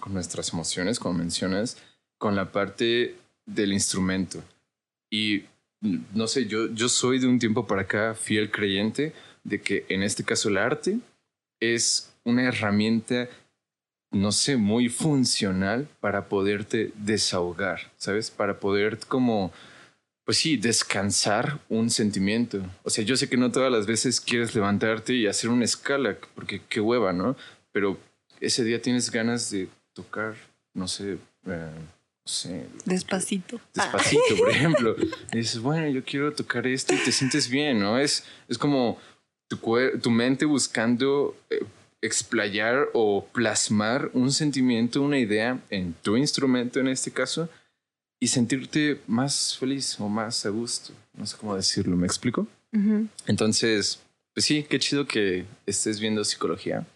con 0.00 0.14
nuestras 0.14 0.52
emociones, 0.52 0.98
como 0.98 1.18
mencionas, 1.18 1.76
con 2.18 2.36
la 2.36 2.52
parte 2.52 3.16
del 3.46 3.72
instrumento. 3.72 4.42
Y 5.10 5.44
no 5.80 6.26
sé, 6.26 6.46
yo, 6.46 6.68
yo 6.72 6.88
soy 6.88 7.18
de 7.18 7.26
un 7.26 7.38
tiempo 7.38 7.66
para 7.66 7.82
acá 7.82 8.14
fiel 8.14 8.50
creyente 8.50 9.12
de 9.44 9.60
que 9.60 9.86
en 9.88 10.02
este 10.02 10.24
caso 10.24 10.48
el 10.48 10.58
arte 10.58 10.98
es 11.60 12.12
una 12.24 12.42
herramienta, 12.42 13.28
no 14.10 14.32
sé, 14.32 14.56
muy 14.56 14.88
funcional 14.88 15.88
para 16.00 16.28
poderte 16.28 16.92
desahogar, 16.96 17.92
¿sabes? 17.96 18.30
Para 18.30 18.58
poder 18.58 18.98
como, 19.06 19.52
pues 20.24 20.38
sí, 20.38 20.56
descansar 20.56 21.60
un 21.68 21.90
sentimiento. 21.90 22.60
O 22.82 22.90
sea, 22.90 23.04
yo 23.04 23.16
sé 23.16 23.28
que 23.28 23.36
no 23.36 23.52
todas 23.52 23.70
las 23.70 23.86
veces 23.86 24.20
quieres 24.20 24.54
levantarte 24.54 25.14
y 25.14 25.26
hacer 25.26 25.50
una 25.50 25.64
escala, 25.64 26.16
porque 26.34 26.62
qué 26.68 26.80
hueva, 26.80 27.12
¿no? 27.12 27.36
Pero 27.70 27.98
ese 28.40 28.64
día 28.64 28.80
tienes 28.80 29.10
ganas 29.10 29.50
de 29.50 29.68
tocar, 29.94 30.34
no 30.74 30.88
sé, 30.88 31.18
eh, 31.46 31.70
Sí. 32.26 32.50
Despacito. 32.84 33.60
Despacito, 33.72 34.36
por 34.36 34.50
ejemplo. 34.50 34.96
Y 35.32 35.36
dices, 35.38 35.60
bueno, 35.60 35.88
yo 35.88 36.04
quiero 36.04 36.32
tocar 36.32 36.66
esto 36.66 36.92
y 36.92 36.98
te 36.98 37.12
sientes 37.12 37.48
bien, 37.48 37.78
¿no? 37.78 37.98
Es, 38.00 38.24
es 38.48 38.58
como 38.58 38.98
tu, 39.48 39.58
tu 40.02 40.10
mente 40.10 40.44
buscando 40.44 41.36
eh, 41.50 41.64
explayar 42.02 42.88
o 42.94 43.24
plasmar 43.32 44.10
un 44.12 44.32
sentimiento, 44.32 45.02
una 45.02 45.20
idea 45.20 45.60
en 45.70 45.94
tu 46.02 46.16
instrumento 46.16 46.80
en 46.80 46.88
este 46.88 47.12
caso 47.12 47.48
y 48.18 48.26
sentirte 48.26 49.00
más 49.06 49.56
feliz 49.56 49.98
o 50.00 50.08
más 50.08 50.44
a 50.46 50.48
gusto. 50.48 50.92
No 51.14 51.26
sé 51.26 51.36
cómo 51.36 51.54
decirlo, 51.54 51.96
¿me 51.96 52.06
explico? 52.06 52.48
Entonces, 53.26 54.00
pues 54.34 54.44
sí, 54.44 54.66
qué 54.68 54.78
chido 54.78 55.06
que 55.06 55.46
estés 55.64 55.98
viendo 55.98 56.24
psicología. 56.24 56.86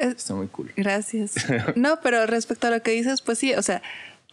Está 0.00 0.34
muy 0.34 0.48
cool. 0.48 0.72
Gracias. 0.76 1.34
No, 1.76 2.00
pero 2.02 2.26
respecto 2.26 2.66
a 2.66 2.70
lo 2.70 2.82
que 2.82 2.90
dices, 2.92 3.22
pues 3.22 3.38
sí, 3.38 3.54
o 3.54 3.62
sea, 3.62 3.82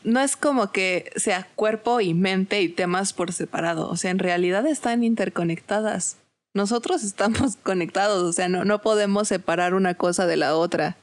no 0.04 0.20
es 0.20 0.36
como 0.36 0.72
que 0.72 1.12
sea 1.16 1.48
cuerpo 1.56 2.02
y 2.02 2.14
mente 2.14 2.62
y 2.62 2.70
temas 2.70 3.14
por 3.14 3.34
separado. 3.34 3.90
O 3.90 3.98
sea, 3.98 4.12
en 4.12 4.20
realidad 4.20 4.66
están 4.66 5.04
interconectadas. 5.04 6.18
Nosotros 6.54 7.04
estamos 7.04 7.56
conectados, 7.64 8.24
o 8.24 8.34
sea, 8.34 8.50
no, 8.50 8.66
no 8.66 8.82
podemos 8.82 9.28
separar 9.28 9.74
una 9.74 9.94
cosa 9.96 10.26
de 10.26 10.38
la 10.38 10.56
otra. 10.56 10.98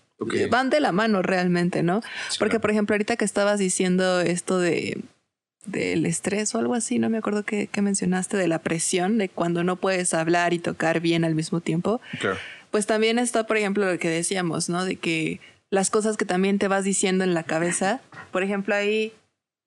Van 0.51 0.71
de 0.71 0.81
la 0.81 0.93
mano 0.93 1.23
realmente, 1.23 1.83
¿no? 1.83 2.01
Porque, 2.39 2.59
por 2.61 2.71
ejemplo, 2.71 2.95
ahorita 2.95 3.17
que 3.17 3.25
estabas 3.25 3.59
diciendo 3.59 4.21
esto 4.21 4.59
de 4.59 5.03
del 5.67 6.05
estrés 6.07 6.55
o 6.55 6.59
algo 6.59 6.75
así, 6.75 6.99
no 6.99 7.09
me 7.09 7.19
acuerdo 7.19 7.43
que, 7.43 7.69
mencionaste 7.81 8.37
de 8.37 8.49
la 8.49 8.59
presión, 8.61 9.19
de 9.19 9.29
cuando 9.29 9.65
no 9.65 9.77
puedes 9.77 10.15
hablar 10.15 10.53
y 10.53 10.59
tocar 10.59 11.01
bien 11.01 11.25
al 11.25 11.35
mismo 11.35 11.61
tiempo. 11.61 12.01
Claro. 12.21 12.37
Pues 12.75 12.87
también 12.87 13.21
está, 13.21 13.47
por 13.47 13.57
ejemplo, 13.57 13.89
lo 13.89 13.97
que 14.01 14.09
decíamos, 14.09 14.69
¿no? 14.69 14.85
De 14.85 14.97
que 14.97 15.39
las 15.71 15.91
cosas 15.91 16.17
que 16.17 16.25
también 16.25 16.59
te 16.59 16.67
vas 16.67 16.83
diciendo 16.83 17.23
en 17.23 17.33
la 17.33 17.45
cabeza. 17.45 18.01
Por 18.33 18.43
ejemplo, 18.43 18.75
ahí 18.75 19.13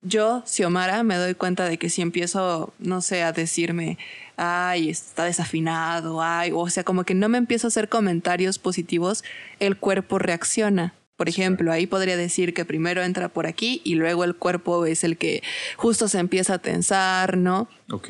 yo, 0.01 0.43
Xiomara, 0.45 1.03
me 1.03 1.15
doy 1.15 1.33
cuenta 1.33 1.63
de 1.69 1.77
que 1.77 1.89
si 1.89 2.01
empiezo, 2.01 2.73
no 2.79 2.99
sé, 2.99 3.23
a 3.23 3.31
decirme, 3.31 3.97
ay, 4.35 4.89
está 4.89 5.23
desafinado, 5.23 6.21
ay, 6.21 6.51
o 6.53 6.69
sea, 6.69 6.83
como 6.83 7.05
que 7.05 7.15
no 7.15 7.29
me 7.29 7.37
empiezo 7.37 7.67
a 7.67 7.69
hacer 7.69 7.87
comentarios 7.87 8.59
positivos, 8.59 9.23
el 9.61 9.77
cuerpo 9.77 10.19
reacciona. 10.19 10.93
Por 11.15 11.29
ejemplo, 11.29 11.71
ahí 11.71 11.87
podría 11.87 12.17
decir 12.17 12.53
que 12.53 12.65
primero 12.65 13.03
entra 13.03 13.29
por 13.29 13.47
aquí 13.47 13.79
y 13.85 13.95
luego 13.95 14.25
el 14.25 14.35
cuerpo 14.35 14.85
es 14.85 15.05
el 15.05 15.17
que 15.17 15.43
justo 15.77 16.09
se 16.09 16.19
empieza 16.19 16.55
a 16.55 16.59
tensar, 16.59 17.37
¿no? 17.37 17.69
Ok. 17.89 18.09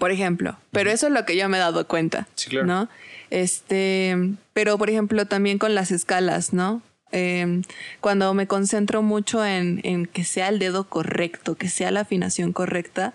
Por 0.00 0.10
ejemplo, 0.10 0.58
pero 0.72 0.90
eso 0.90 1.06
es 1.06 1.12
lo 1.12 1.24
que 1.24 1.36
yo 1.36 1.48
me 1.48 1.58
he 1.58 1.60
dado 1.60 1.86
cuenta. 1.86 2.26
Sí, 2.34 2.50
claro. 2.50 2.66
¿No? 2.66 2.88
Este, 3.32 4.14
pero 4.52 4.76
por 4.76 4.90
ejemplo, 4.90 5.24
también 5.24 5.56
con 5.56 5.74
las 5.74 5.90
escalas, 5.90 6.52
¿no? 6.52 6.82
Em, 7.12 7.62
cuando 8.00 8.34
me 8.34 8.46
concentro 8.46 9.00
mucho 9.00 9.42
en, 9.42 10.04
que 10.12 10.22
sea 10.24 10.50
el 10.50 10.58
dedo 10.58 10.86
correcto, 10.86 11.54
que 11.54 11.70
sea 11.70 11.90
la 11.90 12.00
afinación 12.00 12.52
correcta, 12.52 13.14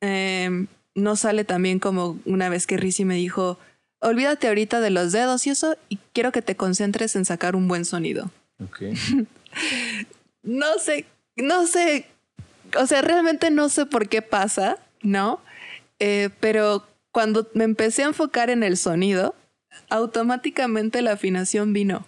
em, 0.00 0.68
no 0.94 1.16
sale 1.16 1.44
también 1.44 1.80
como 1.80 2.18
una 2.24 2.48
vez 2.48 2.66
que 2.66 2.78
Rizzi 2.78 3.04
me 3.04 3.16
dijo, 3.16 3.58
olvídate 4.00 4.48
ahorita 4.48 4.80
de 4.80 4.88
los 4.88 5.12
dedos 5.12 5.46
y 5.46 5.50
eso, 5.50 5.76
y 5.90 5.98
quiero 6.14 6.32
que 6.32 6.40
te 6.40 6.56
concentres 6.56 7.14
en 7.14 7.26
sacar 7.26 7.54
un 7.54 7.68
buen 7.68 7.84
sonido. 7.84 8.30
Ok. 8.58 8.80
no 10.42 10.78
sé, 10.78 11.04
no 11.36 11.66
sé, 11.66 12.06
o 12.78 12.86
sea, 12.86 13.02
realmente 13.02 13.50
no 13.50 13.68
sé 13.68 13.84
por 13.84 14.08
qué 14.08 14.22
pasa, 14.22 14.78
¿no? 15.02 15.42
Eh, 15.98 16.30
pero 16.40 16.86
cuando 17.10 17.50
me 17.52 17.64
empecé 17.64 18.02
a 18.02 18.06
enfocar 18.06 18.48
en 18.48 18.62
el 18.62 18.78
sonido, 18.78 19.34
automáticamente 19.92 21.02
la 21.02 21.12
afinación 21.12 21.72
vino. 21.72 22.06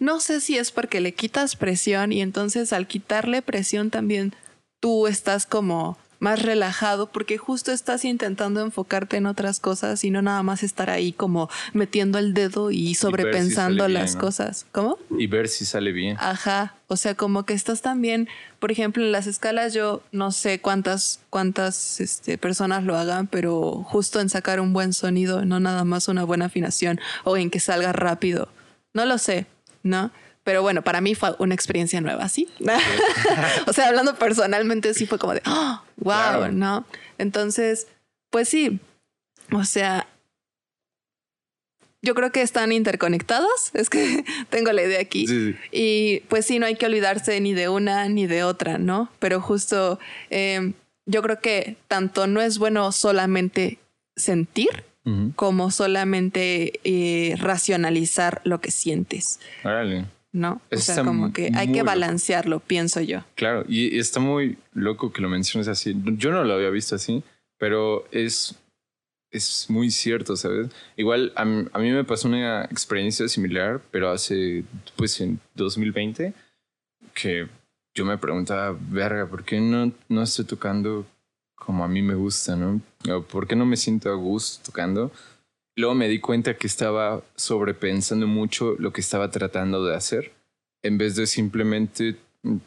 No 0.00 0.20
sé 0.20 0.40
si 0.40 0.56
es 0.56 0.70
porque 0.72 1.00
le 1.00 1.12
quitas 1.12 1.54
presión 1.54 2.10
y 2.10 2.22
entonces 2.22 2.72
al 2.72 2.86
quitarle 2.86 3.42
presión 3.42 3.90
también 3.90 4.34
tú 4.80 5.06
estás 5.06 5.44
como 5.46 5.98
más 6.18 6.42
relajado 6.42 7.06
porque 7.06 7.38
justo 7.38 7.72
estás 7.72 8.04
intentando 8.04 8.60
enfocarte 8.60 9.16
en 9.16 9.26
otras 9.26 9.60
cosas 9.60 10.02
y 10.04 10.10
no 10.10 10.22
nada 10.22 10.42
más 10.42 10.62
estar 10.62 10.90
ahí 10.90 11.12
como 11.12 11.48
metiendo 11.72 12.18
el 12.18 12.34
dedo 12.34 12.70
y 12.70 12.94
sobrepensando 12.94 13.88
las 13.88 14.16
cosas. 14.16 14.66
¿Cómo? 14.72 14.98
Y 15.10 15.26
ver 15.26 15.48
si 15.48 15.64
sale 15.64 15.92
bien. 15.92 16.16
Ajá, 16.18 16.76
o 16.88 16.96
sea, 16.96 17.14
como 17.14 17.44
que 17.44 17.54
estás 17.54 17.82
también, 17.82 18.28
por 18.58 18.70
ejemplo, 18.70 19.04
en 19.04 19.12
las 19.12 19.26
escalas 19.26 19.74
yo 19.74 20.02
no 20.12 20.32
sé 20.32 20.60
cuántas 20.60 21.20
cuántas 21.30 22.00
este, 22.00 22.38
personas 22.38 22.84
lo 22.84 22.96
hagan, 22.96 23.26
pero 23.26 23.84
justo 23.84 24.20
en 24.20 24.28
sacar 24.28 24.60
un 24.60 24.72
buen 24.72 24.92
sonido, 24.92 25.44
no 25.44 25.60
nada 25.60 25.84
más 25.84 26.08
una 26.08 26.24
buena 26.24 26.46
afinación 26.46 27.00
o 27.24 27.36
en 27.36 27.50
que 27.50 27.60
salga 27.60 27.92
rápido. 27.92 28.48
No 28.94 29.04
lo 29.04 29.18
sé, 29.18 29.46
¿no? 29.82 30.10
Pero 30.46 30.62
bueno, 30.62 30.82
para 30.82 31.00
mí 31.00 31.16
fue 31.16 31.34
una 31.40 31.56
experiencia 31.56 32.00
nueva, 32.00 32.28
¿sí? 32.28 32.48
o 33.66 33.72
sea, 33.72 33.88
hablando 33.88 34.14
personalmente, 34.14 34.94
sí 34.94 35.04
fue 35.04 35.18
como 35.18 35.34
de, 35.34 35.42
oh, 35.44 35.82
wow, 35.96 36.52
¿no? 36.52 36.86
Entonces, 37.18 37.88
pues 38.30 38.48
sí, 38.48 38.78
o 39.50 39.64
sea, 39.64 40.06
yo 42.00 42.14
creo 42.14 42.30
que 42.30 42.42
están 42.42 42.70
interconectadas, 42.70 43.50
es 43.74 43.90
que 43.90 44.24
tengo 44.48 44.70
la 44.70 44.84
idea 44.84 45.00
aquí. 45.00 45.26
Y 45.72 46.20
pues 46.28 46.46
sí, 46.46 46.60
no 46.60 46.66
hay 46.66 46.76
que 46.76 46.86
olvidarse 46.86 47.40
ni 47.40 47.52
de 47.52 47.68
una 47.68 48.08
ni 48.08 48.28
de 48.28 48.44
otra, 48.44 48.78
¿no? 48.78 49.10
Pero 49.18 49.40
justo 49.40 49.98
em, 50.30 50.74
yo 51.06 51.22
creo 51.22 51.40
que 51.40 51.76
tanto 51.88 52.28
no 52.28 52.40
es 52.40 52.58
bueno 52.58 52.92
solamente 52.92 53.80
sentir, 54.14 54.84
como 55.36 55.70
solamente 55.70 56.80
eh, 56.82 57.36
racionalizar 57.36 58.40
lo 58.44 58.60
que 58.60 58.72
sientes. 58.72 59.38
¿No? 60.36 60.60
o 60.70 60.76
sea, 60.76 61.02
como 61.02 61.32
que 61.32 61.50
hay 61.54 61.72
que 61.72 61.82
balancearlo, 61.82 62.60
pienso 62.60 63.00
yo. 63.00 63.24
Claro, 63.36 63.64
y, 63.66 63.98
está 63.98 64.20
muy 64.20 64.58
loco 64.74 65.10
que 65.10 65.22
lo 65.22 65.30
menciones 65.30 65.66
así. 65.66 65.96
Yo 66.18 66.30
no 66.30 66.44
lo 66.44 66.52
había 66.52 66.68
visto 66.68 66.94
así, 66.94 67.22
pero 67.56 68.06
es, 68.12 68.54
es 69.30 69.70
muy 69.70 69.90
cierto, 69.90 70.36
¿sabes? 70.36 70.68
Igual 70.96 71.32
a, 71.36 71.42
a 71.42 71.78
mí 71.78 71.90
me 71.90 72.04
pasó 72.04 72.28
una 72.28 72.64
experiencia 72.64 73.26
similar, 73.28 73.80
pero 73.90 74.10
hace, 74.10 74.64
pues 74.96 75.18
en 75.22 75.40
2020, 75.54 76.34
que 77.14 77.48
yo 77.94 78.04
me 78.04 78.18
preguntaba, 78.18 78.76
verga, 78.78 79.26
¿por 79.26 79.42
qué 79.42 79.58
no, 79.58 79.90
no 80.10 80.22
estoy 80.22 80.44
tocando 80.44 81.06
como 81.54 81.82
a 81.82 81.88
mí 81.88 82.02
me 82.02 82.14
gusta, 82.14 82.56
¿no? 82.56 82.82
¿Por 83.30 83.46
qué 83.46 83.56
no 83.56 83.64
me 83.64 83.78
siento 83.78 84.10
a 84.10 84.14
gusto 84.14 84.62
tocando? 84.66 85.10
Luego 85.76 85.94
me 85.94 86.08
di 86.08 86.20
cuenta 86.20 86.56
que 86.56 86.66
estaba 86.66 87.22
sobrepensando 87.36 88.26
mucho 88.26 88.76
lo 88.78 88.92
que 88.92 89.02
estaba 89.02 89.30
tratando 89.30 89.84
de 89.84 89.94
hacer, 89.94 90.32
en 90.82 90.96
vez 90.96 91.16
de 91.16 91.26
simplemente 91.26 92.16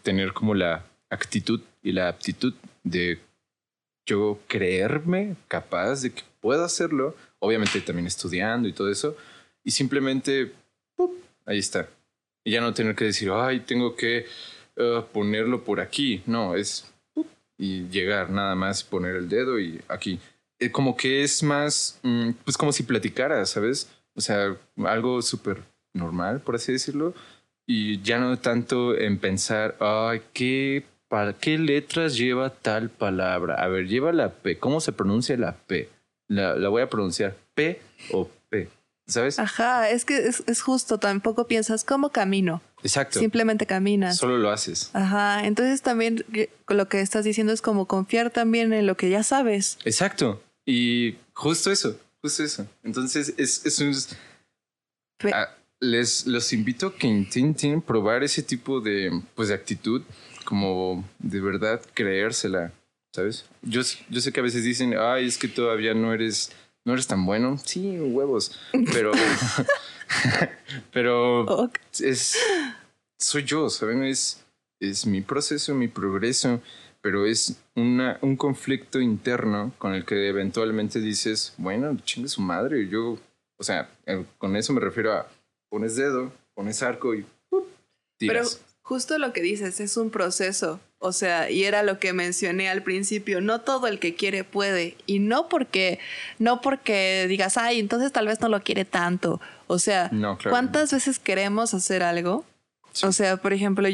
tener 0.03 0.31
como 0.33 0.53
la 0.53 0.85
actitud 1.09 1.59
y 1.81 1.91
la 1.91 2.07
aptitud 2.07 2.53
de 2.83 3.19
yo 4.05 4.39
creerme 4.47 5.35
capaz 5.47 6.03
de 6.03 6.11
que 6.11 6.21
puedo 6.39 6.63
hacerlo, 6.63 7.15
obviamente 7.39 7.81
también 7.81 8.05
estudiando 8.05 8.67
y 8.67 8.73
todo 8.73 8.91
eso, 8.91 9.17
y 9.63 9.71
simplemente, 9.71 10.51
ahí 11.45 11.57
está. 11.57 11.89
Y 12.43 12.51
ya 12.51 12.61
no 12.61 12.73
tener 12.73 12.95
que 12.95 13.05
decir, 13.05 13.31
ay, 13.33 13.61
tengo 13.61 13.95
que 13.95 14.25
uh, 14.77 15.03
ponerlo 15.11 15.63
por 15.63 15.79
aquí. 15.79 16.21
No, 16.25 16.55
es 16.55 16.91
y 17.57 17.89
llegar 17.89 18.29
nada 18.29 18.55
más, 18.55 18.83
poner 18.83 19.15
el 19.15 19.29
dedo 19.29 19.59
y 19.59 19.81
aquí. 19.89 20.19
Eh, 20.59 20.71
como 20.71 20.95
que 20.97 21.23
es 21.23 21.43
más, 21.43 21.99
mm, 22.03 22.31
pues 22.43 22.57
como 22.57 22.71
si 22.71 22.83
platicara, 22.83 23.45
¿sabes? 23.45 23.89
O 24.15 24.21
sea, 24.21 24.57
algo 24.85 25.21
súper 25.21 25.63
normal, 25.93 26.41
por 26.41 26.55
así 26.55 26.71
decirlo. 26.71 27.13
Y 27.65 28.01
ya 28.01 28.19
no 28.19 28.37
tanto 28.39 28.97
en 28.97 29.19
pensar, 29.19 29.75
ay, 29.79 30.21
¿qué, 30.33 30.85
para, 31.07 31.33
¿qué 31.33 31.57
letras 31.57 32.17
lleva 32.17 32.49
tal 32.49 32.89
palabra? 32.89 33.55
A 33.55 33.67
ver, 33.67 33.87
lleva 33.87 34.11
la 34.11 34.29
P. 34.29 34.57
¿Cómo 34.57 34.81
se 34.81 34.91
pronuncia 34.91 35.37
la 35.37 35.55
P? 35.55 35.89
La, 36.27 36.55
la 36.55 36.69
voy 36.69 36.81
a 36.81 36.89
pronunciar 36.89 37.35
P 37.53 37.79
o 38.11 38.29
P. 38.49 38.69
¿sabes? 39.09 39.39
Ajá, 39.39 39.89
es 39.89 40.05
que 40.05 40.27
es, 40.27 40.61
justo, 40.61 40.97
tampoco 40.97 41.47
piensas 41.47 41.83
cómo 41.83 42.09
camino. 42.11 42.61
Exacto. 42.83 43.19
Simplemente 43.19 43.65
caminas. 43.65 44.17
Solo 44.17 44.37
lo 44.37 44.51
haces. 44.51 44.91
Ajá, 44.93 45.45
entonces 45.45 45.81
también 45.81 46.23
lo 46.67 46.87
que 46.87 47.01
estás 47.01 47.25
diciendo 47.25 47.51
es 47.51 47.61
como 47.61 47.87
confiar 47.87 48.29
también 48.29 48.71
en 48.71 48.85
lo 48.85 48.95
que 48.95 49.09
ya 49.09 49.23
sabes. 49.23 49.77
Exacto. 49.83 50.41
Y 50.69 51.17
justo 51.33 51.71
eso, 51.71 51.99
justo 52.21 52.43
eso. 52.43 52.67
Entonces 52.83 53.33
es, 53.37 53.65
es 53.65 53.79
un... 53.79 53.91
Ah, 55.33 55.49
les 55.79 56.27
los 56.27 56.53
invito 56.53 56.87
a 56.87 56.95
que 56.95 57.07
intenten 57.07 57.81
probar 57.81 58.23
ese 58.23 58.43
tipo 58.43 58.79
de, 58.79 59.19
pues, 59.33 59.49
de 59.49 59.55
actitud, 59.55 60.03
como 60.45 61.03
de 61.17 61.41
verdad 61.41 61.81
creérsela, 61.95 62.71
¿sabes? 63.15 63.45
Yo, 63.63 63.81
yo 64.09 64.21
sé 64.21 64.31
que 64.31 64.41
a 64.41 64.43
veces 64.43 64.63
dicen, 64.63 64.93
ay, 64.95 65.25
es 65.25 65.39
que 65.39 65.47
todavía 65.47 65.95
no 65.95 66.13
eres 66.13 66.51
no 66.85 66.93
eres 66.93 67.07
tan 67.07 67.25
bueno. 67.25 67.57
Sí, 67.63 67.99
huevos. 67.99 68.59
Pero, 68.93 69.11
pero 70.93 71.71
es, 71.99 72.37
soy 73.17 73.43
yo, 73.43 73.69
¿saben? 73.71 74.03
Es, 74.03 74.45
es 74.79 75.07
mi 75.07 75.21
proceso, 75.21 75.73
mi 75.73 75.87
progreso, 75.87 76.61
pero 77.01 77.25
es 77.25 77.61
una, 77.75 78.19
un 78.21 78.35
conflicto 78.35 78.99
interno 78.99 79.71
con 79.77 79.93
el 79.93 80.05
que 80.05 80.27
eventualmente 80.27 80.99
dices, 80.99 81.53
bueno, 81.57 81.97
chingue 82.03 82.29
su 82.29 82.41
madre. 82.41 82.87
Yo, 82.87 83.17
o 83.57 83.63
sea, 83.63 83.89
con 84.37 84.55
eso 84.55 84.73
me 84.73 84.81
refiero 84.81 85.13
a 85.13 85.27
pones 85.69 85.95
dedo, 85.95 86.31
pones 86.53 86.83
arco 86.83 87.15
y 87.15 87.25
tiras. 88.17 88.55
Pero 88.55 88.69
justo 88.81 89.17
lo 89.17 89.33
que 89.33 89.41
dices 89.41 89.79
es 89.79 89.97
un 89.97 90.09
proceso. 90.09 90.79
O 91.01 91.13
sea, 91.13 91.49
y 91.49 91.63
era 91.63 91.81
lo 91.81 91.97
que 91.97 92.11
mencioné 92.11 92.67
al 92.69 92.83
principio, 92.83 93.39
no 93.39 93.61
todo 93.61 93.87
el 93.87 93.99
que 93.99 94.15
quiere 94.15 94.43
puede. 94.43 94.97
Y 95.05 95.19
no 95.19 95.47
porque, 95.47 95.99
no 96.39 96.59
porque 96.59 97.25
digas, 97.29 97.57
ay, 97.57 97.79
entonces 97.79 98.11
tal 98.11 98.27
vez 98.27 98.41
no 98.41 98.49
lo 98.49 98.61
quiere 98.61 98.83
tanto. 98.83 99.39
O 99.67 99.79
sea, 99.79 100.11
¿cuántas 100.49 100.91
veces 100.91 101.17
queremos 101.17 101.73
hacer 101.73 102.03
algo? 102.03 102.43
O 103.03 103.13
sea, 103.13 103.37
por 103.37 103.53
ejemplo, 103.53 103.87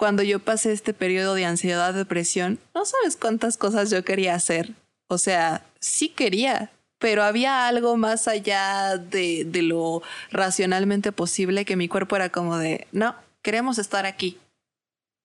cuando 0.00 0.22
yo 0.22 0.38
pasé 0.38 0.72
este 0.72 0.94
periodo 0.94 1.34
de 1.34 1.44
ansiedad, 1.44 1.92
depresión, 1.92 2.58
no 2.74 2.86
sabes 2.86 3.18
cuántas 3.18 3.58
cosas 3.58 3.90
yo 3.90 4.02
quería 4.02 4.34
hacer. 4.34 4.72
O 5.08 5.18
sea, 5.18 5.62
sí 5.78 6.08
quería, 6.08 6.70
pero 6.98 7.22
había 7.22 7.68
algo 7.68 7.98
más 7.98 8.26
allá 8.26 8.96
de, 8.96 9.44
de 9.44 9.60
lo 9.60 10.02
racionalmente 10.30 11.12
posible 11.12 11.66
que 11.66 11.76
mi 11.76 11.86
cuerpo 11.86 12.16
era 12.16 12.30
como 12.30 12.56
de, 12.56 12.86
no, 12.92 13.14
queremos 13.42 13.76
estar 13.78 14.06
aquí, 14.06 14.38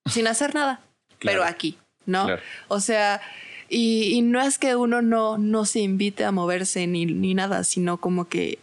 sin 0.08 0.28
hacer 0.28 0.54
nada 0.54 0.82
pero 1.22 1.46
aquí, 1.46 1.78
¿no? 2.06 2.28
O 2.68 2.82
sea, 2.82 3.22
y, 3.70 4.22
no 4.24 4.42
es 4.42 4.60
que 4.60 4.76
uno 4.76 5.02
no, 5.02 5.38
no 5.38 5.64
se 5.64 5.80
invite 5.80 6.26
a 6.26 6.34
moverse 6.34 6.86
ni, 6.86 7.06
ni 7.06 7.34
nada, 7.34 7.64
sino 7.64 8.02
como 8.02 8.28
que 8.28 8.60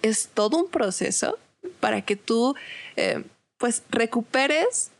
es 0.00 0.30
todo 0.32 0.56
un 0.56 0.70
proceso 0.70 1.38
para 1.78 2.00
que 2.00 2.16
tú, 2.16 2.56
eh, 2.96 3.22
pues, 3.58 3.82
recuperes 3.90 4.91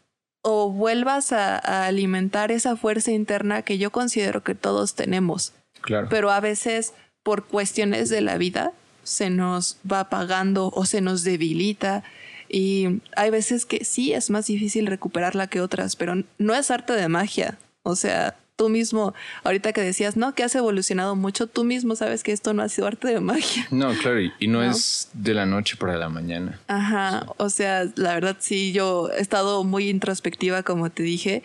o 0.43 0.71
vuelvas 0.71 1.33
a, 1.33 1.87
alimentar 1.87 2.51
esa 2.51 2.77
fuerza 2.77 3.13
interna 3.13 3.63
que 3.63 3.79
yo 3.79 3.91
considero 3.91 4.43
que 4.43 4.55
todos 4.55 4.95
tenemos. 4.95 5.53
Claro. 5.81 6.09
Pero 6.11 6.31
a 6.31 6.41
veces, 6.41 6.93
por 7.23 7.47
cuestiones 7.47 8.09
de 8.09 8.21
la 8.21 8.37
vida, 8.37 8.73
se 9.05 9.31
nos 9.31 9.79
va 9.91 10.01
apagando 10.01 10.71
o 10.75 10.85
se 10.85 11.01
nos 11.01 11.25
debilita 11.25 12.05
y 12.49 13.01
hay 13.17 13.31
veces 13.31 13.65
que 13.65 13.85
sí 13.85 14.13
es 14.13 14.29
más 14.29 14.47
difícil 14.47 14.87
recuperarla 14.87 15.47
que 15.47 15.61
otras, 15.61 15.97
pero 15.97 16.23
no 16.39 16.55
es 16.55 16.71
arte 16.71 16.93
de 16.93 17.09
magia. 17.09 17.57
O 17.83 17.97
sea, 17.97 18.37
tú 18.57 18.69
mismo, 18.69 19.15
ahorita 19.45 19.73
que 19.73 19.81
decías, 19.81 20.17
no, 20.17 20.35
que 20.35 20.45
has 20.45 20.55
evolucionado 20.55 21.17
mucho, 21.17 21.47
tú 21.47 21.65
mismo 21.65 21.97
sabes 21.97 22.23
que 22.23 22.33
esto 22.33 22.53
no 22.53 22.63
ha 22.63 22.69
sido 22.69 22.87
arte 22.87 23.09
de 23.09 23.21
magia. 23.21 23.67
No, 23.71 23.93
claro, 23.95 24.21
y 24.21 24.49
no, 24.49 24.63
es 24.63 25.09
de 25.13 25.35
la 25.35 25.47
noche 25.47 25.77
para 25.77 25.97
la 25.97 26.09
mañana. 26.09 26.61
Ajá, 26.69 27.27
o 27.39 27.51
sea, 27.51 27.87
la 27.97 28.15
verdad 28.15 28.37
sí, 28.39 28.73
yo 28.73 29.11
he 29.11 29.21
estado 29.21 29.65
muy 29.65 29.89
introspectiva, 29.89 30.63
como 30.63 30.91
te 30.91 31.03
dije, 31.03 31.43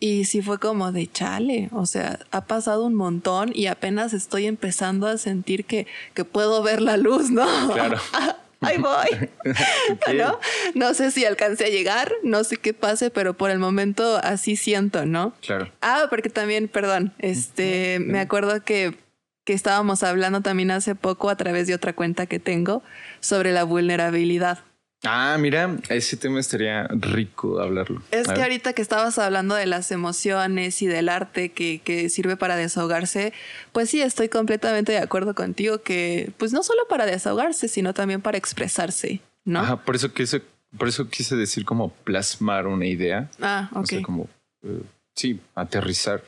y 0.00 0.24
sí 0.24 0.42
fue 0.42 0.58
como 0.58 0.92
de 0.92 1.10
chale, 1.10 1.68
o 1.72 1.86
sea, 1.86 2.18
ha 2.30 2.46
pasado 2.46 2.86
un 2.86 2.94
montón 2.94 3.52
y 3.54 3.66
apenas 3.66 4.14
estoy 4.14 4.46
empezando 4.46 5.06
a 5.06 5.18
sentir 5.18 5.66
que, 5.66 5.86
que 6.14 6.24
puedo 6.24 6.62
ver 6.62 6.80
la 6.80 6.96
luz, 6.96 7.30
¿no? 7.30 7.46
Claro. 7.72 7.98
ahí 8.60 8.78
voy. 8.78 9.30
¿No? 10.16 10.38
no 10.74 10.94
sé 10.94 11.10
si 11.10 11.24
alcancé 11.24 11.66
a 11.66 11.68
llegar, 11.68 12.12
no 12.22 12.44
sé 12.44 12.56
qué 12.56 12.74
pase, 12.74 13.10
pero 13.10 13.34
por 13.34 13.50
el 13.50 13.58
momento 13.58 14.18
así 14.22 14.56
siento, 14.56 15.06
¿no? 15.06 15.34
Claro. 15.40 15.70
Ah, 15.80 16.06
porque 16.10 16.30
también, 16.30 16.68
perdón, 16.68 17.12
este, 17.18 17.98
me 18.00 18.20
acuerdo 18.20 18.62
que, 18.62 18.96
que 19.44 19.52
estábamos 19.52 20.02
hablando 20.02 20.40
también 20.40 20.70
hace 20.70 20.94
poco 20.94 21.30
a 21.30 21.36
través 21.36 21.66
de 21.66 21.74
otra 21.74 21.92
cuenta 21.92 22.26
que 22.26 22.38
tengo 22.38 22.82
sobre 23.20 23.52
la 23.52 23.64
vulnerabilidad. 23.64 24.60
Ah, 25.02 25.36
mira, 25.40 25.78
ese 25.88 26.16
tema 26.18 26.40
estaría 26.40 26.86
rico 26.88 27.58
hablarlo. 27.60 28.02
Es 28.10 28.28
que 28.28 28.42
ahorita 28.42 28.74
que 28.74 28.82
estabas 28.82 29.18
hablando 29.18 29.54
de 29.54 29.64
las 29.64 29.90
emociones 29.92 30.82
y 30.82 30.86
del 30.86 31.08
arte 31.08 31.52
que, 31.52 31.80
que, 31.82 32.10
sirve 32.10 32.36
para 32.36 32.56
desahogarse, 32.56 33.32
pues 33.72 33.88
sí, 33.88 34.02
estoy 34.02 34.28
completamente 34.28 34.92
de 34.92 34.98
acuerdo 34.98 35.34
contigo 35.34 35.80
que, 35.80 36.32
pues 36.36 36.52
no 36.52 36.62
solo 36.62 36.82
para 36.88 37.06
desahogarse, 37.06 37.68
sino 37.68 37.94
también 37.94 38.20
para 38.20 38.36
expresarse, 38.36 39.22
¿no? 39.44 39.60
Ajá, 39.60 39.76
por 39.76 39.96
eso 39.96 40.12
quise, 40.12 40.42
por 40.76 40.88
eso 40.88 41.08
quise 41.08 41.34
decir 41.34 41.64
como 41.64 41.90
plasmar 42.04 42.66
una 42.66 42.86
idea. 42.86 43.30
Ah, 43.40 43.70
ok. 43.72 43.82
O 43.82 43.86
sea, 43.86 44.02
como, 44.02 44.28
eh, 44.62 44.82
sí, 45.14 45.40
aterrizar. 45.54 46.22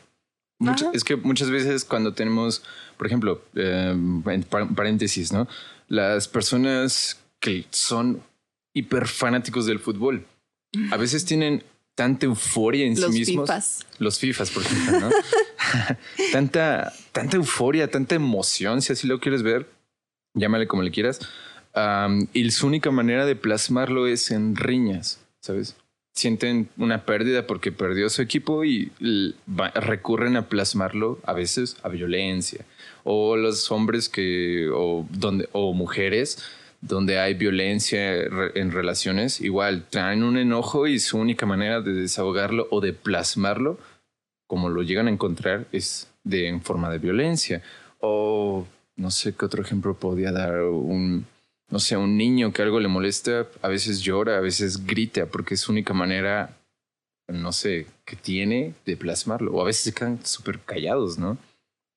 es 0.94 1.04
que 1.04 1.16
muchas 1.16 1.50
veces 1.50 1.84
cuando 1.84 2.14
tenemos, 2.14 2.62
por 2.96 3.06
ejemplo, 3.06 3.42
eh, 3.54 3.90
en 3.94 4.42
paréntesis, 4.44 5.30
¿no? 5.30 5.46
Las 5.88 6.26
personas 6.26 7.20
que 7.38 7.66
son 7.70 8.22
hiper 8.74 9.06
fanáticos 9.06 9.66
del 9.66 9.78
fútbol. 9.78 10.26
A 10.90 10.96
veces 10.96 11.24
tienen 11.24 11.62
tanta 11.94 12.26
euforia 12.26 12.86
en 12.86 12.96
sí 12.96 13.06
mismos. 13.08 13.48
Fifas. 13.48 13.86
Los 13.98 14.18
FIFAs, 14.18 14.50
por 14.50 14.62
ejemplo, 14.62 15.00
¿no? 15.00 15.10
tanta, 16.32 16.92
tanta 17.12 17.36
euforia, 17.36 17.90
tanta 17.90 18.14
emoción, 18.14 18.80
si 18.82 18.92
así 18.92 19.06
lo 19.06 19.20
quieres 19.20 19.42
ver, 19.42 19.68
llámale 20.34 20.66
como 20.66 20.82
le 20.82 20.90
quieras. 20.90 21.20
y 22.32 22.50
su 22.50 22.66
única 22.66 22.90
manera 22.90 23.26
de 23.26 23.36
plasmarlo 23.36 24.06
es 24.06 24.30
en 24.30 24.56
riñas, 24.56 25.20
¿sabes? 25.40 25.76
Sienten 26.14 26.68
una 26.76 27.06
pérdida 27.06 27.46
porque 27.46 27.72
perdió 27.72 28.10
su 28.10 28.20
equipo 28.20 28.64
y 28.64 28.92
recurren 29.74 30.36
a 30.36 30.48
plasmarlo 30.48 31.18
a 31.24 31.32
veces 31.32 31.76
a 31.82 31.88
violencia. 31.88 32.64
O 33.04 33.36
los 33.36 33.70
hombres 33.70 34.08
que, 34.08 34.68
o, 34.72 35.06
donde, 35.10 35.48
o 35.52 35.72
mujeres 35.72 36.42
donde 36.82 37.20
hay 37.20 37.34
violencia 37.34 38.12
en 38.12 38.72
relaciones, 38.72 39.40
igual 39.40 39.86
traen 39.88 40.24
un 40.24 40.36
enojo 40.36 40.88
y 40.88 40.98
su 40.98 41.16
única 41.16 41.46
manera 41.46 41.80
de 41.80 41.92
desahogarlo 41.94 42.66
o 42.70 42.80
de 42.80 42.92
plasmarlo, 42.92 43.78
como 44.48 44.68
lo 44.68 44.82
llegan 44.82 45.06
a 45.06 45.12
encontrar, 45.12 45.66
es 45.72 46.08
de 46.24 46.48
en 46.48 46.60
forma 46.60 46.90
de 46.90 46.98
violencia. 46.98 47.62
O 48.00 48.66
no 48.96 49.10
sé 49.12 49.32
qué 49.34 49.44
otro 49.44 49.62
ejemplo 49.62 49.94
podría 49.94 50.32
dar. 50.32 50.60
Un, 50.60 51.24
no 51.70 51.78
sé, 51.78 51.96
un 51.96 52.18
niño 52.18 52.52
que 52.52 52.62
algo 52.62 52.80
le 52.80 52.88
molesta, 52.88 53.46
a 53.62 53.68
veces 53.68 54.00
llora, 54.00 54.36
a 54.36 54.40
veces 54.40 54.84
grita, 54.84 55.26
porque 55.26 55.54
es 55.54 55.60
su 55.60 55.72
única 55.72 55.94
manera, 55.94 56.58
no 57.28 57.52
sé, 57.52 57.86
que 58.04 58.16
tiene 58.16 58.74
de 58.84 58.96
plasmarlo. 58.96 59.52
O 59.52 59.62
a 59.62 59.64
veces 59.64 59.84
se 59.84 59.94
quedan 59.94 60.18
súper 60.26 60.58
callados, 60.58 61.16
¿no? 61.16 61.38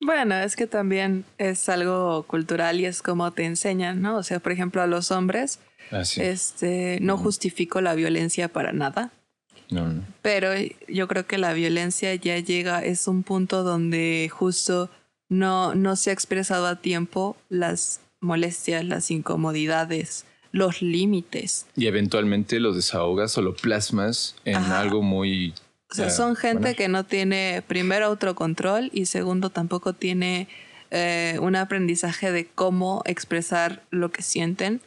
Bueno, 0.01 0.35
es 0.35 0.55
que 0.55 0.67
también 0.67 1.25
es 1.37 1.69
algo 1.69 2.23
cultural 2.23 2.79
y 2.79 2.85
es 2.85 3.01
como 3.01 3.31
te 3.31 3.45
enseñan, 3.45 4.01
¿no? 4.01 4.17
O 4.17 4.23
sea, 4.23 4.39
por 4.39 4.51
ejemplo, 4.51 4.81
a 4.81 4.87
los 4.87 5.11
hombres, 5.11 5.59
ah, 5.91 6.03
este, 6.17 6.99
no 7.01 7.17
justifico 7.17 7.81
la 7.81 7.95
violencia 7.95 8.47
para 8.47 8.71
nada. 8.71 9.11
No, 9.69 9.87
no. 9.87 10.03
Pero 10.21 10.49
yo 10.87 11.07
creo 11.07 11.25
que 11.25 11.37
la 11.37 11.53
violencia 11.53 12.13
ya 12.15 12.37
llega, 12.39 12.83
es 12.83 13.07
un 13.07 13.23
punto 13.23 13.63
donde 13.63 14.29
justo 14.31 14.89
no, 15.29 15.73
no 15.73 15.95
se 15.95 16.11
ha 16.11 16.13
expresado 16.13 16.67
a 16.67 16.75
tiempo 16.75 17.35
las 17.49 18.01
molestias, 18.21 18.85
las 18.85 19.09
incomodidades, 19.11 20.25
los 20.51 20.81
límites. 20.81 21.65
Y 21.75 21.87
eventualmente 21.87 22.59
lo 22.59 22.73
desahogas 22.73 23.37
o 23.37 23.41
lo 23.41 23.55
plasmas 23.55 24.35
en 24.45 24.57
algo 24.57 25.01
muy 25.01 25.53
o 25.99 26.03
sea, 26.03 26.09
son 26.09 26.35
gente 26.35 26.75
que 26.75 26.87
no 26.87 27.03
tiene, 27.03 27.63
primero, 27.67 28.05
autocontrol 28.07 28.89
y 28.93 29.05
segundo, 29.05 29.49
tampoco 29.49 29.93
tiene 29.93 30.47
eh, 30.91 31.37
un 31.41 31.55
aprendizaje 31.55 32.31
de 32.31 32.45
cómo 32.47 33.01
expresar 33.05 33.83
lo 33.91 34.11
que 34.11 34.21
sienten. 34.21 34.81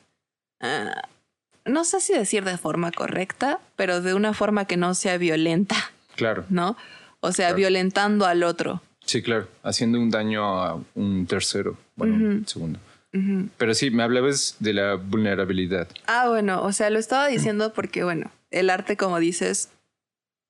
Ah, 0.60 1.02
no 1.64 1.84
sé 1.84 2.00
si 2.00 2.12
decir 2.12 2.44
de 2.44 2.56
forma 2.56 2.92
correcta, 2.92 3.60
pero 3.76 4.00
de 4.00 4.14
una 4.14 4.32
forma 4.32 4.64
que 4.66 4.76
no 4.76 4.94
sea 4.94 5.18
violenta. 5.18 5.76
Claro. 6.16 6.44
¿No? 6.48 6.76
O 7.20 7.32
sea, 7.32 7.52
violentando 7.52 8.26
al 8.26 8.42
otro. 8.42 8.82
Sí, 9.04 9.22
claro. 9.22 9.48
Haciendo 9.62 9.98
un 9.98 10.10
daño 10.10 10.62
a 10.62 10.80
un 10.94 11.26
tercero. 11.26 11.76
Bueno, 11.96 12.46
segundo. 12.46 12.78
Pero 13.56 13.74
sí, 13.74 13.90
me 13.90 14.02
hablabas 14.02 14.56
de 14.60 14.74
la 14.74 14.94
vulnerabilidad. 14.94 15.88
Ah, 16.06 16.28
bueno, 16.28 16.62
o 16.62 16.72
sea, 16.72 16.90
lo 16.90 16.98
estaba 16.98 17.26
diciendo 17.26 17.72
porque, 17.72 18.04
bueno, 18.04 18.30
el 18.50 18.70
arte, 18.70 18.96
como 18.96 19.18
dices, 19.18 19.70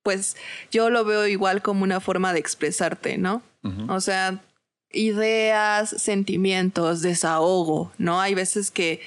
pues 0.08 0.38
yo 0.70 0.88
lo 0.88 1.04
veo 1.04 1.26
igual 1.26 1.60
como 1.60 1.84
una 1.84 2.00
forma 2.00 2.32
de 2.32 2.38
expresarte, 2.38 3.18
¿no? 3.18 3.42
O 3.88 4.00
sea, 4.00 4.42
ideas, 4.90 5.90
sentimientos, 5.90 7.02
desahogo, 7.02 7.92
¿no? 7.98 8.18
Hay 8.18 8.32
veces 8.32 8.70
que, 8.70 9.02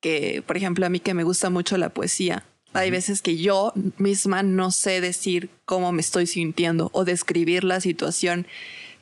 que, 0.00 0.42
por 0.46 0.56
ejemplo, 0.56 0.86
a 0.86 0.88
mí 0.88 0.98
que 0.98 1.12
me 1.12 1.24
gusta 1.24 1.50
mucho 1.50 1.76
la 1.76 1.90
poesía, 1.90 2.42
hay 2.72 2.90
veces 2.90 3.20
que 3.20 3.36
yo 3.36 3.74
misma 3.98 4.42
no 4.42 4.70
sé 4.70 5.02
decir 5.02 5.50
cómo 5.66 5.92
me 5.92 6.00
estoy 6.00 6.26
sintiendo 6.26 6.88
o 6.94 7.04
describir 7.04 7.62
la 7.62 7.82
situación 7.82 8.46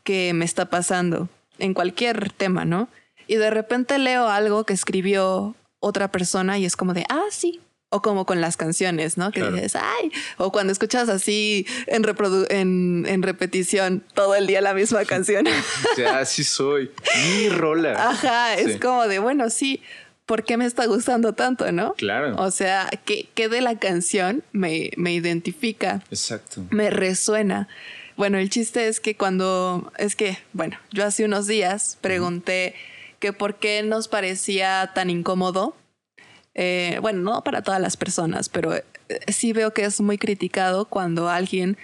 que 0.02 0.34
me 0.34 0.44
está 0.44 0.70
pasando 0.70 1.28
en 1.60 1.72
cualquier 1.72 2.32
tema, 2.32 2.64
¿no? 2.64 2.88
Y 3.28 3.36
de 3.36 3.50
repente 3.50 3.96
leo 4.00 4.26
algo 4.26 4.64
que 4.64 4.72
escribió 4.72 5.54
otra 5.78 6.10
persona 6.10 6.58
y 6.58 6.64
es 6.64 6.74
como 6.74 6.94
de, 6.94 7.04
ah, 7.08 7.26
sí, 7.30 7.60
o 7.92 8.00
como 8.00 8.24
con 8.24 8.40
las 8.40 8.56
canciones, 8.56 9.18
¿no? 9.18 9.30
Que 9.30 9.42
dices, 9.50 9.76
ay, 9.76 10.10
o 10.38 10.50
cuando 10.50 10.72
escuchas 10.72 11.10
así 11.10 11.66
en, 11.86 12.04
en, 12.48 13.06
en, 13.06 13.22
repetición 13.22 14.02
todo 14.14 14.34
el 14.34 14.46
día 14.46 14.62
la 14.62 14.72
misma 14.72 15.04
canción. 15.06 15.44
ya, 15.98 16.18
así 16.18 16.42
soy. 16.42 16.90
Mi 17.36 17.50
rola. 17.50 17.92
Ajá, 18.08 18.54
es 18.56 18.80
como 18.80 19.06
de, 19.06 19.18
bueno, 19.18 19.50
sí, 19.50 19.82
¿por 20.24 20.42
qué 20.42 20.56
me 20.56 20.64
está 20.64 20.86
gustando 20.86 21.34
tanto, 21.34 21.70
no? 21.70 21.92
Claro. 21.92 22.34
O 22.38 22.50
sea, 22.50 22.88
¿qué, 23.04 23.28
qué 23.34 23.50
de 23.50 23.60
la 23.60 23.78
canción 23.78 24.42
me, 24.52 24.90
me 24.96 25.12
identifica? 25.12 26.02
Exacto. 26.10 26.64
Me 26.70 26.88
resuena. 26.88 27.68
Bueno, 28.16 28.38
el 28.38 28.48
chiste 28.48 28.88
es 28.88 29.00
que 29.00 29.18
cuando, 29.18 29.92
es 29.98 30.16
que, 30.16 30.38
bueno, 30.54 30.78
yo 30.92 31.04
hace 31.04 31.26
unos 31.26 31.46
días 31.46 31.98
pregunté 32.00 32.74
que 33.18 33.34
por 33.34 33.56
qué 33.56 33.82
nos 33.82 34.08
parecía 34.08 34.92
tan 34.94 35.10
incómodo 35.10 35.76
eh, 36.54 36.98
bueno, 37.00 37.20
no 37.20 37.44
para 37.44 37.62
todas 37.62 37.80
las 37.80 37.96
personas, 37.96 38.48
pero 38.48 38.74
eh, 38.74 38.84
sí 39.28 39.52
veo 39.52 39.72
que 39.72 39.84
es 39.84 40.00
muy 40.00 40.18
criticado 40.18 40.86
cuando 40.86 41.28
alguien 41.28 41.76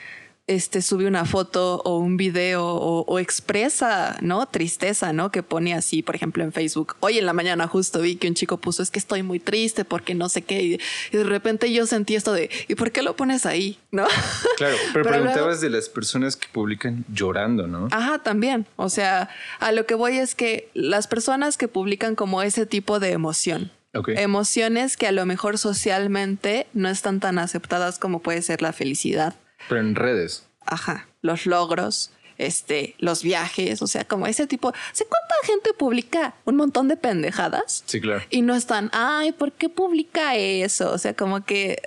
este, 0.49 0.81
sube 0.81 1.07
una 1.07 1.27
foto 1.27 1.83
o 1.85 1.99
un 1.99 2.17
video 2.17 2.65
o, 2.67 3.19
expresa, 3.19 4.17
¿no? 4.23 4.47
Tristeza, 4.47 5.13
¿no? 5.13 5.31
Que 5.31 5.43
pone 5.43 5.75
así, 5.75 6.03
por 6.03 6.17
ejemplo, 6.17 6.43
en 6.43 6.53
Facebook. 6.53 6.97
Hoy 7.01 7.19
en 7.19 7.27
la 7.27 7.35
mañana 7.35 7.69
justo 7.69 8.01
vi 8.01 8.17
que 8.17 8.29
un 8.29 8.35
chico 8.35 8.57
puso, 8.57 8.83
es 8.83 8.91
que 8.91 8.99
estoy 8.99 9.23
muy 9.23 9.41
triste 9.41 9.85
porque 9.85 10.15
no 10.15 10.29
sé 10.31 10.43
qué. 10.43 10.63
Y, 10.63 10.81
de 11.17 11.25
repente 11.25 11.71
yo 11.71 11.87
sentí 11.87 12.17
esto 12.17 12.33
de, 12.33 12.51
¿y 12.67 12.75
por 12.75 12.93
qué 12.93 13.03
lo 13.03 13.15
pones 13.15 13.47
ahí? 13.47 13.79
¿No? 13.93 14.07
Claro, 14.57 14.77
pero, 14.93 15.09
preguntabas 15.09 15.61
de 15.61 15.71
las 15.71 15.89
personas 15.89 16.35
que 16.35 16.49
publican 16.51 17.05
llorando, 17.13 17.69
¿no? 17.69 17.89
Ajá, 17.93 18.19
también. 18.19 18.67
O 18.75 18.89
sea, 18.89 19.29
a 19.61 19.71
lo 19.71 19.87
que 19.87 19.95
voy 19.95 20.19
es 20.19 20.35
que 20.35 20.69
las 20.75 21.07
personas 21.07 21.57
que 21.57 21.69
publican 21.69 22.17
como 22.17 22.43
ese 22.43 22.67
tipo 22.67 22.99
de 22.99 23.13
emoción, 23.13 23.71
Emociones 23.93 24.97
que 24.97 25.07
a 25.07 25.13
lo 25.13 25.27
mejor 25.27 25.59
socialmente 25.59 26.67
no 26.73 26.89
están 26.89 27.21
tan 27.21 27.39
aceptadas 27.39 27.99
como 27.99 28.21
puede 28.21 28.43
ser 28.43 28.63
la 28.63 28.73
felicidad, 28.73 29.35
pero 29.69 29.81
en 29.81 29.95
redes. 29.95 30.45
Ajá, 30.65 31.09
los 31.23 31.47
logros, 31.47 32.11
este, 32.37 32.95
los 32.99 33.23
viajes, 33.23 33.83
o 33.83 33.87
sea, 33.87 34.05
como 34.05 34.27
ese 34.27 34.47
tipo. 34.47 34.73
¿Sé 34.93 35.07
cuánta 35.07 35.35
gente 35.45 35.73
publica 35.73 36.35
un 36.45 36.57
montón 36.57 36.89
de 36.89 36.97
pendejadas? 36.97 37.83
Sí, 37.87 38.01
claro. 38.01 38.23
Y 38.31 38.43
no 38.43 38.55
están, 38.55 38.91
ay, 38.93 39.33
¿por 39.33 39.53
qué 39.53 39.69
publica 39.69 40.37
eso? 40.37 40.93
O 40.93 40.99
sea, 40.99 41.15
como 41.15 41.45
que 41.45 41.83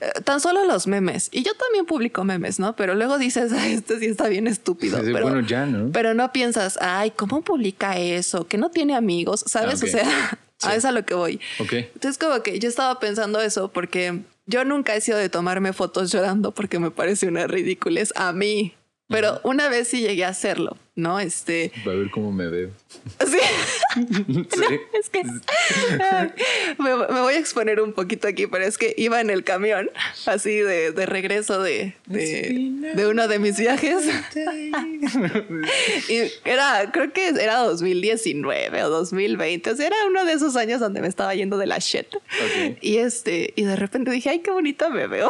eh, 0.00 0.10
tan 0.24 0.40
solo 0.40 0.64
los 0.64 0.86
memes. 0.86 1.28
Y 1.32 1.42
yo 1.42 1.52
también 1.54 1.86
publico 1.86 2.24
memes, 2.24 2.58
¿no? 2.58 2.76
Pero 2.76 2.94
luego 2.94 3.18
dices, 3.18 3.52
ay, 3.52 3.74
este 3.74 3.98
sí 3.98 4.06
está 4.06 4.28
bien 4.28 4.46
estúpido. 4.46 5.00
pero, 5.00 5.22
bueno, 5.22 5.40
ya, 5.40 5.64
¿no? 5.64 5.90
Pero 5.92 6.12
no 6.12 6.32
piensas, 6.32 6.78
ay, 6.80 7.10
¿cómo 7.10 7.42
publica 7.42 7.98
eso? 7.98 8.46
Que 8.46 8.58
no 8.58 8.70
tiene 8.70 8.94
amigos, 8.94 9.44
¿sabes? 9.46 9.82
Ah, 9.82 9.86
o 9.86 9.88
sea, 9.88 10.38
a 10.66 10.74
eso 10.74 10.88
a 10.88 10.92
lo 10.92 11.04
que 11.04 11.14
voy. 11.14 11.40
Ok. 11.58 11.72
Entonces, 11.72 12.18
como 12.18 12.42
que 12.42 12.58
yo 12.58 12.68
estaba 12.68 12.98
pensando 13.00 13.40
eso 13.40 13.68
porque 13.68 14.20
yo 14.46 14.64
nunca 14.64 14.94
he 14.94 15.00
sido 15.00 15.18
de 15.18 15.28
tomarme 15.28 15.72
fotos 15.72 16.12
llorando 16.12 16.52
porque 16.52 16.78
me 16.78 16.90
parece 16.90 17.28
una 17.28 17.46
ridiculez 17.46 18.12
a 18.16 18.32
mí. 18.32 18.74
Pero 19.08 19.40
una 19.44 19.68
vez 19.68 19.88
sí 19.88 20.00
llegué 20.00 20.24
a 20.24 20.28
hacerlo, 20.28 20.78
¿no? 20.94 21.20
Este. 21.20 21.70
Va 21.86 21.92
a 21.92 21.94
ver 21.94 22.10
cómo 22.10 22.32
me 22.32 22.48
veo. 22.48 22.70
Sí. 23.20 23.38
es 24.98 25.10
que. 25.10 25.22
me, 26.78 26.94
voy 26.94 27.34
a 27.34 27.38
exponer 27.38 27.82
un 27.82 27.92
poquito 27.92 28.26
aquí, 28.26 28.46
pero 28.46 28.64
es 28.64 28.78
que 28.78 28.94
iba 28.96 29.20
en 29.20 29.28
el 29.28 29.44
camión, 29.44 29.90
así 30.24 30.56
de, 30.56 30.92
de 30.92 31.04
regreso 31.04 31.62
de, 31.62 31.94
de, 32.06 33.06
uno 33.06 33.28
de 33.28 33.38
mis 33.38 33.58
viajes. 33.58 34.06
y 36.08 36.48
era, 36.48 36.90
creo 36.90 37.12
que 37.12 37.28
era 37.28 37.58
2019 37.58 38.84
o 38.84 38.88
2020. 38.88 39.70
O 39.70 39.76
sea, 39.76 39.86
era 39.86 39.96
uno 40.08 40.24
de 40.24 40.32
esos 40.32 40.56
años 40.56 40.80
donde 40.80 41.02
me 41.02 41.08
estaba 41.08 41.34
yendo 41.34 41.58
de 41.58 41.66
la 41.66 41.78
shit. 41.78 42.06
Y 42.80 42.96
este, 42.96 43.52
y 43.54 43.64
de 43.64 43.76
repente 43.76 44.10
dije, 44.10 44.30
ay, 44.30 44.38
qué 44.38 44.50
bonita 44.50 44.88
me 44.88 45.06
veo. 45.06 45.28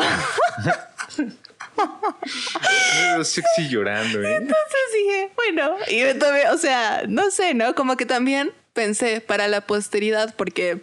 Sexy 3.23 3.69
llorando, 3.69 4.23
¿eh? 4.23 4.37
Entonces 4.37 4.81
dije, 4.95 5.31
bueno, 5.37 5.77
y 5.89 6.19
también, 6.19 6.49
o 6.49 6.59
sea, 6.59 7.05
no 7.09 7.31
sé, 7.31 7.55
¿no? 7.55 7.75
Como 7.75 7.97
que 7.97 8.07
también 8.07 8.53
pensé 8.73 9.21
para 9.21 9.49
la 9.49 9.63
posteridad, 9.63 10.35
porque, 10.37 10.81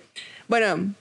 bueno, 0.48 0.94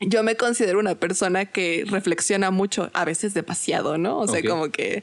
yo 0.00 0.22
me 0.22 0.36
considero 0.36 0.78
una 0.78 0.94
persona 0.94 1.46
que 1.46 1.84
reflexiona 1.86 2.50
mucho, 2.50 2.90
a 2.92 3.04
veces 3.04 3.34
demasiado, 3.34 3.98
¿no? 3.98 4.18
O 4.18 4.28
sea, 4.28 4.42
como 4.42 4.70
que, 4.70 5.02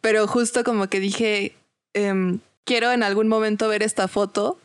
pero 0.00 0.26
justo 0.26 0.64
como 0.64 0.88
que 0.88 1.00
dije, 1.00 1.54
em, 1.94 2.40
quiero 2.64 2.92
en 2.92 3.02
algún 3.02 3.28
momento 3.28 3.68
ver 3.68 3.82
esta 3.82 4.08
foto 4.08 4.58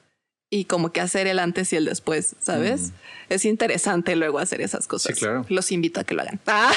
y 0.49 0.65
como 0.65 0.91
que 0.91 1.01
hacer 1.01 1.27
el 1.27 1.39
antes 1.39 1.71
y 1.73 1.75
el 1.75 1.85
después, 1.85 2.35
¿sabes? 2.39 2.91
Es 3.29 3.45
interesante 3.45 4.15
luego 4.15 4.39
hacer 4.39 4.61
esas 4.61 4.87
cosas. 4.87 5.15
Sí, 5.15 5.21
claro. 5.21 5.45
Los 5.47 5.71
invito 5.71 5.99
a 5.99 6.03
que 6.03 6.15
lo 6.15 6.23
hagan. 6.23 6.39
Ah. 6.47 6.73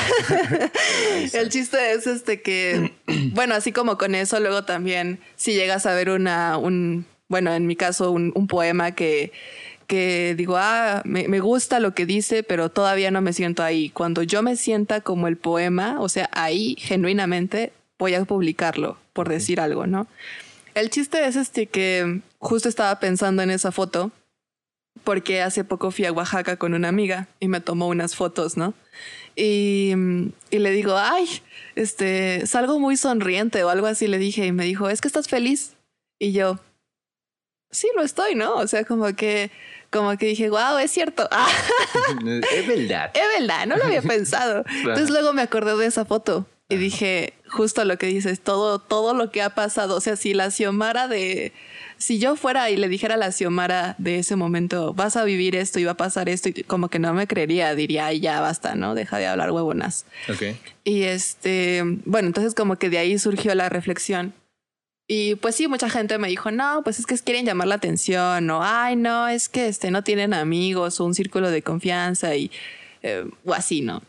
el 1.32 1.48
chiste 1.48 1.92
es 1.92 2.06
este 2.06 2.42
que, 2.42 2.92
bueno, 3.32 3.54
así 3.54 3.72
como 3.72 3.96
con 3.96 4.14
eso, 4.14 4.38
luego 4.40 4.64
también 4.64 5.20
si 5.36 5.54
llegas 5.54 5.86
a 5.86 5.94
ver 5.94 6.10
una, 6.10 6.58
un, 6.58 7.06
bueno, 7.28 7.54
en 7.54 7.66
mi 7.66 7.74
caso, 7.74 8.10
un, 8.10 8.32
un 8.34 8.46
poema 8.46 8.92
que, 8.92 9.32
que 9.86 10.34
digo, 10.36 10.58
ah, 10.58 11.00
me, 11.06 11.26
me, 11.28 11.40
gusta 11.40 11.80
lo 11.80 11.94
que 11.94 12.04
dice, 12.04 12.42
pero 12.42 12.70
todavía 12.70 13.10
no 13.10 13.22
me 13.22 13.32
siento 13.32 13.62
ahí. 13.62 13.88
Cuando 13.88 14.22
yo 14.22 14.42
me 14.42 14.56
sienta 14.56 15.00
como 15.00 15.28
el 15.28 15.38
poema, 15.38 15.98
o 15.98 16.10
sea, 16.10 16.28
ahí 16.32 16.76
genuinamente 16.78 17.72
voy 17.98 18.14
a 18.14 18.24
publicarlo, 18.26 18.98
por 19.14 19.30
decir 19.30 19.60
algo, 19.60 19.86
¿no? 19.86 20.06
El 20.74 20.90
chiste 20.90 21.26
es 21.26 21.36
este 21.36 21.66
que 21.66 22.20
justo 22.42 22.68
estaba 22.68 22.98
pensando 22.98 23.42
en 23.42 23.50
esa 23.50 23.72
foto 23.72 24.10
porque 25.04 25.40
hace 25.40 25.64
poco 25.64 25.90
fui 25.90 26.04
a 26.04 26.12
Oaxaca 26.12 26.56
con 26.56 26.74
una 26.74 26.88
amiga 26.88 27.28
y 27.40 27.48
me 27.48 27.60
tomó 27.60 27.88
unas 27.88 28.14
fotos, 28.14 28.56
¿no? 28.56 28.74
Y, 29.36 29.94
y, 30.50 30.58
le 30.58 30.70
digo, 30.72 30.96
ay, 30.98 31.26
este, 31.74 32.46
salgo 32.46 32.78
muy 32.78 32.98
sonriente 32.98 33.64
o 33.64 33.70
algo 33.70 33.86
así, 33.86 34.06
le 34.06 34.18
dije, 34.18 34.44
y 34.44 34.52
me 34.52 34.64
dijo, 34.64 34.90
es 34.90 35.00
que 35.00 35.08
estás 35.08 35.28
feliz. 35.28 35.76
Y 36.18 36.32
yo, 36.32 36.58
sí, 37.70 37.88
lo 37.96 38.02
estoy, 38.02 38.34
¿no? 38.34 38.56
O 38.56 38.66
sea, 38.66 38.84
como 38.84 39.16
que, 39.16 39.50
como 39.90 40.16
que 40.18 40.26
dije, 40.26 40.50
wow, 40.50 40.76
es 40.78 40.90
cierto. 40.90 41.28
es 42.52 42.66
verdad. 42.66 43.10
Es 43.14 43.40
verdad, 43.40 43.66
no 43.66 43.76
lo 43.76 43.84
había 43.84 44.02
pensado. 44.02 44.64
Entonces 44.80 45.10
luego 45.10 45.32
me 45.32 45.42
acordé 45.42 45.74
de 45.76 45.86
esa 45.86 46.04
foto 46.04 46.46
y 46.68 46.76
dije, 46.76 47.34
justo 47.48 47.84
lo 47.84 47.98
que 47.98 48.06
dices, 48.06 48.40
todo, 48.40 48.78
todo 48.78 49.14
lo 49.14 49.30
que 49.30 49.42
ha 49.42 49.54
pasado. 49.54 49.96
O 49.96 50.00
sea, 50.00 50.16
si 50.16 50.34
la 50.34 50.50
Xiomara 50.50 51.08
de. 51.08 51.52
Si 52.02 52.18
yo 52.18 52.34
fuera 52.34 52.68
y 52.68 52.76
le 52.76 52.88
dijera 52.88 53.14
a 53.14 53.16
la 53.16 53.30
Xiomara 53.30 53.94
de 53.98 54.18
ese 54.18 54.34
momento, 54.34 54.92
vas 54.92 55.16
a 55.16 55.22
vivir 55.22 55.54
esto 55.54 55.78
y 55.78 55.84
va 55.84 55.92
a 55.92 55.96
pasar 55.96 56.28
esto, 56.28 56.48
y 56.48 56.64
como 56.64 56.88
que 56.88 56.98
no 56.98 57.14
me 57.14 57.28
creería, 57.28 57.76
diría, 57.76 58.06
ay, 58.06 58.18
ya 58.18 58.40
basta, 58.40 58.74
¿no? 58.74 58.96
Deja 58.96 59.18
de 59.18 59.28
hablar 59.28 59.52
huevonas. 59.52 60.04
Ok. 60.28 60.56
Y 60.82 61.02
este. 61.02 61.82
Bueno, 62.04 62.26
entonces 62.26 62.54
como 62.54 62.74
que 62.76 62.90
de 62.90 62.98
ahí 62.98 63.18
surgió 63.20 63.54
la 63.54 63.68
reflexión. 63.68 64.34
Y 65.06 65.36
pues 65.36 65.54
sí, 65.54 65.68
mucha 65.68 65.88
gente 65.88 66.18
me 66.18 66.26
dijo, 66.26 66.50
no, 66.50 66.80
pues 66.82 66.98
es 66.98 67.06
que 67.06 67.16
quieren 67.18 67.46
llamar 67.46 67.68
la 67.68 67.76
atención, 67.76 68.50
o 68.50 68.60
ay, 68.64 68.96
no, 68.96 69.28
es 69.28 69.48
que 69.48 69.68
este, 69.68 69.92
no 69.92 70.02
tienen 70.02 70.34
amigos 70.34 71.00
o 71.00 71.04
un 71.04 71.14
círculo 71.14 71.50
de 71.50 71.62
confianza 71.62 72.34
y. 72.34 72.50
Eh, 73.04 73.24
o 73.44 73.54
así, 73.54 73.80
¿no? 73.80 74.02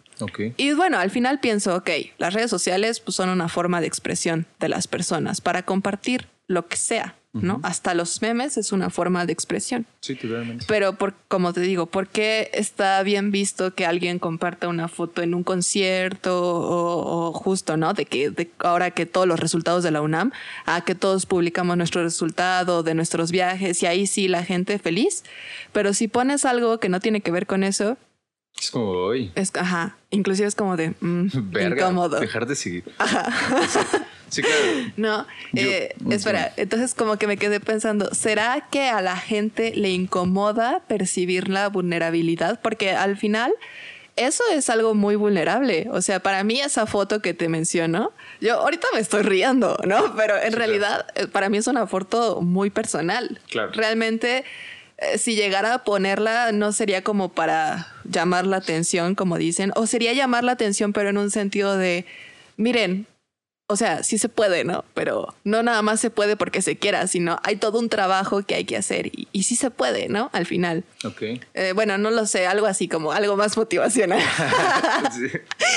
Y 0.57 0.73
bueno, 0.73 0.97
al 0.99 1.11
final 1.11 1.39
pienso, 1.39 1.75
ok, 1.75 1.89
las 2.17 2.33
redes 2.33 2.49
sociales 2.49 2.99
pues, 2.99 3.15
son 3.15 3.29
una 3.29 3.49
forma 3.49 3.81
de 3.81 3.87
expresión 3.87 4.45
de 4.59 4.69
las 4.69 4.87
personas 4.87 5.41
para 5.41 5.63
compartir 5.63 6.27
lo 6.47 6.67
que 6.67 6.77
sea, 6.77 7.15
¿no? 7.33 7.59
Hasta 7.63 7.95
los 7.95 8.21
memes 8.21 8.57
es 8.57 8.71
una 8.71 8.91
forma 8.91 9.25
de 9.25 9.33
expresión. 9.33 9.87
Sí, 10.01 10.15
totalmente. 10.15 10.65
Pero 10.67 10.93
por, 10.93 11.15
como 11.27 11.51
te 11.51 11.61
digo, 11.61 11.87
¿por 11.87 12.07
qué 12.07 12.51
está 12.53 13.01
bien 13.01 13.31
visto 13.31 13.73
que 13.73 13.87
alguien 13.87 14.19
comparta 14.19 14.67
una 14.67 14.87
foto 14.87 15.23
en 15.23 15.33
un 15.33 15.43
concierto 15.43 16.39
o, 16.43 17.33
justo, 17.33 17.75
¿no? 17.75 17.93
De 17.93 18.05
que 18.05 18.29
de 18.29 18.51
ahora 18.59 18.91
que 18.91 19.07
todos 19.07 19.27
los 19.27 19.39
resultados 19.39 19.83
de 19.83 19.89
la 19.89 20.01
UNAM, 20.01 20.31
a 20.65 20.81
que 20.81 20.93
todos 20.93 21.25
publicamos 21.25 21.75
nuestro 21.75 22.03
resultado 22.03 22.83
de 22.83 22.93
nuestros 22.93 23.31
viajes 23.31 23.81
y 23.81 23.87
ahí 23.87 24.05
sí 24.05 24.27
la 24.27 24.43
gente 24.43 24.77
feliz. 24.77 25.23
Pero 25.71 25.93
si 25.93 26.07
pones 26.07 26.45
algo 26.45 26.79
que 26.79 26.89
no 26.89 26.99
tiene 26.99 27.21
que 27.21 27.31
ver 27.31 27.47
con 27.47 27.63
eso, 27.63 27.97
es 28.59 28.71
como 28.71 28.89
hoy. 28.91 29.31
Es, 29.35 29.51
ajá. 29.55 29.97
Inclusive 30.09 30.47
es 30.47 30.55
como 30.55 30.77
de 30.77 30.93
mm, 30.99 31.27
incómodo. 31.71 32.19
Dejar 32.19 32.45
de 32.45 32.55
seguir. 32.55 32.83
Ajá. 32.97 33.27
Sí, 34.33 34.41
claro. 34.41 34.91
No, 34.97 35.27
eh, 35.53 35.93
espera. 36.09 36.53
Entonces, 36.57 36.95
como 36.95 37.17
que 37.17 37.27
me 37.27 37.37
quedé 37.37 37.59
pensando, 37.59 38.09
¿será 38.15 38.67
que 38.71 38.89
a 38.89 38.99
la 38.99 39.15
gente 39.15 39.73
le 39.75 39.91
incomoda 39.91 40.81
percibir 40.87 41.49
la 41.49 41.69
vulnerabilidad? 41.69 42.59
Porque 42.59 42.93
al 42.93 43.15
final 43.15 43.53
eso 44.15 44.43
es 44.51 44.69
algo 44.69 44.93
muy 44.93 45.15
vulnerable. 45.15 45.87
O 45.91 46.01
sea, 46.01 46.19
para 46.19 46.43
mí 46.43 46.59
esa 46.59 46.85
foto 46.85 47.21
que 47.21 47.33
te 47.33 47.49
menciono, 47.49 48.11
yo 48.41 48.59
ahorita 48.59 48.87
me 48.93 48.99
estoy 48.99 49.23
riendo, 49.23 49.77
¿no? 49.85 50.15
Pero 50.15 50.35
en 50.41 50.53
realidad 50.53 51.05
eh, 51.15 51.27
para 51.27 51.49
mí 51.49 51.57
es 51.57 51.67
una 51.67 51.87
foto 51.87 52.41
muy 52.41 52.69
personal. 52.69 53.39
Claro. 53.49 53.71
Realmente 53.73 54.45
eh, 54.97 55.17
si 55.17 55.35
llegara 55.35 55.73
a 55.73 55.83
ponerla, 55.83 56.51
no 56.51 56.71
sería 56.71 57.03
como 57.03 57.29
para 57.29 57.93
llamar 58.03 58.45
la 58.45 58.57
atención, 58.57 59.15
como 59.15 59.37
dicen, 59.37 59.71
o 59.75 59.87
sería 59.87 60.13
llamar 60.13 60.43
la 60.43 60.53
atención, 60.53 60.93
pero 60.93 61.09
en 61.09 61.17
un 61.17 61.31
sentido 61.31 61.77
de, 61.77 62.05
miren, 62.57 63.07
o 63.67 63.77
sea, 63.77 64.03
sí 64.03 64.17
se 64.17 64.29
puede, 64.29 64.65
¿no? 64.65 64.83
Pero 64.93 65.33
no 65.43 65.63
nada 65.63 65.81
más 65.81 65.99
se 65.99 66.09
puede 66.09 66.35
porque 66.35 66.61
se 66.61 66.75
quiera, 66.75 67.07
sino 67.07 67.39
hay 67.43 67.55
todo 67.55 67.79
un 67.79 67.89
trabajo 67.89 68.43
que 68.43 68.55
hay 68.55 68.65
que 68.65 68.77
hacer 68.77 69.09
y, 69.11 69.43
sí 69.43 69.55
se 69.55 69.71
puede, 69.71 70.09
¿no? 70.09 70.29
Al 70.33 70.45
final. 70.45 70.83
Ok. 71.03 71.21
Eh, 71.53 71.71
bueno, 71.73 71.97
no 71.97 72.11
lo 72.11 72.25
sé, 72.25 72.45
algo 72.45 72.67
así 72.67 72.87
como 72.87 73.13
algo 73.13 73.35
más 73.35 73.57
motivacional. 73.57 74.21
sí. 75.11 75.27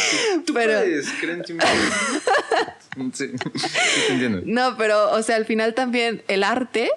Tú 0.46 0.52
pero... 0.52 0.78
puedes, 0.78 1.10
creen 1.20 1.42
sí, 3.12 3.30
sí, 3.54 3.70
entiendo. 4.10 4.42
No, 4.44 4.76
pero, 4.76 5.12
o 5.12 5.22
sea, 5.22 5.36
al 5.36 5.46
final 5.46 5.74
también 5.74 6.22
el 6.28 6.44
arte... 6.44 6.90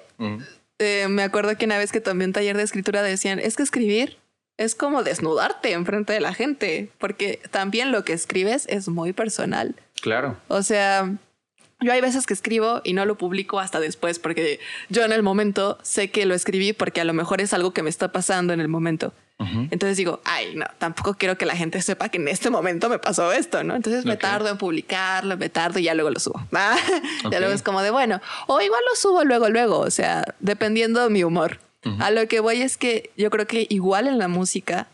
Eh, 0.80 1.08
me 1.08 1.22
acuerdo 1.22 1.56
que 1.56 1.66
una 1.66 1.76
vez 1.76 1.92
que 1.92 2.00
tomé 2.00 2.24
un 2.24 2.32
taller 2.32 2.56
de 2.56 2.62
escritura 2.62 3.02
decían, 3.02 3.38
es 3.38 3.54
que 3.54 3.62
escribir 3.62 4.16
es 4.56 4.74
como 4.74 5.02
desnudarte 5.02 5.72
enfrente 5.72 6.12
de 6.12 6.20
la 6.20 6.34
gente, 6.34 6.90
porque 6.98 7.40
también 7.50 7.92
lo 7.92 8.04
que 8.04 8.14
escribes 8.14 8.66
es 8.68 8.88
muy 8.88 9.12
personal. 9.12 9.74
Claro. 10.02 10.36
O 10.48 10.62
sea, 10.62 11.10
yo 11.80 11.92
hay 11.92 12.00
veces 12.00 12.26
que 12.26 12.34
escribo 12.34 12.80
y 12.82 12.94
no 12.94 13.04
lo 13.04 13.16
publico 13.16 13.58
hasta 13.58 13.78
después, 13.78 14.18
porque 14.18 14.58
yo 14.88 15.04
en 15.04 15.12
el 15.12 15.22
momento 15.22 15.78
sé 15.82 16.10
que 16.10 16.26
lo 16.26 16.34
escribí 16.34 16.72
porque 16.72 17.00
a 17.00 17.04
lo 17.04 17.14
mejor 17.14 17.40
es 17.40 17.54
algo 17.54 17.72
que 17.72 17.82
me 17.82 17.90
está 17.90 18.12
pasando 18.12 18.52
en 18.52 18.60
el 18.60 18.68
momento. 18.68 19.12
Entonces 19.70 19.96
digo, 19.96 20.20
ay, 20.24 20.54
no, 20.54 20.66
tampoco 20.78 21.14
quiero 21.14 21.38
que 21.38 21.46
la 21.46 21.56
gente 21.56 21.80
sepa 21.80 22.10
que 22.10 22.18
en 22.18 22.28
este 22.28 22.50
momento 22.50 22.90
me 22.90 22.98
pasó 22.98 23.32
esto, 23.32 23.64
¿no? 23.64 23.74
Entonces 23.74 24.04
me 24.04 24.18
tardo 24.18 24.50
en 24.50 24.58
publicarlo, 24.58 25.38
me 25.38 25.48
tardo 25.48 25.78
y 25.78 25.84
ya 25.84 25.94
luego 25.94 26.10
lo 26.10 26.20
subo. 26.20 26.46
Ya 27.30 27.38
luego 27.38 27.54
es 27.54 27.62
como 27.62 27.80
de, 27.80 27.90
bueno, 27.90 28.20
o 28.46 28.60
igual 28.60 28.80
lo 28.90 28.96
subo 28.96 29.24
luego, 29.24 29.48
luego, 29.48 29.78
o 29.78 29.90
sea, 29.90 30.34
dependiendo 30.40 31.02
de 31.02 31.10
mi 31.10 31.24
humor. 31.24 31.58
A 31.98 32.10
lo 32.10 32.28
que 32.28 32.40
voy 32.40 32.60
es 32.60 32.76
que 32.76 33.10
yo 33.16 33.30
creo 33.30 33.46
que 33.46 33.66
igual 33.70 34.06
en 34.06 34.18
la 34.18 34.28
música, 34.28 34.88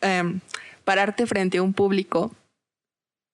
em, 0.00 0.40
pararte 0.84 1.26
frente 1.26 1.58
a 1.58 1.62
un 1.62 1.72
público 1.72 2.32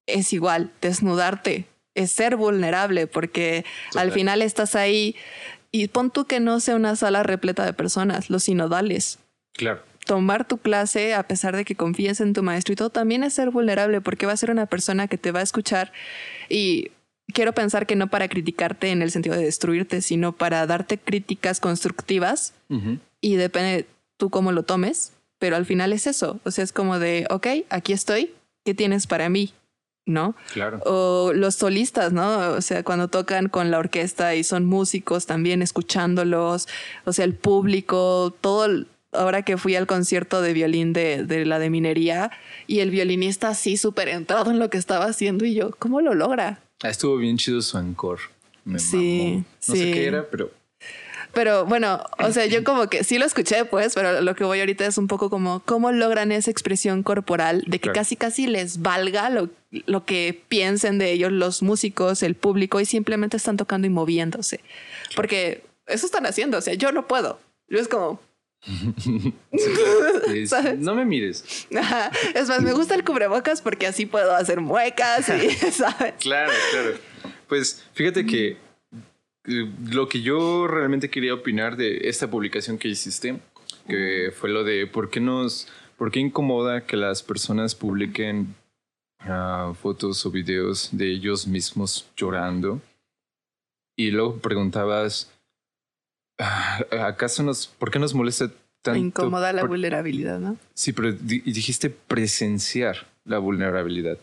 es 0.06 0.34
igual, 0.34 0.70
desnudarte, 0.82 1.64
es 1.94 2.10
ser 2.10 2.36
vulnerable, 2.36 3.06
porque 3.06 3.64
al 3.94 4.12
final 4.12 4.42
estás 4.42 4.74
ahí 4.74 5.16
y 5.70 5.88
pon 5.88 6.10
tú 6.10 6.26
que 6.26 6.40
no 6.40 6.60
sea 6.60 6.76
una 6.76 6.94
sala 6.96 7.22
repleta 7.22 7.64
de 7.64 7.72
personas, 7.72 8.28
los 8.28 8.44
sinodales. 8.44 9.18
Claro. 9.54 9.82
Tomar 10.04 10.46
tu 10.46 10.58
clase 10.58 11.14
a 11.14 11.26
pesar 11.26 11.56
de 11.56 11.64
que 11.64 11.76
confíes 11.76 12.20
en 12.20 12.32
tu 12.32 12.42
maestro 12.42 12.72
y 12.72 12.76
todo 12.76 12.90
también 12.90 13.24
es 13.24 13.34
ser 13.34 13.50
vulnerable 13.50 14.00
porque 14.00 14.26
va 14.26 14.32
a 14.32 14.36
ser 14.36 14.50
una 14.50 14.66
persona 14.66 15.08
que 15.08 15.18
te 15.18 15.32
va 15.32 15.40
a 15.40 15.42
escuchar 15.42 15.92
y 16.48 16.90
quiero 17.32 17.52
pensar 17.52 17.86
que 17.86 17.96
no 17.96 18.08
para 18.08 18.28
criticarte 18.28 18.90
en 18.90 19.02
el 19.02 19.10
sentido 19.10 19.36
de 19.36 19.44
destruirte, 19.44 20.02
sino 20.02 20.32
para 20.32 20.66
darte 20.66 20.98
críticas 20.98 21.60
constructivas 21.60 22.54
y 23.20 23.36
depende 23.36 23.86
tú 24.16 24.30
cómo 24.30 24.52
lo 24.52 24.62
tomes, 24.62 25.12
pero 25.38 25.56
al 25.56 25.64
final 25.64 25.92
es 25.92 26.06
eso, 26.06 26.40
o 26.44 26.50
sea, 26.50 26.64
es 26.64 26.72
como 26.72 26.98
de, 26.98 27.26
ok, 27.30 27.46
aquí 27.70 27.92
estoy, 27.92 28.34
¿qué 28.64 28.74
tienes 28.74 29.06
para 29.06 29.28
mí? 29.28 29.52
¿no? 30.06 30.34
Claro. 30.52 30.80
O 30.84 31.32
los 31.32 31.54
solistas, 31.54 32.12
¿no? 32.12 32.52
O 32.52 32.60
sea, 32.60 32.82
cuando 32.82 33.08
tocan 33.08 33.48
con 33.48 33.70
la 33.70 33.78
orquesta 33.78 34.34
y 34.34 34.44
son 34.44 34.66
músicos 34.66 35.26
también 35.26 35.62
escuchándolos, 35.62 36.68
o 37.04 37.12
sea, 37.12 37.24
el 37.24 37.34
público, 37.34 38.34
todo, 38.40 38.84
ahora 39.14 39.42
que 39.42 39.56
fui 39.56 39.76
al 39.76 39.86
concierto 39.86 40.42
de 40.42 40.52
violín 40.52 40.92
de, 40.92 41.24
de 41.24 41.44
la 41.44 41.58
de 41.58 41.70
minería 41.70 42.30
y 42.66 42.80
el 42.80 42.90
violinista 42.90 43.48
así 43.48 43.76
súper 43.76 44.08
entrado 44.08 44.50
en 44.50 44.58
lo 44.58 44.70
que 44.70 44.78
estaba 44.78 45.06
haciendo 45.06 45.44
y 45.44 45.54
yo, 45.54 45.70
¿cómo 45.78 46.00
lo 46.00 46.14
logra? 46.14 46.60
Ah, 46.82 46.90
estuvo 46.90 47.16
bien 47.16 47.38
chido 47.38 47.62
su 47.62 47.78
encore. 47.78 48.22
Me 48.64 48.78
sí, 48.78 49.44
No 49.68 49.74
sé 49.74 49.92
qué 49.92 50.06
era, 50.06 50.28
pero 50.30 50.50
pero 51.34 51.66
bueno, 51.66 52.02
o 52.18 52.30
sea, 52.30 52.46
yo 52.46 52.62
como 52.64 52.88
que 52.88 53.02
sí 53.02 53.18
lo 53.18 53.26
escuché, 53.26 53.64
pues, 53.64 53.94
pero 53.94 54.20
lo 54.20 54.34
que 54.36 54.44
voy 54.44 54.60
ahorita 54.60 54.86
es 54.86 54.96
un 54.96 55.08
poco 55.08 55.28
como 55.28 55.60
cómo 55.64 55.90
logran 55.90 56.32
esa 56.32 56.50
expresión 56.50 57.02
corporal 57.02 57.64
de 57.66 57.80
que 57.80 57.90
casi 57.90 58.16
casi 58.16 58.46
les 58.46 58.80
valga 58.80 59.28
lo, 59.30 59.50
lo, 59.70 60.04
que 60.04 60.40
piensen 60.48 60.98
de 60.98 61.10
ellos 61.12 61.32
los 61.32 61.62
músicos, 61.62 62.22
el 62.22 62.36
público 62.36 62.80
y 62.80 62.86
simplemente 62.86 63.36
están 63.36 63.56
tocando 63.56 63.86
y 63.86 63.90
moviéndose. 63.90 64.60
Porque 65.16 65.64
eso 65.86 66.06
están 66.06 66.24
haciendo, 66.24 66.58
o 66.58 66.60
sea, 66.60 66.74
yo 66.74 66.92
no 66.92 67.06
puedo. 67.06 67.38
Yo 67.68 67.78
es 67.78 67.88
como... 67.88 68.20
no 70.78 70.94
me 70.94 71.04
mires. 71.04 71.66
Es 72.34 72.48
más, 72.48 72.62
me 72.62 72.72
gusta 72.72 72.94
el 72.94 73.04
cubrebocas 73.04 73.60
porque 73.60 73.86
así 73.86 74.06
puedo 74.06 74.34
hacer 74.34 74.60
muecas 74.60 75.28
y, 75.28 75.50
¿sabes? 75.70 76.14
Claro, 76.20 76.52
claro. 76.70 76.96
Pues 77.48 77.84
fíjate 77.92 78.26
que 78.26 78.56
lo 79.44 80.08
que 80.08 80.22
yo 80.22 80.66
realmente 80.66 81.10
quería 81.10 81.34
opinar 81.34 81.76
de 81.76 82.08
esta 82.08 82.30
publicación 82.30 82.78
que 82.78 82.88
hiciste, 82.88 83.38
que 83.86 84.32
fue 84.34 84.50
lo 84.50 84.64
de 84.64 84.86
por 84.86 85.10
qué 85.10 85.20
nos, 85.20 85.68
por 85.98 86.10
qué 86.10 86.20
incomoda 86.20 86.86
que 86.86 86.96
las 86.96 87.22
personas 87.22 87.74
publiquen 87.74 88.54
ah, 89.20 89.74
fotos 89.80 90.24
o 90.24 90.30
videos 90.30 90.88
de 90.92 91.10
ellos 91.10 91.46
mismos 91.46 92.06
llorando. 92.16 92.80
Y 93.96 94.10
luego 94.10 94.38
preguntabas, 94.38 95.30
¿acaso 96.38 97.42
nos, 97.42 97.66
por 97.66 97.90
qué 97.90 97.98
nos 97.98 98.14
molesta 98.14 98.50
tanto? 98.82 98.98
Incomoda 98.98 99.52
la 99.52 99.64
vulnerabilidad, 99.64 100.38
¿no? 100.38 100.56
Sí, 100.74 100.92
pero 100.92 101.12
dijiste 101.12 101.90
presenciar 101.90 103.06
la 103.24 103.38
vulnerabilidad. 103.38 104.18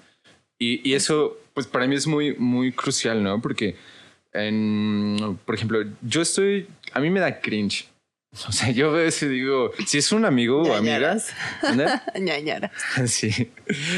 Y, 0.59 0.87
y 0.87 0.93
eso, 0.93 1.37
pues 1.53 1.67
para 1.67 1.87
mí 1.87 1.95
es 1.95 2.05
muy, 2.05 2.35
muy 2.35 2.71
crucial, 2.71 3.23
¿no? 3.23 3.41
Porque 3.41 3.75
en, 4.33 5.39
por 5.45 5.55
ejemplo, 5.55 5.79
yo 6.01 6.21
estoy, 6.21 6.67
a 6.93 6.99
mí 6.99 7.09
me 7.09 7.19
da 7.19 7.39
cringe. 7.39 7.87
O 8.47 8.51
sea, 8.53 8.71
yo 8.71 8.93
veo 8.93 9.05
eso 9.05 9.25
y 9.25 9.29
digo, 9.29 9.71
si 9.85 9.97
es 9.97 10.13
un 10.13 10.23
amigo 10.23 10.61
o 10.61 10.73
amiga. 10.73 11.17
Ñañaras. 12.17 12.71
sí, 13.07 13.51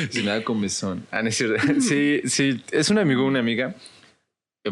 si 0.10 0.23
me 0.23 0.31
da 0.31 0.44
comezón. 0.44 1.06
Ah, 1.11 1.22
no 1.22 1.30
es 1.30 1.38
cierto. 1.38 1.61
Sí, 1.80 2.22
sí, 2.26 2.64
es 2.72 2.90
un 2.90 2.98
amigo 2.98 3.23
o 3.23 3.27
una 3.27 3.40
amiga. 3.40 3.76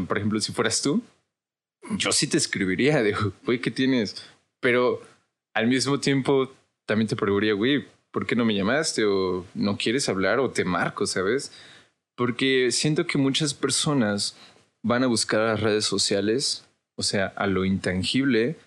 Por 0.07 0.17
ejemplo, 0.17 0.39
si 0.41 0.51
fueras 0.51 0.81
tú, 0.81 1.03
yo 1.97 2.11
sí 2.11 2.27
te 2.27 2.37
escribiría 2.37 3.01
de, 3.03 3.15
güey, 3.45 3.59
¿qué 3.59 3.71
tienes? 3.71 4.23
Pero 4.59 5.01
al 5.53 5.67
mismo 5.67 5.99
tiempo 5.99 6.51
también 6.85 7.07
te 7.07 7.15
preguntaría, 7.15 7.53
güey, 7.53 7.85
¿por 8.11 8.25
qué 8.25 8.35
no 8.35 8.45
me 8.45 8.55
llamaste? 8.55 9.05
O 9.05 9.45
no 9.53 9.77
quieres 9.77 10.09
hablar 10.09 10.39
o 10.39 10.51
te 10.51 10.65
marco, 10.65 11.07
¿sabes? 11.07 11.51
Porque 12.15 12.71
siento 12.71 13.07
que 13.07 13.17
muchas 13.17 13.53
personas 13.53 14.35
van 14.83 15.03
a 15.03 15.07
buscar 15.07 15.41
a 15.41 15.47
las 15.47 15.61
redes 15.61 15.85
sociales, 15.85 16.65
o 16.95 17.03
sea, 17.03 17.27
a 17.27 17.47
lo 17.47 17.65
intangible, 17.65 18.57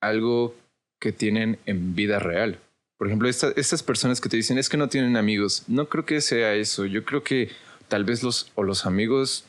algo 0.00 0.54
que 1.00 1.12
tienen 1.12 1.58
en 1.66 1.94
vida 1.94 2.18
real. 2.18 2.58
Por 2.98 3.08
ejemplo, 3.08 3.28
estas 3.28 3.82
personas 3.82 4.20
que 4.20 4.30
te 4.30 4.38
dicen 4.38 4.56
es 4.56 4.68
que 4.68 4.78
no 4.78 4.88
tienen 4.88 5.16
amigos, 5.16 5.64
no 5.68 5.88
creo 5.88 6.06
que 6.06 6.20
sea 6.20 6.54
eso. 6.54 6.86
Yo 6.86 7.04
creo 7.04 7.22
que 7.22 7.50
tal 7.88 8.04
vez 8.04 8.22
los 8.22 8.50
o 8.54 8.62
los 8.62 8.86
amigos 8.86 9.44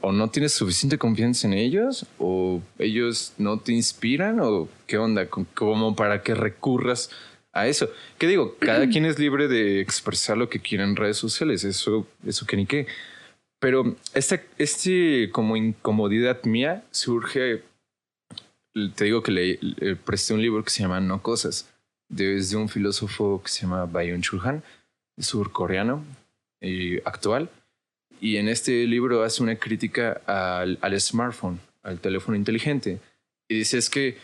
o 0.00 0.12
no 0.12 0.30
tienes 0.30 0.52
suficiente 0.52 0.96
confianza 0.96 1.48
en 1.48 1.54
ellos 1.54 2.06
o 2.18 2.62
ellos 2.78 3.32
no 3.36 3.58
te 3.58 3.72
inspiran 3.72 4.38
o 4.40 4.68
qué 4.86 4.96
onda, 4.96 5.28
como 5.28 5.96
para 5.96 6.22
que 6.22 6.34
recurras 6.34 7.10
a 7.52 7.66
eso. 7.66 7.88
¿Qué 8.18 8.26
digo? 8.26 8.56
Cada 8.58 8.86
quien 8.90 9.04
es 9.04 9.18
libre 9.18 9.48
de 9.48 9.80
expresar 9.80 10.36
lo 10.36 10.48
que 10.48 10.60
quiera 10.60 10.84
en 10.84 10.96
redes 10.96 11.16
sociales, 11.16 11.64
eso, 11.64 12.06
eso 12.24 12.46
que 12.46 12.56
ni 12.56 12.66
qué. 12.66 12.86
Pero 13.58 13.96
esta 14.14 14.40
este 14.58 15.30
como 15.32 15.56
incomodidad 15.56 16.44
mía 16.44 16.84
surge, 16.90 17.62
te 18.94 19.04
digo 19.04 19.22
que 19.22 19.32
le, 19.32 19.96
presté 19.96 20.34
un 20.34 20.42
libro 20.42 20.62
que 20.62 20.70
se 20.70 20.82
llama 20.82 21.00
No 21.00 21.22
Cosas, 21.22 21.72
desde 22.08 22.56
un 22.56 22.68
filósofo 22.68 23.42
que 23.42 23.48
se 23.48 23.62
llama 23.62 23.86
Byung 23.86 24.20
Chul 24.20 24.40
Han, 24.44 24.62
surcoreano 25.18 26.04
y 26.60 26.98
actual. 26.98 27.50
Y 28.20 28.36
en 28.36 28.48
este 28.48 28.86
libro 28.86 29.22
hace 29.22 29.42
una 29.42 29.56
crítica 29.56 30.20
al, 30.26 30.78
al 30.80 31.00
smartphone, 31.00 31.60
al 31.82 32.00
teléfono 32.00 32.36
inteligente. 32.36 32.98
Y 33.48 33.58
dice 33.58 33.78
es 33.78 33.90
que 33.90 34.16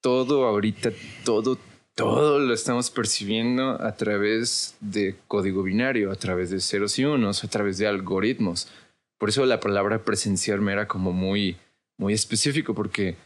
todo 0.00 0.46
ahorita, 0.46 0.90
todo, 1.24 1.58
todo 1.94 2.38
lo 2.38 2.54
estamos 2.54 2.90
percibiendo 2.90 3.82
a 3.82 3.96
través 3.96 4.76
de 4.80 5.16
código 5.26 5.62
binario, 5.62 6.12
a 6.12 6.16
través 6.16 6.50
de 6.50 6.60
ceros 6.60 6.98
y 6.98 7.04
unos, 7.04 7.42
a 7.42 7.48
través 7.48 7.78
de 7.78 7.86
algoritmos. 7.86 8.68
Por 9.18 9.30
eso 9.30 9.44
la 9.46 9.60
palabra 9.60 10.04
presenciar 10.04 10.60
me 10.60 10.72
era 10.72 10.86
como 10.86 11.12
muy, 11.12 11.56
muy 11.96 12.14
específico, 12.14 12.74
porque 12.74 13.16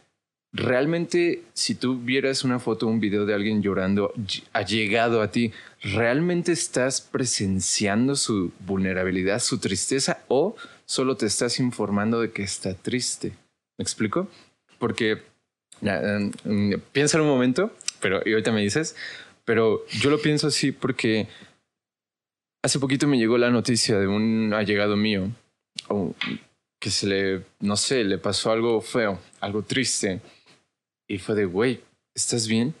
realmente 0.53 1.43
si 1.53 1.73
tú 1.73 1.99
vieras 1.99 2.43
una 2.43 2.59
foto 2.59 2.85
o 2.85 2.89
un 2.89 2.99
video 2.99 3.25
de 3.25 3.33
alguien 3.33 3.61
llorando 3.61 4.13
ha 4.53 4.61
llegado 4.61 5.21
a 5.21 5.31
ti, 5.31 5.51
¿realmente 5.81 6.51
estás 6.51 7.01
presenciando 7.01 8.15
su 8.15 8.51
vulnerabilidad, 8.59 9.39
su 9.39 9.57
tristeza 9.57 10.23
o 10.27 10.55
solo 10.85 11.17
te 11.17 11.25
estás 11.25 11.59
informando 11.59 12.21
de 12.21 12.31
que 12.31 12.43
está 12.43 12.75
triste? 12.75 13.33
¿Me 13.77 13.83
explico? 13.83 14.29
Porque 14.77 15.23
um, 15.81 16.79
piensa 16.91 17.17
en 17.17 17.23
un 17.23 17.29
momento, 17.29 17.71
pero 17.99 18.21
y 18.23 18.31
ahorita 18.31 18.51
me 18.51 18.61
dices, 18.61 18.95
pero 19.45 19.85
yo 19.87 20.11
lo 20.11 20.21
pienso 20.21 20.47
así 20.47 20.71
porque 20.71 21.27
hace 22.63 22.79
poquito 22.79 23.07
me 23.07 23.17
llegó 23.17 23.39
la 23.39 23.49
noticia 23.49 23.99
de 23.99 24.07
un 24.07 24.53
allegado 24.53 24.95
mío 24.95 25.29
o 25.89 26.13
que 26.79 26.91
se 26.91 27.07
le, 27.07 27.43
no 27.61 27.75
sé, 27.77 28.03
le 28.03 28.17
pasó 28.17 28.51
algo 28.51 28.81
feo, 28.81 29.17
algo 29.39 29.63
triste. 29.63 30.19
Y 31.07 31.17
fue 31.19 31.35
de, 31.35 31.45
güey, 31.45 31.81
¿estás 32.15 32.47
bien? 32.47 32.73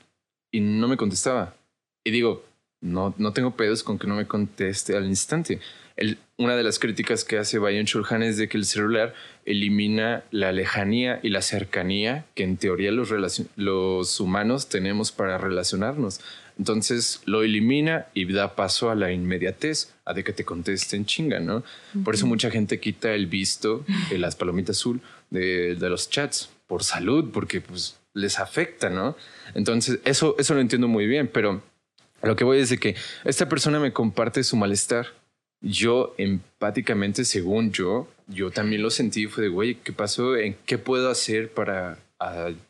Y 0.51 0.59
no 0.61 0.87
me 0.87 0.97
contestaba. 0.97 1.55
Y 2.03 2.11
digo, 2.11 2.45
no, 2.81 3.13
no 3.17 3.33
tengo 3.33 3.55
pedos 3.55 3.83
con 3.83 3.97
que 3.97 4.07
no 4.07 4.15
me 4.15 4.27
conteste 4.27 4.95
al 4.95 5.05
instante. 5.05 5.59
El, 5.95 6.17
una 6.37 6.55
de 6.55 6.63
las 6.63 6.79
críticas 6.79 7.23
que 7.23 7.37
hace 7.37 7.59
Bayon 7.59 7.85
Chulhan 7.85 8.23
es 8.23 8.37
de 8.37 8.49
que 8.49 8.57
el 8.57 8.65
celular 8.65 9.13
elimina 9.45 10.23
la 10.31 10.51
lejanía 10.51 11.19
y 11.23 11.29
la 11.29 11.41
cercanía 11.41 12.25
que 12.35 12.43
en 12.43 12.57
teoría 12.57 12.91
los, 12.91 13.11
los 13.55 14.19
humanos 14.19 14.67
tenemos 14.67 15.11
para 15.11 15.37
relacionarnos. 15.37 16.19
Entonces 16.57 17.21
lo 17.25 17.43
elimina 17.43 18.07
y 18.13 18.31
da 18.31 18.55
paso 18.55 18.89
a 18.89 18.95
la 18.95 19.11
inmediatez, 19.11 19.93
a 20.05 20.13
de 20.13 20.23
que 20.23 20.33
te 20.33 20.45
contesten 20.45 21.05
chinga, 21.05 21.39
¿no? 21.39 21.63
Por 22.03 22.15
eso 22.15 22.27
mucha 22.27 22.51
gente 22.51 22.79
quita 22.79 23.13
el 23.13 23.27
visto 23.27 23.85
de 24.09 24.17
las 24.19 24.35
palomitas 24.35 24.77
azul 24.77 25.01
de, 25.29 25.75
de, 25.75 25.89
los 25.89 26.09
chats 26.09 26.49
por 26.67 26.83
salud, 26.83 27.31
porque 27.31 27.59
pues 27.61 27.97
les 28.13 28.39
afecta, 28.39 28.89
¿no? 28.89 29.15
Entonces 29.53 29.99
eso, 30.05 30.35
eso 30.37 30.53
lo 30.53 30.61
entiendo 30.61 30.87
muy 30.87 31.07
bien, 31.07 31.27
pero 31.27 31.61
lo 32.21 32.35
que 32.35 32.43
voy 32.43 32.59
es 32.59 32.69
de 32.69 32.77
que 32.77 32.95
esta 33.25 33.49
persona 33.49 33.79
me 33.79 33.93
comparte 33.93 34.43
su 34.43 34.55
malestar 34.55 35.07
yo 35.61 36.13
empáticamente, 36.17 37.23
según 37.23 37.71
yo, 37.71 38.09
yo 38.27 38.51
también 38.51 38.81
lo 38.81 38.89
sentí, 38.89 39.27
fue 39.27 39.43
de, 39.43 39.49
güey, 39.49 39.75
¿qué 39.75 39.93
pasó? 39.93 40.35
¿En 40.35 40.57
qué 40.65 40.77
puedo 40.77 41.09
hacer 41.09 41.53
para 41.53 41.97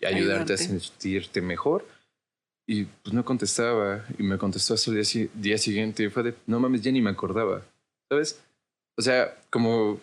ayudarte, 0.02 0.54
a 0.54 0.58
sentirte 0.58 1.42
mejor? 1.42 1.86
y 2.66 2.86
pues 2.86 3.14
no 3.14 3.26
contestaba 3.26 4.06
y 4.18 4.24
me 4.24 4.38
contestó 4.38 4.74
hasta 4.74 4.92
el 4.92 5.04
día, 5.04 5.28
día 5.34 5.58
siguiente 5.58 6.04
y 6.04 6.10
fue 6.10 6.24
de, 6.24 6.36
no 6.48 6.60
mames, 6.60 6.82
ya 6.82 6.92
ni 6.92 7.02
me 7.02 7.10
acordaba, 7.10 7.66
¿sabes? 8.10 8.42
O 8.98 9.02
sea, 9.02 9.38
como, 9.50 10.00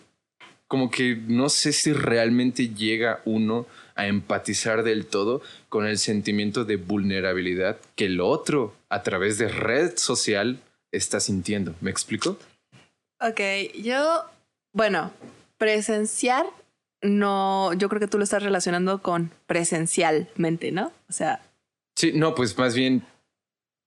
como 0.67 0.91
que 0.91 1.15
no 1.15 1.49
sé 1.49 1.73
si 1.73 1.93
realmente 1.93 2.69
llega 2.69 3.21
uno 3.25 3.65
a 4.01 4.07
empatizar 4.07 4.83
del 4.83 5.05
todo 5.05 5.41
con 5.69 5.85
el 5.85 5.97
sentimiento 5.97 6.65
de 6.65 6.75
vulnerabilidad 6.77 7.77
que 7.95 8.05
el 8.05 8.19
otro 8.21 8.75
a 8.89 9.03
través 9.03 9.37
de 9.37 9.47
red 9.47 9.97
social 9.97 10.59
está 10.91 11.19
sintiendo. 11.19 11.73
¿Me 11.81 11.91
explico? 11.91 12.37
Ok, 13.19 13.39
yo, 13.81 14.23
bueno, 14.73 15.11
presenciar, 15.57 16.45
no, 17.01 17.73
yo 17.73 17.89
creo 17.89 17.99
que 17.99 18.07
tú 18.07 18.17
lo 18.17 18.23
estás 18.23 18.43
relacionando 18.43 19.01
con 19.01 19.31
presencialmente, 19.45 20.71
¿no? 20.71 20.91
O 21.09 21.13
sea, 21.13 21.41
Sí, 21.95 22.11
no, 22.13 22.33
pues 22.35 22.57
más 22.57 22.73
bien 22.73 23.03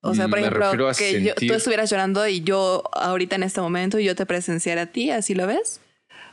o 0.03 0.13
sea, 0.13 0.27
por 0.27 0.37
ejemplo, 0.37 0.91
que 0.95 1.23
yo- 1.23 1.33
tú 1.33 1.53
estuvieras 1.55 1.89
llorando 1.89 2.27
y 2.27 2.41
yo 2.41 2.83
ahorita 2.93 3.35
en 3.37 3.43
este 3.43 3.59
momento 3.59 3.97
yo 3.99 4.15
te 4.15 4.25
presenciara 4.27 4.83
a 4.83 4.85
ti, 4.85 5.09
¿así 5.09 5.33
lo 5.33 5.47
ves? 5.47 5.81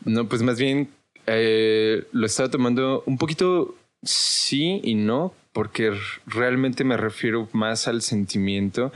No, 0.04 0.28
pues 0.28 0.42
más 0.42 0.58
bien 0.58 0.90
eh, 1.26 2.04
lo 2.12 2.26
estaba 2.26 2.50
tomando 2.50 3.02
un 3.06 3.18
poquito 3.18 3.74
sí 4.02 4.80
y 4.82 4.94
no, 4.94 5.34
porque 5.52 5.92
realmente 6.26 6.84
me 6.84 6.96
refiero 6.96 7.48
más 7.52 7.88
al 7.88 8.02
sentimiento 8.02 8.92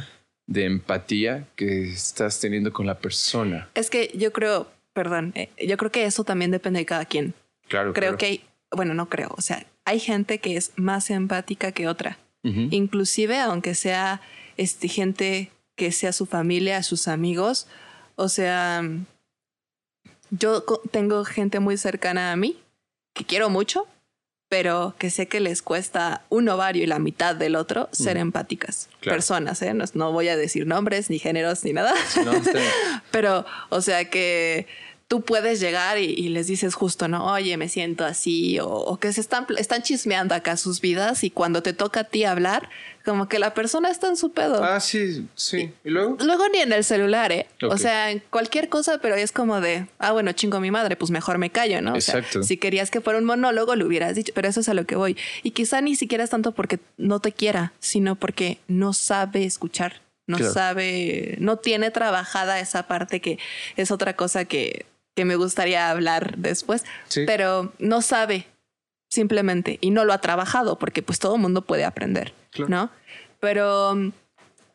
de 0.46 0.64
empatía 0.64 1.46
que 1.56 1.90
estás 1.90 2.40
teniendo 2.40 2.72
con 2.72 2.86
la 2.86 2.98
persona. 2.98 3.68
Es 3.74 3.90
que 3.90 4.10
yo 4.14 4.32
creo, 4.32 4.68
perdón, 4.92 5.32
eh, 5.34 5.50
yo 5.66 5.76
creo 5.76 5.90
que 5.90 6.04
eso 6.04 6.24
también 6.24 6.50
depende 6.50 6.80
de 6.80 6.86
cada 6.86 7.04
quien. 7.04 7.34
Claro. 7.68 7.92
Creo 7.92 8.10
claro. 8.10 8.18
que 8.18 8.26
hay, 8.26 8.44
bueno, 8.70 8.94
no 8.94 9.08
creo, 9.08 9.34
o 9.36 9.40
sea, 9.40 9.66
hay 9.84 10.00
gente 10.00 10.38
que 10.38 10.56
es 10.56 10.72
más 10.76 11.10
empática 11.10 11.72
que 11.72 11.88
otra. 11.88 12.18
Inclusive 12.70 13.40
aunque 13.40 13.74
sea 13.74 14.20
este, 14.56 14.86
gente 14.86 15.50
que 15.74 15.90
sea 15.90 16.12
su 16.12 16.26
familia, 16.26 16.84
sus 16.84 17.08
amigos. 17.08 17.66
O 18.14 18.28
sea, 18.28 18.82
yo 20.30 20.62
tengo 20.90 21.24
gente 21.24 21.60
muy 21.60 21.76
cercana 21.76 22.32
a 22.32 22.36
mí 22.36 22.58
que 23.14 23.24
quiero 23.24 23.48
mucho, 23.50 23.86
pero 24.48 24.94
que 24.98 25.10
sé 25.10 25.26
que 25.26 25.40
les 25.40 25.60
cuesta 25.62 26.22
un 26.28 26.48
ovario 26.48 26.84
y 26.84 26.86
la 26.86 26.98
mitad 27.00 27.34
del 27.34 27.56
otro 27.56 27.88
ser 27.92 28.16
Mm. 28.16 28.20
empáticas. 28.20 28.88
Claro. 29.00 29.16
Personas, 29.16 29.60
¿eh? 29.62 29.74
No, 29.74 29.84
no 29.94 30.12
voy 30.12 30.28
a 30.28 30.36
decir 30.36 30.66
nombres, 30.66 31.10
ni 31.10 31.18
géneros, 31.18 31.64
ni 31.64 31.72
nada. 31.72 31.92
No. 32.24 32.32
Pero, 33.10 33.44
o 33.70 33.80
sea 33.80 34.08
que 34.08 34.66
tú 35.08 35.22
puedes 35.22 35.58
llegar 35.60 35.98
y, 35.98 36.04
y 36.04 36.28
les 36.28 36.46
dices 36.46 36.74
justo, 36.74 37.08
¿no? 37.08 37.32
Oye, 37.32 37.56
me 37.56 37.68
siento 37.68 38.04
así, 38.04 38.58
o, 38.60 38.68
o 38.68 38.98
que 38.98 39.12
se 39.12 39.20
están, 39.20 39.46
están 39.56 39.82
chismeando 39.82 40.34
acá 40.34 40.56
sus 40.56 40.80
vidas 40.80 41.24
y 41.24 41.30
cuando 41.30 41.62
te 41.62 41.72
toca 41.72 42.00
a 42.00 42.04
ti 42.04 42.24
hablar, 42.24 42.68
como 43.06 43.26
que 43.28 43.38
la 43.38 43.54
persona 43.54 43.88
está 43.90 44.08
en 44.08 44.16
su 44.18 44.32
pedo. 44.32 44.62
Ah, 44.62 44.80
sí, 44.80 45.26
sí. 45.34 45.72
¿Y 45.84 45.88
luego? 45.90 46.18
Luego 46.22 46.46
ni 46.52 46.58
en 46.58 46.72
el 46.74 46.84
celular, 46.84 47.32
¿eh? 47.32 47.46
O 47.62 47.78
sea, 47.78 48.10
en 48.10 48.22
cualquier 48.28 48.68
cosa, 48.68 48.98
pero 48.98 49.14
es 49.14 49.32
como 49.32 49.62
de, 49.62 49.86
ah, 49.98 50.12
bueno, 50.12 50.32
chingo 50.32 50.60
mi 50.60 50.70
madre, 50.70 50.96
pues 50.96 51.10
mejor 51.10 51.38
me 51.38 51.48
callo, 51.48 51.80
¿no? 51.80 51.94
O 51.94 52.00
sea, 52.02 52.18
Exacto. 52.18 52.42
si 52.42 52.58
querías 52.58 52.90
que 52.90 53.00
fuera 53.00 53.18
un 53.18 53.24
monólogo, 53.24 53.74
lo 53.76 53.86
hubieras 53.86 54.14
dicho, 54.14 54.32
pero 54.34 54.48
eso 54.48 54.60
es 54.60 54.68
a 54.68 54.74
lo 54.74 54.84
que 54.84 54.96
voy. 54.96 55.16
Y 55.42 55.52
quizá 55.52 55.80
ni 55.80 55.96
siquiera 55.96 56.24
es 56.24 56.30
tanto 56.30 56.52
porque 56.52 56.78
no 56.98 57.20
te 57.20 57.32
quiera, 57.32 57.72
sino 57.78 58.16
porque 58.16 58.58
no 58.68 58.92
sabe 58.92 59.44
escuchar, 59.44 60.02
no 60.26 60.36
Claro. 60.36 60.52
sabe, 60.52 61.36
no 61.38 61.56
tiene 61.56 61.90
trabajada 61.92 62.60
esa 62.60 62.88
parte 62.88 63.20
que 63.20 63.38
es 63.76 63.90
otra 63.92 64.16
cosa 64.16 64.44
que, 64.44 64.84
que 65.14 65.24
me 65.24 65.36
gustaría 65.36 65.88
hablar 65.88 66.36
después, 66.36 66.84
Sí. 67.08 67.22
pero 67.26 67.72
no 67.78 68.02
sabe 68.02 68.46
simplemente 69.08 69.78
y 69.80 69.90
no 69.90 70.04
lo 70.04 70.12
ha 70.12 70.20
trabajado 70.20 70.78
porque 70.78 71.02
pues 71.02 71.18
todo 71.18 71.38
mundo 71.38 71.62
puede 71.62 71.84
aprender, 71.84 72.32
Claro. 72.50 72.68
¿no? 72.68 72.90
Pero 73.40 73.94
mm, 73.94 74.12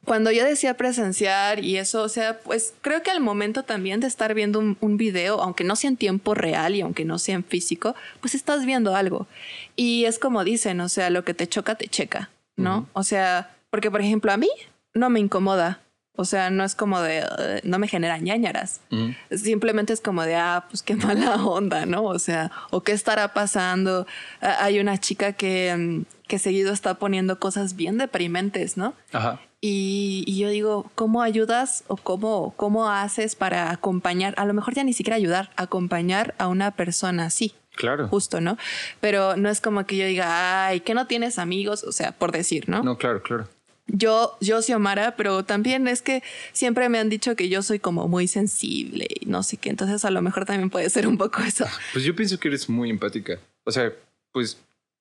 cuando 0.05 0.31
yo 0.31 0.43
decía 0.45 0.75
presenciar 0.77 1.63
y 1.63 1.77
eso, 1.77 2.01
o 2.03 2.09
sea, 2.09 2.39
pues 2.39 2.73
creo 2.81 3.03
que 3.03 3.11
al 3.11 3.21
momento 3.21 3.63
también 3.63 3.99
de 3.99 4.07
estar 4.07 4.33
viendo 4.33 4.59
un, 4.59 4.77
un 4.81 4.97
video, 4.97 5.41
aunque 5.41 5.63
no 5.63 5.75
sea 5.75 5.89
en 5.89 5.97
tiempo 5.97 6.33
real 6.33 6.75
y 6.75 6.81
aunque 6.81 7.05
no 7.05 7.19
sea 7.19 7.35
en 7.35 7.43
físico, 7.43 7.95
pues 8.19 8.33
estás 8.33 8.65
viendo 8.65 8.95
algo. 8.95 9.27
Y 9.75 10.05
es 10.05 10.17
como 10.17 10.43
dicen, 10.43 10.81
o 10.81 10.89
sea, 10.89 11.09
lo 11.09 11.23
que 11.23 11.33
te 11.33 11.47
choca, 11.47 11.75
te 11.75 11.87
checa, 11.87 12.29
¿no? 12.55 12.87
O 12.93 13.03
sea, 13.03 13.55
porque 13.69 13.91
por 13.91 14.01
ejemplo 14.01 14.31
a 14.31 14.37
mí 14.37 14.49
no 14.93 15.09
me 15.09 15.19
incomoda. 15.19 15.81
O 16.15 16.25
sea, 16.25 16.49
no 16.49 16.63
es 16.63 16.75
como 16.75 16.99
de, 16.99 17.61
no 17.63 17.79
me 17.79 17.87
genera 17.87 18.17
ñañaras. 18.17 18.81
Ujú. 18.91 19.13
Simplemente 19.35 19.93
es 19.93 20.01
como 20.01 20.23
de, 20.23 20.35
ah, 20.35 20.65
pues 20.69 20.83
qué 20.83 20.95
mala 20.97 21.35
onda, 21.45 21.85
¿no? 21.85 22.03
O 22.03 22.19
sea, 22.19 22.51
o 22.69 22.81
qué 22.81 22.91
estará 22.91 23.33
pasando. 23.33 24.05
Hay 24.41 24.79
una 24.79 24.97
chica 24.99 25.33
que, 25.33 25.73
mm, 25.75 26.27
que 26.27 26.37
seguido 26.39 26.73
está 26.73 26.95
poniendo 26.95 27.39
cosas 27.39 27.75
bien 27.75 27.97
deprimentes, 27.97 28.77
¿no? 28.77 28.93
Ajá. 29.13 29.39
Y, 29.63 30.23
y 30.27 30.39
yo 30.39 30.49
digo, 30.49 30.89
¿cómo 30.95 31.21
ayudas 31.21 31.83
o 31.87 31.95
cómo, 31.95 32.53
cómo 32.57 32.89
haces 32.89 33.35
para 33.35 33.69
acompañar? 33.71 34.33
A 34.37 34.45
lo 34.45 34.53
mejor 34.55 34.73
ya 34.73 34.83
ni 34.83 34.91
siquiera 34.93 35.15
ayudar, 35.17 35.51
acompañar 35.55 36.33
a 36.39 36.47
una 36.47 36.71
persona 36.71 37.25
así, 37.25 37.53
Claro. 37.75 38.07
justo, 38.07 38.41
¿no? 38.41 38.57
Pero 39.01 39.37
no 39.37 39.49
es 39.49 39.61
como 39.61 39.85
que 39.85 39.97
yo 39.97 40.05
diga, 40.07 40.65
ay, 40.67 40.79
que 40.79 40.95
no 40.95 41.05
tienes 41.05 41.37
amigos, 41.37 41.83
o 41.83 41.91
sea, 41.91 42.11
por 42.11 42.31
decir, 42.31 42.67
¿no? 42.69 42.81
No, 42.81 42.97
claro, 42.97 43.21
claro. 43.21 43.47
Yo, 43.87 44.37
yo 44.39 44.61
Xiomara, 44.61 45.15
pero 45.15 45.43
también 45.43 45.87
es 45.87 46.01
que 46.01 46.23
siempre 46.53 46.87
me 46.87 46.97
han 46.99 47.09
dicho 47.09 47.35
que 47.35 47.49
yo 47.49 47.61
soy 47.61 47.79
como 47.79 48.07
muy 48.07 48.27
sensible 48.27 49.07
y 49.19 49.25
no 49.25 49.43
sé 49.43 49.57
qué, 49.57 49.69
entonces 49.69 50.05
a 50.05 50.11
lo 50.11 50.21
mejor 50.21 50.45
también 50.45 50.69
puede 50.69 50.89
ser 50.89 51.07
un 51.07 51.17
poco 51.17 51.41
eso. 51.41 51.65
Pues 51.91 52.05
yo 52.05 52.15
pienso 52.15 52.39
que 52.39 52.47
eres 52.47 52.69
muy 52.69 52.89
empática. 52.89 53.39
O 53.63 53.71
sea, 53.71 53.91
pues 54.31 54.57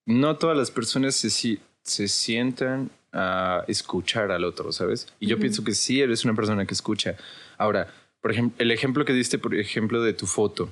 no 0.07 0.37
todas 0.37 0.57
las 0.57 0.71
personas 0.71 1.15
se, 1.15 1.31
se 1.31 2.09
sientan 2.09 2.91
a 3.13 3.65
escuchar 3.69 4.31
al 4.31 4.45
otro, 4.45 4.73
¿sabes? 4.73 5.09
Y 5.21 5.27
yo 5.27 5.37
Ujú. 5.37 5.43
pienso 5.43 5.65
que 5.65 5.75
sí 5.75 6.01
eres 6.01 6.25
una 6.25 6.35
persona 6.35 6.67
que 6.67 6.75
escucha. 6.75 7.17
Ahora, 7.59 7.93
por 8.21 8.33
ejemplo, 8.33 8.57
el 8.59 8.71
ejemplo 8.71 9.05
que 9.05 9.13
diste, 9.13 9.39
por 9.39 9.55
ejemplo, 9.55 10.03
de 10.03 10.13
tu 10.13 10.27
foto 10.27 10.71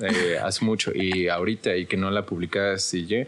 eh, 0.00 0.38
hace 0.42 0.64
mucho 0.64 0.92
y 0.94 1.28
ahorita 1.28 1.76
y 1.76 1.86
que 1.86 1.96
no 1.96 2.10
la 2.10 2.26
publicaste 2.26 2.98
y 2.98 3.26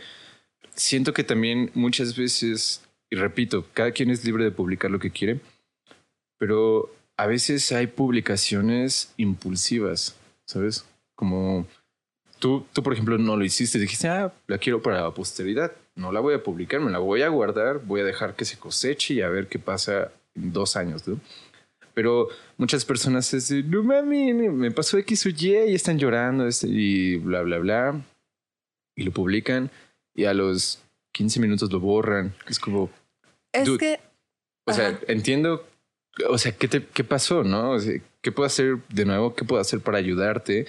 siento 0.74 1.12
que 1.12 1.24
también 1.24 1.70
muchas 1.74 2.16
veces, 2.16 2.81
y 3.12 3.14
repito, 3.14 3.66
cada 3.74 3.90
quien 3.90 4.09
es 4.09 4.24
libre 4.24 4.43
de 4.43 4.52
publicar 4.52 4.90
lo 4.90 4.98
que 4.98 5.10
quiere, 5.10 5.39
pero 6.39 6.90
a 7.18 7.26
veces 7.26 7.70
hay 7.70 7.86
publicaciones 7.86 9.12
impulsivas, 9.18 10.16
¿sabes? 10.47 10.86
Como 11.14 11.66
tú, 12.39 12.64
tú, 12.72 12.82
por 12.82 12.94
ejemplo, 12.94 13.18
no 13.18 13.36
lo 13.36 13.44
hiciste, 13.44 13.78
dijiste, 13.78 14.09
ah, 14.09 14.32
la 14.47 14.56
quiero 14.56 14.80
para 14.80 15.02
la 15.02 15.10
posteridad, 15.10 15.72
no 15.94 16.10
la 16.10 16.20
voy 16.20 16.32
a 16.32 16.43
publicar, 16.43 16.80
me 16.80 16.90
la 16.90 17.01
voy 17.01 17.20
a 17.20 17.28
guardar, 17.28 17.84
voy 17.84 18.01
a 18.01 18.05
dejar 18.05 18.34
que 18.34 18.47
se 18.47 18.59
coseche 18.59 19.12
y 19.12 19.20
a 19.20 19.28
ver 19.28 19.47
qué 19.47 19.59
pasa 19.59 20.10
en 20.34 20.55
dos 20.55 20.74
años, 20.76 21.06
¿no? 21.06 21.20
Pero 21.93 22.28
muchas 22.56 22.86
personas 22.86 23.30
de, 23.30 23.62
no 23.62 23.82
mami, 23.82 24.32
me 24.32 24.70
pasó 24.70 24.97
X 24.97 25.26
o 25.26 25.28
Y 25.28 25.55
y 25.68 25.74
están 25.74 25.98
llorando 25.98 26.47
este, 26.47 26.66
y 26.66 27.16
bla, 27.16 27.43
bla, 27.43 27.59
bla. 27.59 28.02
Y 28.97 29.02
lo 29.02 29.12
publican 29.12 29.70
y 30.14 30.24
a 30.24 30.32
los 30.32 30.82
15 31.12 31.40
minutos 31.40 31.70
lo 31.70 31.78
borran. 31.78 32.34
Es 32.48 32.59
como, 32.59 32.90
Es 33.53 33.66
Dude. 33.66 33.79
que, 33.79 34.01
o 34.65 34.73
sea, 34.73 34.89
Ajá. 34.89 34.99
entiendo, 35.09 35.66
o 36.29 36.39
sea, 36.39 36.53
¿qué, 36.53 36.69
te, 36.69 36.85
qué 36.87 37.05
pasó, 37.05 37.45
no? 37.45 37.73
O 37.73 37.81
sea, 37.81 38.01
¿Qué 38.23 38.31
puedo 38.31 38.47
hacer 38.47 38.79
de 38.89 39.05
nuevo? 39.05 39.35
¿Qué 39.35 39.45
puedo 39.45 39.61
hacer 39.61 39.81
para 39.81 39.99
ayudarte? 39.99 40.66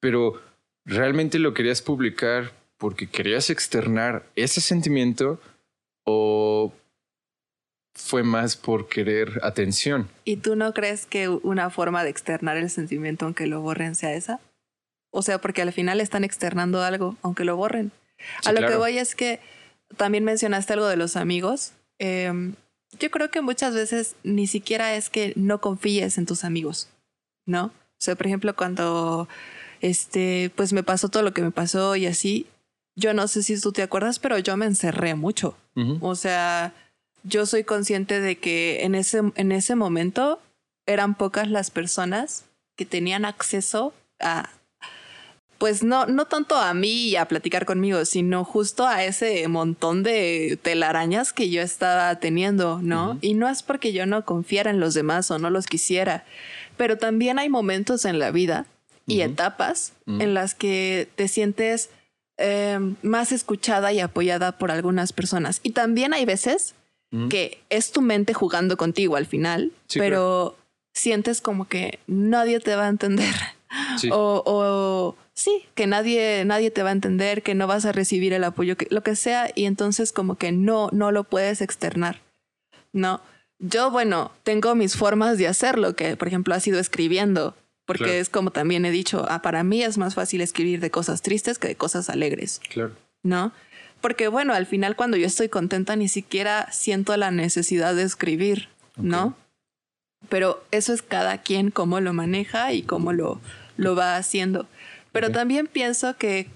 Pero 0.00 0.42
realmente 0.84 1.38
lo 1.38 1.54
querías 1.54 1.82
publicar 1.82 2.52
porque 2.78 3.06
querías 3.06 3.48
externar 3.48 4.24
ese 4.34 4.60
sentimiento 4.60 5.40
o 6.04 6.72
fue 7.94 8.24
más 8.24 8.56
por 8.56 8.88
querer 8.88 9.40
atención. 9.44 10.08
¿y 10.24 10.36
tú 10.36 10.56
no 10.56 10.72
crees 10.74 11.06
que 11.06 11.28
una 11.28 11.70
forma 11.70 12.02
de 12.02 12.10
externar 12.10 12.56
el 12.56 12.70
sentimiento 12.70 13.24
aunque 13.24 13.46
lo 13.46 13.60
borren 13.60 13.94
sea 13.94 14.12
esa? 14.14 14.40
O 15.12 15.22
sea, 15.22 15.40
porque 15.40 15.62
al 15.62 15.72
final 15.72 16.00
están 16.00 16.24
externando 16.24 16.82
algo 16.82 17.16
aunque 17.22 17.44
lo 17.44 17.56
borren. 17.56 17.92
Sí, 18.42 18.48
a 18.48 18.52
lo 18.52 18.58
claro. 18.58 18.72
que 18.72 18.78
voy 18.78 18.98
es 18.98 19.14
que 19.14 19.38
también 19.96 20.24
mencionaste 20.24 20.72
algo 20.72 20.88
de 20.88 20.96
los 20.96 21.14
amigos. 21.16 21.72
Em, 22.00 22.54
yo 22.98 23.10
creo 23.10 23.30
que 23.30 23.42
muchas 23.42 23.74
veces 23.74 24.16
ni 24.24 24.46
siquiera 24.46 24.96
es 24.96 25.10
que 25.10 25.32
no 25.36 25.60
confíes 25.60 26.18
en 26.18 26.26
tus 26.26 26.44
amigos, 26.44 26.88
¿no? 27.46 27.66
O 27.66 28.02
sea, 28.02 28.16
por 28.16 28.26
ejemplo, 28.26 28.56
cuando 28.56 29.28
este, 29.82 30.50
pues 30.56 30.72
me 30.72 30.82
pasó 30.82 31.10
todo 31.10 31.22
lo 31.22 31.34
que 31.34 31.42
me 31.42 31.50
pasó 31.50 31.94
y 31.94 32.06
así, 32.06 32.46
yo 32.96 33.14
no 33.14 33.28
sé 33.28 33.42
si 33.42 33.60
tú 33.60 33.70
te 33.72 33.82
acuerdas, 33.82 34.18
pero 34.18 34.38
yo 34.38 34.56
me 34.56 34.66
encerré 34.66 35.14
mucho. 35.14 35.56
O 36.00 36.14
sea, 36.14 36.74
yo 37.22 37.46
soy 37.46 37.64
consciente 37.64 38.20
de 38.20 38.36
que 38.36 38.84
en 38.84 38.94
ese, 38.94 39.22
en 39.34 39.52
ese 39.52 39.76
momento 39.76 40.40
eran 40.86 41.14
pocas 41.14 41.48
las 41.48 41.70
personas 41.70 42.44
que 42.76 42.84
tenían 42.84 43.24
acceso 43.24 43.94
a, 44.18 44.50
pues 45.60 45.82
no, 45.82 46.06
no 46.06 46.24
tanto 46.24 46.56
a 46.56 46.72
mí 46.72 47.08
y 47.08 47.16
a 47.16 47.28
platicar 47.28 47.66
conmigo, 47.66 48.06
sino 48.06 48.44
justo 48.44 48.86
a 48.86 49.04
ese 49.04 49.46
montón 49.46 50.02
de 50.02 50.58
telarañas 50.62 51.34
que 51.34 51.50
yo 51.50 51.60
estaba 51.60 52.18
teniendo, 52.18 52.80
¿no? 52.82 53.18
Y 53.20 53.34
no 53.34 53.46
es 53.46 53.62
porque 53.62 53.92
yo 53.92 54.06
no 54.06 54.24
confiara 54.24 54.70
en 54.70 54.80
los 54.80 54.94
demás 54.94 55.30
o 55.30 55.38
no 55.38 55.50
los 55.50 55.66
quisiera, 55.66 56.24
pero 56.78 56.96
también 56.96 57.38
hay 57.38 57.50
momentos 57.50 58.06
en 58.06 58.18
la 58.18 58.30
vida 58.30 58.64
y 59.06 59.20
etapas 59.20 59.92
en 60.06 60.32
las 60.32 60.54
que 60.54 61.10
te 61.14 61.28
sientes 61.28 61.90
eh, 62.38 62.78
más 63.02 63.30
escuchada 63.30 63.92
y 63.92 64.00
apoyada 64.00 64.56
por 64.56 64.70
algunas 64.70 65.12
personas. 65.12 65.60
Y 65.62 65.72
también 65.72 66.14
hay 66.14 66.24
veces 66.24 66.74
que 67.28 67.60
es 67.68 67.92
tu 67.92 68.00
mente 68.00 68.32
jugando 68.32 68.78
contigo 68.78 69.16
al 69.16 69.26
final, 69.26 69.72
pero 69.92 70.56
sientes 70.94 71.42
como 71.42 71.68
que 71.68 71.98
nadie 72.06 72.60
te 72.60 72.74
va 72.76 72.86
a 72.86 72.88
entender. 72.88 73.34
O, 74.10 74.42
o, 74.44 75.16
sí, 75.34 75.64
que 75.74 75.86
nadie, 75.86 76.44
nadie 76.44 76.70
te 76.70 76.82
va 76.82 76.90
a 76.90 76.92
entender, 76.92 77.42
que 77.42 77.54
no 77.54 77.66
vas 77.66 77.84
a 77.84 77.92
recibir 77.92 78.32
el 78.32 78.44
apoyo, 78.44 78.76
que, 78.76 78.86
lo 78.90 79.02
que 79.02 79.16
sea, 79.16 79.50
y 79.54 79.66
entonces 79.66 80.12
como 80.12 80.36
que 80.36 80.52
no, 80.52 80.88
no 80.92 81.12
lo 81.12 81.24
puedes 81.24 81.60
externar. 81.60 82.20
No. 82.92 83.20
Yo, 83.58 83.90
bueno, 83.90 84.32
tengo 84.42 84.74
mis 84.74 84.96
formas 84.96 85.38
de 85.38 85.46
hacerlo, 85.46 85.94
que 85.94 86.16
por 86.16 86.28
ejemplo 86.28 86.54
ha 86.54 86.60
sido 86.60 86.80
escribiendo, 86.80 87.54
porque 87.84 88.20
es 88.20 88.28
como 88.28 88.52
también 88.52 88.84
he 88.84 88.90
dicho, 88.90 89.26
ah, 89.28 89.42
para 89.42 89.64
mí 89.64 89.82
es 89.82 89.98
más 89.98 90.14
fácil 90.14 90.40
escribir 90.40 90.80
de 90.80 90.90
cosas 90.90 91.22
tristes 91.22 91.58
que 91.58 91.68
de 91.68 91.74
cosas 91.74 92.08
alegres. 92.08 92.60
Claro. 92.70 92.96
¿No? 93.22 93.52
Porque 94.00 94.28
bueno, 94.28 94.54
al 94.54 94.66
final 94.66 94.96
cuando 94.96 95.16
yo 95.16 95.26
estoy 95.26 95.48
contenta 95.48 95.96
ni 95.96 96.08
siquiera 96.08 96.70
siento 96.72 97.16
la 97.16 97.30
necesidad 97.30 97.94
de 97.94 98.04
escribir, 98.04 98.68
¿no? 98.96 99.36
Pero 100.28 100.62
eso 100.70 100.92
es 100.92 101.02
cada 101.02 101.38
quien 101.38 101.70
cómo 101.70 102.00
lo 102.00 102.12
maneja 102.12 102.72
y 102.72 102.82
cómo 102.82 103.12
lo, 103.12 103.40
lo 103.76 103.96
va 103.96 104.16
haciendo. 104.16 104.66
Pero 105.12 105.30
también 105.30 105.66
pienso 105.66 106.16
que 106.16 106.46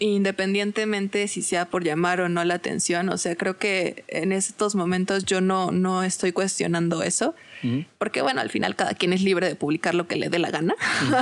independientemente 0.00 1.28
si 1.28 1.42
sea 1.42 1.66
por 1.66 1.84
llamar 1.84 2.20
o 2.20 2.28
no 2.28 2.42
la 2.44 2.54
atención, 2.54 3.10
o 3.10 3.18
sea, 3.18 3.36
creo 3.36 3.58
que 3.58 4.04
en 4.08 4.32
estos 4.32 4.74
momentos 4.74 5.24
yo 5.26 5.40
no, 5.40 5.70
no 5.70 6.02
estoy 6.02 6.32
cuestionando 6.32 7.02
eso, 7.02 7.34
porque 7.98 8.22
bueno, 8.22 8.40
al 8.40 8.48
final 8.48 8.74
cada 8.74 8.94
quien 8.94 9.12
es 9.12 9.22
libre 9.22 9.46
de 9.46 9.54
publicar 9.54 9.94
lo 9.94 10.08
que 10.08 10.16
le 10.16 10.30
dé 10.30 10.38
la 10.38 10.50
gana. 10.50 10.74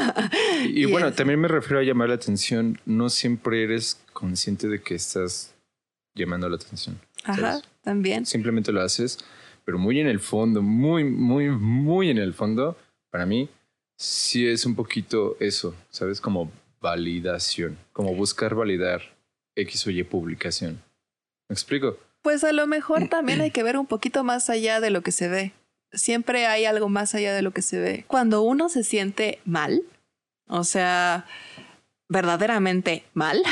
y, 0.65 0.85
bueno, 0.85 1.13
también 1.13 1.41
me 1.41 1.49
refiero 1.49 1.81
a 1.81 1.83
llamar 1.83 2.09
la 2.09 2.15
atención, 2.15 2.81
no 2.87 3.11
siempre 3.11 3.65
eres 3.65 4.01
consciente 4.13 4.69
de 4.69 4.81
que 4.81 4.95
estás 4.95 5.55
llamando 6.15 6.49
la 6.49 6.57
atención. 6.57 7.01
Ajá, 7.25 7.61
también. 7.83 8.25
Simplemente 8.25 8.71
lo 8.71 8.81
haces, 8.81 9.19
pero 9.69 9.79
muy 9.79 10.01
en 10.01 10.07
el 10.07 10.19
fondo, 10.19 10.63
muy, 10.63 11.05
muy, 11.05 11.51
muy 11.51 12.09
en 12.09 12.17
el 12.17 12.33
fondo, 12.33 12.75
para 13.11 13.27
mí, 13.27 13.51
sí 13.99 14.49
es 14.49 14.65
un 14.65 14.75
poquito 14.75 15.37
eso, 15.41 15.75
¿sabes? 15.91 16.23
Como 16.23 16.51
validación, 16.81 17.77
como 17.93 18.15
buscar 18.15 18.55
validar 18.55 19.03
X 19.55 19.87
o 19.87 19.91
Y 19.91 20.03
publicación. 20.05 20.83
¿Me 21.51 21.53
explico? 21.53 21.99
Pues 22.23 22.45
a 22.45 22.53
lo 22.53 22.67
mejor 22.67 23.09
también 23.11 23.43
hay 23.43 23.51
que 23.51 23.63
ver 23.63 23.77
un 23.77 23.85
poquito 23.85 24.25
más 24.25 24.49
allá 24.49 24.81
de 24.81 24.89
lo 24.89 25.03
que 25.03 25.13
se 25.13 25.29
ve. 25.29 25.53
Siempre 25.93 26.47
hay 26.47 26.65
algo 26.65 26.89
más 26.89 27.15
allá 27.15 27.35
de 27.35 27.43
lo 27.43 27.51
que 27.51 27.61
se 27.61 27.79
ve. 27.79 28.07
Cuando 28.09 28.41
uno 28.41 28.71
se 28.71 28.83
siente 28.83 29.39
mal, 29.45 29.83
o 30.47 30.65
sea, 30.65 31.27
verdaderamente 32.09 33.05
mal, 33.13 33.43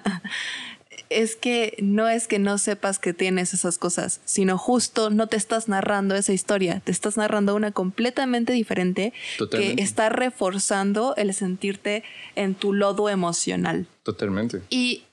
es 1.20 1.36
que 1.36 1.76
no 1.80 2.08
es 2.08 2.26
que 2.26 2.38
no 2.38 2.58
sepas 2.58 2.98
que 2.98 3.12
tienes 3.12 3.54
esas 3.54 3.78
cosas, 3.78 4.20
sino 4.24 4.58
justo 4.58 5.10
no 5.10 5.26
te 5.26 5.36
estás 5.36 5.68
narrando 5.68 6.14
esa 6.14 6.32
historia, 6.32 6.80
te 6.80 6.92
estás 6.92 7.16
narrando 7.16 7.54
una 7.54 7.72
completamente 7.72 8.52
diferente 8.52 9.12
que 9.50 9.74
está 9.78 10.08
reforzando 10.08 11.14
el 11.16 11.34
sentirte 11.34 12.04
en 12.36 12.54
tu 12.54 12.72
lodo 12.72 13.08
emocional. 13.08 13.86
Totalmente. 14.02 14.62
Y 14.70 15.04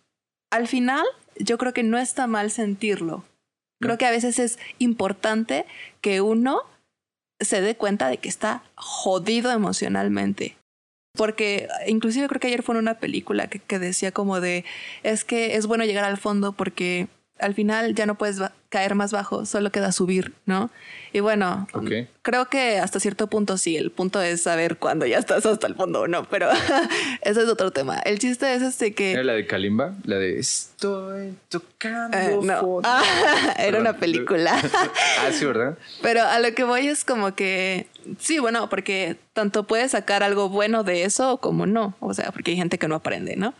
al 0.51 0.67
final, 0.67 1.05
yo 1.37 1.57
creo 1.57 1.73
que 1.73 1.83
no 1.83 1.97
está 1.97 2.27
mal 2.27 2.51
sentirlo. 2.51 3.23
Creo 3.81 3.97
que 3.97 4.05
a 4.05 4.11
veces 4.11 4.39
es 4.39 4.59
importante 4.77 5.65
que 6.01 6.19
uno 6.19 6.63
se 7.39 7.61
dé 7.61 7.75
cuenta 7.75 8.09
de 8.09 8.17
que 8.17 8.27
está 8.27 8.63
jodido 8.75 9.51
emocionalmente 9.51 10.58
porque 11.19 11.67
inclusive 11.85 12.29
creo 12.29 12.39
que 12.39 12.47
ayer 12.47 12.63
fue 12.63 12.75
en 12.75 12.79
una 12.79 12.93
película 12.93 13.47
que, 13.47 13.59
que, 13.59 13.77
decía 13.77 14.13
como 14.13 14.39
de, 14.39 14.63
es 15.03 15.25
que 15.25 15.57
es 15.57 15.67
bueno 15.67 15.83
llegar 15.83 16.05
al 16.05 16.17
fondo 16.17 16.53
porque 16.53 17.09
al 17.39 17.53
final 17.53 17.95
ya 17.95 18.05
no 18.05 18.15
puedes 18.15 18.41
caer 18.69 18.93
más 18.93 19.11
bajo, 19.11 19.45
solo 19.45 19.71
queda 19.71 19.91
subir, 19.91 20.33
¿no? 20.45 20.69
Y 21.11 21.21
bueno, 21.21 21.67
creo 22.21 22.45
que 22.49 22.77
hasta 22.77 22.99
cierto 22.99 23.27
punto 23.27 23.57
sí, 23.57 23.75
el 23.75 23.89
punto 23.89 24.21
es 24.21 24.43
saber 24.43 24.77
cuándo 24.77 25.07
ya 25.07 25.17
estás 25.17 25.45
hasta 25.45 25.65
el 25.65 25.73
fondo 25.73 26.01
o 26.01 26.07
no, 26.07 26.25
pero 26.25 26.49
ese 27.21 27.41
es 27.41 27.49
otro 27.49 27.71
tema. 27.71 27.97
El 27.99 28.19
chiste 28.19 28.53
es 28.53 28.61
este 28.61 28.93
que... 28.93 29.13
¿Era 29.13 29.23
la 29.23 29.33
de 29.33 29.47
Kalimba? 29.47 29.95
La 30.03 30.17
de 30.17 30.37
estoy 30.37 31.33
tocando 31.49 32.15
eh, 32.15 32.37
no. 32.43 32.81
era 33.57 33.79
una 33.79 33.93
película. 33.93 34.55
ah, 35.19 35.31
sí, 35.31 35.45
¿verdad? 35.45 35.77
Pero 36.03 36.23
a 36.23 36.37
lo 36.39 36.53
que 36.53 36.63
voy 36.63 36.87
es 36.87 37.03
como 37.03 37.33
que... 37.33 37.87
Sí, 38.19 38.37
bueno, 38.37 38.69
porque 38.69 39.17
tanto 39.33 39.65
puedes 39.65 39.91
sacar 39.91 40.21
algo 40.21 40.49
bueno 40.49 40.83
de 40.83 41.03
eso 41.03 41.37
como 41.37 41.65
no. 41.65 41.95
O 41.99 42.13
sea, 42.13 42.31
porque 42.31 42.51
hay 42.51 42.57
gente 42.57 42.77
que 42.77 42.87
no 42.87 42.95
aprende, 42.95 43.35
¿no? 43.35 43.55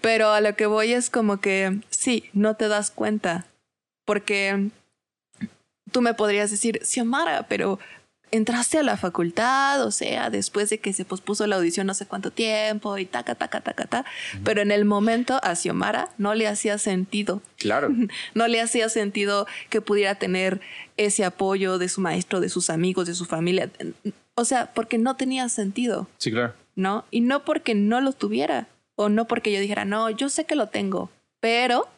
Pero 0.00 0.30
a 0.30 0.40
lo 0.40 0.56
que 0.56 0.66
voy 0.66 0.92
es 0.92 1.10
como 1.10 1.40
que 1.40 1.80
sí, 1.90 2.24
no 2.32 2.56
te 2.56 2.68
das 2.68 2.90
cuenta. 2.90 3.46
Porque 4.04 4.70
tú 5.92 6.00
me 6.00 6.14
podrías 6.14 6.50
decir, 6.50 6.80
Xiomara, 6.84 7.46
pero 7.48 7.78
entraste 8.30 8.78
a 8.78 8.82
la 8.82 8.96
facultad, 8.96 9.84
o 9.84 9.90
sea, 9.90 10.30
después 10.30 10.70
de 10.70 10.78
que 10.78 10.92
se 10.92 11.04
pospuso 11.04 11.46
la 11.46 11.56
audición 11.56 11.86
no 11.86 11.94
sé 11.94 12.06
cuánto 12.06 12.30
tiempo 12.30 12.96
y 12.98 13.06
taca, 13.06 13.34
taca, 13.34 13.60
taca, 13.60 13.86
taca. 13.86 14.10
Pero 14.44 14.62
en 14.62 14.70
el 14.70 14.84
momento 14.84 15.40
a 15.42 15.54
Xiomara 15.54 16.10
no 16.18 16.34
le 16.34 16.46
hacía 16.46 16.78
sentido. 16.78 17.42
Claro. 17.56 17.90
no 18.34 18.48
le 18.48 18.60
hacía 18.60 18.88
sentido 18.88 19.46
que 19.68 19.80
pudiera 19.80 20.14
tener 20.14 20.60
ese 20.96 21.24
apoyo 21.24 21.78
de 21.78 21.88
su 21.88 22.00
maestro, 22.00 22.40
de 22.40 22.48
sus 22.48 22.70
amigos, 22.70 23.06
de 23.06 23.14
su 23.14 23.24
familia. 23.24 23.70
O 24.34 24.44
sea, 24.44 24.72
porque 24.74 24.98
no 24.98 25.16
tenía 25.16 25.48
sentido. 25.48 26.08
Sí, 26.18 26.30
claro. 26.30 26.54
¿No? 26.76 27.04
Y 27.10 27.20
no 27.20 27.44
porque 27.44 27.74
no 27.74 28.00
lo 28.00 28.12
tuviera 28.12 28.68
o 29.00 29.08
no 29.08 29.24
porque 29.24 29.50
yo 29.50 29.60
dijera, 29.60 29.86
no, 29.86 30.10
yo 30.10 30.28
sé 30.28 30.44
que 30.44 30.54
lo 30.54 30.66
tengo, 30.66 31.10
pero, 31.40 31.88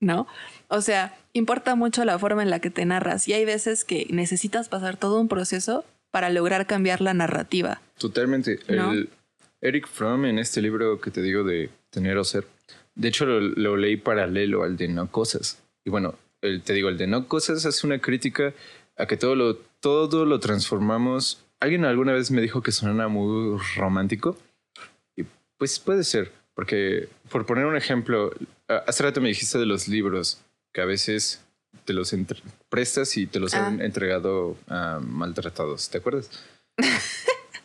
¿no? 0.00 0.28
O 0.68 0.80
sea, 0.80 1.16
importa 1.32 1.74
mucho 1.74 2.04
la 2.04 2.18
forma 2.18 2.42
en 2.42 2.50
la 2.50 2.60
que 2.60 2.70
te 2.70 2.84
narras 2.84 3.26
y 3.26 3.32
hay 3.32 3.44
veces 3.44 3.84
que 3.84 4.06
necesitas 4.10 4.68
pasar 4.68 4.96
todo 4.96 5.20
un 5.20 5.26
proceso 5.26 5.84
para 6.12 6.30
lograr 6.30 6.66
cambiar 6.66 7.00
la 7.00 7.14
narrativa. 7.14 7.80
Totalmente. 7.98 8.60
El 8.68 9.08
Eric 9.60 9.88
Fromm 9.88 10.24
en 10.26 10.38
este 10.38 10.62
libro 10.62 11.00
que 11.00 11.10
te 11.10 11.20
digo 11.20 11.42
de 11.42 11.70
Tener 11.90 12.16
o 12.16 12.24
Ser, 12.24 12.46
de 12.94 13.08
hecho 13.08 13.26
lo, 13.26 13.76
leí 13.76 13.96
paralelo 13.96 14.62
al 14.62 14.76
de 14.76 14.86
No 14.86 15.10
Cosas. 15.10 15.60
Y 15.84 15.90
bueno, 15.90 16.14
el, 16.42 16.62
te 16.62 16.74
digo, 16.74 16.90
el 16.90 16.98
de 16.98 17.08
No 17.08 17.26
Cosas 17.26 17.64
es 17.64 17.82
una 17.82 17.98
crítica 17.98 18.54
a 18.96 19.06
que 19.06 19.16
todo 19.16 19.34
lo, 19.34 19.56
todo 19.80 20.26
lo 20.26 20.38
transformamos. 20.38 21.44
Alguien 21.58 21.84
alguna 21.84 22.12
vez 22.12 22.30
me 22.30 22.40
dijo 22.40 22.62
que 22.62 22.70
sonaba 22.70 23.08
muy 23.08 23.58
romántico 23.76 24.38
pues 25.58 25.78
puede 25.78 26.04
ser, 26.04 26.32
porque 26.54 27.08
por 27.30 27.44
poner 27.46 27.66
un 27.66 27.76
ejemplo, 27.76 28.32
hace 28.86 29.02
rato 29.02 29.20
me 29.20 29.28
dijiste 29.28 29.58
de 29.58 29.66
los 29.66 29.88
libros, 29.88 30.40
que 30.72 30.80
a 30.80 30.84
veces 30.84 31.42
te 31.84 31.92
los 31.92 32.14
prestas 32.68 33.16
y 33.16 33.26
te 33.26 33.40
los 33.40 33.54
han 33.54 33.80
ah. 33.80 33.84
entregado 33.84 34.56
maltratados, 35.00 35.88
¿te 35.90 35.98
acuerdas? 35.98 36.30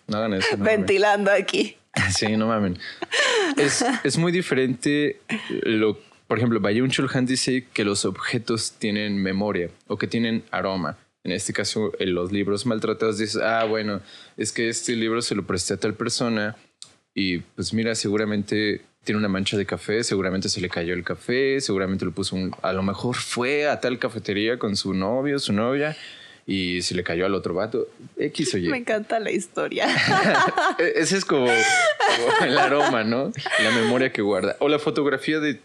No 0.05 0.17
hagan 0.17 0.33
eso. 0.33 0.57
Ventilando 0.57 1.31
aquí. 1.31 1.77
Sí, 2.11 2.35
no 2.35 2.47
mamen. 2.47 2.77
Es, 3.55 3.85
es 4.03 4.17
muy 4.17 4.31
diferente 4.31 5.21
lo, 5.61 5.97
por 6.27 6.39
ejemplo, 6.39 6.59
Bayun 6.59 6.89
Chulhan 6.89 7.27
dice 7.27 7.67
que 7.71 7.85
los 7.85 8.03
objetos 8.05 8.73
tienen 8.79 9.21
memoria 9.21 9.69
o 9.87 9.97
que 9.97 10.07
tienen 10.07 10.43
aroma. 10.49 10.97
En 11.23 11.31
este 11.31 11.53
caso, 11.53 11.91
en 11.99 12.15
los 12.15 12.31
libros 12.31 12.65
maltratados 12.65 13.19
dices, 13.19 13.39
ah, 13.41 13.63
bueno, 13.65 14.01
es 14.35 14.51
que 14.51 14.69
este 14.69 14.95
libro 14.95 15.21
se 15.21 15.35
lo 15.35 15.45
presté 15.45 15.75
a 15.75 15.77
tal 15.77 15.93
persona 15.93 16.57
y 17.15 17.39
pues 17.39 17.73
mira, 17.73 17.95
seguramente 17.95 18.81
tiene 19.03 19.19
una 19.19 19.27
mancha 19.27 19.57
de 19.57 19.65
café, 19.65 20.03
seguramente 20.03 20.49
se 20.49 20.61
le 20.61 20.69
cayó 20.69 20.93
el 20.93 21.03
café, 21.03 21.59
seguramente 21.59 22.05
lo 22.05 22.11
puso 22.11 22.35
un, 22.35 22.55
a 22.61 22.73
lo 22.73 22.83
mejor 22.83 23.15
fue 23.15 23.67
a 23.67 23.79
tal 23.79 23.99
cafetería 23.99 24.57
con 24.57 24.75
su 24.75 24.93
novio, 24.93 25.39
su 25.39 25.53
novia 25.53 25.95
y 26.45 26.81
se 26.81 26.95
le 26.95 27.03
cayó 27.03 27.25
al 27.25 27.35
otro 27.35 27.53
vato. 27.53 27.87
X 28.17 28.55
o 28.55 28.57
Me 28.57 28.77
encanta 28.77 29.19
la 29.19 29.31
historia. 29.31 29.87
E-, 30.79 30.93
ese 30.95 31.17
es 31.17 31.25
como, 31.25 31.47
el 32.41 32.57
aroma, 32.57 33.03
¿no? 33.03 33.31
La 33.61 33.71
memoria 33.71 34.11
que 34.11 34.21
guarda. 34.21 34.55
O 34.59 34.69
la 34.69 34.79
fotografía 34.79 35.39
de, 35.39 35.59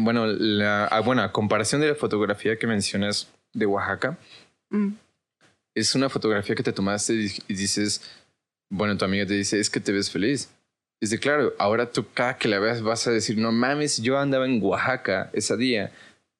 bueno, 0.00 0.26
la 0.26 0.86
ah, 0.86 1.00
buena 1.00 1.32
comparación 1.32 1.80
de 1.80 1.88
la 1.88 1.94
fotografía 1.94 2.58
que 2.58 2.66
mencionas 2.66 3.28
de 3.52 3.66
Oaxaca. 3.66 4.18
Mm. 4.70 4.94
Es 5.74 5.94
una 5.94 6.08
fotografía 6.08 6.54
que 6.54 6.62
te 6.62 6.72
tomaste 6.72 7.14
y 7.48 7.54
dices, 7.54 8.00
bueno, 8.74 8.96
tu 8.96 9.04
amiga 9.04 9.24
te 9.24 9.34
dice, 9.34 9.60
es 9.60 9.70
que 9.70 9.80
te 9.80 9.92
ves 9.92 10.10
feliz. 10.10 10.50
Dice, 11.00 11.18
claro, 11.18 11.54
ahora 11.58 11.90
tú 11.90 12.06
cada 12.12 12.36
que 12.36 12.48
la 12.48 12.58
veas 12.58 12.82
vas 12.82 13.06
a 13.06 13.10
decir, 13.10 13.38
no 13.38 13.52
mames, 13.52 13.98
yo 14.02 14.18
andaba 14.18 14.46
en 14.46 14.62
Oaxaca 14.62 15.30
ese 15.32 15.56
día, 15.56 15.92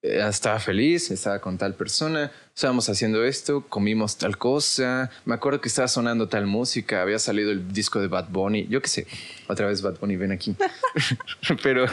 eh, 0.02 0.27
estaba 0.28 0.59
feliz, 0.59 1.11
estaba 1.11 1.39
con 1.39 1.59
tal 1.59 1.74
persona, 1.74 2.32
estábamos 2.55 2.89
haciendo 2.89 3.24
esto, 3.24 3.66
comimos 3.69 4.16
tal 4.16 4.36
cosa, 4.39 5.11
me 5.24 5.35
acuerdo 5.35 5.61
que 5.61 5.69
estaba 5.69 5.86
sonando 5.86 6.28
tal 6.28 6.47
música, 6.47 7.02
había 7.02 7.19
salido 7.19 7.52
el 7.52 7.73
disco 7.73 8.01
de 8.01 8.09
Bad 8.09 8.31
Bunny, 8.31 8.66
yo 8.69 8.81
qué 8.81 8.89
sé, 8.89 9.06
otra 9.48 9.66
vez 9.66 9.82
Bad 9.82 9.98
Bunny, 10.01 10.16
ven 10.16 10.32
aquí. 10.32 10.56
Pero 11.62 11.86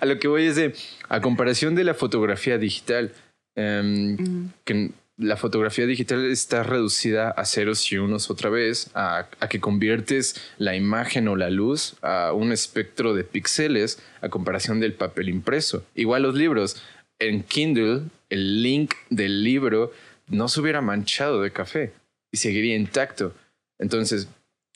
a 0.00 0.06
lo 0.06 0.18
que 0.18 0.28
voy 0.28 0.46
es 0.46 0.56
de, 0.56 0.74
a 1.08 1.20
comparación 1.20 1.74
de 1.74 1.84
la 1.84 1.94
fotografía 1.94 2.58
digital, 2.58 3.12
em, 3.54 4.16
mm. 4.16 4.52
que 4.64 4.90
la 5.18 5.36
fotografía 5.36 5.86
digital 5.86 6.24
está 6.26 6.62
reducida 6.62 7.30
a 7.30 7.44
ceros 7.46 7.90
y 7.90 7.96
unos 7.96 8.30
otra 8.30 8.50
vez, 8.50 8.90
a, 8.94 9.28
que 9.48 9.60
conviertes 9.60 10.36
la 10.58 10.76
imagen 10.76 11.28
o 11.28 11.36
la 11.36 11.48
luz 11.48 11.96
a 12.02 12.32
un 12.32 12.52
espectro 12.52 13.14
de 13.14 13.24
píxeles 13.24 13.98
a 14.20 14.28
comparación 14.28 14.78
del 14.78 14.92
papel 14.92 15.28
impreso. 15.28 15.84
Igual 15.94 16.22
los 16.22 16.34
libros, 16.34 16.82
en 17.18 17.42
Kindle 17.42 18.02
el 18.28 18.62
link 18.62 18.94
del 19.08 19.42
libro 19.42 19.92
no 20.28 20.48
se 20.48 20.60
hubiera 20.60 20.80
manchado 20.82 21.40
de 21.40 21.52
café 21.52 21.92
y 22.30 22.36
seguiría 22.36 22.76
intacto. 22.76 23.32
Entonces, 23.78 24.28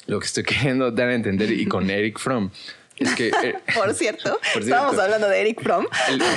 lo 0.06 0.20
que 0.20 0.26
estoy 0.26 0.44
queriendo 0.44 0.90
dar 0.90 1.08
a 1.08 1.14
entender 1.14 1.50
y 1.50 1.66
con 1.66 1.90
Eric 1.90 2.18
Fromm 2.18 2.50
es 3.00 3.14
que... 3.14 3.28
Eh, 3.28 3.56
por, 3.74 3.92
cierto, 3.94 4.38
estábamos 4.56 4.98
hablando 4.98 5.28
de 5.28 5.40
Eric 5.40 5.62
Fromm. 5.62 5.86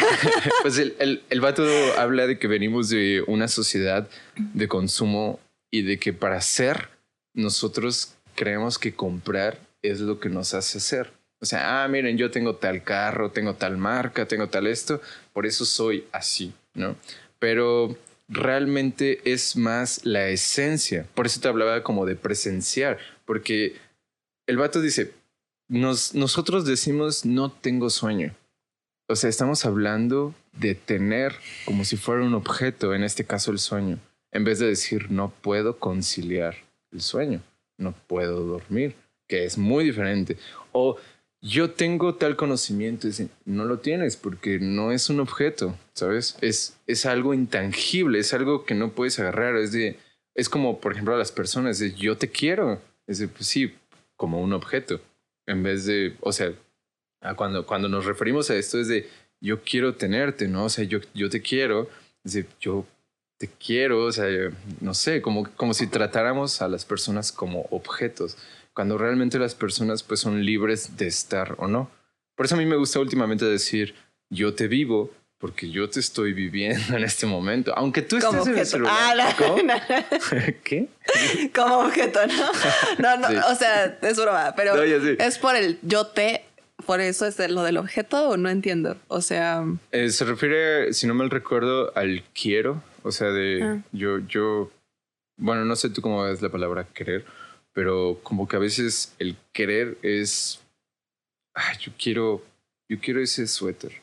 pues 0.61 0.77
el, 0.77 0.95
el, 0.99 1.21
el 1.29 1.41
vato 1.41 1.63
habla 1.97 2.25
de 2.25 2.39
que 2.39 2.47
venimos 2.47 2.89
de 2.89 3.23
una 3.27 3.47
sociedad 3.47 4.09
de 4.35 4.67
consumo 4.67 5.39
y 5.69 5.83
de 5.83 5.99
que 5.99 6.13
para 6.13 6.41
ser 6.41 6.89
nosotros 7.33 8.15
creemos 8.35 8.79
que 8.79 8.95
comprar 8.95 9.59
es 9.81 9.99
lo 9.99 10.19
que 10.19 10.29
nos 10.29 10.53
hace 10.53 10.79
ser. 10.79 11.11
O 11.39 11.45
sea, 11.45 11.83
ah, 11.83 11.87
miren, 11.89 12.17
yo 12.17 12.31
tengo 12.31 12.55
tal 12.55 12.83
carro, 12.83 13.31
tengo 13.31 13.55
tal 13.55 13.77
marca, 13.77 14.27
tengo 14.27 14.47
tal 14.47 14.65
esto, 14.65 15.01
por 15.33 15.45
eso 15.45 15.65
soy 15.65 16.05
así, 16.13 16.53
¿no? 16.73 16.95
Pero 17.37 17.97
realmente 18.29 19.19
es 19.25 19.57
más 19.57 20.05
la 20.05 20.29
esencia. 20.29 21.05
Por 21.13 21.25
eso 21.25 21.41
te 21.41 21.49
hablaba 21.49 21.83
como 21.83 22.05
de 22.05 22.15
presenciar, 22.15 22.97
porque 23.25 23.75
el 24.47 24.57
vato 24.57 24.79
dice, 24.79 25.11
nos, 25.67 26.13
nosotros 26.15 26.65
decimos 26.65 27.25
no 27.25 27.51
tengo 27.51 27.89
sueño. 27.89 28.35
O 29.07 29.15
sea, 29.15 29.29
estamos 29.29 29.65
hablando 29.65 30.33
de 30.53 30.75
tener 30.75 31.35
como 31.65 31.83
si 31.83 31.97
fuera 31.97 32.23
un 32.23 32.33
objeto, 32.33 32.93
en 32.93 33.03
este 33.03 33.25
caso 33.25 33.51
el 33.51 33.59
sueño, 33.59 33.99
en 34.31 34.43
vez 34.43 34.59
de 34.59 34.67
decir 34.67 35.11
no 35.11 35.31
puedo 35.41 35.77
conciliar 35.77 36.55
el 36.91 37.01
sueño, 37.01 37.41
no 37.77 37.93
puedo 38.07 38.43
dormir, 38.43 38.95
que 39.27 39.45
es 39.45 39.57
muy 39.57 39.83
diferente. 39.83 40.37
O 40.71 40.97
yo 41.41 41.71
tengo 41.71 42.15
tal 42.15 42.37
conocimiento, 42.37 43.07
y 43.09 43.29
no 43.43 43.65
lo 43.65 43.79
tienes 43.79 44.15
porque 44.15 44.59
no 44.59 44.93
es 44.93 45.09
un 45.09 45.19
objeto, 45.19 45.77
¿sabes? 45.93 46.37
Es, 46.39 46.77
es 46.87 47.05
algo 47.05 47.33
intangible, 47.33 48.19
es 48.19 48.33
algo 48.33 48.63
que 48.63 48.75
no 48.75 48.91
puedes 48.91 49.19
agarrar, 49.19 49.57
es 49.57 49.73
de, 49.73 49.97
es 50.35 50.47
como, 50.47 50.79
por 50.79 50.93
ejemplo, 50.93 51.13
a 51.13 51.17
las 51.17 51.33
personas, 51.33 51.79
de 51.79 51.93
yo 51.93 52.17
te 52.17 52.29
quiero, 52.29 52.81
es 53.07 53.19
de, 53.19 53.27
pues 53.27 53.47
sí, 53.47 53.73
como 54.15 54.41
un 54.41 54.53
objeto, 54.53 55.01
en 55.45 55.63
vez 55.63 55.85
de, 55.85 56.15
o 56.21 56.31
sea, 56.31 56.53
cuando, 57.35 57.65
cuando 57.65 57.87
nos 57.87 58.05
referimos 58.05 58.49
a 58.49 58.55
esto 58.55 58.79
es 58.79 58.87
de, 58.87 59.09
yo 59.39 59.61
quiero 59.61 59.95
tenerte, 59.95 60.47
¿no? 60.47 60.65
O 60.65 60.69
sea, 60.69 60.83
yo, 60.85 60.99
yo 61.13 61.29
te 61.29 61.41
quiero, 61.41 61.89
es 62.23 62.33
de, 62.33 62.45
yo 62.59 62.85
te 63.37 63.47
quiero, 63.47 64.05
o 64.05 64.11
sea, 64.11 64.25
no 64.79 64.93
sé, 64.93 65.21
como, 65.21 65.49
como 65.55 65.73
si 65.73 65.87
tratáramos 65.87 66.61
a 66.61 66.67
las 66.67 66.85
personas 66.85 67.31
como 67.31 67.67
objetos, 67.71 68.37
cuando 68.73 68.97
realmente 68.97 69.39
las 69.39 69.55
personas 69.55 70.03
pues 70.03 70.19
son 70.19 70.45
libres 70.45 70.97
de 70.97 71.07
estar 71.07 71.55
o 71.57 71.67
no. 71.67 71.91
Por 72.35 72.45
eso 72.45 72.55
a 72.55 72.57
mí 72.57 72.65
me 72.65 72.77
gusta 72.77 72.99
últimamente 72.99 73.45
decir, 73.45 73.95
yo 74.29 74.53
te 74.53 74.67
vivo 74.67 75.11
porque 75.43 75.69
yo 75.69 75.89
te 75.89 75.99
estoy 75.99 76.31
viviendo 76.31 76.95
en 76.95 77.03
este 77.03 77.25
momento, 77.25 77.73
aunque 77.75 78.01
tú 78.01 78.15
estés 78.15 78.47
en 78.47 78.57
el 78.57 78.65
celular. 78.65 78.93
Ah, 78.97 79.35
¿Qué? 80.63 80.87
Como 81.53 81.79
objeto, 81.79 82.21
¿no? 82.27 82.49
No, 82.99 83.17
no, 83.17 83.47
o 83.47 83.55
sea, 83.55 83.99
es 84.01 84.15
broma, 84.15 84.53
pero 84.55 84.81
es 84.81 85.37
por 85.39 85.57
el 85.57 85.79
yo 85.81 86.07
te 86.07 86.45
por 86.85 87.01
eso 87.01 87.25
es 87.25 87.37
lo 87.49 87.61
del 87.63 87.75
objeto 87.75 88.29
o 88.29 88.37
no 88.37 88.47
entiendo. 88.47 88.95
O 89.09 89.19
sea. 89.19 89.65
Eh, 89.91 90.11
se 90.11 90.23
refiere, 90.23 90.93
si 90.93 91.07
no 91.07 91.13
mal 91.13 91.29
recuerdo, 91.29 91.91
al 91.93 92.23
quiero. 92.33 92.81
O 93.01 93.11
sea, 93.11 93.27
de 93.27 93.63
ah. 93.63 93.83
yo, 93.91 94.19
yo. 94.19 94.71
Bueno, 95.35 95.65
no 95.65 95.75
sé 95.75 95.89
tú 95.89 96.01
cómo 96.01 96.23
ves 96.23 96.41
la 96.41 96.51
palabra 96.51 96.87
querer, 96.93 97.25
pero 97.73 98.17
como 98.23 98.47
que 98.47 98.55
a 98.55 98.59
veces 98.59 99.13
el 99.19 99.35
querer 99.51 99.97
es. 100.03 100.61
Ay, 101.53 101.75
yo 101.81 101.91
quiero. 102.01 102.41
Yo 102.87 102.97
quiero 103.01 103.21
ese 103.21 103.45
suéter. 103.45 104.02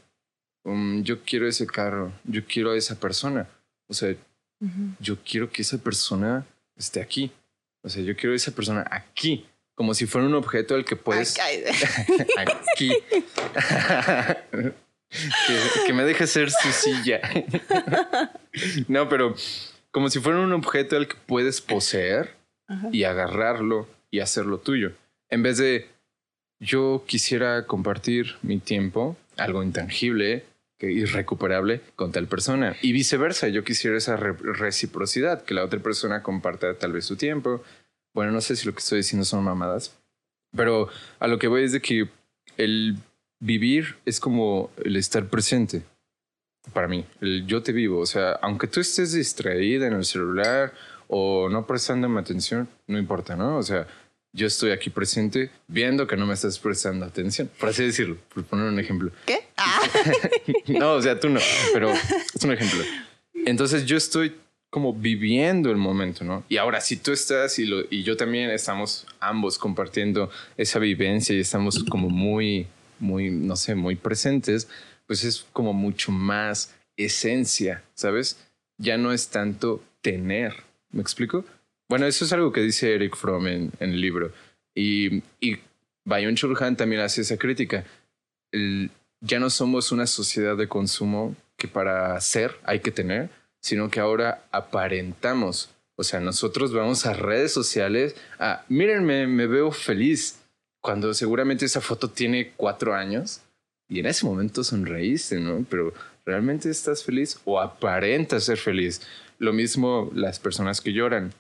Um, 0.65 1.03
yo 1.03 1.23
quiero 1.23 1.49
ese 1.49 1.67
carro. 1.67 2.13
Yo 2.25 2.45
quiero 2.45 2.73
a 2.73 2.77
esa 2.77 2.99
persona. 2.99 3.49
O 3.89 3.95
sea, 3.95 4.15
yo 5.01 5.17
quiero 5.25 5.51
que 5.51 5.63
esa 5.63 5.79
persona 5.79 6.47
esté 6.77 7.01
aquí. 7.01 7.33
O 7.83 7.89
sea, 7.89 8.03
yo 8.03 8.15
quiero 8.15 8.33
a 8.33 8.37
esa 8.37 8.53
persona 8.53 8.87
aquí 8.91 9.47
como 9.81 9.95
si 9.95 10.05
fuera 10.05 10.27
un 10.27 10.35
objeto 10.35 10.75
al 10.75 10.85
que 10.85 10.95
puedes. 10.95 11.39
Aquí. 12.37 12.93
que, 15.87 15.93
me 15.95 16.05
deje 16.05 16.27
ser 16.27 16.51
su 16.51 16.71
silla. 16.71 17.19
no, 18.89 19.09
pero 19.09 19.35
como 19.91 20.11
si 20.11 20.21
fuera 20.21 20.39
un 20.41 20.53
objeto 20.53 20.99
al 20.99 21.09
que 21.09 21.17
puedes 21.25 21.63
poseer 21.63 22.35
y 22.93 23.05
agarrarlo 23.05 23.89
y 24.11 24.21
hacerlo 24.21 24.59
tuyo. 24.59 24.93
En 25.31 25.43
vez 25.43 25.57
de 25.57 25.89
yo 26.59 27.05
quisiera 27.07 27.67
compartir 27.67 28.37
mi 28.43 28.59
tiempo, 28.59 29.17
algo 29.39 29.63
intangible, 29.63 30.45
irrecuperable 30.83 31.81
con 31.97 32.13
tal 32.13 32.27
persona. 32.27 32.77
Y 32.83 32.93
viceversa, 32.93 33.49
yo 33.49 33.65
quisiera 33.65 33.97
esa 33.97 34.17
reciprocidad, 34.17 35.43
que 35.43 35.55
la 35.55 35.65
otra 35.65 35.81
persona 35.81 36.23
comparta 36.23 36.75
tal 36.75 36.93
vez 36.93 37.05
su 37.05 37.17
tiempo, 37.17 37.63
bueno, 38.15 38.33
no 38.33 38.41
sé 38.41 38.57
si 38.57 38.67
lo 38.67 38.73
que 38.73 38.81
estoy 38.81 38.99
diciendo 38.99 39.25
son 39.25 39.45
mamadas, 39.45 39.99
pero 40.57 40.89
a 41.19 41.29
lo 41.29 41.39
que 41.39 41.49
voy 41.49 41.65
es 41.65 41.73
de 41.73 41.81
que 41.81 42.09
el 42.57 42.97
vivir 43.41 43.97
es 44.05 44.21
como 44.21 44.71
el 44.85 44.97
estar 44.97 45.27
presente 45.29 45.83
para 46.73 46.89
mí, 46.89 47.05
el 47.21 47.47
yo 47.47 47.63
te 47.63 47.73
vivo, 47.73 48.01
o 48.01 48.07
sea, 48.07 48.33
aunque 48.43 48.67
tú 48.67 48.81
estés 48.81 49.13
distraída 49.13 49.87
en 49.87 49.95
el 49.95 50.05
celular 50.05 50.73
o 51.09 51.49
no 51.49 51.67
prestando 51.67 52.07
atención, 52.19 52.69
no 52.87 52.99
importa, 52.99 53.35
¿no? 53.35 53.57
O 53.57 53.63
sea, 53.63 53.87
yo 54.33 54.47
estoy 54.47 54.71
aquí 54.71 54.91
presente 54.91 55.51
viendo 55.67 56.07
que 56.07 56.17
no 56.17 56.27
me 56.27 56.35
estás 56.35 56.59
prestando 56.59 57.05
atención, 57.05 57.51
por 57.59 57.71
así 57.71 57.85
decirlo, 57.85 58.17
por 58.33 58.45
poner 58.45 58.67
un 58.67 58.79
ejemplo. 58.79 59.11
¿Qué? 59.27 59.49
Ah. 59.57 59.81
no, 60.69 60.93
o 60.95 61.03
sea, 61.03 61.19
tú 61.19 61.29
no, 61.29 61.41
pero 61.73 61.93
es 61.93 62.45
un 62.45 62.53
ejemplo. 62.53 62.85
Entonces 63.45 63.87
yo 63.87 63.97
estoy 63.97 64.35
como 64.71 64.95
viviendo 64.95 65.71
el 65.71 65.77
momento, 65.77 66.25
¿no? 66.25 66.45
Y 66.49 66.57
ahora, 66.57 66.81
si 66.81 66.97
tú 66.97 67.11
estás 67.11 67.59
y, 67.59 67.67
lo, 67.67 67.83
y 67.91 68.05
yo 68.05 68.17
también 68.17 68.51
estamos 68.51 69.07
ambos 69.19 69.59
compartiendo 69.59 70.31
esa 70.57 70.79
vivencia 70.79 71.35
y 71.35 71.41
estamos 71.41 71.83
como 71.85 72.09
muy, 72.09 72.69
muy, 73.01 73.31
no 73.31 73.57
sé, 73.57 73.75
muy 73.75 73.97
presentes, 73.97 74.69
pues 75.07 75.25
es 75.25 75.45
como 75.53 75.73
mucho 75.73 76.13
más 76.13 76.73
esencia, 76.97 77.83
¿sabes? 77.95 78.39
Ya 78.79 78.97
no 78.97 79.13
es 79.13 79.29
tanto 79.29 79.83
tener, 80.03 80.55
¿me 80.93 81.03
explico? 81.03 81.45
Bueno, 81.91 82.07
eso 82.07 82.25
es 82.25 82.33
algo 82.33 82.53
que 82.53 82.61
dice 82.61 82.95
Eric 82.95 83.17
Fromm 83.17 83.49
en, 83.49 83.73
el 83.81 84.01
libro. 84.01 84.31
Y, 84.77 85.25
y 85.41 85.59
Bayon 86.05 86.37
Chulhan 86.37 86.77
también 86.77 87.03
hace 87.03 87.23
esa 87.23 87.37
crítica. 87.37 87.85
ya 88.53 89.41
no 89.41 89.51
somos 89.51 89.91
una 89.91 90.07
sociedad 90.07 90.57
de 90.57 90.69
consumo 90.69 91.35
que 91.57 91.67
para 91.67 92.21
ser 92.21 92.55
hay 92.63 92.79
que 92.79 92.93
tener, 92.93 93.29
sino 93.61 93.91
que 93.91 93.99
ahora 93.99 94.45
aparentamos. 94.53 95.71
O 95.97 96.05
sea, 96.05 96.21
nosotros 96.21 96.73
vamos 96.73 97.07
a 97.07 97.13
redes 97.13 97.53
sociales 97.53 98.15
a, 98.39 98.65
mírenme, 98.69 99.27
me 99.27 99.49
veo 99.49 99.73
feliz, 99.73 100.39
cuando 100.81 101.13
seguramente 101.13 101.65
esa 101.65 101.81
foto 101.81 102.09
tiene 102.09 102.53
cuatro 102.57 102.95
años 102.95 103.41
y 103.89 103.99
en 103.99 104.07
ese 104.07 104.27
momento 104.27 104.63
sonreíste, 104.63 105.41
¿no? 105.41 105.67
Pero 105.69 105.93
¿realmente 106.25 106.71
estás 106.71 107.03
feliz 107.03 107.41
o 107.45 107.61
aparentas 107.61 108.45
ser 108.45 108.59
feliz? 108.59 109.03
Lo 109.41 109.53
mismo 109.53 110.09
las 110.15 110.39
personas 110.39 110.81
que 110.81 110.93
lloran. 110.93 111.35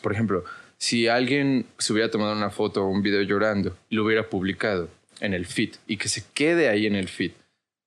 Por 0.00 0.12
ejemplo, 0.12 0.44
si 0.78 1.08
alguien 1.08 1.66
se 1.78 1.92
hubiera 1.92 2.10
tomado 2.10 2.32
una 2.32 2.50
foto 2.50 2.84
o 2.84 2.88
un 2.88 3.02
video 3.02 3.22
llorando 3.22 3.76
y 3.88 3.96
lo 3.96 4.04
hubiera 4.04 4.28
publicado 4.28 4.88
en 5.20 5.34
el 5.34 5.46
feed 5.46 5.74
y 5.86 5.96
que 5.96 6.08
se 6.08 6.24
quede 6.34 6.68
ahí 6.68 6.86
en 6.86 6.94
el 6.94 7.08
feed, 7.08 7.32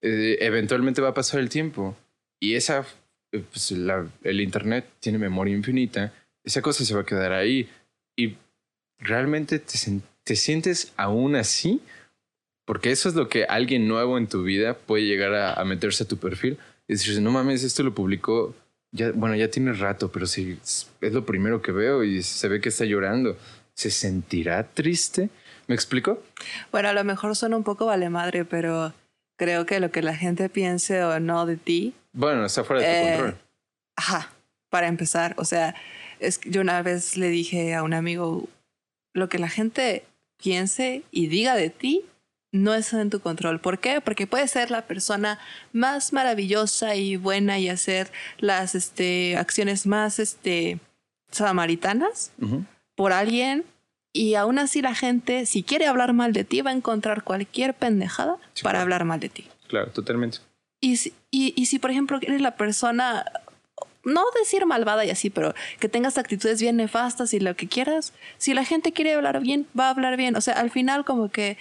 eh, 0.02 0.38
eventualmente 0.42 1.02
va 1.02 1.10
a 1.10 1.14
pasar 1.14 1.40
el 1.40 1.50
tiempo 1.50 1.98
y 2.40 2.54
esa 2.56 2.86
eh, 3.36 3.44
pues 3.52 3.72
el 3.72 4.42
Internet 4.42 4.86
tiene 5.00 5.18
memoria 5.18 5.56
infinita, 5.56 6.14
esa 6.44 6.62
cosa 6.62 6.86
se 6.86 6.94
va 6.94 7.02
a 7.02 7.06
quedar 7.06 7.34
ahí. 7.34 7.68
Y 8.16 8.36
realmente 9.00 9.60
te, 9.60 9.78
te 10.24 10.36
sientes 10.36 10.94
aún 10.96 11.36
así, 11.36 11.82
porque 12.66 12.92
eso 12.92 13.10
es 13.10 13.16
lo 13.16 13.28
que 13.28 13.46
alguien 13.46 13.88
nuevo 13.88 14.18
en 14.18 14.28
tu 14.28 14.44
vida 14.44 14.76
puede 14.76 15.06
llegar 15.06 15.36
a, 15.36 15.64
meterse 15.66 16.04
a 16.04 16.08
tu 16.08 16.18
perfil 16.18 16.58
y 16.88 16.94
decir, 16.94 17.20
no 17.22 17.32
mames, 17.32 17.64
esto 17.64 17.84
lo 17.84 17.94
publicó, 17.94 18.56
ya, 18.96 19.12
bueno, 19.12 19.36
ya 19.36 19.50
tiene 19.50 19.74
rato, 19.74 20.12
pero 20.12 20.26
si 20.26 20.58
es 20.64 21.14
lo 21.14 21.26
primero 21.26 21.62
que 21.62 21.72
veo 21.72 22.04
y 22.04 22.24
se 22.24 22.48
ve 22.48 22.62
que 22.62 22.70
está 22.70 22.86
llorando, 22.86 23.38
¿se 23.74 23.92
sentirá 23.92 24.64
triste? 24.64 25.30
¿Me 25.68 25.76
explico? 25.76 26.24
Bueno, 26.72 26.90
a 26.90 26.94
lo 26.94 27.04
mejor 27.04 27.36
suena 27.36 27.58
un 27.58 27.64
poco 27.64 27.86
vale 27.86 28.10
madre, 28.10 28.46
pero 28.46 28.94
creo 29.38 29.66
que 29.66 29.80
lo 29.80 29.92
que 29.92 30.02
la 30.02 30.16
gente 30.16 30.50
piense 30.50 31.04
o 31.04 31.20
no 31.20 31.46
de 31.46 31.58
ti 31.58 31.94
bueno, 32.16 32.46
está 32.46 32.64
fuera 32.64 32.82
de 32.82 32.88
tu 32.88 32.94
eh, 32.94 33.12
control. 33.12 33.38
Ajá, 33.98 34.32
para 34.70 34.88
empezar. 34.88 35.36
O 35.38 35.44
sea, 35.44 35.76
es 36.20 36.40
yo 36.46 36.62
una 36.62 36.82
vez 36.82 37.18
le 37.18 37.30
dije 37.30 37.76
a 37.76 37.84
un 37.84 37.94
amigo, 37.94 38.48
lo 39.14 39.28
que 39.28 39.38
la 39.38 39.50
gente 39.50 40.06
piense 40.42 41.04
y 41.12 41.28
diga 41.28 41.56
de 41.56 41.70
ti 41.70 42.06
no 42.56 42.74
es 42.74 42.94
en 42.94 43.10
tu 43.10 43.20
control. 43.20 43.60
¿Por 43.60 43.80
qué? 43.80 44.02
Porque 44.02 44.28
puede 44.28 44.48
ser 44.48 44.72
la 44.72 44.84
persona 44.84 45.40
más 45.74 46.14
maravillosa 46.14 46.96
y 46.96 47.18
buena 47.18 47.60
y 47.60 47.70
hacer 47.70 48.12
las 48.38 48.76
este, 48.76 49.38
acciones 49.38 49.86
más 49.86 50.20
este, 50.20 50.80
samaritanas 51.32 52.32
por 52.96 53.12
alguien 53.12 53.66
y 54.14 54.36
aún 54.36 54.60
así 54.60 54.82
la 54.82 54.96
gente, 54.96 55.46
si 55.46 55.64
quiere 55.64 55.88
hablar 55.88 56.14
mal 56.14 56.32
de 56.32 56.46
ti, 56.46 56.62
va 56.62 56.72
a 56.72 56.74
encontrar 56.74 57.24
cualquier 57.24 57.74
pendejada 57.74 58.38
para 58.64 58.82
hablar 58.82 59.04
mal 59.04 59.20
de 59.20 59.28
ti. 59.28 59.46
Claro, 59.68 59.92
totalmente. 59.92 60.38
Y 60.80 60.96
si, 60.96 61.14
y, 61.32 61.54
y 61.58 61.66
si, 61.66 61.80
por 61.80 61.92
ejemplo, 61.92 62.20
eres 62.22 62.40
la 62.40 62.56
persona, 62.56 63.26
no 64.06 64.24
decir 64.40 64.66
malvada 64.66 65.04
y 65.04 65.10
así, 65.10 65.30
pero 65.30 65.54
que 65.82 65.90
tengas 65.90 66.18
actitudes 66.18 66.62
bien 66.62 66.78
nefastas 66.78 67.34
y 67.34 67.42
lo 67.42 67.58
que 67.58 67.68
quieras, 67.68 68.14
si 68.38 68.54
la 68.54 68.64
gente 68.64 68.94
quiere 68.94 69.14
hablar 69.14 69.42
bien, 69.42 69.68
va 69.78 69.88
a 69.88 69.90
hablar 69.90 70.16
bien. 70.16 70.38
O 70.38 70.42
sea, 70.42 70.54
al 70.54 70.72
final 70.72 71.04
como 71.04 71.30
que 71.30 71.58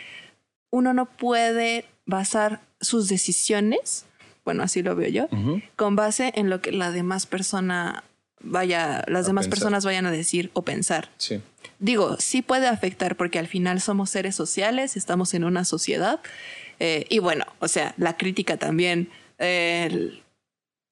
uno 0.74 0.92
no 0.92 1.06
puede 1.06 1.84
basar 2.05 2.60
sus 2.80 3.09
decisiones, 3.09 4.05
bueno, 4.44 4.62
así 4.64 4.82
lo 4.82 4.96
veo 4.96 5.09
yo, 5.09 5.28
con 5.76 5.94
base 5.96 6.32
en 6.34 6.51
lo 6.51 6.60
que 6.60 6.72
la 6.72 6.90
demás 6.90 7.26
persona 7.26 8.02
vaya, 8.42 9.05
las 9.06 9.24
A 9.24 9.28
demás 9.28 9.46
pensar. 9.46 9.51
personas 9.59 9.84
vayan 9.84 10.05
a 10.06 10.10
decir 10.10 10.51
o 10.52 10.62
pensar. 10.62 11.09
Sí. 11.16 11.40
Digo, 11.78 12.16
sí 12.18 12.42
puede 12.42 12.66
afectar 12.66 13.16
porque 13.16 13.38
al 13.38 13.46
final 13.46 13.80
somos 13.80 14.10
seres 14.10 14.34
sociales, 14.34 14.96
estamos 14.96 15.32
en 15.34 15.44
una 15.44 15.64
sociedad. 15.64 16.20
eh, 16.80 17.06
y 17.09 17.20
bueno, 17.20 17.44
o 17.60 17.68
sea, 17.68 17.94
la 17.96 18.16
crítica 18.16 18.56
también 18.56 19.09
eh, 19.38 19.86
el- 19.90 20.22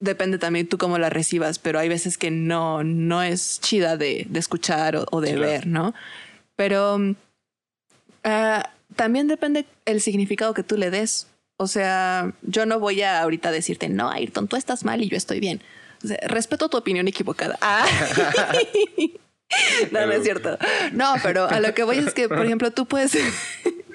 depende 0.00 0.38
también 0.38 0.66
tú 0.68 0.78
cómo 0.78 0.96
la 0.98 1.10
recibas, 1.10 1.58
pero 1.58 1.78
hay 1.80 1.88
veces 1.88 2.16
que 2.18 2.30
no, 2.30 2.84
no 2.84 3.22
es 3.22 3.60
chida 3.60 3.96
de, 3.96 4.26
de 4.30 4.38
escuchar 4.38 4.96
o, 4.96 5.06
o 5.10 5.20
de 5.20 5.28
Sí, 5.30 5.34
claro. 5.34 5.50
ver, 5.50 5.66
¿no? 5.66 5.94
Pero 6.56 6.98
ah, 8.24 8.70
también 8.96 9.28
depende 9.28 9.66
el 9.84 10.00
significado 10.00 10.54
que 10.54 10.62
tú 10.62 10.76
le 10.76 10.90
des. 10.90 11.28
O 11.56 11.66
sea, 11.66 12.32
yo 12.42 12.66
no 12.66 12.80
voy 12.80 13.02
a 13.02 13.22
ahorita 13.22 13.52
decirte, 13.52 13.88
no, 13.88 14.10
Ayrton, 14.10 14.48
tú 14.48 14.56
estás 14.56 14.84
mal 14.84 15.02
y 15.02 15.08
yo 15.08 15.16
estoy 15.16 15.40
bien. 15.40 15.62
O 16.02 16.08
sea, 16.08 16.18
respeto 16.26 16.68
tu 16.68 16.76
opinión 16.76 17.06
equivocada. 17.06 17.58
Ah. 17.60 17.86
no, 19.92 20.06
no 20.06 20.12
es 20.12 20.24
cierto. 20.24 20.58
No, 20.92 21.14
pero 21.22 21.48
a 21.48 21.60
lo 21.60 21.74
que 21.74 21.84
voy 21.84 21.98
es 21.98 22.14
que, 22.14 22.28
por 22.28 22.44
ejemplo, 22.44 22.70
tú 22.70 22.86
puedes... 22.86 23.16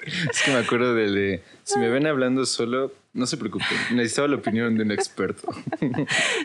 Es 0.08 0.42
que 0.42 0.52
me 0.52 0.58
acuerdo 0.58 0.94
del 0.94 1.14
de, 1.14 1.42
si 1.64 1.78
me 1.78 1.90
ven 1.90 2.06
hablando 2.06 2.46
solo, 2.46 2.94
no 3.12 3.26
se 3.26 3.36
preocupen, 3.36 3.68
necesitaba 3.92 4.28
la 4.28 4.36
opinión 4.36 4.76
de 4.76 4.84
un 4.84 4.90
experto. 4.90 5.48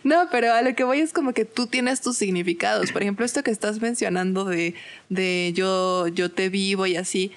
No, 0.04 0.28
pero 0.32 0.54
a 0.54 0.62
lo 0.62 0.76
que 0.76 0.84
voy 0.84 1.00
es 1.00 1.14
como 1.14 1.34
que 1.34 1.46
tú 1.46 1.68
tienes 1.68 2.02
tus 2.02 2.18
significados. 2.18 2.92
Por 2.92 3.04
ejemplo, 3.04 3.26
esto 3.26 3.42
que 3.42 3.52
estás 3.52 3.80
mencionando 3.80 4.44
de, 4.44 4.76
de 5.08 5.54
yo, 5.56 6.10
yo 6.10 6.30
te 6.30 6.50
vivo 6.50 6.86
y 6.86 6.98
así, 6.98 7.32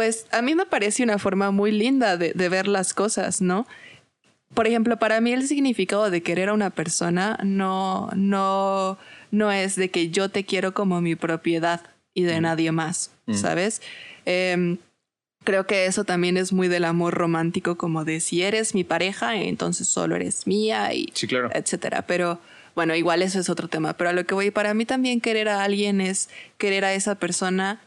pues 0.00 0.24
a 0.30 0.40
mí 0.40 0.54
me 0.54 0.64
parece 0.64 1.02
una 1.02 1.18
forma 1.18 1.50
muy 1.50 1.72
linda 1.72 2.16
de, 2.16 2.32
de 2.32 2.48
ver 2.48 2.66
las 2.68 2.94
cosas, 2.94 3.42
¿no? 3.42 3.66
Por 4.54 4.66
ejemplo, 4.66 4.96
para 4.98 5.20
mí 5.20 5.30
el 5.34 5.46
significado 5.46 6.10
de 6.10 6.22
querer 6.22 6.48
a 6.48 6.54
una 6.54 6.70
persona 6.70 7.38
no, 7.44 8.08
no, 8.16 8.96
no 9.30 9.52
es 9.52 9.76
de 9.76 9.90
que 9.90 10.08
yo 10.08 10.30
te 10.30 10.46
quiero 10.46 10.72
como 10.72 11.02
mi 11.02 11.16
propiedad 11.16 11.82
y 12.14 12.22
de 12.22 12.38
Mm. 12.40 12.42
nadie 12.42 12.72
más, 12.72 13.10
Mm. 13.26 13.34
¿sabes? 13.34 13.82
Em, 14.24 14.78
creo 15.44 15.66
que 15.66 15.84
eso 15.84 16.04
también 16.04 16.38
es 16.38 16.50
muy 16.50 16.68
del 16.68 16.86
amor 16.86 17.12
romántico, 17.12 17.76
como 17.76 18.06
de 18.06 18.20
si 18.20 18.40
eres 18.42 18.74
mi 18.74 18.84
pareja, 18.84 19.36
entonces 19.36 19.86
solo 19.86 20.16
eres 20.16 20.46
mía 20.46 20.94
y 20.94 21.10
Sí, 21.12 21.26
claro. 21.26 21.50
etcétera. 21.52 22.06
Pero 22.06 22.38
bueno, 22.74 22.94
igual 22.96 23.20
eso 23.20 23.38
es 23.38 23.50
otro 23.50 23.68
tema. 23.68 23.92
Pero 23.98 24.08
a 24.08 24.12
lo 24.14 24.24
que 24.24 24.32
voy, 24.32 24.50
para 24.50 24.72
mí 24.72 24.86
también 24.86 25.20
querer 25.20 25.50
a 25.50 25.62
alguien 25.62 26.00
es 26.00 26.30
querer 26.56 26.86
a 26.86 26.94
esa 26.94 27.16
persona 27.16 27.82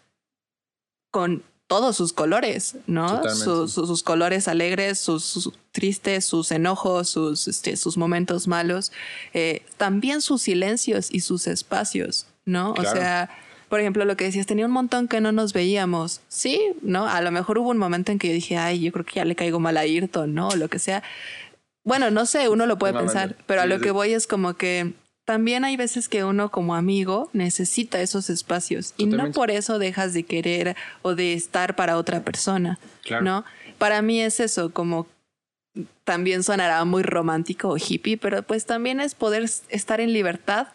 con 1.12 1.42
todos 1.74 1.96
sus 1.96 2.14
colores, 2.14 2.76
¿no? 2.86 3.24
Sus, 3.30 4.04
colores 4.04 4.48
alegres, 4.48 5.00
sus, 5.00 5.24
sus 5.24 5.52
tristes, 5.72 6.24
sus 6.24 6.52
enojos, 6.52 7.10
sus, 7.10 7.48
este, 7.48 7.78
sus 7.78 7.98
momentos 7.98 8.48
malos, 8.48 8.92
eh, 9.34 9.64
también 9.78 10.22
sus 10.22 10.44
silencios 10.44 11.10
y 11.12 11.22
sus 11.22 11.48
espacios, 11.48 12.28
¿no? 12.46 12.76
Claro. 12.76 12.90
O 12.90 12.94
sea, 12.94 13.30
por 13.70 13.80
ejemplo, 13.80 14.06
lo 14.06 14.16
que 14.16 14.26
decías, 14.26 14.46
tenía 14.46 14.68
un 14.68 14.72
montón 14.72 15.08
que 15.08 15.20
no 15.20 15.32
nos 15.32 15.52
veíamos. 15.52 16.22
Sí, 16.28 16.62
¿no? 16.84 17.08
A 17.08 17.22
lo 17.22 17.32
mejor 17.32 17.58
hubo 17.58 17.72
un 17.72 17.80
momento 17.80 18.12
en 18.12 18.20
que 18.20 18.28
yo 18.28 18.34
dije, 18.36 18.56
ay, 18.56 18.80
yo 18.82 18.92
creo 18.92 19.04
que 19.04 19.16
ya 19.16 19.26
le 19.26 19.36
caigo 19.36 19.60
mal 19.60 19.78
a 19.78 19.80
Ayrton, 19.80 20.36
¿no? 20.36 20.50
O 20.50 20.56
lo 20.56 20.70
que 20.70 20.78
sea. 20.78 21.02
Bueno, 21.84 22.12
no 22.12 22.28
sé, 22.28 22.50
uno 22.50 22.68
lo 22.68 22.78
puede 22.78 22.94
pensar, 22.94 23.36
pero 23.48 23.62
a 23.62 23.64
Sí, 23.64 23.70
lo 23.70 23.78
sí. 23.78 23.82
que 23.82 23.90
voy 23.90 24.14
es 24.14 24.28
como 24.28 24.54
que 24.54 24.94
también 25.26 25.64
hay 25.64 25.78
veces 25.78 26.10
que 26.10 26.24
uno 26.24 26.52
como 26.52 26.76
amigo 26.76 27.30
necesita 27.34 28.02
esos 28.02 28.30
espacios 28.30 28.94
y 28.98 29.06
no 29.06 29.32
por 29.32 29.52
eso 29.52 29.80
dejas 29.80 30.14
de 30.14 30.24
querer 30.24 30.76
o 31.02 31.16
de 31.16 31.34
estar 31.34 31.76
para 31.76 31.98
otra 31.98 32.24
persona, 32.24 32.80
Claro. 33.04 33.24
¿no? 33.24 33.46
Para 33.78 34.02
mí 34.02 34.22
es 34.22 34.40
eso, 34.40 34.72
como 34.72 35.08
también 36.04 36.44
sonará 36.44 36.84
muy 36.86 37.04
romántico 37.04 37.70
o 37.70 37.78
hippie, 37.78 38.18
pero 38.18 38.44
pues 38.44 38.66
también 38.66 39.00
es 39.00 39.16
poder 39.16 39.44
estar 39.70 40.02
en 40.02 40.14
libertad 40.14 40.68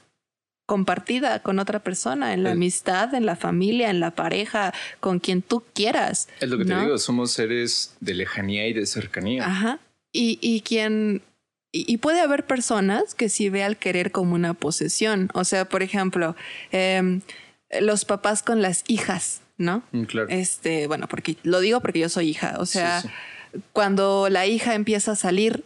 compartida 0.66 1.40
con 1.40 1.58
otra 1.60 1.78
persona, 1.78 2.34
en 2.34 2.42
la 2.42 2.50
amistad, 2.50 3.14
en 3.14 3.24
la 3.24 3.36
familia, 3.36 3.88
en 3.88 4.00
la 4.00 4.10
pareja, 4.10 4.74
con 5.00 5.18
quien 5.18 5.40
tú 5.40 5.62
quieras. 5.72 6.28
Es 6.40 6.48
lo 6.50 6.58
que 6.58 6.66
te 6.66 6.78
digo, 6.78 6.98
somos 6.98 7.30
seres 7.30 7.96
de 8.00 8.14
lejanía 8.14 8.66
y 8.68 8.74
de 8.74 8.84
cercanía. 8.84 9.46
Ajá. 9.46 9.78
Y, 10.12 10.38
y 10.42 10.60
quien. 10.60 11.22
Y, 11.72 11.84
y 11.92 11.98
puede 11.98 12.20
haber 12.20 12.46
personas 12.46 13.14
que 13.14 13.28
sí 13.28 13.48
ve 13.50 13.62
al 13.62 13.76
querer 13.76 14.10
como 14.10 14.34
una 14.34 14.54
posesión. 14.54 15.28
O 15.34 15.44
sea, 15.44 15.66
por 15.66 15.82
ejemplo, 15.82 16.34
em, 16.72 17.20
los 17.80 18.04
papás 18.04 18.42
con 18.42 18.62
las 18.62 18.84
hijas, 18.86 19.42
¿no? 19.58 19.82
Mm, 19.92 20.02
claro. 20.04 20.28
Este, 20.30 20.86
bueno, 20.86 21.08
porque 21.08 21.36
lo 21.42 21.60
digo 21.60 21.80
porque 21.80 21.98
yo 22.00 22.08
soy 22.08 22.30
hija. 22.30 22.56
O 22.58 22.64
Sí, 22.66 22.78
sea, 22.78 23.02
sí. 23.02 23.08
cuando 23.72 24.28
la 24.30 24.46
hija 24.46 24.74
empieza 24.74 25.12
a 25.12 25.16
salir, 25.16 25.64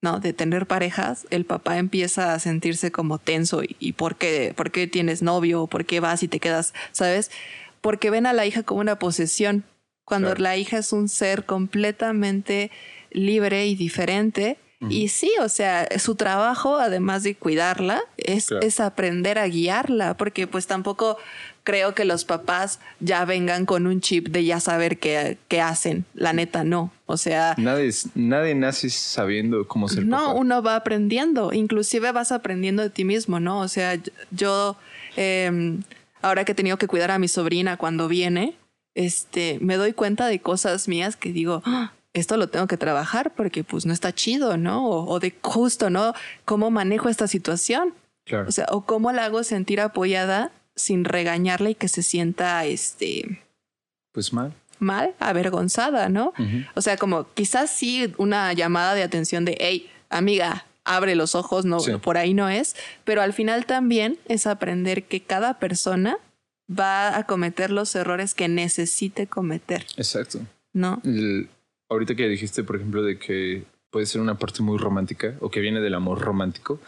¿no? 0.00 0.20
De 0.20 0.32
tener 0.32 0.66
parejas, 0.66 1.26
el 1.30 1.44
papá 1.44 1.78
empieza 1.78 2.34
a 2.34 2.38
sentirse 2.38 2.92
como 2.92 3.18
tenso. 3.18 3.64
¿Y, 3.64 3.76
y 3.80 3.92
por, 3.94 4.16
qué, 4.16 4.52
por 4.56 4.70
qué 4.70 4.86
tienes 4.86 5.22
novio? 5.22 5.66
¿Por 5.66 5.84
qué 5.86 5.98
vas 6.00 6.22
y 6.22 6.28
te 6.28 6.38
quedas? 6.40 6.72
¿Sabes? 6.92 7.30
Porque 7.80 8.10
ven 8.10 8.26
a 8.26 8.32
la 8.32 8.46
hija 8.46 8.62
como 8.62 8.80
una 8.80 8.98
posesión. 8.98 9.64
Cuando 10.04 10.28
Claro. 10.28 10.42
la 10.42 10.56
hija 10.56 10.78
es 10.78 10.92
un 10.92 11.08
ser 11.08 11.44
completamente 11.46 12.70
libre 13.10 13.66
y 13.66 13.74
diferente. 13.74 14.56
Y 14.88 15.08
sí, 15.08 15.30
o 15.40 15.48
sea, 15.48 15.86
su 15.98 16.14
trabajo, 16.16 16.76
además 16.78 17.22
de 17.22 17.34
cuidarla, 17.34 18.00
es, 18.16 18.46
Claro. 18.48 18.66
es 18.66 18.80
aprender 18.80 19.38
a 19.38 19.46
guiarla, 19.46 20.16
porque 20.16 20.46
pues 20.46 20.66
tampoco 20.66 21.16
creo 21.64 21.94
que 21.94 22.04
los 22.04 22.24
papás 22.24 22.80
ya 22.98 23.24
vengan 23.24 23.66
con 23.66 23.86
un 23.86 24.00
chip 24.00 24.28
de 24.28 24.44
ya 24.44 24.58
saber 24.58 24.98
qué, 24.98 25.38
qué 25.48 25.60
hacen. 25.60 26.04
La 26.14 26.32
neta, 26.32 26.64
no. 26.64 26.90
O 27.06 27.16
sea, 27.16 27.54
Nadie, 27.58 27.90
nadie 28.16 28.54
nace 28.56 28.90
sabiendo 28.90 29.68
cómo 29.68 29.88
ser 29.88 30.04
no, 30.04 30.16
papá. 30.18 30.32
uno 30.34 30.62
va 30.62 30.74
aprendiendo, 30.76 31.52
inclusive 31.52 32.10
vas 32.10 32.32
aprendiendo 32.32 32.82
de 32.82 32.90
ti 32.90 33.04
mismo, 33.04 33.38
¿no? 33.38 33.60
O 33.60 33.68
sea, 33.68 33.96
yo, 34.32 34.76
eh, 35.16 35.78
ahora 36.20 36.44
que 36.44 36.52
he 36.52 36.54
tenido 36.56 36.78
que 36.78 36.88
cuidar 36.88 37.10
a 37.12 37.18
mi 37.20 37.28
sobrina 37.28 37.76
cuando 37.76 38.08
viene, 38.08 38.56
este, 38.96 39.58
me 39.60 39.76
doy 39.76 39.92
cuenta 39.92 40.26
de 40.26 40.40
cosas 40.40 40.88
mías 40.88 41.16
que 41.16 41.32
digo, 41.32 41.62
"Ah, 41.64 41.92
esto 42.14 42.36
lo 42.36 42.48
tengo 42.48 42.66
que 42.66 42.76
trabajar 42.76 43.32
porque 43.34 43.64
pues 43.64 43.86
no 43.86 43.92
está 43.92 44.12
chido, 44.14 44.56
¿no? 44.56 44.86
O, 44.88 45.10
o 45.10 45.18
de 45.20 45.34
justo, 45.40 45.90
¿no? 45.90 46.12
¿Cómo 46.44 46.70
manejo 46.70 47.08
esta 47.08 47.26
situación? 47.26 47.94
Claro. 48.24 48.48
O 48.48 48.52
sea, 48.52 48.66
o 48.70 48.82
cómo 48.82 49.12
la 49.12 49.24
hago 49.24 49.42
sentir 49.44 49.80
apoyada 49.80 50.52
sin 50.76 51.04
regañarla 51.04 51.70
y 51.70 51.74
que 51.74 51.88
se 51.88 52.02
sienta, 52.02 52.64
este, 52.64 53.42
pues 54.12 54.32
mal. 54.32 54.52
mal, 54.78 55.14
avergonzada, 55.20 56.08
¿no? 56.08 56.32
O 56.74 56.80
sea, 56.82 56.96
como 56.96 57.26
quizás 57.34 57.70
sí 57.70 58.12
una 58.18 58.52
llamada 58.52 58.94
de 58.94 59.02
atención 59.02 59.44
de, 59.44 59.56
hey, 59.60 59.90
amiga, 60.08 60.66
abre 60.84 61.14
los 61.14 61.34
ojos, 61.34 61.64
no, 61.64 61.78
Sí. 61.80 61.92
por 61.96 62.16
ahí 62.18 62.34
no 62.34 62.48
es, 62.48 62.74
pero 63.04 63.22
al 63.22 63.32
final 63.32 63.66
también 63.66 64.18
es 64.28 64.46
aprender 64.46 65.04
que 65.04 65.22
cada 65.22 65.58
persona 65.58 66.16
va 66.70 67.16
a 67.16 67.24
cometer 67.26 67.70
los 67.70 67.94
errores 67.94 68.34
que 68.34 68.48
necesite 68.48 69.26
cometer, 69.26 69.84
Exacto. 69.96 70.40
¿no? 70.72 71.00
Ahorita 71.92 72.14
que 72.14 72.28
dijiste, 72.28 72.64
por 72.64 72.76
ejemplo, 72.76 73.02
de 73.02 73.18
que 73.18 73.64
puede 73.90 74.06
ser 74.06 74.20
una 74.20 74.38
parte 74.38 74.62
muy 74.62 74.78
romántica 74.78 75.34
o 75.40 75.50
que 75.50 75.60
viene 75.60 75.80
del 75.80 75.94
amor 75.94 76.20
romántico, 76.20 76.80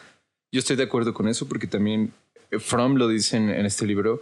yo 0.52 0.58
estoy 0.60 0.76
de 0.76 0.84
acuerdo 0.84 1.12
con 1.14 1.28
eso 1.28 1.46
porque 1.48 1.66
también 1.66 2.12
Fromm 2.58 2.96
lo 2.96 3.08
dice 3.08 3.36
en, 3.36 3.50
en 3.50 3.66
este 3.66 3.86
libro. 3.86 4.20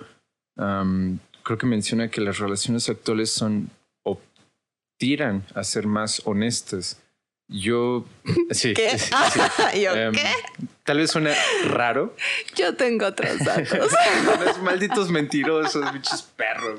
am, 0.56 1.18
creo 1.42 1.59
que 1.59 1.66
menciona 1.66 2.09
que 2.09 2.20
las 2.20 2.38
relaciones 2.38 2.88
actuales 2.88 3.30
son 3.30 3.70
o 4.04 4.20
tiran 4.98 5.44
a 5.54 5.64
ser 5.64 5.86
más 5.86 6.22
honestas. 6.24 6.98
Yo, 7.48 8.06
sí, 8.50 8.72
¿Qué? 8.74 8.98
sí, 8.98 9.10
¿Yo 9.82 9.94
Em, 9.94 10.12
qué? 10.14 10.24
Tal 10.84 10.98
vez 10.98 11.10
suena 11.10 11.34
raro. 11.66 12.16
Yo 12.56 12.74
tengo 12.76 13.06
otros 13.06 13.38
datos. 13.44 13.92
Los 14.44 14.62
malditos 14.62 15.10
mentirosos, 15.10 15.92
bichos 15.92 16.22
perros. 16.22 16.78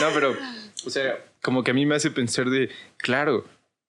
No, 0.00 0.06
pero, 0.14 0.34
o 0.86 0.90
sea, 0.90 1.18
como 1.42 1.64
que 1.64 1.70
a 1.70 1.74
mí 1.74 1.86
me 1.86 1.94
hace 1.94 2.10
pensar 2.10 2.50
de, 2.50 2.70
claro, 2.96 3.44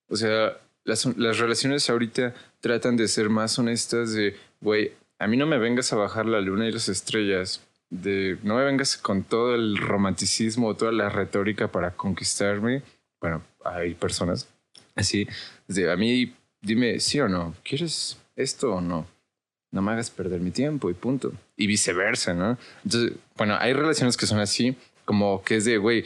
o 0.07 0.15
sea, 0.15 0.57
las, 0.83 1.05
las 1.17 1.39
relaciones 1.39 1.89
ahorita 1.89 2.33
tratan 2.59 2.97
de 2.97 3.07
ser 3.07 3.29
más 3.29 3.57
honestas 3.59 4.13
de, 4.13 4.35
güey, 4.61 4.91
a 5.19 5.27
mí 5.27 5.37
no 5.37 5.45
me 5.45 5.57
vengas 5.57 5.93
a 5.93 5.97
bajar 5.97 6.25
la 6.25 6.41
luna 6.41 6.67
y 6.67 6.71
las 6.71 6.89
estrellas, 6.89 7.61
de, 7.89 8.37
no 8.43 8.55
me 8.55 8.63
vengas 8.63 8.97
con 8.97 9.23
todo 9.23 9.53
el 9.53 9.77
romanticismo 9.77 10.67
o 10.67 10.75
toda 10.75 10.91
la 10.91 11.09
retórica 11.09 11.71
para 11.71 11.91
conquistarme. 11.91 12.83
Bueno, 13.19 13.43
hay 13.63 13.93
personas 13.93 14.47
así, 14.95 15.27
de, 15.67 15.91
a 15.91 15.95
mí 15.95 16.33
dime 16.61 16.99
sí 16.99 17.19
o 17.19 17.27
no, 17.27 17.53
¿quieres 17.63 18.17
esto 18.35 18.73
o 18.75 18.81
no? 18.81 19.05
no 19.71 19.81
me 19.81 19.91
hagas 19.91 20.09
perder 20.09 20.41
mi 20.41 20.51
tiempo 20.51 20.89
y 20.89 20.93
punto. 20.93 21.31
Y 21.55 21.67
viceversa, 21.67 22.33
¿no? 22.33 22.57
Entonces, 22.83 23.13
bueno, 23.37 23.55
hay 23.59 23.73
relaciones 23.73 24.17
que 24.17 24.27
son 24.27 24.39
así, 24.39 24.75
como 25.05 25.43
que 25.43 25.55
es 25.55 25.65
de, 25.65 25.77
güey, 25.77 26.05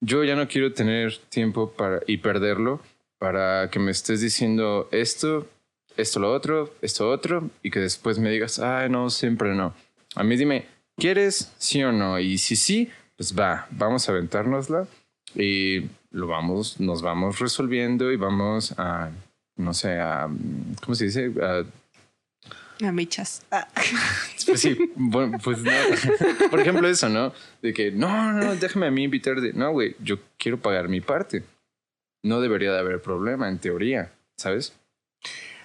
yo 0.00 0.24
ya 0.24 0.36
no 0.36 0.48
quiero 0.48 0.72
tener 0.72 1.16
tiempo 1.28 1.72
para 1.72 2.00
y 2.06 2.18
perderlo 2.18 2.80
para 3.18 3.70
que 3.70 3.78
me 3.78 3.90
estés 3.90 4.20
diciendo 4.20 4.88
esto, 4.92 5.48
esto 5.96 6.20
lo 6.20 6.32
otro, 6.32 6.74
esto 6.82 7.08
otro, 7.10 7.50
y 7.62 7.70
que 7.70 7.80
después 7.80 8.18
me 8.18 8.30
digas, 8.30 8.58
ay, 8.58 8.90
no, 8.90 9.10
siempre 9.10 9.54
no. 9.54 9.74
A 10.14 10.22
mí 10.22 10.36
dime, 10.36 10.66
¿quieres 10.96 11.52
sí 11.58 11.82
o 11.82 11.92
no? 11.92 12.18
Y 12.18 12.38
si 12.38 12.56
sí, 12.56 12.90
pues 13.16 13.38
va, 13.38 13.66
vamos 13.70 14.08
a 14.08 14.12
aventárnosla 14.12 14.86
y 15.34 15.86
lo 16.10 16.26
vamos, 16.26 16.80
nos 16.80 17.02
vamos 17.02 17.38
resolviendo 17.38 18.12
y 18.12 18.16
vamos 18.16 18.74
a, 18.78 19.10
no 19.56 19.74
sé, 19.74 19.98
a, 19.98 20.28
¿cómo 20.82 20.94
se 20.94 21.06
dice? 21.06 21.32
A, 21.42 21.64
a 22.84 22.92
michas. 22.92 23.42
Ah. 23.50 23.68
Pues 24.46 24.60
sí, 24.60 24.78
bueno, 24.94 25.38
pues 25.42 25.58
no. 25.58 25.72
Por 26.50 26.60
ejemplo, 26.60 26.86
eso, 26.88 27.08
¿no? 27.08 27.32
De 27.62 27.74
que, 27.74 27.90
no, 27.90 28.32
no, 28.32 28.54
déjame 28.54 28.86
a 28.86 28.92
mí 28.92 29.02
invitar 29.02 29.40
de, 29.40 29.52
no, 29.52 29.72
güey, 29.72 29.96
yo 29.98 30.18
quiero 30.38 30.60
pagar 30.60 30.88
mi 30.88 31.00
parte. 31.00 31.42
No 32.22 32.40
debería 32.40 32.72
de 32.72 32.78
haber 32.78 33.02
problema, 33.02 33.48
en 33.48 33.58
teoría, 33.58 34.12
¿sabes? 34.36 34.72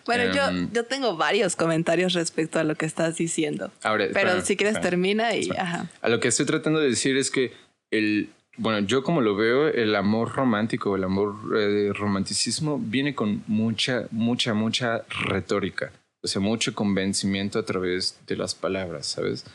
Bueno, 0.08 0.34
yo, 0.34 0.48
em, 0.48 0.72
yo 0.72 0.86
tengo 0.86 1.16
varios 1.16 1.56
comentarios 1.56 2.14
respecto 2.14 2.58
a 2.58 2.64
lo 2.64 2.74
que 2.74 2.88
estás 2.88 3.18
diciendo. 3.18 3.72
Ahora, 3.84 4.08
pero 4.14 4.42
si 4.42 4.58
quieres 4.58 4.82
termina 4.82 5.36
y... 5.36 5.52
Ajá. 5.52 5.88
A 6.02 6.10
lo 6.10 6.20
que 6.20 6.30
estoy 6.30 6.48
tratando 6.48 6.80
de 6.80 6.90
decir 6.90 7.18
es 7.18 7.30
que 7.30 7.54
el, 7.92 8.30
bueno, 8.58 8.86
yo 8.86 9.04
como 9.04 9.22
lo 9.22 9.36
veo, 9.36 9.68
el 9.68 9.96
amor 9.96 10.34
romántico, 10.34 10.96
el 10.96 11.04
amor 11.04 11.36
eh, 11.56 11.92
romanticismo 11.94 12.80
viene 12.80 13.16
con 13.16 13.44
mucha, 13.48 14.08
mucha, 14.12 14.54
mucha 14.54 15.04
retórica. 15.28 15.92
O 16.24 16.28
sea, 16.28 16.42
mucho 16.42 16.76
convencimiento 16.76 17.60
a 17.60 17.66
través 17.66 18.20
de 18.28 18.36
las 18.36 18.54
palabras, 18.54 19.08
¿sabes? 19.08 19.46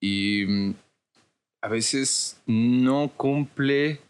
Y 0.00 0.44
mm, 0.46 0.74
a 1.62 1.68
veces 1.68 2.38
no 2.46 3.10
cumple 3.16 4.00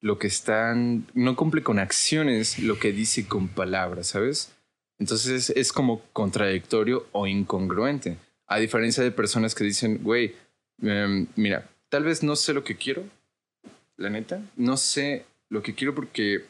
lo 0.00 0.18
que 0.18 0.26
están, 0.26 1.06
no 1.14 1.36
cumple 1.36 1.62
con 1.62 1.78
acciones 1.78 2.58
lo 2.58 2.78
que 2.78 2.92
dice 2.92 3.26
con 3.26 3.48
palabras, 3.48 4.08
¿sabes? 4.08 4.52
Entonces 4.98 5.50
es 5.50 5.72
como 5.72 6.02
contradictorio 6.12 7.06
o 7.12 7.26
incongruente. 7.26 8.18
A 8.46 8.58
diferencia 8.58 9.02
de 9.02 9.10
personas 9.10 9.54
que 9.54 9.64
dicen, 9.64 10.02
güey, 10.02 10.34
em, 10.82 11.26
mira, 11.36 11.68
tal 11.88 12.04
vez 12.04 12.22
no 12.22 12.36
sé 12.36 12.52
lo 12.54 12.64
que 12.64 12.76
quiero, 12.76 13.04
la 13.96 14.10
neta, 14.10 14.42
no 14.56 14.76
sé 14.76 15.24
lo 15.48 15.62
que 15.62 15.74
quiero 15.74 15.94
porque 15.94 16.44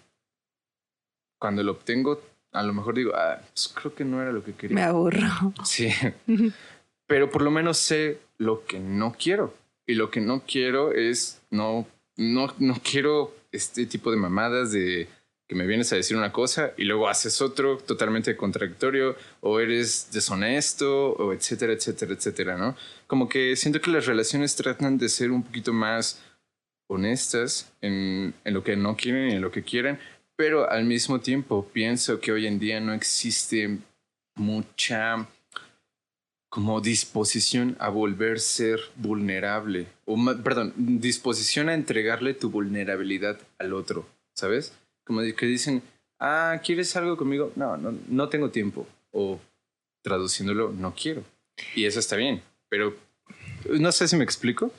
cuando 1.38 1.62
lo 1.62 1.72
obtengo, 1.72 2.20
a 2.56 2.62
lo 2.62 2.72
mejor 2.72 2.94
digo, 2.94 3.12
ah, 3.14 3.38
pues 3.52 3.68
creo 3.68 3.94
que 3.94 4.04
no 4.04 4.22
era 4.22 4.32
lo 4.32 4.42
que 4.42 4.54
quería. 4.54 4.74
Me 4.74 4.82
aburro. 4.82 5.52
Sí. 5.64 5.90
Pero 7.06 7.30
por 7.30 7.42
lo 7.42 7.50
menos 7.50 7.76
sé 7.76 8.18
lo 8.38 8.64
que 8.64 8.80
no 8.80 9.14
quiero. 9.18 9.54
Y 9.86 9.94
lo 9.94 10.10
que 10.10 10.20
no 10.20 10.42
quiero 10.46 10.92
es, 10.92 11.42
no, 11.50 11.86
no, 12.16 12.52
no 12.58 12.76
quiero 12.82 13.34
este 13.52 13.86
tipo 13.86 14.10
de 14.10 14.16
mamadas 14.16 14.72
de 14.72 15.06
que 15.46 15.54
me 15.54 15.66
vienes 15.66 15.92
a 15.92 15.96
decir 15.96 16.16
una 16.16 16.32
cosa 16.32 16.72
y 16.76 16.84
luego 16.84 17.08
haces 17.08 17.40
otro 17.40 17.76
totalmente 17.76 18.36
contradictorio 18.36 19.14
o 19.42 19.60
eres 19.60 20.08
deshonesto 20.12 21.12
o 21.12 21.32
etcétera, 21.32 21.74
etcétera, 21.74 22.14
etcétera, 22.14 22.56
¿no? 22.56 22.74
Como 23.06 23.28
que 23.28 23.54
siento 23.54 23.80
que 23.80 23.92
las 23.92 24.06
relaciones 24.06 24.56
tratan 24.56 24.98
de 24.98 25.08
ser 25.08 25.30
un 25.30 25.44
poquito 25.44 25.72
más 25.72 26.20
honestas 26.88 27.72
en, 27.80 28.34
en 28.44 28.54
lo 28.54 28.64
que 28.64 28.76
no 28.76 28.96
quieren 28.96 29.30
y 29.30 29.34
en 29.34 29.40
lo 29.40 29.52
que 29.52 29.62
quieren, 29.62 30.00
pero 30.36 30.70
al 30.70 30.84
mismo 30.84 31.20
tiempo 31.20 31.66
pienso 31.72 32.20
que 32.20 32.32
hoy 32.32 32.46
en 32.46 32.58
día 32.58 32.80
no 32.80 32.92
existe 32.92 33.78
mucha 34.34 35.26
como 36.48 36.80
disposición 36.80 37.76
a 37.80 37.88
volver 37.88 38.36
a 38.36 38.40
ser 38.40 38.80
vulnerable, 38.94 39.88
o 40.04 40.16
perdón, 40.42 40.72
disposición 40.76 41.68
a 41.68 41.74
entregarle 41.74 42.34
tu 42.34 42.50
vulnerabilidad 42.50 43.38
al 43.58 43.74
otro, 43.74 44.06
¿sabes? 44.34 44.72
Como 45.04 45.20
que 45.20 45.46
dicen, 45.46 45.82
ah, 46.18 46.60
¿quieres 46.64 46.96
algo 46.96 47.16
conmigo? 47.16 47.52
No, 47.56 47.76
no, 47.76 47.94
no 48.08 48.28
tengo 48.28 48.50
tiempo. 48.50 48.86
O 49.12 49.38
traduciéndolo, 50.02 50.72
no 50.72 50.94
quiero. 50.94 51.24
Y 51.74 51.84
eso 51.84 52.00
está 52.00 52.16
bien, 52.16 52.42
pero 52.68 52.96
no 53.70 53.92
sé 53.92 54.08
si 54.08 54.16
me 54.16 54.24
explico. 54.24 54.72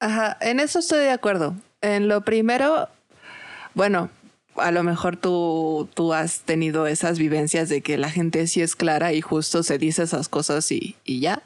Ajá, 0.00 0.36
en 0.40 0.60
eso 0.60 0.78
estoy 0.78 1.00
de 1.00 1.10
acuerdo. 1.10 1.54
En 1.80 2.08
lo 2.08 2.22
primero, 2.22 2.88
bueno, 3.74 4.10
a 4.56 4.70
lo 4.70 4.82
mejor 4.82 5.16
tú, 5.16 5.88
tú 5.94 6.12
has 6.12 6.40
tenido 6.40 6.86
esas 6.86 7.18
vivencias 7.18 7.68
de 7.68 7.80
que 7.80 7.98
la 7.98 8.10
gente 8.10 8.46
sí 8.46 8.62
es 8.62 8.76
clara 8.76 9.12
y 9.12 9.20
justo 9.20 9.62
se 9.62 9.78
dice 9.78 10.02
esas 10.02 10.28
cosas 10.28 10.70
y, 10.70 10.96
y 11.04 11.20
ya. 11.20 11.42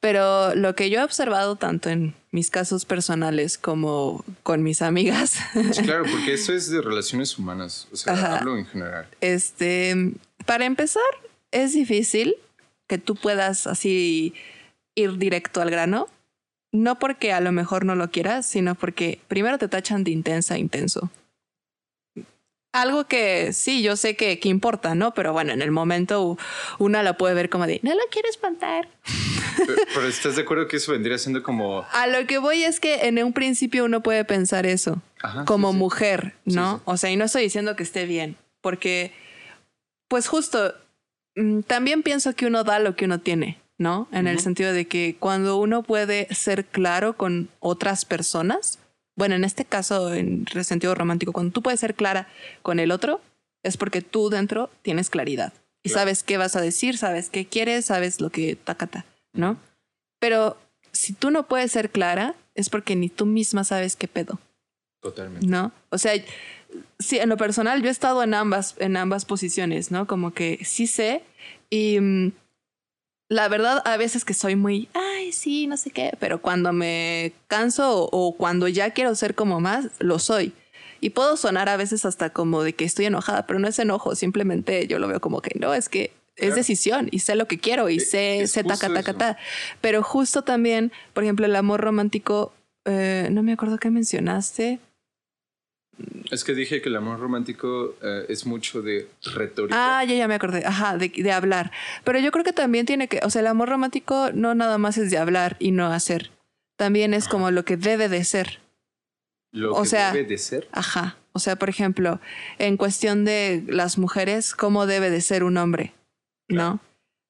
Pero 0.00 0.54
lo 0.54 0.76
que 0.76 0.90
yo 0.90 1.00
he 1.00 1.04
observado 1.04 1.56
tanto 1.56 1.90
en 1.90 2.14
mis 2.30 2.50
casos 2.50 2.84
personales 2.84 3.58
como 3.58 4.24
con 4.44 4.62
mis 4.62 4.80
amigas. 4.82 5.38
Sí, 5.72 5.82
claro, 5.84 6.04
porque 6.10 6.34
eso 6.34 6.52
es 6.52 6.70
de 6.70 6.80
relaciones 6.80 7.36
humanas. 7.36 7.88
O 7.90 7.96
sea, 7.96 8.36
hablo 8.36 8.56
en 8.56 8.66
general. 8.66 9.08
Este, 9.20 10.12
para 10.46 10.66
empezar, 10.66 11.02
es 11.50 11.72
difícil 11.72 12.36
que 12.86 12.98
tú 12.98 13.16
puedas 13.16 13.66
así 13.66 14.34
ir 14.94 15.18
directo 15.18 15.60
al 15.60 15.70
grano. 15.70 16.08
No 16.70 16.98
porque 16.98 17.32
a 17.32 17.40
lo 17.40 17.50
mejor 17.50 17.84
no 17.84 17.94
lo 17.94 18.10
quieras, 18.10 18.46
sino 18.46 18.74
porque 18.74 19.20
primero 19.26 19.58
te 19.58 19.68
tachan 19.68 20.04
de 20.04 20.10
intensa 20.10 20.58
intenso 20.58 21.10
algo 22.72 23.06
que 23.06 23.52
sí, 23.52 23.82
yo 23.82 23.96
sé 23.96 24.16
que, 24.16 24.38
que, 24.38 24.48
importa, 24.48 24.94
¿no? 24.94 25.14
Pero 25.14 25.32
bueno, 25.32 25.52
en 25.52 25.62
el 25.62 25.70
momento 25.70 26.36
una 26.78 27.02
la 27.02 27.16
puede 27.16 27.34
ver 27.34 27.48
como 27.48 27.66
de, 27.66 27.80
no 27.82 27.94
lo 27.94 28.02
quiero 28.10 28.28
espantar. 28.28 28.88
Pero, 29.94 30.06
estás 30.06 30.36
de 30.36 30.42
acuerdo 30.42 30.68
que 30.68 30.76
eso 30.76 30.92
vendría 30.92 31.18
siendo 31.18 31.42
como... 31.42 31.84
A 31.92 32.06
lo 32.06 32.26
que 32.26 32.38
voy 32.38 32.62
es 32.62 32.78
que 32.80 33.06
en 33.08 33.22
un 33.22 33.32
principio 33.32 33.84
uno 33.84 34.02
puede 34.02 34.24
pensar 34.24 34.66
eso, 34.66 35.02
como 35.46 35.72
mujer, 35.72 36.34
¿no? 36.44 36.80
o 36.84 36.96
sea, 36.96 37.10
y 37.10 37.16
no 37.16 37.24
estoy 37.24 37.42
diciendo 37.42 37.74
que 37.74 37.82
esté 37.82 38.06
bien, 38.06 38.36
porque, 38.60 39.12
pues 40.06 40.28
justo, 40.28 40.74
mm, 41.34 41.60
también 41.62 42.02
pienso 42.02 42.34
que 42.34 42.46
uno 42.46 42.62
da 42.62 42.78
lo 42.78 42.94
que 42.94 43.06
uno 43.06 43.20
tiene, 43.20 43.58
¿no? 43.78 44.08
En 44.12 44.28
el 44.28 44.38
sentido 44.40 44.72
de 44.72 44.86
que 44.86 45.16
cuando 45.18 45.56
uno 45.56 45.82
puede 45.82 46.32
ser 46.32 46.64
claro 46.64 47.16
con 47.16 47.48
otras 47.60 48.04
personas, 48.04 48.78
bueno, 49.18 49.34
en 49.34 49.42
este 49.42 49.64
caso, 49.64 50.14
en 50.14 50.46
sentido 50.62 50.94
romántico, 50.94 51.32
cuando 51.32 51.52
tú 51.52 51.60
puedes 51.60 51.80
ser 51.80 51.96
clara 51.96 52.28
con 52.62 52.78
el 52.78 52.92
otro, 52.92 53.20
es 53.64 53.76
porque 53.76 54.00
tú 54.00 54.30
dentro 54.30 54.70
tienes 54.82 55.10
claridad 55.10 55.52
y 55.82 55.88
sabes 55.88 56.22
qué 56.22 56.36
vas 56.36 56.54
a 56.54 56.60
decir, 56.60 56.96
sabes 56.96 57.28
qué 57.28 57.44
quieres, 57.44 57.86
sabes 57.86 58.20
lo 58.20 58.30
que 58.30 58.54
tacata, 58.54 59.04
¿no? 59.32 59.56
Pero 60.20 60.56
si 60.92 61.14
tú 61.14 61.32
no 61.32 61.48
puedes 61.48 61.72
ser 61.72 61.90
clara, 61.90 62.36
es 62.54 62.70
porque 62.70 62.94
ni 62.94 63.08
tú 63.08 63.26
misma 63.26 63.64
sabes 63.64 63.96
qué 63.96 64.06
pedo. 64.06 64.38
Totalmente. 65.00 65.48
¿No? 65.48 65.72
O 65.90 65.98
sea, 65.98 66.12
sí, 67.00 67.18
en 67.18 67.28
lo 67.28 67.36
personal, 67.36 67.82
yo 67.82 67.88
he 67.88 67.90
estado 67.90 68.22
en 68.22 68.34
ambas, 68.34 68.76
en 68.78 68.96
ambas 68.96 69.24
posiciones, 69.24 69.90
¿no? 69.90 70.06
Como 70.06 70.32
que 70.32 70.60
sí 70.64 70.86
sé 70.86 71.24
y 71.70 71.98
mm, 71.98 72.32
la 73.28 73.48
verdad, 73.48 73.82
a 73.84 73.96
veces 73.96 74.24
que 74.24 74.32
soy 74.32 74.54
muy, 74.54 74.88
ay, 75.28 75.32
sí, 75.32 75.66
no 75.66 75.76
sé 75.76 75.90
qué, 75.90 76.12
pero 76.18 76.40
cuando 76.40 76.72
me 76.72 77.32
canso 77.48 78.08
o, 78.10 78.34
cuando 78.36 78.66
ya 78.66 78.90
quiero 78.90 79.14
ser 79.14 79.34
como 79.34 79.60
más, 79.60 79.88
lo 79.98 80.18
soy. 80.18 80.52
Y 81.00 81.10
puedo 81.10 81.36
sonar 81.36 81.68
a 81.68 81.76
veces 81.76 82.04
hasta 82.04 82.30
como 82.30 82.62
de 82.62 82.72
que 82.72 82.84
estoy 82.84 83.04
enojada, 83.04 83.46
pero 83.46 83.58
no 83.58 83.68
es 83.68 83.78
enojo, 83.78 84.14
simplemente 84.14 84.86
yo 84.86 84.98
lo 84.98 85.06
veo 85.06 85.20
como 85.20 85.40
que 85.40 85.56
no, 85.58 85.74
es 85.74 85.88
que 85.88 86.12
es 86.36 86.54
decisión 86.54 87.08
y 87.10 87.18
sé 87.18 87.34
lo 87.34 87.46
que 87.46 87.58
quiero 87.58 87.88
y 87.88 88.00
sé, 88.00 88.46
sé 88.46 88.64
taca, 88.64 88.92
taca, 88.92 89.14
ta. 89.14 89.38
Pero 89.80 90.02
justo 90.02 90.42
también, 90.42 90.92
por 91.12 91.24
ejemplo, 91.24 91.46
el 91.46 91.54
amor 91.56 91.80
romántico, 91.80 92.52
eh, 92.84 93.28
no 93.30 93.42
me 93.42 93.52
acuerdo 93.52 93.78
qué 93.78 93.90
mencionaste. 93.90 94.78
Es 96.30 96.44
que 96.44 96.54
dije 96.54 96.80
que 96.82 96.88
el 96.88 96.96
amor 96.96 97.18
romántico 97.18 97.94
eh, 98.02 98.26
es 98.28 98.46
mucho 98.46 98.82
de 98.82 99.08
retórica. 99.34 99.98
Ah, 99.98 100.04
ya, 100.04 100.14
ya 100.14 100.28
me 100.28 100.34
acordé. 100.34 100.64
Ajá, 100.64 100.96
de, 100.96 101.08
de, 101.08 101.32
hablar. 101.32 101.72
Pero 102.04 102.18
yo 102.18 102.30
creo 102.30 102.44
que 102.44 102.52
también 102.52 102.86
tiene 102.86 103.08
que, 103.08 103.20
o 103.24 103.30
sea, 103.30 103.40
el 103.40 103.46
amor 103.46 103.68
romántico 103.68 104.30
no 104.32 104.54
nada 104.54 104.78
más 104.78 104.98
es 104.98 105.10
de 105.10 105.18
hablar 105.18 105.56
y 105.58 105.72
no 105.72 105.86
hacer. 105.86 106.30
También 106.76 107.14
es 107.14 107.28
como 107.28 107.50
lo 107.50 107.64
que 107.64 107.76
debe 107.76 108.08
de 108.08 108.22
ser. 108.24 108.60
Lo 109.50 109.74
o 109.74 109.82
que 109.82 109.88
sea, 109.88 110.12
debe 110.12 110.28
de 110.28 110.38
ser. 110.38 110.68
Ajá. 110.72 111.16
O 111.32 111.40
sea, 111.40 111.56
por 111.56 111.68
ejemplo, 111.68 112.20
en 112.58 112.76
cuestión 112.76 113.24
de 113.24 113.64
las 113.66 113.98
mujeres, 113.98 114.54
¿cómo 114.54 114.86
debe 114.86 115.10
de 115.10 115.20
ser 115.20 115.44
un 115.44 115.56
hombre? 115.56 115.94
¿No? 116.48 116.80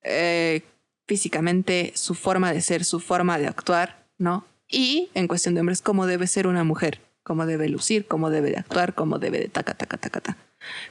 Eh, 0.02 0.62
físicamente, 1.06 1.92
su 1.94 2.14
forma 2.14 2.52
de 2.52 2.60
ser, 2.60 2.84
su 2.84 3.00
forma 3.00 3.38
de 3.38 3.46
actuar, 3.46 4.06
¿no? 4.18 4.44
Y 4.68 5.08
en 5.14 5.28
cuestión 5.28 5.54
de 5.54 5.60
hombres, 5.60 5.82
¿cómo 5.82 6.06
debe 6.06 6.26
ser 6.26 6.46
una 6.46 6.64
mujer? 6.64 7.00
Cómo 7.28 7.44
debe 7.44 7.68
lucir, 7.68 8.06
cómo 8.06 8.30
debe 8.30 8.50
de 8.50 8.56
actuar, 8.56 8.94
cómo 8.94 9.18
debe 9.18 9.38
de 9.38 9.48
taca, 9.48 9.74
taca, 9.74 9.98
taca, 9.98 10.20
taca. 10.20 10.38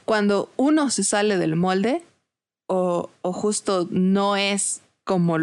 Cuando 0.04 0.50
uno 0.56 0.88
se 0.88 1.02
sale 1.02 1.36
del 1.36 1.56
molde 1.56 2.02
o, 2.68 3.10
o 3.22 3.32
justo 3.32 3.88
no 3.90 4.36
es 4.36 4.82
como 5.04 5.36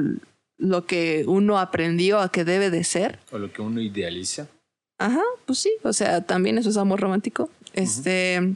lo 0.57 0.85
que 0.85 1.25
uno 1.27 1.59
aprendió 1.59 2.19
a 2.19 2.31
que 2.31 2.45
debe 2.45 2.69
de 2.69 2.85
ser. 2.85 3.19
O 3.33 3.37
lo 3.37 3.51
que 3.51 3.61
uno 3.61 3.81
idealiza. 3.81 4.47
Ajá, 4.97 5.21
pues 5.45 5.59
sí, 5.59 5.71
o 5.83 5.91
sea, 5.91 6.21
también 6.21 6.57
eso 6.57 6.69
es 6.69 6.77
amor 6.77 7.01
romántico. 7.01 7.49
Este 7.73 8.55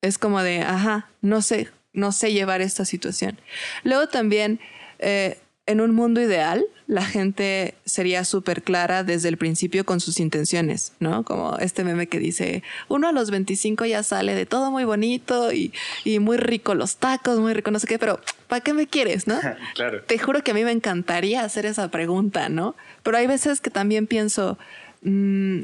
es 0.00 0.16
como 0.16 0.40
de, 0.42 0.60
ajá, 0.60 1.10
no 1.22 1.42
sé, 1.42 1.70
no 1.92 2.12
sé 2.12 2.32
llevar 2.32 2.60
esta 2.60 2.84
situación. 2.84 3.36
Luego 3.82 4.06
también, 4.06 4.60
eh, 5.00 5.38
en 5.66 5.80
un 5.80 5.92
mundo 5.92 6.20
ideal, 6.20 6.64
la 6.86 7.04
gente 7.04 7.74
sería 7.86 8.24
súper 8.24 8.62
clara 8.62 9.04
desde 9.04 9.28
el 9.30 9.38
principio 9.38 9.86
con 9.86 10.00
sus 10.00 10.20
intenciones, 10.20 10.92
¿no? 11.00 11.24
Como 11.24 11.56
este 11.58 11.82
meme 11.82 12.08
que 12.08 12.18
dice, 12.18 12.62
uno 12.88 13.08
a 13.08 13.12
los 13.12 13.30
25 13.30 13.86
ya 13.86 14.02
sale 14.02 14.34
de 14.34 14.44
todo 14.44 14.70
muy 14.70 14.84
bonito 14.84 15.50
y, 15.52 15.72
muy 16.20 16.36
rico 16.36 16.74
los 16.74 16.96
tacos, 16.96 17.38
muy 17.38 17.54
rico 17.54 17.70
no 17.70 17.78
sé 17.78 17.86
qué, 17.86 17.98
pero 17.98 18.20
¿para 18.48 18.60
qué 18.60 18.74
me 18.74 18.86
quieres, 18.86 19.26
no? 19.26 19.40
claro. 19.74 20.02
Te 20.02 20.18
juro 20.18 20.42
que 20.42 20.50
a 20.50 20.54
mí 20.54 20.62
me 20.62 20.72
encantaría 20.72 21.42
hacer 21.42 21.64
esa 21.64 21.88
pregunta, 21.90 22.48
¿no? 22.48 22.76
Pero 23.02 23.16
hay 23.16 23.26
veces 23.26 23.60
que 23.60 23.70
también 23.70 24.06
pienso, 24.06 24.58
mm, 25.02 25.62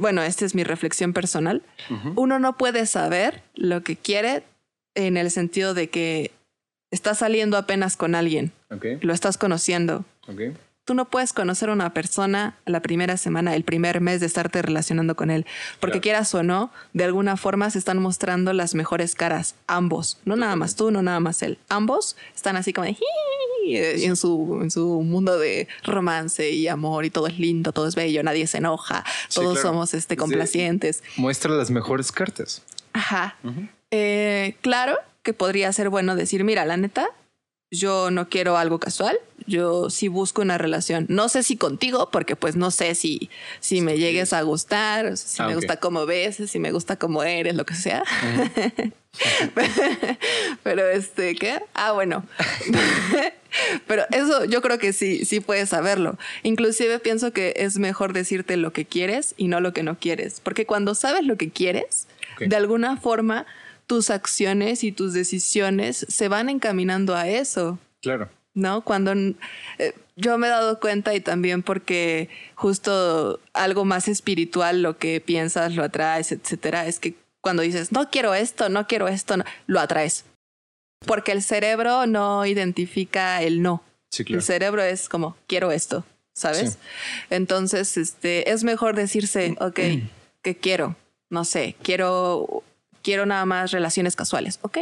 bueno, 0.00 0.22
esta 0.22 0.44
es 0.44 0.54
mi 0.54 0.64
reflexión 0.64 1.12
personal, 1.12 1.62
uno 2.16 2.38
no 2.38 2.56
puede 2.56 2.86
saber 2.86 3.42
lo 3.54 3.82
que 3.82 3.96
quiere 3.96 4.42
en 4.94 5.16
el 5.16 5.30
sentido 5.30 5.74
de 5.74 5.90
que 5.90 6.30
estás 6.90 7.18
saliendo 7.18 7.56
apenas 7.56 7.96
con 7.96 8.14
alguien, 8.14 8.52
lo 9.00 9.12
estás 9.12 9.38
conociendo. 9.38 10.04
Tú 10.84 10.94
no 10.94 11.08
puedes 11.08 11.32
conocer 11.32 11.70
a 11.70 11.72
una 11.74 11.94
persona 11.94 12.56
la 12.66 12.82
primera 12.82 13.16
semana, 13.16 13.54
el 13.54 13.62
primer 13.62 14.00
mes 14.00 14.18
de 14.18 14.26
estarte 14.26 14.60
relacionando 14.62 15.14
con 15.14 15.30
él, 15.30 15.46
porque 15.78 16.00
quieras 16.00 16.34
o 16.34 16.42
no, 16.42 16.72
de 16.92 17.04
alguna 17.04 17.36
forma 17.36 17.70
se 17.70 17.78
están 17.78 17.98
mostrando 17.98 18.52
las 18.52 18.74
mejores 18.74 19.14
caras, 19.14 19.54
ambos, 19.68 20.18
no 20.24 20.34
nada 20.34 20.56
más 20.56 20.74
tú, 20.74 20.90
no 20.90 21.00
nada 21.00 21.20
más 21.20 21.40
él, 21.42 21.58
ambos 21.68 22.16
están 22.34 22.56
así 22.56 22.72
como 22.72 22.86
de 22.86 22.96
en 23.64 24.16
su, 24.16 24.58
en 24.60 24.72
su 24.72 25.02
mundo 25.02 25.38
de 25.38 25.68
romance 25.84 26.50
y 26.50 26.66
amor 26.66 27.04
y 27.04 27.10
todo 27.10 27.28
es 27.28 27.38
lindo, 27.38 27.72
todo 27.72 27.86
es 27.86 27.94
bello, 27.94 28.22
nadie 28.24 28.48
se 28.48 28.58
enoja, 28.58 29.04
todos 29.32 29.60
somos 29.60 29.94
este, 29.94 30.16
complacientes. 30.16 31.04
muestra 31.16 31.52
las 31.52 31.70
mejores 31.70 32.10
cartas. 32.10 32.62
Ajá. 32.92 33.36
Eh, 33.90 34.56
claro 34.62 34.96
que 35.22 35.32
podría 35.32 35.72
ser 35.72 35.88
bueno 35.88 36.16
decir, 36.16 36.42
mira, 36.44 36.64
la 36.64 36.76
neta, 36.76 37.08
yo 37.72 38.10
no 38.10 38.28
quiero 38.28 38.58
algo 38.58 38.78
casual, 38.78 39.18
yo 39.46 39.88
sí 39.88 40.08
busco 40.08 40.42
una 40.42 40.58
relación. 40.58 41.06
No 41.08 41.30
sé 41.30 41.42
si 41.42 41.56
contigo, 41.56 42.10
porque 42.12 42.36
pues 42.36 42.54
no 42.54 42.70
sé 42.70 42.94
si, 42.94 43.30
si 43.60 43.80
me 43.80 43.96
llegues 43.98 44.34
a 44.34 44.42
gustar, 44.42 45.16
si 45.16 45.42
ah, 45.42 45.48
me 45.48 45.54
gusta 45.54 45.78
como 45.78 46.04
ves, 46.04 46.36
si 46.46 46.58
me 46.58 46.70
gusta 46.70 46.96
como 46.96 47.22
eres, 47.22 47.54
lo 47.54 47.64
que 47.64 47.74
sea. 47.74 48.04
Pero 50.62 50.88
este, 50.88 51.34
¿qué? 51.34 51.60
Ah, 51.72 51.92
bueno. 51.92 52.26
Pero 53.86 54.04
eso 54.10 54.44
yo 54.44 54.60
creo 54.60 54.78
que 54.78 54.92
sí, 54.92 55.24
sí 55.24 55.40
puedes 55.40 55.70
saberlo. 55.70 56.18
Inclusive 56.42 56.98
pienso 56.98 57.32
que 57.32 57.54
es 57.56 57.78
mejor 57.78 58.12
decirte 58.12 58.58
lo 58.58 58.74
que 58.74 58.84
quieres 58.84 59.34
y 59.38 59.48
no 59.48 59.60
lo 59.60 59.72
que 59.72 59.82
no 59.82 59.98
quieres. 59.98 60.40
Porque 60.40 60.66
cuando 60.66 60.94
sabes 60.94 61.24
lo 61.24 61.38
que 61.38 61.50
quieres, 61.50 62.06
de 62.38 62.56
alguna 62.56 62.98
forma 62.98 63.46
tus 63.86 64.10
acciones 64.10 64.84
y 64.84 64.92
tus 64.92 65.12
decisiones 65.12 66.06
se 66.08 66.28
van 66.28 66.48
encaminando 66.48 67.14
a 67.14 67.28
eso. 67.28 67.78
Claro. 68.00 68.28
¿No? 68.54 68.82
Cuando 68.82 69.12
eh, 69.12 69.94
yo 70.16 70.36
me 70.38 70.46
he 70.46 70.50
dado 70.50 70.78
cuenta 70.78 71.14
y 71.14 71.20
también 71.20 71.62
porque 71.62 72.28
justo 72.54 73.40
algo 73.54 73.84
más 73.84 74.08
espiritual, 74.08 74.82
lo 74.82 74.98
que 74.98 75.20
piensas, 75.20 75.74
lo 75.74 75.82
atraes, 75.84 76.32
etcétera, 76.32 76.86
es 76.86 76.98
que 76.98 77.14
cuando 77.40 77.62
dices, 77.62 77.92
no 77.92 78.10
quiero 78.10 78.34
esto, 78.34 78.68
no 78.68 78.86
quiero 78.86 79.08
esto, 79.08 79.36
lo 79.66 79.80
atraes. 79.80 80.24
Porque 81.06 81.32
el 81.32 81.42
cerebro 81.42 82.06
no 82.06 82.46
identifica 82.46 83.42
el 83.42 83.62
no. 83.62 83.82
Sí, 84.10 84.24
claro. 84.24 84.38
El 84.38 84.44
cerebro 84.44 84.82
es 84.82 85.08
como, 85.08 85.36
quiero 85.46 85.72
esto, 85.72 86.04
¿sabes? 86.34 86.78
Entonces, 87.30 87.96
este, 87.96 88.50
es 88.50 88.62
mejor 88.62 88.94
decirse, 88.94 89.56
ok, 89.58 89.80
¿qué 90.42 90.56
quiero? 90.56 90.94
No 91.30 91.44
sé, 91.44 91.74
quiero 91.82 92.62
quiero 93.02 93.26
nada 93.26 93.44
más 93.46 93.70
relaciones 93.70 94.16
casuales. 94.16 94.58
Ok. 94.62 94.78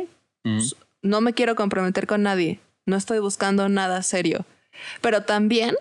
No 1.02 1.20
me 1.20 1.32
quiero 1.32 1.54
comprometer 1.54 2.06
con 2.06 2.22
nadie. 2.22 2.60
No 2.86 2.96
estoy 2.96 3.18
buscando 3.18 3.68
nada 3.68 4.02
serio. 4.02 4.44
Pero 5.00 5.22
también 5.22 5.76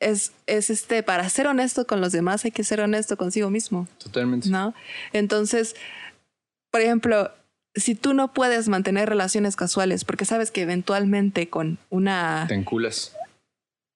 es, 0.00 0.32
es 0.46 0.70
este, 0.70 1.02
para 1.02 1.28
ser 1.28 1.46
honesto 1.46 1.86
con 1.86 2.00
los 2.00 2.12
demás 2.12 2.44
hay 2.44 2.50
que 2.50 2.64
ser 2.64 2.80
honesto 2.80 3.16
consigo 3.16 3.50
mismo. 3.50 3.88
Totalmente. 3.98 4.48
¿No? 4.48 4.74
Entonces, 5.12 5.76
por 6.70 6.80
ejemplo, 6.80 7.30
si 7.74 7.94
tú 7.94 8.14
no 8.14 8.32
puedes 8.32 8.68
mantener 8.68 9.08
relaciones 9.08 9.56
casuales 9.56 10.04
porque 10.04 10.24
sabes 10.24 10.50
que 10.50 10.62
eventualmente 10.62 11.48
con 11.48 11.78
una... 11.90 12.46
Te 12.48 12.54
enculas 12.54 13.14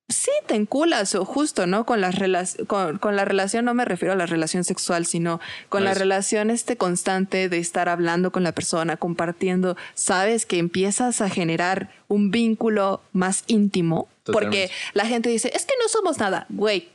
sí 0.09 0.31
te 0.47 0.55
enculas 0.55 1.15
o 1.15 1.25
justo, 1.25 1.67
¿no? 1.67 1.85
Con, 1.85 2.01
las 2.01 2.57
con, 2.67 2.99
con, 2.99 3.17
la 3.17 3.25
relación 3.25 3.65
no 3.65 3.75
me 3.75 3.85
refiero 3.85 4.13
a 4.13 4.17
la 4.17 4.27
relación 4.27 4.65
sexual, 4.65 5.07
sino 5.07 5.41
con 5.69 5.85
la 5.85 5.95
relación 5.95 6.51
este 6.51 6.77
constante 6.77 7.49
de 7.49 7.59
estar 7.59 7.89
hablando 7.89 8.33
con 8.33 8.43
la 8.43 8.53
persona, 8.53 8.97
compartiendo, 8.97 9.77
sabes 9.95 10.47
que 10.47 10.59
empiezas 10.59 11.21
a 11.21 11.29
generar 11.29 11.91
un 12.09 12.31
vínculo 12.31 13.03
más 13.13 13.45
íntimo, 13.47 14.09
porque 14.25 14.71
la 14.95 15.07
gente 15.07 15.29
dice, 15.29 15.51
es 15.55 15.67
que 15.67 15.75
no 15.81 15.89
somos 15.89 16.19
nada, 16.19 16.47
güey. 16.49 16.89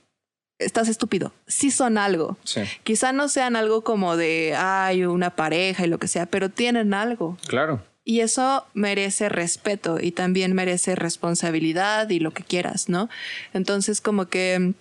Estás 0.60 0.88
estúpido. 0.88 1.34
Sí 1.48 1.72
son 1.72 1.98
algo. 1.98 2.38
Quizá 2.84 3.12
no 3.12 3.28
sean 3.28 3.56
algo 3.56 3.84
como 3.84 4.16
de, 4.16 4.56
ay, 4.56 5.04
una 5.04 5.36
pareja 5.36 5.84
y 5.84 5.90
lo 5.90 5.98
que 5.98 6.08
sea, 6.08 6.26
pero 6.26 6.50
tienen 6.50 6.94
algo. 6.94 7.38
Claro. 7.48 7.82
Y 8.06 8.20
eso 8.20 8.66
merece 8.74 9.30
respeto 9.30 9.98
y 10.00 10.12
también 10.12 10.54
merece 10.54 10.96
responsabilidad 10.96 12.10
y 12.10 12.20
lo 12.20 12.32
que 12.32 12.44
quieras, 12.44 12.90
¿no? 12.90 13.10
Entonces 13.54 14.02
como 14.02 14.28
que, 14.28 14.74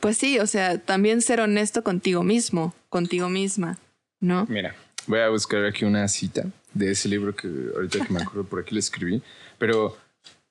pues 0.00 0.18
sí, 0.18 0.38
o 0.38 0.46
sea, 0.46 0.78
también 0.78 1.22
ser 1.22 1.40
honesto 1.40 1.82
contigo 1.82 2.22
mismo, 2.22 2.74
contigo 2.90 3.28
misma, 3.30 3.78
¿no? 4.20 4.46
Mira, 4.48 4.74
voy 5.06 5.20
a 5.20 5.30
buscar 5.30 5.64
aquí 5.64 5.84
una 5.84 6.06
cita 6.08 6.44
de 6.74 6.90
ese 6.90 7.08
libro 7.08 7.34
que 7.34 7.48
ahorita 7.74 8.06
que 8.06 8.12
me 8.12 8.20
acuerdo 8.20 8.44
por 8.44 8.60
aquí 8.60 8.74
lo 8.74 8.80
escribí, 8.80 9.22
pero 9.58 9.96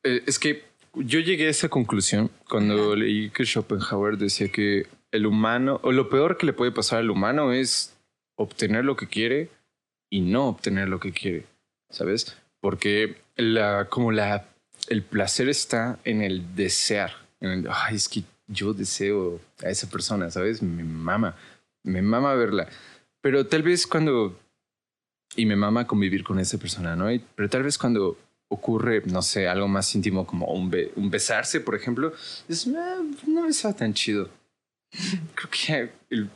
eh, 0.04 0.24
es 0.26 0.40
que 0.40 0.64
yo 0.96 1.20
llegué 1.20 1.48
a 1.48 1.52
esa 1.52 1.70
conclusión 1.70 2.32
cuando 2.50 2.96
leí 2.96 3.30
que 3.30 3.46
Schopenhauer 3.46 4.18
decía 4.18 4.50
que 4.50 4.88
el 5.12 5.26
humano, 5.26 5.80
o 5.84 5.92
lo 5.92 6.10
peor 6.10 6.38
que 6.38 6.46
le 6.46 6.54
puede 6.54 6.72
pasar 6.72 7.00
al 7.00 7.12
humano 7.12 7.54
es 7.54 7.96
obtener 8.36 8.84
lo 8.84 8.96
que 8.96 9.08
quiere 9.08 9.50
y 10.10 10.22
no 10.22 10.48
obtener 10.48 10.90
lo 10.90 11.00
que 11.00 11.12
quiere. 11.12 11.46
¿Sabes? 11.90 12.36
Porque 12.60 13.18
la, 13.36 13.88
como 13.90 14.12
la, 14.12 14.48
el 14.90 15.04
placer 15.04 15.50
está 15.50 16.00
en 16.04 16.22
el 16.22 16.56
desear, 16.56 17.12
es 17.92 18.10
que 18.10 18.24
yo 18.48 18.74
deseo 18.74 19.40
a 19.64 19.70
esa 19.70 19.90
persona, 19.90 20.32
¿sabes? 20.32 20.62
Me 20.62 20.84
mama, 20.84 21.36
me 21.84 22.02
mama 22.02 22.34
verla. 22.34 22.68
Pero 23.22 23.46
tal 23.48 23.64
vez 23.64 23.86
cuando, 23.86 24.40
y 25.36 25.46
me 25.46 25.56
mama 25.56 25.88
convivir 25.88 26.24
con 26.24 26.40
esa 26.40 26.58
persona, 26.58 26.96
¿no? 26.96 27.08
pero 27.36 27.50
tal 27.50 27.64
vez 27.64 27.78
cuando 27.78 28.18
ocurre, 28.50 29.04
no 29.06 29.22
sé, 29.22 29.48
algo 29.48 29.68
más 29.68 29.94
íntimo 29.94 30.26
como 30.26 30.48
un, 30.48 30.74
un 30.96 31.10
besarse, 31.10 31.60
por 31.60 31.76
ejemplo, 31.76 32.14
es, 32.48 32.68
ah, 32.68 33.02
no 33.28 33.48
está 33.48 33.74
tan 33.74 33.94
chido 33.94 34.30
creo 35.36 35.50
que, 35.50 35.58
ya, 35.58 35.90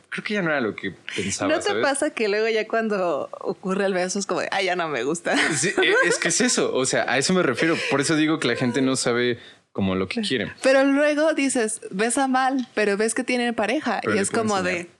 creo 0.08 0.24
que 0.24 0.34
ya 0.34 0.42
no 0.42 0.50
era 0.50 0.60
lo 0.60 0.74
que 0.74 0.94
pensaba. 1.16 1.52
¿No 1.52 1.60
te 1.60 1.74
pasa 1.76 2.10
que 2.10 2.28
luego 2.28 2.48
ya 2.48 2.66
cuando 2.68 3.28
ocurre 3.40 3.86
el 3.86 3.94
beso 3.94 4.18
es 4.18 4.26
como 4.26 4.42
ay, 4.50 4.66
ya 4.66 4.76
no 4.76 4.88
me 4.88 5.04
gusta? 5.04 5.34
E, 5.34 5.94
es 6.06 6.18
que 6.18 6.28
es 6.28 6.40
eso, 6.40 6.74
o 6.74 6.86
sea, 6.86 7.04
a 7.10 7.18
eso 7.18 7.32
me 7.32 7.42
refiero. 7.42 7.76
Por 7.90 8.00
eso 8.00 8.16
digo 8.16 8.38
que 8.38 8.48
la 8.48 8.56
gente 8.56 8.82
no 8.82 8.96
sabe 8.96 9.38
como 9.72 9.94
lo 9.94 10.08
que 10.08 10.20
quiere. 10.20 10.52
Pero 10.62 10.84
luego 10.84 11.32
dices, 11.34 11.80
besa 11.90 12.28
mal, 12.28 12.68
pero 12.74 12.96
ves 12.96 13.14
que 13.14 13.24
tiene 13.24 13.52
pareja 13.52 14.00
y 14.04 14.18
es 14.18 14.30
como 14.30 14.62
de... 14.62 14.88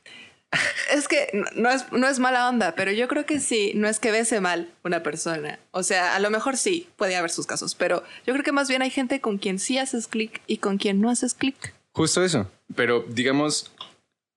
Es 0.93 1.09
que 1.09 1.31
no 1.57 1.71
es, 1.71 1.91
no 1.93 2.07
es 2.07 2.19
mala 2.19 2.47
onda, 2.47 2.75
pero 2.75 2.93
yo 2.93 3.09
creo 3.09 3.25
que 3.25 3.41
sí, 3.41 3.73
no 3.75 3.89
es 3.89 3.99
que 3.99 4.11
bese 4.11 4.43
mal 4.43 4.71
una 4.85 5.03
persona. 5.03 5.59
O 5.71 5.83
sea, 5.83 6.15
a 6.15 6.19
lo 6.19 6.29
mejor 6.29 6.59
sí, 6.59 6.91
puede 6.97 7.17
haber 7.17 7.31
sus 7.31 7.47
casos, 7.47 7.75
pero 7.75 8.03
yo 8.27 8.35
creo 8.35 8.45
que 8.45 8.53
más 8.53 8.69
bien 8.69 8.83
hay 8.83 8.91
gente 8.91 9.23
con 9.23 9.39
quien 9.39 9.59
sí 9.59 9.79
haces 9.79 10.09
clic 10.09 10.43
y 10.47 10.59
con 10.59 10.77
quien 10.77 11.01
no 11.01 11.09
haces 11.09 11.33
clic. 11.33 11.73
Justo 11.93 12.23
eso. 12.23 12.51
Pero 12.74 13.05
digamos, 13.09 13.70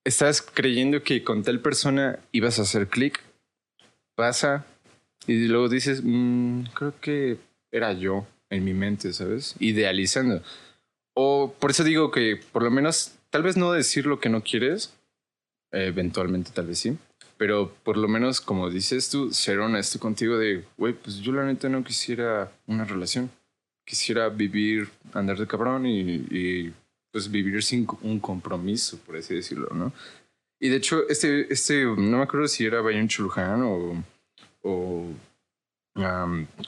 estás 0.06 0.41
creyendo 0.41 1.03
que 1.03 1.24
con 1.24 1.44
tal 1.44 1.60
persona 1.60 2.20
ibas 2.32 2.60
a 2.60 2.62
hacer 2.62 2.88
clic, 2.88 3.22
pasa 4.16 4.66
y 5.28 5.48
luego 5.48 5.68
dices, 5.68 6.02
mm, 6.03 6.64
creo 6.74 6.94
que 7.02 7.38
era 7.72 7.91
yo 7.94 8.26
en 8.49 8.64
mi 8.64 8.74
mente, 8.74 9.12
¿sabes? 9.14 9.56
Idealizando. 9.60 10.41
O 11.16 11.53
por 11.60 11.72
eso 11.72 11.84
digo 11.84 12.12
que 12.12 12.40
por 12.52 12.64
lo 12.64 12.72
menos, 12.72 13.16
tal 13.30 13.44
vez 13.44 13.57
no 13.57 13.72
decir 13.72 14.06
lo 14.06 14.20
que 14.20 14.30
no 14.30 14.41
quieres, 14.41 14.94
eventualmente 15.72 16.52
tal 16.52 16.68
vez 16.68 16.80
sí, 16.80 16.98
pero 17.38 17.74
por 17.84 17.98
lo 17.98 18.07
menos 18.07 18.40
como 18.40 18.70
dices 18.70 19.10
tú, 19.10 19.34
ser 19.34 19.60
honesto 19.60 19.99
contigo 19.99 20.38
de, 20.38 20.64
güey, 20.78 20.94
pues 20.94 21.18
yo 21.18 21.32
la 21.32 21.45
neta 21.45 21.68
no 21.68 21.84
quisiera 21.84 22.52
una 22.68 22.86
relación, 22.86 23.32
quisiera 23.86 24.30
vivir, 24.30 24.90
andar 25.14 25.38
de 25.38 25.48
cabrón 25.48 25.86
y 25.86 26.72
pues 27.16 27.32
vivir 27.32 27.64
sin 27.64 27.88
un 28.02 28.20
compromiso, 28.20 29.00
por 29.06 29.16
así 29.16 29.36
decirlo, 29.36 29.70
¿no? 29.74 29.94
Y 30.60 30.68
de 30.68 30.76
hecho, 30.76 31.08
este, 31.08 31.48
este 31.50 31.86
no 31.86 32.18
me 32.18 32.24
acuerdo 32.24 32.46
si 32.50 32.66
era 32.66 32.82
Bayern 32.82 33.08
Chulhan 33.08 33.62
o, 33.62 34.04
o, 34.64 35.06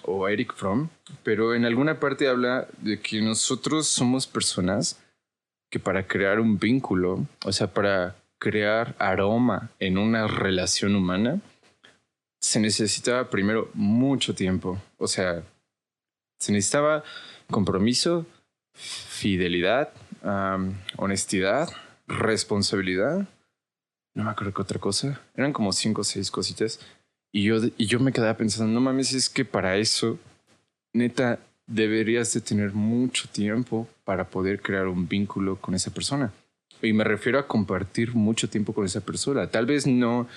o 0.03 0.27
Eric 0.29 0.53
Fromm, 0.55 0.87
pero 1.21 1.53
en 1.53 1.65
alguna 1.65 1.99
parte 1.99 2.29
habla 2.29 2.65
de 2.77 2.97
que 3.01 3.21
nosotros 3.21 3.89
somos 3.89 4.25
personas 4.25 5.03
que 5.69 5.81
para 5.81 6.07
crear 6.07 6.39
un 6.39 6.57
vínculo, 6.57 7.27
o 7.43 7.51
sea, 7.51 7.73
para 7.73 8.15
crear 8.39 8.95
aroma 8.99 9.69
en 9.79 9.97
una 9.97 10.29
relación 10.29 10.95
humana, 10.95 11.41
se 12.39 12.61
necesitaba 12.61 13.29
primero 13.29 13.69
mucho 13.73 14.33
tiempo. 14.33 14.81
O 14.97 15.07
sea, 15.07 15.43
se 16.39 16.53
necesitaba 16.53 17.03
compromiso, 17.51 18.25
fidelidad, 18.73 19.91
honestidad, 20.97 21.69
responsabilidad. 22.07 23.27
No 24.13 24.23
me 24.23 24.31
acuerdo 24.31 24.53
qué 24.53 24.61
otra 24.61 24.79
cosa. 24.79 25.21
Eran 25.35 25.53
como 25.53 25.71
cinco 25.71 26.01
o 26.01 26.03
seis 26.03 26.31
cositas. 26.31 26.79
Y 27.31 27.43
yo, 27.43 27.57
y 27.77 27.85
yo 27.85 27.99
me 27.99 28.11
quedaba 28.11 28.35
pensando, 28.35 28.71
no 28.71 28.81
mames, 28.81 29.13
es 29.13 29.29
que 29.29 29.45
para 29.45 29.77
eso, 29.77 30.17
neta, 30.93 31.39
deberías 31.67 32.33
de 32.33 32.41
tener 32.41 32.73
mucho 32.73 33.27
tiempo 33.29 33.87
para 34.05 34.29
poder 34.29 34.61
crear 34.61 34.87
un 34.87 35.07
vínculo 35.07 35.57
con 35.57 35.75
esa 35.75 35.91
persona. 35.91 36.31
Y 36.81 36.93
me 36.93 37.03
refiero 37.03 37.39
a 37.39 37.47
compartir 37.47 38.15
mucho 38.15 38.49
tiempo 38.49 38.73
con 38.73 38.85
esa 38.85 39.01
persona. 39.01 39.47
Tal 39.47 39.65
vez 39.65 39.85
no, 39.85 40.27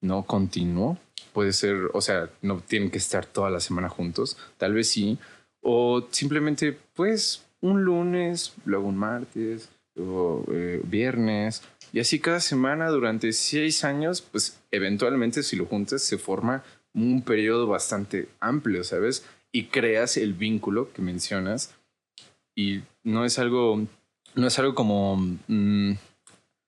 no 0.00 0.24
continuo. 0.24 0.98
Puede 1.32 1.52
ser, 1.52 1.90
o 1.92 2.00
sea, 2.00 2.30
no 2.42 2.60
tienen 2.60 2.90
que 2.90 2.98
estar 2.98 3.26
toda 3.26 3.50
la 3.50 3.60
semana 3.60 3.88
juntos. 3.88 4.36
Tal 4.58 4.74
vez 4.74 4.90
sí. 4.90 5.18
O 5.60 6.06
simplemente, 6.10 6.78
pues, 6.94 7.44
un 7.64 7.82
lunes, 7.82 8.52
luego 8.66 8.88
un 8.88 8.96
martes, 8.98 9.70
luego 9.94 10.44
eh, 10.52 10.82
viernes. 10.84 11.62
Y 11.94 12.00
así 12.00 12.20
cada 12.20 12.40
semana 12.40 12.90
durante 12.90 13.32
seis 13.32 13.84
años, 13.84 14.20
pues 14.20 14.60
eventualmente 14.70 15.42
si 15.42 15.56
lo 15.56 15.64
juntas 15.64 16.02
se 16.02 16.18
forma 16.18 16.62
un 16.92 17.22
periodo 17.22 17.66
bastante 17.66 18.28
amplio, 18.38 18.84
¿sabes? 18.84 19.24
Y 19.50 19.64
creas 19.66 20.18
el 20.18 20.34
vínculo 20.34 20.92
que 20.92 21.00
mencionas. 21.00 21.74
Y 22.54 22.82
no 23.02 23.24
es 23.24 23.38
algo 23.38 23.86
no 24.34 24.46
es 24.46 24.58
algo 24.58 24.74
como 24.74 25.16
mm, 25.46 25.92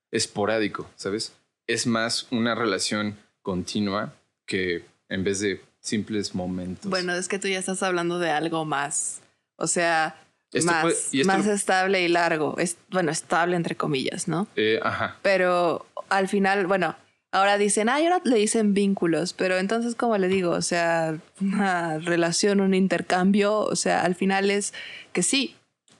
esporádico, 0.09 0.89
¿sabes? 0.95 1.33
Es 1.67 1.85
más 1.85 2.27
una 2.31 2.55
relación 2.55 3.17
continua 3.43 4.15
que 4.47 4.83
en 5.09 5.23
vez 5.23 5.41
de 5.41 5.61
simples 5.79 6.33
momentos. 6.33 6.89
Bueno, 6.89 7.13
es 7.13 7.27
que 7.27 7.37
tú 7.37 7.47
ya 7.49 7.59
estás 7.59 7.83
hablando 7.83 8.17
de 8.17 8.31
algo 8.31 8.65
más, 8.65 9.21
o 9.57 9.67
sea, 9.67 10.26
más, 10.63 11.11
más 11.25 11.47
estable 11.47 12.01
y 12.01 12.07
largo. 12.07 12.55
Es, 12.57 12.77
bueno, 12.89 13.11
estable 13.11 13.55
entre 13.55 13.75
comillas, 13.75 14.27
¿no? 14.27 14.47
Eh, 14.55 14.79
ajá. 14.81 15.17
Pero 15.21 15.85
al 16.09 16.27
final, 16.27 16.67
bueno, 16.67 16.95
ahora 17.31 17.57
dicen, 17.57 17.89
ah, 17.89 17.97
ahora 17.97 18.21
le 18.23 18.37
dicen 18.37 18.73
vínculos, 18.73 19.33
pero 19.33 19.57
entonces, 19.57 19.95
como 19.95 20.17
le 20.17 20.27
digo? 20.27 20.51
O 20.51 20.61
sea, 20.61 21.17
una 21.41 21.99
relación, 21.99 22.61
un 22.61 22.73
intercambio, 22.73 23.59
o 23.59 23.75
sea, 23.75 24.03
al 24.03 24.15
final 24.15 24.49
es 24.51 24.73
que 25.13 25.23
sí, 25.23 25.55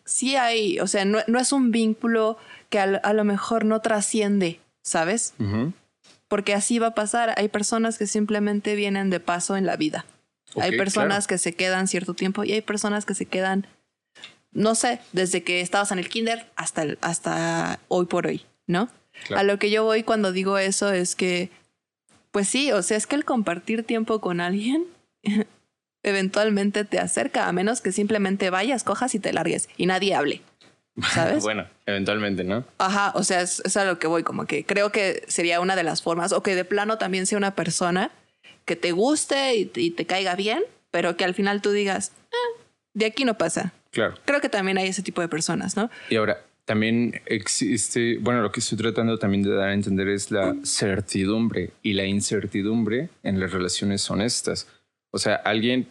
sí 0.06 0.36
hay, 0.36 0.80
o 0.80 0.88
sea, 0.88 1.06
no, 1.06 1.20
es 1.20 1.52
un 1.52 1.72
vínculo 1.72 2.38
que 2.70 2.80
a, 2.80 3.14
lo 3.14 3.24
mejor 3.24 3.66
no 3.66 3.82
trasciende, 3.82 4.60
¿sabes? 4.82 5.34
Porque 6.28 6.54
así 6.54 6.80
va 6.80 6.88
a 6.88 6.96
pasar. 6.96 7.34
Hay 7.38 7.48
personas 7.48 7.98
que 7.98 8.08
simplemente 8.08 8.76
vienen 8.76 9.10
de 9.10 9.20
paso 9.20 9.56
en 9.56 9.66
la 9.66 9.78
vida. 9.78 10.06
hay 10.60 10.78
personas 10.78 11.28
que 11.28 11.38
se 11.38 11.54
quedan 11.54 11.88
cierto 11.88 12.14
tiempo 12.14 12.44
y 12.44 12.52
hay 12.54 12.62
personas 12.62 13.06
que 13.06 13.14
se 13.14 13.26
quedan, 13.26 13.68
no 14.58 14.74
sé, 14.74 15.00
desde 15.14 15.44
que 15.44 15.62
estabas 15.62 15.92
en 15.92 16.00
el 16.00 16.10
kinder 16.10 16.48
hasta, 16.56 16.84
hasta 17.02 17.80
hoy 17.90 18.08
por 18.08 18.26
hoy, 18.26 18.44
¿no? 18.66 18.90
A 19.36 19.44
lo 19.44 19.60
que 19.60 19.70
yo 19.70 19.84
voy 19.84 20.02
cuando 20.02 20.32
digo 20.32 20.58
eso 20.58 20.92
es 20.92 21.16
que, 21.16 21.52
pues 22.32 22.50
sí, 22.50 22.72
o 22.72 22.82
sea, 22.82 22.98
es 22.98 23.06
que 23.06 23.16
el 23.16 23.24
compartir 23.24 23.84
tiempo 23.84 24.20
con 24.20 24.42
alguien 24.42 24.86
eventualmente 26.04 26.86
te 26.86 26.98
acerca, 26.98 27.48
a 27.48 27.52
menos 27.52 27.82
que 27.82 27.92
simplemente 27.92 28.50
vayas, 28.50 28.84
cojas 28.84 29.14
y 29.14 29.20
te 29.20 29.32
largues 29.32 29.70
y 29.78 29.86
nadie 29.86 30.16
hable. 30.16 30.42
¿Sabes? 31.14 31.44
bueno, 31.44 31.68
eventualmente, 31.86 32.44
¿no? 32.44 32.66
Ajá, 32.80 33.12
o 33.14 33.24
sea, 33.24 33.42
es, 33.42 33.78
a 33.78 33.86
lo 33.86 34.00
que 34.00 34.08
voy, 34.08 34.24
como 34.24 34.48
que 34.48 34.66
creo 34.66 34.92
que 34.92 35.24
sería 35.28 35.60
una 35.60 35.76
de 35.76 35.84
las 35.84 36.02
formas, 36.02 36.32
o 36.32 36.42
que 36.42 36.56
de 36.56 36.66
plano 36.66 36.98
también 36.98 37.28
sea 37.28 37.38
una 37.38 37.54
persona 37.54 38.10
que 38.66 38.76
te 38.76 38.92
guste 38.92 39.56
y, 39.56 39.66
te 39.66 40.06
caiga 40.08 40.36
bien, 40.36 40.64
pero 40.90 41.16
que 41.16 41.26
al 41.26 41.36
final 41.36 41.62
tú 41.62 41.72
digas, 41.72 42.12
eh, 42.32 42.62
de 42.96 43.06
aquí 43.06 43.24
no 43.24 43.38
pasa. 43.38 43.74
Claro. 43.92 44.16
Creo 44.26 44.42
que 44.42 44.50
también 44.50 44.78
hay 44.78 44.88
ese 44.88 45.02
tipo 45.02 45.22
de 45.22 45.28
personas, 45.28 45.76
¿no? 45.76 45.90
Y 46.10 46.16
ahora, 46.16 46.42
también 46.66 47.22
existe, 47.26 48.18
bueno, 48.20 48.42
lo 48.42 48.52
que 48.52 48.60
estoy 48.60 48.78
tratando 48.78 49.18
también 49.18 49.44
de 49.44 49.56
dar 49.56 49.70
a 49.70 49.74
entender 49.74 50.10
es 50.10 50.32
la 50.32 50.54
certidumbre 50.64 51.72
y 51.82 51.94
la 51.94 52.06
incertidumbre 52.06 53.10
en 53.24 53.40
las 53.40 53.54
relaciones 53.54 54.10
honestas. 54.12 54.68
O 55.12 55.18
sea, 55.18 55.36
alguien 55.36 55.88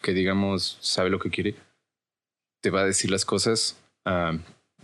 que 0.00 0.14
digamos 0.14 0.78
sabe 0.80 1.10
lo 1.10 1.18
que 1.18 1.30
quiere, 1.30 1.54
te 2.62 2.70
va 2.70 2.80
a 2.80 2.86
decir 2.86 3.10
las 3.10 3.24
cosas, 3.24 3.76
ah, 4.04 4.32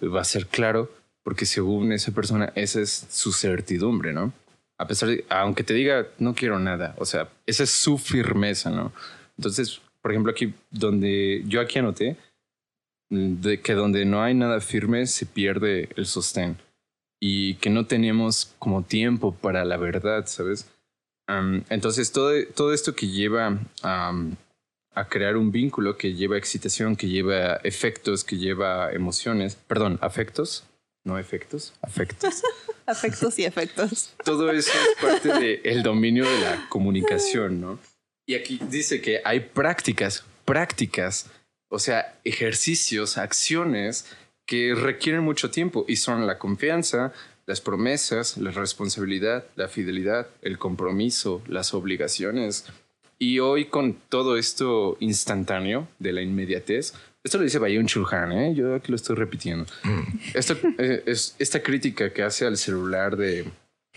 va 0.02 0.20
a 0.20 0.24
ser 0.24 0.46
claro, 0.46 0.90
porque 1.22 1.46
según 1.46 1.92
esa 1.92 2.12
persona, 2.12 2.52
esa 2.54 2.80
es 2.80 3.06
su 3.10 3.32
certidumbre, 3.32 4.12
¿no? 4.12 4.32
A 4.78 4.86
pesar 4.86 5.08
de, 5.08 5.24
aunque 5.28 5.64
te 5.64 5.74
diga, 5.74 6.06
no 6.18 6.34
quiero 6.34 6.58
nada, 6.58 6.94
o 6.98 7.04
sea, 7.04 7.28
esa 7.46 7.64
es 7.64 7.70
su 7.70 7.98
firmeza, 7.98 8.70
¿no? 8.70 8.92
Entonces, 9.36 9.80
por 10.08 10.14
ejemplo, 10.14 10.32
aquí 10.32 10.54
donde 10.70 11.42
yo 11.46 11.60
aquí 11.60 11.78
anoté, 11.78 12.16
de 13.10 13.60
que 13.60 13.74
donde 13.74 14.06
no 14.06 14.22
hay 14.22 14.32
nada 14.32 14.60
firme 14.62 15.06
se 15.06 15.26
pierde 15.26 15.90
el 15.96 16.06
sostén 16.06 16.56
y 17.20 17.56
que 17.56 17.68
no 17.68 17.84
tenemos 17.84 18.54
como 18.58 18.82
tiempo 18.82 19.34
para 19.34 19.66
la 19.66 19.76
verdad, 19.76 20.24
¿sabes? 20.26 20.66
entonces, 21.68 22.10
todo, 22.10 22.32
todo 22.54 22.72
esto 22.72 22.94
que 22.94 23.06
lleva 23.06 23.58
a 23.82 24.12
a 24.98 25.08
crear 25.08 25.36
un 25.36 25.52
vínculo 25.52 25.96
que 25.96 26.14
lleva 26.14 26.36
excitación, 26.36 26.96
que 26.96 27.08
lleva 27.08 27.56
efectos, 27.62 28.24
que 28.24 28.36
lleva 28.36 28.90
emociones. 28.92 29.54
Perdón, 29.54 29.98
afectos, 30.02 30.64
no 31.04 31.18
efectos, 31.18 31.72
afectos. 31.82 32.42
afectos 32.86 33.38
y 33.38 33.44
efectos. 33.44 34.12
Todo 34.24 34.50
eso 34.50 34.72
es 34.72 35.00
parte 35.00 35.60
del 35.62 35.84
dominio 35.84 36.24
de 36.28 36.40
la 36.40 36.68
comunicación, 36.68 37.60
¿no? 37.60 37.78
Y 38.28 38.34
aquí 38.34 38.60
dice 38.70 39.00
que 39.00 39.22
hay 39.24 39.40
prácticas, 39.40 40.22
prácticas, 40.44 41.30
o 41.70 41.78
sea, 41.78 42.20
ejercicios, 42.24 43.16
acciones 43.16 44.04
que 44.44 44.74
requieren 44.74 45.22
mucho 45.22 45.50
tiempo 45.50 45.86
y 45.88 45.96
son 45.96 46.26
la 46.26 46.38
confianza, 46.38 47.14
las 47.46 47.62
promesas, 47.62 48.36
la 48.36 48.50
responsabilidad, 48.50 49.46
la 49.56 49.68
fidelidad, 49.68 50.28
el 50.42 50.58
compromiso, 50.58 51.40
las 51.46 51.72
obligaciones, 51.72 52.66
y 53.18 53.38
hoy 53.38 53.64
con 53.64 53.94
todo 53.94 54.36
esto 54.36 54.98
instantáneo 55.00 55.88
de 55.98 56.12
la 56.12 56.20
inmediatez, 56.20 56.92
esto 57.24 57.38
lo 57.38 57.44
dice 57.44 57.58
Bayun 57.58 57.86
Chulhan, 57.86 58.32
¿eh? 58.32 58.54
yo 58.54 58.74
aquí 58.74 58.92
lo 58.92 58.96
estoy 58.96 59.16
repitiendo. 59.16 59.64
Mm. 59.84 60.18
Esto, 60.34 60.54
eh, 60.78 61.02
es 61.06 61.34
esta 61.38 61.62
crítica 61.62 62.12
que 62.12 62.22
hace 62.22 62.44
al 62.44 62.58
celular 62.58 63.16
de, 63.16 63.46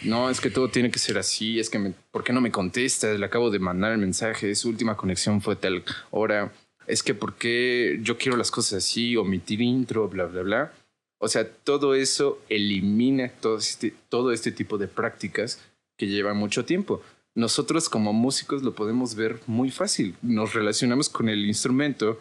no, 0.04 0.30
es 0.30 0.42
que 0.42 0.50
todo 0.50 0.70
tiene 0.70 0.92
que 0.92 1.00
ser 1.00 1.18
así, 1.18 1.60
es 1.60 1.70
que, 1.70 1.94
¿por 2.12 2.24
qué 2.24 2.34
no 2.34 2.42
me 2.42 2.52
contestas? 2.52 3.20
Le 3.20 3.26
acabo 3.26 3.50
de 3.50 3.60
mandar 3.60 3.92
el 3.92 3.98
mensaje, 3.98 4.54
su 4.56 4.70
última 4.70 4.98
conexión 4.98 5.42
fue 5.42 5.56
tal 5.56 5.84
hora, 6.10 6.52
es 6.88 7.04
que 7.04 7.14
¿por 7.14 7.36
qué 7.36 8.00
yo 8.02 8.18
quiero 8.18 8.38
las 8.38 8.52
cosas 8.52 8.84
así, 8.84 9.16
omitir 9.16 9.62
intro, 9.62 10.08
bla, 10.08 10.26
bla, 10.26 10.42
bla? 10.42 10.74
O 11.20 11.28
sea, 11.28 11.48
todo 11.48 11.94
eso 11.94 12.42
elimina 12.50 13.30
todo 13.30 13.58
este, 13.58 13.94
todo 14.10 14.32
este 14.32 14.52
tipo 14.52 14.78
de 14.78 14.88
prácticas 14.88 15.60
que 15.98 16.08
llevan 16.08 16.38
mucho 16.38 16.66
tiempo 16.66 17.02
nosotros 17.34 17.88
como 17.88 18.14
músicos 18.14 18.64
lo 18.64 18.76
podemos 18.76 19.16
ver 19.16 19.40
muy 19.48 19.72
fácil. 19.72 20.16
Nos 20.22 20.54
relacionamos 20.54 21.10
con 21.10 21.30
el 21.30 21.46
instrumento 21.46 22.20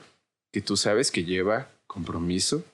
que 0.53 0.61
tú 0.61 0.77
sabes 0.77 1.11
que 1.11 1.25
lleva 1.25 1.69
compromiso, 1.87 2.65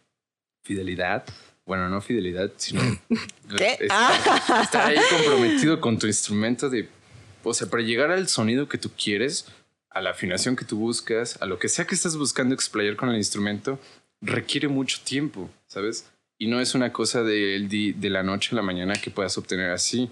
fidelidad. 0.62 1.24
Bueno, 1.66 1.88
no 1.88 2.00
fidelidad, 2.00 2.52
sino 2.56 2.80
ah. 3.90 4.62
estar, 4.62 4.86
ahí 4.86 4.96
comprometido 5.10 5.80
con 5.80 5.98
tu 5.98 6.06
instrumento 6.06 6.70
de, 6.70 6.88
o 7.42 7.52
sea, 7.52 7.68
para 7.68 7.82
llegar 7.82 8.12
al 8.12 8.28
sonido 8.28 8.68
que 8.68 8.78
tú 8.78 8.90
quieres, 8.96 9.46
a 9.90 10.00
la 10.00 10.10
afinación 10.10 10.54
que 10.54 10.64
tú 10.64 10.78
buscas, 10.78 11.42
a 11.42 11.46
lo 11.46 11.58
que 11.58 11.68
sea 11.68 11.84
que 11.84 11.96
estás 11.96 12.16
buscando 12.16 12.54
explayar 12.54 12.94
con 12.94 13.08
el 13.08 13.16
instrumento, 13.16 13.80
requiere 14.20 14.68
mucho 14.68 15.00
tiempo, 15.02 15.50
¿sabes? 15.66 16.08
Y 16.38 16.46
no 16.46 16.60
es 16.60 16.76
una 16.76 16.92
cosa 16.92 17.24
de, 17.24 17.94
de 17.96 18.10
la 18.10 18.22
noche 18.22 18.50
a 18.52 18.56
la 18.56 18.62
mañana 18.62 18.94
que 18.94 19.10
puedas 19.10 19.36
obtener 19.36 19.70
así. 19.70 20.08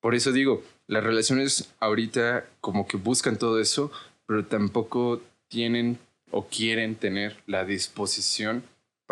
Por 0.00 0.14
eso 0.14 0.30
digo, 0.30 0.62
las 0.86 1.02
relaciones 1.02 1.72
ahorita 1.80 2.44
como 2.60 2.86
que 2.86 2.96
buscan 2.96 3.38
todo 3.38 3.58
eso, 3.58 3.90
pero 4.26 4.44
tampoco 4.44 5.20
tienen 5.48 5.98
o 6.30 6.46
quieren 6.46 6.94
tener 6.94 7.42
la 7.46 7.64
disposición 7.64 8.62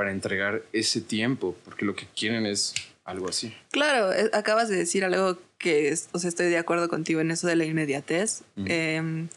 para 0.00 0.12
entregar 0.12 0.62
ese 0.72 1.02
tiempo, 1.02 1.54
porque 1.62 1.84
lo 1.84 1.94
que 1.94 2.06
quieren 2.16 2.46
es 2.46 2.72
algo 3.04 3.28
así. 3.28 3.54
Claro, 3.70 4.14
eh, 4.14 4.30
acabas 4.32 4.70
de 4.70 4.76
decir 4.76 5.04
algo 5.04 5.36
que, 5.58 5.94
o 6.12 6.18
sea, 6.18 6.28
estoy 6.30 6.46
de 6.46 6.56
acuerdo 6.56 6.88
contigo 6.88 7.20
en 7.20 7.30
eso 7.30 7.46
de 7.46 7.54
la 7.54 7.66
inmediatez. 7.66 8.40
Em, 8.64 9.28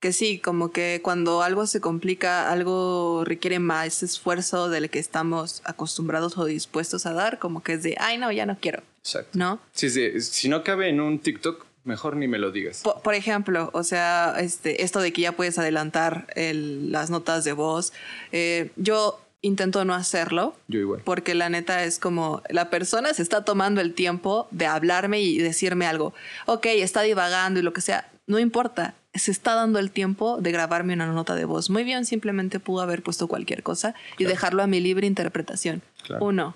que 0.00 0.14
sí, 0.14 0.38
como 0.38 0.72
que 0.72 1.00
cuando 1.04 1.42
algo 1.42 1.66
se 1.66 1.82
complica, 1.82 2.50
algo 2.50 3.22
requiere 3.26 3.58
más 3.58 4.02
esfuerzo 4.02 4.70
del 4.70 4.88
que 4.88 4.98
estamos 4.98 5.60
acostumbrados 5.66 6.38
o 6.38 6.46
dispuestos 6.46 7.04
a 7.04 7.12
dar, 7.12 7.38
como 7.38 7.62
que 7.62 7.74
es 7.74 7.82
de, 7.82 7.94
ay, 8.00 8.16
no, 8.16 8.32
ya 8.32 8.46
no 8.46 8.56
quiero. 8.58 8.82
Exacto. 9.00 9.38
¿No? 9.38 9.60
Sí, 9.72 9.90
sí, 9.90 10.22
si 10.22 10.48
no 10.48 10.64
cabe 10.64 10.88
en 10.88 11.00
un 11.00 11.18
TikTok, 11.18 11.66
Mejor 11.84 12.16
ni 12.16 12.28
me 12.28 12.38
lo 12.38 12.50
digas. 12.50 12.82
Por, 12.82 13.14
ejemplo, 13.14 13.70
o 13.72 13.82
sea, 13.82 14.36
este, 14.40 14.82
esto 14.82 15.00
de 15.00 15.10
que 15.10 15.22
ya 15.22 15.32
puedes 15.32 15.58
adelantar 15.58 16.26
las 16.36 17.08
notas 17.08 17.44
de 17.44 17.54
voz. 17.54 17.94
Eh, 18.30 18.70
yo 18.76 19.18
intento 19.42 19.84
no 19.84 19.94
hacerlo. 19.94 20.56
Yo 20.68 20.80
igual. 20.80 21.02
Porque 21.04 21.34
la 21.34 21.48
neta 21.48 21.84
es 21.84 21.98
como 21.98 22.42
la 22.48 22.70
persona 22.70 23.14
se 23.14 23.22
está 23.22 23.44
tomando 23.44 23.80
el 23.80 23.94
tiempo 23.94 24.48
de 24.50 24.66
hablarme 24.66 25.20
y 25.20 25.38
decirme 25.38 25.86
algo. 25.86 26.14
Ok, 26.46 26.66
está 26.66 27.02
divagando 27.02 27.60
y 27.60 27.62
lo 27.62 27.72
que 27.72 27.80
sea. 27.80 28.10
No 28.26 28.38
importa. 28.38 28.94
se 29.14 29.30
está 29.30 29.54
dando 29.54 29.78
el 29.78 29.90
tiempo 29.90 30.36
de 30.40 30.52
grabarme 30.52 30.92
una 30.92 31.06
nota 31.06 31.34
de 31.34 31.44
voz. 31.44 31.70
Muy 31.70 31.82
bien, 31.82 32.04
simplemente 32.04 32.60
pudo 32.60 32.82
haber 32.82 33.02
puesto 33.02 33.26
cualquier 33.26 33.62
cosa 33.62 33.94
y 34.16 34.24
dejarlo 34.24 34.62
a 34.62 34.66
mi 34.66 34.80
libre 34.80 35.06
interpretación. 35.06 35.82
Uno. 36.20 36.54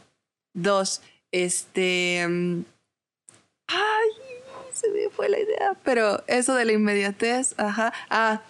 Dos, 0.55 1.01
este... 1.33 2.27
Mm, 2.29 2.65
ay, 3.69 4.11
se 4.73 4.91
me 4.91 5.09
fue 5.11 5.29
la 5.29 5.39
idea. 5.39 5.77
Pero 5.83 6.23
eso 6.27 6.55
de 6.55 6.67
la 6.67 6.73
inmediatez, 6.73 7.55
ajá. 7.59 7.93
Ah, 8.11 8.43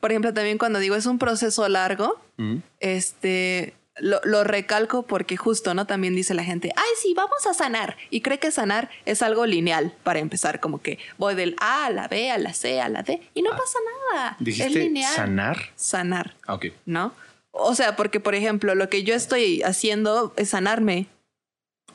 por 0.00 0.10
ejemplo, 0.10 0.32
también 0.32 0.58
cuando 0.58 0.78
digo 0.78 0.96
es 0.96 1.06
un 1.06 1.18
proceso 1.18 1.68
largo, 1.68 2.18
mm. 2.38 2.56
este, 2.80 3.74
lo, 4.00 4.44
recalco 4.44 5.02
porque 5.02 5.36
justo, 5.36 5.74
¿no? 5.74 5.86
También 5.86 6.14
dice 6.14 6.34
la 6.34 6.44
gente, 6.44 6.72
ay, 6.76 6.90
sí, 7.00 7.14
vamos 7.14 7.46
a 7.46 7.54
sanar. 7.54 7.96
Y 8.10 8.20
cree 8.20 8.38
que 8.38 8.50
sanar 8.50 8.90
es 9.04 9.22
algo 9.22 9.46
lineal 9.46 9.94
para 10.02 10.18
empezar, 10.18 10.60
como 10.60 10.82
que 10.82 10.98
voy 11.18 11.34
del 11.34 11.56
A 11.60 11.86
a 11.86 11.90
la 11.90 12.08
B, 12.08 12.30
a 12.30 12.38
la 12.38 12.52
C, 12.52 12.80
a 12.80 12.88
la 12.88 13.02
D, 13.02 13.20
y 13.34 13.42
no 13.42 13.50
ah. 13.52 13.56
pasa 13.56 13.78
nada. 14.12 14.36
¿Dijiste 14.40 14.68
es 14.68 14.74
lineal. 14.74 15.14
sanar? 15.14 15.58
Sanar. 15.76 16.34
Ah, 16.46 16.54
ok. 16.54 16.66
¿No? 16.86 17.12
O 17.52 17.74
sea, 17.74 17.96
porque, 17.96 18.20
por 18.20 18.34
ejemplo, 18.34 18.74
lo 18.74 18.88
que 18.88 19.02
yo 19.02 19.14
estoy 19.14 19.62
haciendo 19.62 20.32
es 20.36 20.50
sanarme. 20.50 21.06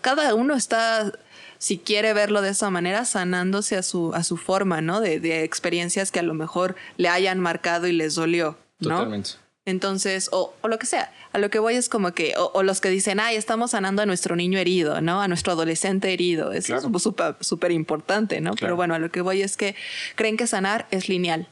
Cada 0.02 0.36
uno 0.36 0.56
está 0.56 1.12
si 1.58 1.78
quiere 1.78 2.14
verlo 2.14 2.42
de 2.42 2.50
esa 2.50 2.70
manera, 2.70 3.06
sanándose 3.06 3.78
a 3.78 3.84
su, 3.84 4.14
a 4.14 4.24
su 4.24 4.38
forma, 4.38 4.82
¿no? 4.82 5.02
De, 5.02 5.20
de 5.20 5.44
experiencias 5.44 6.12
que 6.12 6.20
a 6.20 6.24
lo 6.24 6.34
mejor 6.34 6.76
le 6.98 7.10
hayan 7.10 7.40
marcado 7.40 7.88
y 7.88 7.94
les 7.94 8.16
dolió, 8.16 8.58
¿no? 8.80 8.90
Totalmente. 8.90 9.32
Entonces, 9.66 10.30
o, 10.32 10.54
o, 10.62 10.68
lo 10.68 10.78
que 10.78 10.86
sea, 10.86 11.12
a 11.34 11.40
lo 11.40 11.50
que 11.50 11.58
voy 11.58 11.74
es 11.74 11.90
como 11.90 12.14
que, 12.14 12.34
o, 12.38 12.62
los 12.62 12.82
que 12.82 12.90
dicen, 12.90 13.20
ay, 13.20 13.36
estamos 13.36 13.72
sanando 13.72 14.04
a 14.04 14.06
nuestro 14.06 14.36
niño 14.36 14.60
herido, 14.60 15.02
¿no? 15.02 15.22
A 15.22 15.28
nuestro 15.28 15.54
adolescente 15.54 16.14
herido. 16.14 16.52
Eso 16.52 16.76
es 16.76 17.02
súper 17.02 17.36
súper 17.40 17.72
importante, 17.72 18.42
¿no? 18.42 18.52
Pero 18.60 18.76
bueno, 18.76 18.94
a 18.94 19.00
lo 19.00 19.10
que 19.10 19.22
voy 19.22 19.42
es 19.42 19.58
que 19.58 19.76
creen 20.16 20.38
que 20.38 20.46
sanar 20.46 20.88
es 20.92 21.10
lineal, 21.10 21.50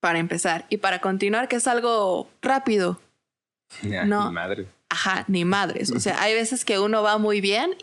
para 0.00 0.18
empezar. 0.18 0.66
Y 0.68 0.76
para 0.76 1.00
continuar, 1.00 1.48
que 1.48 1.56
es 1.56 1.66
algo 1.66 2.28
rápido. 2.42 3.00
no. 3.82 4.28
Ni 4.28 4.34
madre. 4.34 4.66
Ajá, 4.90 5.24
ni 5.28 5.44
madres. 5.44 5.92
O 5.92 6.00
sea, 6.00 6.20
hay 6.20 6.34
veces 6.34 6.64
que 6.64 6.78
uno 6.78 7.02
va 7.02 7.16
muy 7.16 7.40
bien 7.40 7.76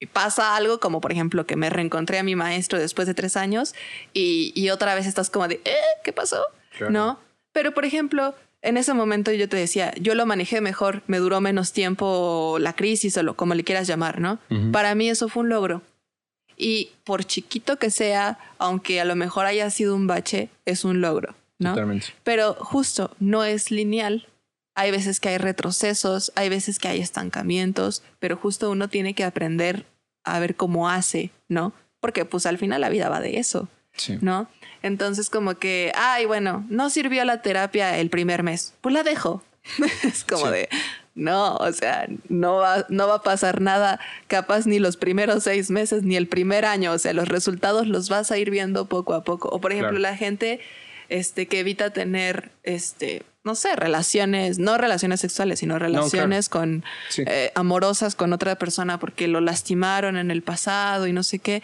y 0.00 0.06
pasa 0.06 0.56
algo 0.56 0.80
como, 0.80 1.00
por 1.00 1.12
ejemplo, 1.12 1.46
que 1.46 1.56
me 1.56 1.70
reencontré 1.70 2.18
a 2.18 2.22
mi 2.22 2.34
maestro 2.34 2.78
después 2.78 3.06
de 3.06 3.14
tres 3.14 3.36
años 3.36 3.74
y, 4.14 4.52
y 4.56 4.70
otra 4.70 4.94
vez 4.94 5.06
estás 5.06 5.30
como 5.30 5.46
de, 5.46 5.60
¿eh? 5.64 5.76
¿Qué 6.02 6.12
pasó? 6.12 6.42
¿No? 6.88 7.20
Pero, 7.52 7.72
por 7.72 7.84
ejemplo, 7.84 8.34
en 8.64 8.76
ese 8.76 8.94
momento 8.94 9.30
yo 9.32 9.48
te 9.48 9.56
decía, 9.56 9.92
yo 10.00 10.14
lo 10.14 10.26
manejé 10.26 10.60
mejor, 10.60 11.02
me 11.06 11.18
duró 11.18 11.40
menos 11.40 11.72
tiempo 11.72 12.56
la 12.58 12.72
crisis 12.74 13.16
o 13.16 13.22
lo, 13.22 13.36
como 13.36 13.54
le 13.54 13.62
quieras 13.62 13.86
llamar, 13.86 14.20
¿no? 14.20 14.38
Para 14.72 14.94
mí 14.94 15.08
eso 15.08 15.28
fue 15.28 15.42
un 15.42 15.50
logro. 15.50 15.82
Y 16.56 16.90
por 17.04 17.24
chiquito 17.24 17.78
que 17.78 17.90
sea, 17.90 18.38
aunque 18.58 19.00
a 19.00 19.04
lo 19.04 19.16
mejor 19.16 19.46
haya 19.46 19.68
sido 19.70 19.94
un 19.94 20.06
bache, 20.06 20.48
es 20.64 20.84
un 20.84 21.00
logro, 21.00 21.34
¿no? 21.58 21.70
Totalmente. 21.70 22.06
Pero 22.22 22.54
justo 22.54 23.10
no 23.20 23.44
es 23.44 23.70
lineal. 23.70 24.28
Hay 24.74 24.90
veces 24.90 25.20
que 25.20 25.28
hay 25.28 25.38
retrocesos, 25.38 26.32
hay 26.34 26.48
veces 26.48 26.78
que 26.78 26.88
hay 26.88 27.00
estancamientos, 27.00 28.02
pero 28.18 28.36
justo 28.36 28.70
uno 28.70 28.88
tiene 28.88 29.14
que 29.14 29.24
aprender 29.24 29.84
a 30.24 30.38
ver 30.40 30.56
cómo 30.56 30.88
hace, 30.88 31.30
¿no? 31.48 31.72
Porque 32.00 32.24
pues 32.24 32.46
al 32.46 32.58
final 32.58 32.80
la 32.80 32.88
vida 32.88 33.08
va 33.08 33.20
de 33.20 33.38
eso, 33.38 33.68
¿no? 34.20 34.48
Entonces 34.82 35.30
como 35.30 35.54
que, 35.54 35.92
ay, 35.94 36.26
bueno, 36.26 36.64
no 36.68 36.90
sirvió 36.90 37.24
la 37.24 37.42
terapia 37.42 37.98
el 37.98 38.10
primer 38.10 38.42
mes, 38.42 38.74
pues 38.80 38.92
la 38.92 39.02
dejo. 39.02 39.42
es 40.02 40.24
como 40.24 40.50
de, 40.50 40.68
no, 41.14 41.56
o 41.56 41.72
sea, 41.72 42.06
no 42.28 42.56
va, 42.56 42.86
no 42.88 43.06
va 43.06 43.16
a 43.16 43.22
pasar 43.22 43.60
nada 43.60 44.00
capaz 44.26 44.66
ni 44.66 44.78
los 44.78 44.96
primeros 44.96 45.44
seis 45.44 45.70
meses 45.70 46.02
ni 46.02 46.16
el 46.16 46.28
primer 46.28 46.64
año, 46.64 46.92
o 46.92 46.98
sea, 46.98 47.12
los 47.12 47.28
resultados 47.28 47.86
los 47.86 48.08
vas 48.08 48.30
a 48.30 48.38
ir 48.38 48.50
viendo 48.50 48.86
poco 48.86 49.14
a 49.14 49.24
poco. 49.24 49.48
O 49.48 49.60
por 49.60 49.72
ejemplo, 49.72 49.98
la 49.98 50.16
gente 50.16 50.60
este, 51.08 51.46
que 51.46 51.60
evita 51.60 51.90
tener, 51.90 52.50
este, 52.62 53.22
no 53.44 53.54
sé, 53.54 53.76
relaciones, 53.76 54.58
no 54.58 54.78
relaciones 54.78 55.20
sexuales, 55.20 55.58
sino 55.58 55.78
relaciones 55.78 56.48
con 56.48 56.82
eh, 57.18 57.52
amorosas 57.54 58.14
con 58.14 58.32
otra 58.32 58.56
persona 58.56 58.98
porque 58.98 59.28
lo 59.28 59.42
lastimaron 59.42 60.16
en 60.16 60.30
el 60.30 60.42
pasado 60.42 61.06
y 61.06 61.12
no 61.12 61.22
sé 61.22 61.38
qué. 61.38 61.62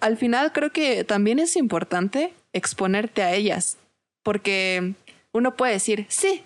Al 0.00 0.16
final 0.16 0.52
creo 0.52 0.72
que 0.72 1.04
también 1.04 1.38
es 1.38 1.56
importante 1.56 2.32
exponerte 2.54 3.22
a 3.22 3.34
ellas, 3.34 3.76
porque 4.24 4.94
uno 5.32 5.54
puede 5.54 5.74
decir, 5.74 6.06
sí, 6.08 6.42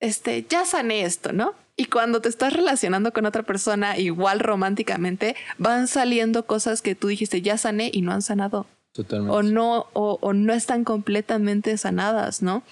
este, 0.00 0.44
ya 0.46 0.66
sané 0.66 1.02
esto, 1.02 1.32
¿no? 1.32 1.54
Y 1.74 1.86
cuando 1.86 2.20
te 2.20 2.28
estás 2.28 2.52
relacionando 2.52 3.12
con 3.12 3.24
otra 3.24 3.42
persona 3.42 3.96
igual 3.96 4.40
románticamente, 4.40 5.34
van 5.56 5.88
saliendo 5.88 6.44
cosas 6.44 6.82
que 6.82 6.94
tú 6.94 7.08
dijiste, 7.08 7.40
ya 7.40 7.56
sané 7.56 7.90
y 7.92 8.02
no 8.02 8.12
han 8.12 8.22
sanado. 8.22 8.66
Totalmente. 8.92 9.34
O 9.34 9.42
no, 9.42 9.86
o, 9.94 10.18
o 10.20 10.32
no 10.34 10.52
están 10.52 10.84
completamente 10.84 11.76
sanadas, 11.78 12.42
¿no? 12.42 12.62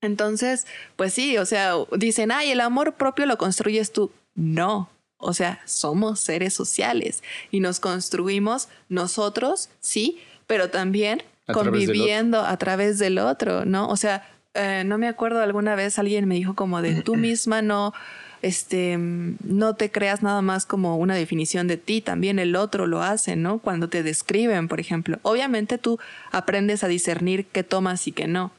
Entonces, 0.00 0.66
pues 0.96 1.12
sí, 1.14 1.38
o 1.38 1.46
sea, 1.46 1.74
dicen, 1.96 2.30
ay, 2.30 2.50
el 2.50 2.60
amor 2.60 2.94
propio 2.94 3.26
lo 3.26 3.38
construyes 3.38 3.92
tú. 3.92 4.10
No, 4.34 4.90
o 5.18 5.32
sea, 5.32 5.60
somos 5.64 6.20
seres 6.20 6.52
sociales 6.54 7.22
y 7.50 7.60
nos 7.60 7.80
construimos 7.80 8.68
nosotros, 8.88 9.70
sí, 9.80 10.20
pero 10.46 10.70
también 10.70 11.22
conviviendo 11.52 12.40
a 12.40 12.56
través 12.58 12.98
del 12.98 13.18
otro, 13.18 13.64
¿no? 13.64 13.88
O 13.88 13.96
sea, 13.96 14.28
eh, 14.54 14.84
no 14.84 14.98
me 14.98 15.08
acuerdo 15.08 15.40
alguna 15.40 15.74
vez 15.74 15.98
alguien 15.98 16.26
me 16.26 16.34
dijo 16.34 16.54
como 16.54 16.82
de 16.82 17.02
tú 17.02 17.16
misma 17.16 17.62
no, 17.62 17.94
este, 18.42 18.96
no 18.98 19.74
te 19.74 19.90
creas 19.90 20.22
nada 20.22 20.42
más 20.42 20.66
como 20.66 20.96
una 20.96 21.14
definición 21.14 21.66
de 21.66 21.78
ti, 21.78 22.02
también 22.02 22.38
el 22.38 22.54
otro 22.54 22.86
lo 22.86 23.02
hace, 23.02 23.36
¿no? 23.36 23.58
Cuando 23.58 23.88
te 23.88 24.02
describen, 24.02 24.68
por 24.68 24.80
ejemplo. 24.80 25.18
Obviamente 25.22 25.78
tú 25.78 25.98
aprendes 26.30 26.84
a 26.84 26.88
discernir 26.88 27.46
qué 27.46 27.62
tomas 27.62 28.06
y 28.06 28.12
qué 28.12 28.26
no, 28.26 28.52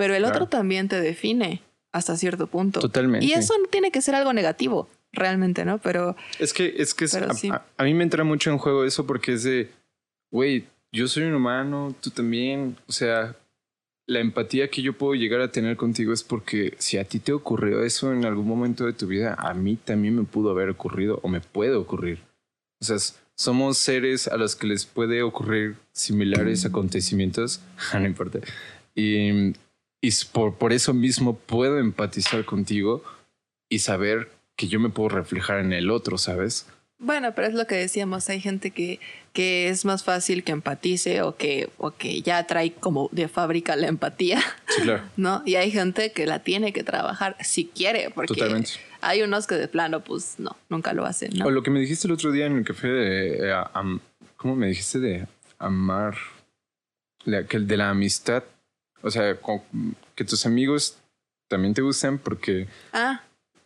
pero 0.00 0.14
el 0.14 0.24
otro 0.24 0.46
también 0.46 0.88
te 0.88 0.98
define 0.98 1.60
hasta 1.92 2.16
cierto 2.16 2.46
punto. 2.46 2.80
Totalmente. 2.80 3.26
Y 3.26 3.32
eso 3.32 3.52
no 3.58 3.66
tiene 3.66 3.90
que 3.90 4.00
ser 4.00 4.14
algo 4.14 4.32
negativo, 4.32 4.88
realmente, 5.12 5.66
¿no? 5.66 5.76
Pero... 5.76 6.16
Es 6.38 6.54
que, 6.54 6.74
es 6.78 6.94
que 6.94 7.04
a, 7.04 7.66
a, 7.76 7.84
mí 7.84 7.92
me 7.92 8.04
entra 8.04 8.24
mucho 8.24 8.50
en 8.50 8.56
juego 8.56 8.86
eso 8.86 9.06
porque 9.06 9.34
es 9.34 9.42
de, 9.42 9.70
güey, 10.30 10.64
yo 10.90 11.06
soy 11.06 11.24
un 11.24 11.34
humano, 11.34 11.94
tú 12.00 12.08
también, 12.08 12.78
o 12.86 12.92
sea, 12.92 13.36
la 14.06 14.20
empatía 14.20 14.68
que 14.68 14.80
yo 14.80 14.94
puedo 14.94 15.12
llegar 15.12 15.42
a 15.42 15.52
tener 15.52 15.76
contigo 15.76 16.14
es 16.14 16.24
porque 16.24 16.72
si 16.78 16.96
a 16.96 17.04
ti 17.04 17.18
te 17.18 17.34
ocurrió 17.34 17.82
eso 17.82 18.10
en 18.10 18.24
algún 18.24 18.48
momento 18.48 18.86
de 18.86 18.94
tu 18.94 19.06
vida, 19.06 19.34
a 19.38 19.52
mí 19.52 19.76
también 19.76 20.16
me 20.16 20.24
pudo 20.24 20.48
haber 20.50 20.70
ocurrido 20.70 21.20
o 21.22 21.28
me 21.28 21.42
puede 21.42 21.74
ocurrir. 21.74 22.20
O 22.80 22.86
sea, 22.86 22.96
somos 23.34 23.76
seres 23.76 24.28
a 24.28 24.38
los 24.38 24.56
que 24.56 24.66
les 24.66 24.86
puede 24.86 25.22
ocurrir 25.22 25.76
similares 25.92 26.64
acontecimientos, 26.64 27.60
no 27.92 28.06
importa. 28.06 28.38
Y, 28.94 29.52
y 30.00 30.10
por, 30.32 30.56
por 30.56 30.72
eso 30.72 30.94
mismo 30.94 31.36
puedo 31.36 31.78
empatizar 31.78 32.44
contigo 32.44 33.02
y 33.68 33.80
saber 33.80 34.30
que 34.56 34.68
yo 34.68 34.80
me 34.80 34.90
puedo 34.90 35.08
reflejar 35.08 35.60
en 35.60 35.72
el 35.72 35.90
otro, 35.90 36.18
¿sabes? 36.18 36.66
Bueno, 36.98 37.34
pero 37.34 37.48
es 37.48 37.54
lo 37.54 37.66
que 37.66 37.76
decíamos, 37.76 38.28
hay 38.28 38.40
gente 38.40 38.72
que, 38.72 39.00
que 39.32 39.70
es 39.70 39.86
más 39.86 40.04
fácil 40.04 40.44
que 40.44 40.52
empatice 40.52 41.22
o 41.22 41.34
que, 41.34 41.70
o 41.78 41.92
que 41.92 42.20
ya 42.20 42.46
trae 42.46 42.74
como 42.74 43.08
de 43.10 43.26
fábrica 43.26 43.74
la 43.74 43.88
empatía. 43.88 44.42
Sí, 44.68 44.82
claro. 44.82 45.04
¿No? 45.16 45.42
Y 45.46 45.54
hay 45.54 45.70
gente 45.70 46.12
que 46.12 46.26
la 46.26 46.40
tiene 46.40 46.74
que 46.74 46.84
trabajar 46.84 47.38
si 47.40 47.64
quiere, 47.64 48.10
porque 48.10 48.34
Totalmente. 48.34 48.72
hay 49.00 49.22
unos 49.22 49.46
que 49.46 49.54
de 49.54 49.66
plano, 49.66 50.04
pues 50.04 50.34
no, 50.38 50.56
nunca 50.68 50.92
lo 50.92 51.06
hacen. 51.06 51.30
¿no? 51.38 51.46
O 51.46 51.50
lo 51.50 51.62
que 51.62 51.70
me 51.70 51.80
dijiste 51.80 52.06
el 52.06 52.12
otro 52.12 52.32
día 52.32 52.44
en 52.44 52.58
el 52.58 52.64
café 52.64 52.88
de. 52.88 53.50
Eh, 53.50 53.64
¿Cómo 54.36 54.56
me 54.56 54.66
dijiste 54.68 54.98
de 54.98 55.26
amar? 55.58 56.16
que 57.48 57.58
de 57.58 57.76
la 57.78 57.90
amistad. 57.90 58.42
O 59.02 59.10
sea, 59.10 59.36
que 60.14 60.24
tus 60.24 60.46
amigos 60.46 60.98
también 61.48 61.74
te 61.74 61.82
gustan 61.82 62.18
porque. 62.18 62.68
Ah 62.92 63.22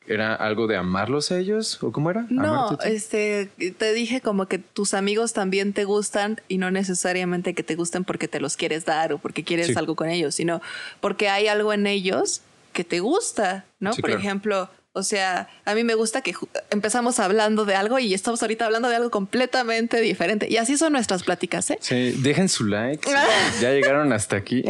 ¿Era 0.07 0.35
algo 0.35 0.67
de 0.67 0.77
amarlos 0.77 1.31
a 1.33 1.39
ellos? 1.39 1.83
¿O 1.83 1.91
cómo 1.91 2.11
era? 2.11 2.27
No, 2.29 2.79
este, 2.85 3.47
te 3.79 3.95
dije 3.95 4.21
como 4.21 4.47
que 4.47 4.59
tus 4.59 4.93
amigos 4.93 5.33
también 5.33 5.73
te 5.73 5.85
gustan 5.85 6.41
y 6.47 6.59
no 6.59 6.71
necesariamente 6.71 7.55
que 7.55 7.63
te 7.63 7.75
gusten 7.75 8.05
porque 8.05 8.29
te 8.29 8.39
los 8.39 8.57
quieres 8.57 8.85
dar 8.85 9.15
o 9.15 9.19
porque 9.19 9.45
quieres 9.45 9.75
algo 9.79 9.97
con 9.97 10.11
ellos, 10.11 10.35
sino 10.35 10.61
porque 11.01 11.31
hay 11.31 11.49
algo 11.49 11.73
en 11.73 11.87
ellos 11.87 12.43
que 12.75 12.85
te 12.85 13.01
gusta, 13.01 13.65
¿no? 13.81 13.93
Por 13.93 14.11
ejemplo, 14.11 14.69
o 14.97 15.03
sea, 15.03 15.49
a 15.65 15.75
mí 15.75 15.83
me 15.83 15.95
gusta 15.95 16.23
que 16.23 16.35
empezamos 16.71 17.19
hablando 17.19 17.65
de 17.65 17.75
algo 17.75 17.99
y 17.99 18.15
estamos 18.15 18.41
ahorita 18.43 18.65
hablando 18.65 18.89
de 18.89 18.95
algo 18.95 19.11
completamente 19.11 20.01
diferente. 20.01 20.47
Y 20.49 20.57
así 20.57 20.79
son 20.79 20.93
nuestras 20.93 21.25
pláticas, 21.25 21.69
¿eh? 21.71 21.79
Sí, 21.81 22.13
dejen 22.19 22.49
su 22.49 22.65
like. 22.65 23.11
ya 23.61 23.73
llegaron 23.73 24.13
hasta 24.13 24.37
aquí. 24.37 24.63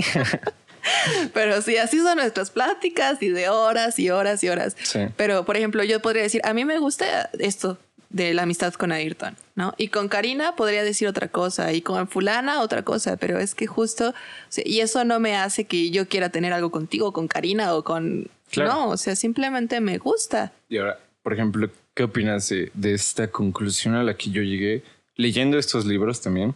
Pero 1.35 1.61
sí, 1.61 1.77
así 1.77 1.99
son 1.99 2.17
nuestras 2.17 2.51
pláticas 2.51 3.23
y 3.23 3.29
de 3.29 3.51
horas 3.51 3.99
y 3.99 4.09
horas 4.09 4.43
y 4.43 4.49
horas. 4.49 4.77
Pero, 5.17 5.45
por 5.45 5.59
ejemplo, 5.59 5.85
yo 5.85 6.01
podría 6.01 6.23
decir, 6.23 6.41
a 6.45 6.55
mí 6.55 6.65
me 6.65 6.79
gusta 6.79 7.29
esto 7.39 7.79
de 8.09 8.33
la 8.33 8.45
amistad 8.45 8.73
con 8.75 8.93
Ayrton, 8.93 9.37
¿no? 9.57 9.75
Y 9.77 9.89
con 9.89 10.09
Karina 10.09 10.57
podría 10.57 10.85
decir 10.85 11.09
otra 11.09 11.29
cosa 11.29 11.73
y 11.73 11.83
con 11.83 12.09
fulana 12.09 12.63
otra 12.63 12.83
cosa, 12.83 13.17
pero 13.17 13.39
es 13.41 13.55
que 13.55 13.67
justo, 13.67 14.15
y 14.57 14.81
eso 14.81 15.05
no 15.05 15.19
me 15.21 15.37
hace 15.37 15.65
que 15.65 15.91
yo 15.91 16.09
quiera 16.09 16.29
tener 16.29 16.53
algo 16.53 16.71
contigo, 16.71 17.13
con 17.13 17.29
Karina 17.29 17.75
o 17.75 17.83
con... 17.85 18.31
No, 18.57 18.89
o 18.91 18.97
sea, 18.97 19.17
simplemente 19.17 19.81
me 19.81 19.99
gusta. 19.99 20.53
Y 20.69 20.79
ahora, 20.79 20.99
por 21.23 21.33
ejemplo, 21.33 21.69
¿qué 21.95 22.05
opinas 22.05 22.49
de, 22.49 22.71
de 22.75 22.95
esta 22.95 23.29
conclusión 23.29 23.95
a 23.95 24.03
la 24.03 24.17
que 24.17 24.31
yo 24.31 24.43
llegué 24.43 24.83
leyendo 25.17 25.59
estos 25.59 25.87
libros 25.87 26.21
también? 26.21 26.55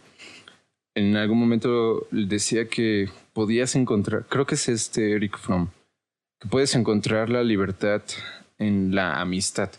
en 0.99 1.15
algún 1.15 1.39
momento 1.39 2.07
decía 2.11 2.67
que 2.67 3.09
podías 3.33 3.75
encontrar, 3.75 4.25
creo 4.27 4.45
que 4.45 4.55
es 4.55 4.67
este 4.67 5.13
Eric 5.13 5.37
Fromm, 5.37 5.69
que 6.39 6.49
puedes 6.49 6.75
encontrar 6.75 7.29
la 7.29 7.43
libertad 7.43 8.01
en 8.57 8.93
la 8.93 9.21
amistad. 9.21 9.71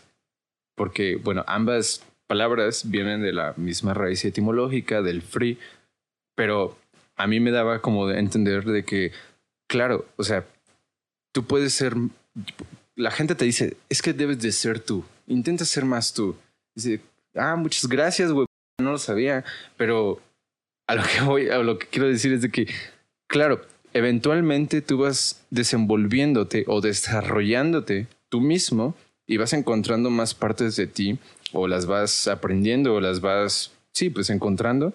Porque, 0.75 1.17
bueno, 1.17 1.43
ambas 1.47 2.03
palabras 2.27 2.89
vienen 2.89 3.21
de 3.21 3.33
la 3.33 3.53
misma 3.57 3.93
raíz 3.93 4.25
etimológica, 4.25 5.01
del 5.01 5.21
free, 5.21 5.59
pero 6.35 6.77
a 7.17 7.27
mí 7.27 7.39
me 7.39 7.51
daba 7.51 7.81
como 7.81 8.07
de 8.07 8.19
entender 8.19 8.63
de 8.63 8.83
que, 8.83 9.11
claro, 9.67 10.05
o 10.15 10.23
sea, 10.23 10.45
tú 11.31 11.45
puedes 11.45 11.73
ser, 11.73 11.95
la 12.95 13.11
gente 13.11 13.35
te 13.35 13.45
dice, 13.45 13.77
es 13.89 14.01
que 14.01 14.13
debes 14.13 14.39
de 14.39 14.51
ser 14.51 14.79
tú, 14.79 15.03
intenta 15.27 15.65
ser 15.65 15.85
más 15.85 16.13
tú. 16.13 16.35
Dice, 16.75 17.01
ah, 17.35 17.55
muchas 17.55 17.87
gracias, 17.87 18.31
güey, 18.31 18.47
no 18.79 18.91
lo 18.91 18.97
sabía, 18.97 19.43
pero 19.77 20.21
a 20.87 20.95
lo 20.95 21.03
que 21.03 21.21
voy, 21.21 21.49
a 21.49 21.59
lo 21.59 21.77
que 21.79 21.87
quiero 21.87 22.07
decir 22.07 22.33
es 22.33 22.41
de 22.41 22.51
que, 22.51 22.67
claro, 23.27 23.61
eventualmente 23.93 24.81
tú 24.81 24.99
vas 24.99 25.43
desenvolviéndote 25.49 26.65
o 26.67 26.81
desarrollándote 26.81 28.07
tú 28.29 28.41
mismo 28.41 28.95
y 29.27 29.37
vas 29.37 29.53
encontrando 29.53 30.09
más 30.09 30.33
partes 30.33 30.75
de 30.75 30.87
ti 30.87 31.19
o 31.53 31.67
las 31.67 31.85
vas 31.85 32.27
aprendiendo 32.27 32.95
o 32.95 33.01
las 33.01 33.21
vas, 33.21 33.71
sí, 33.93 34.09
pues 34.09 34.29
encontrando 34.29 34.93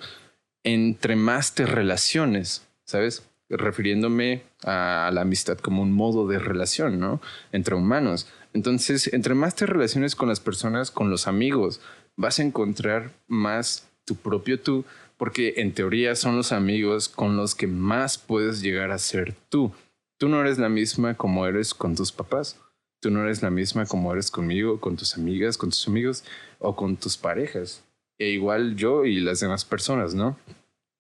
entre 0.65 1.15
más 1.15 1.55
te 1.55 1.65
relaciones, 1.65 2.67
¿sabes? 2.85 3.23
Refiriéndome 3.49 4.43
a 4.65 5.11
la 5.13 5.21
amistad 5.21 5.59
como 5.59 5.83
un 5.83 5.93
modo 5.93 6.27
de 6.27 6.39
relación, 6.39 6.99
¿no? 6.99 7.21
Entre 7.53 7.75
humanos. 7.75 8.29
Entonces, 8.53 9.13
entre 9.13 9.35
más 9.35 9.55
te 9.55 9.67
relaciones 9.67 10.17
con 10.17 10.29
las 10.29 10.41
personas, 10.41 10.91
con 10.91 11.11
los 11.11 11.29
amigos, 11.29 11.81
vas 12.17 12.39
a 12.39 12.43
encontrar 12.43 13.13
más 13.29 13.89
tu 14.05 14.17
propio 14.17 14.61
tú, 14.61 14.85
porque 15.17 15.55
en 15.59 15.73
teoría 15.73 16.15
son 16.17 16.37
los 16.37 16.53
amigos 16.53 17.09
con 17.09 17.37
los 17.37 17.55
que 17.55 17.67
más 17.67 18.19
puedes 18.19 18.63
llegar 18.63 18.91
a 18.91 18.99
ser 18.99 19.35
tú. 19.49 19.73
Tú 20.19 20.29
no 20.29 20.41
eres 20.41 20.59
la 20.59 20.69
misma 20.69 21.15
como 21.15 21.47
eres 21.47 21.75
con 21.75 21.95
tus 21.95 22.13
papás. 22.13 22.59
Tú 23.01 23.11
no 23.11 23.23
eres 23.23 23.43
la 23.43 23.51
misma 23.51 23.85
como 23.87 24.13
eres 24.13 24.31
conmigo, 24.31 24.81
con 24.81 24.97
tus 24.97 25.17
amigas, 25.17 25.59
con 25.59 25.71
tus 25.71 25.87
amigos 25.87 26.25
o 26.59 26.75
con 26.75 26.97
tus 26.97 27.17
parejas. 27.17 27.85
E 28.19 28.31
igual 28.31 28.77
yo 28.77 29.05
y 29.05 29.21
las 29.21 29.41
demás 29.41 29.65
personas, 29.65 30.15
¿no? 30.15 30.39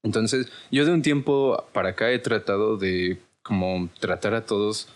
Entonces, 0.06 0.46
yo 0.70 0.84
de 0.84 0.92
un 0.92 1.02
tiempo 1.02 1.66
para 1.72 1.90
acá 1.90 2.12
he 2.12 2.20
tratado 2.20 2.76
de 2.76 3.18
como 3.42 3.88
tratar 3.98 4.34
a 4.34 4.46
todos 4.46 4.88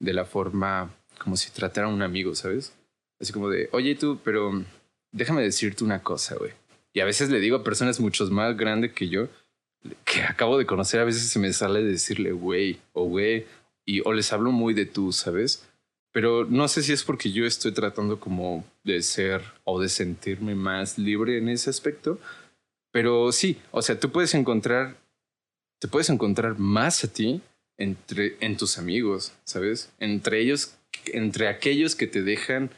de 0.00 0.12
la 0.12 0.24
forma 0.24 0.92
como 1.16 1.36
si 1.36 1.50
tratara 1.50 1.86
a 1.86 1.90
un 1.90 2.02
amigo, 2.02 2.34
¿sabes? 2.34 2.74
Así 3.20 3.32
como 3.32 3.48
de, 3.48 3.68
oye 3.72 3.94
tú, 3.94 4.18
pero 4.24 4.64
déjame 5.12 5.42
decirte 5.42 5.84
una 5.84 6.02
cosa, 6.02 6.34
güey. 6.34 6.52
Y 6.92 7.00
a 7.00 7.04
veces 7.04 7.30
le 7.30 7.38
digo 7.38 7.58
a 7.58 7.64
personas 7.64 8.00
mucho 8.00 8.26
más 8.26 8.56
grandes 8.56 8.92
que 8.92 9.08
yo, 9.08 9.28
que 10.04 10.22
acabo 10.22 10.58
de 10.58 10.66
conocer, 10.66 11.00
a 11.00 11.04
veces 11.04 11.22
se 11.28 11.38
me 11.38 11.52
sale 11.52 11.84
decirle 11.84 12.32
güey 12.32 12.80
o 12.92 13.04
güey, 13.04 13.46
y 13.86 14.00
o 14.04 14.12
les 14.12 14.32
hablo 14.32 14.50
muy 14.50 14.74
de 14.74 14.86
tú, 14.86 15.12
¿sabes? 15.12 15.68
Pero 16.10 16.46
no 16.46 16.66
sé 16.66 16.82
si 16.82 16.92
es 16.92 17.04
porque 17.04 17.30
yo 17.30 17.46
estoy 17.46 17.70
tratando 17.70 18.18
como 18.18 18.64
de 18.82 19.02
ser 19.02 19.40
o 19.62 19.80
de 19.80 19.88
sentirme 19.88 20.56
más 20.56 20.98
libre 20.98 21.38
en 21.38 21.48
ese 21.48 21.70
aspecto. 21.70 22.18
Pero 22.90 23.32
sí, 23.32 23.58
o 23.70 23.82
sea, 23.82 23.98
tú 23.98 24.10
puedes 24.10 24.34
encontrar, 24.34 24.96
te 25.78 25.88
puedes 25.88 26.10
encontrar 26.10 26.58
más 26.58 27.04
a 27.04 27.12
ti 27.12 27.40
entre, 27.76 28.36
en 28.40 28.56
tus 28.56 28.78
amigos, 28.78 29.32
¿sabes? 29.44 29.90
Entre 29.98 30.40
ellos, 30.40 30.76
entre 31.06 31.48
aquellos 31.48 31.94
que 31.94 32.06
te 32.06 32.22
dejan 32.22 32.70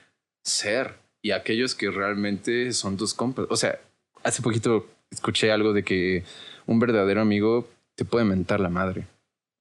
ser 0.43 0.95
y 1.23 1.31
aquellos 1.33 1.75
que 1.75 1.91
realmente 1.91 2.73
son 2.73 2.97
tus 2.97 3.15
compas. 3.15 3.47
O 3.51 3.57
sea, 3.57 3.81
hace 4.23 4.43
poquito 4.43 4.87
escuché 5.11 5.51
algo 5.51 5.73
de 5.73 5.83
que 5.83 6.25
un 6.67 6.79
verdadero 6.79 7.21
amigo 7.21 7.69
te 7.95 8.05
puede 8.05 8.25
mentar 8.25 8.61
la 8.61 8.69
madre, 8.69 9.07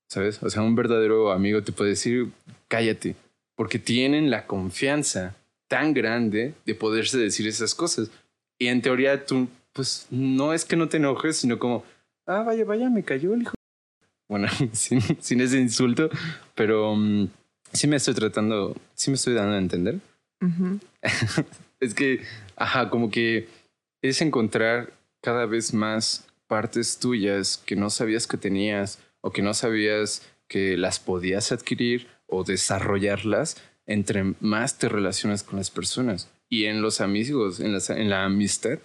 ¿sabes? 0.08 0.42
O 0.44 0.50
sea, 0.50 0.62
un 0.62 0.76
verdadero 0.76 1.32
amigo 1.32 1.64
te 1.64 1.72
puede 1.72 1.92
decir, 1.92 2.32
cállate, 2.68 3.16
porque 3.56 3.80
tienen 3.80 4.30
la 4.30 4.46
confianza 4.46 5.36
tan 5.68 5.94
grande 5.94 6.54
de 6.66 6.76
poderse 6.76 7.18
decir 7.18 7.48
esas 7.48 7.76
cosas. 7.76 8.10
Y 8.58 8.68
en 8.68 8.82
teoría 8.82 9.26
tú, 9.26 9.48
pues, 9.80 10.08
no 10.10 10.52
es 10.52 10.66
que 10.66 10.76
no 10.76 10.90
te 10.90 10.98
enojes, 10.98 11.38
sino 11.38 11.58
como, 11.58 11.86
ah, 12.28 12.44
vaya, 12.46 12.66
vaya, 12.66 12.90
me 12.90 13.02
cayó 13.02 13.34
el 13.34 13.44
hijo. 13.44 13.54
Bueno, 14.28 14.50
sin, 14.74 15.00
sin 15.22 15.40
ese 15.40 15.58
insulto, 15.58 16.10
pero 16.54 16.92
um, 16.92 17.30
sí 17.72 17.88
me 17.88 17.96
estoy 17.96 18.14
tratando, 18.14 18.76
sí 18.94 19.10
me 19.10 19.16
estoy 19.16 19.36
dando 19.36 19.56
a 19.56 19.58
entender. 19.58 20.02
es 21.80 21.94
que, 21.94 22.24
ajá, 22.58 22.90
como 22.90 23.10
que 23.10 23.48
es 24.02 24.22
encontrar 24.22 24.92
cada 25.22 25.46
vez 25.46 25.74
más 25.74 26.28
partes 26.48 27.00
tuyas 27.00 27.56
que 27.58 27.78
no 27.78 27.90
sabías 27.90 28.28
que 28.28 28.36
tenías 28.36 29.00
o 29.22 29.32
que 29.32 29.42
no 29.42 29.54
sabías 29.54 30.28
que 30.50 30.76
las 30.76 31.00
podías 31.00 31.54
adquirir 31.54 32.08
o 32.28 32.44
desarrollarlas 32.44 33.56
entre 33.86 34.36
más 34.42 34.78
te 34.78 34.90
relacionas 34.90 35.44
con 35.44 35.58
las 35.58 35.72
personas. 35.72 36.30
Y 36.50 36.66
en 36.66 36.82
los 36.82 37.00
amigos, 37.00 37.62
en 37.62 38.10
la 38.10 38.26
amistad, 38.26 38.80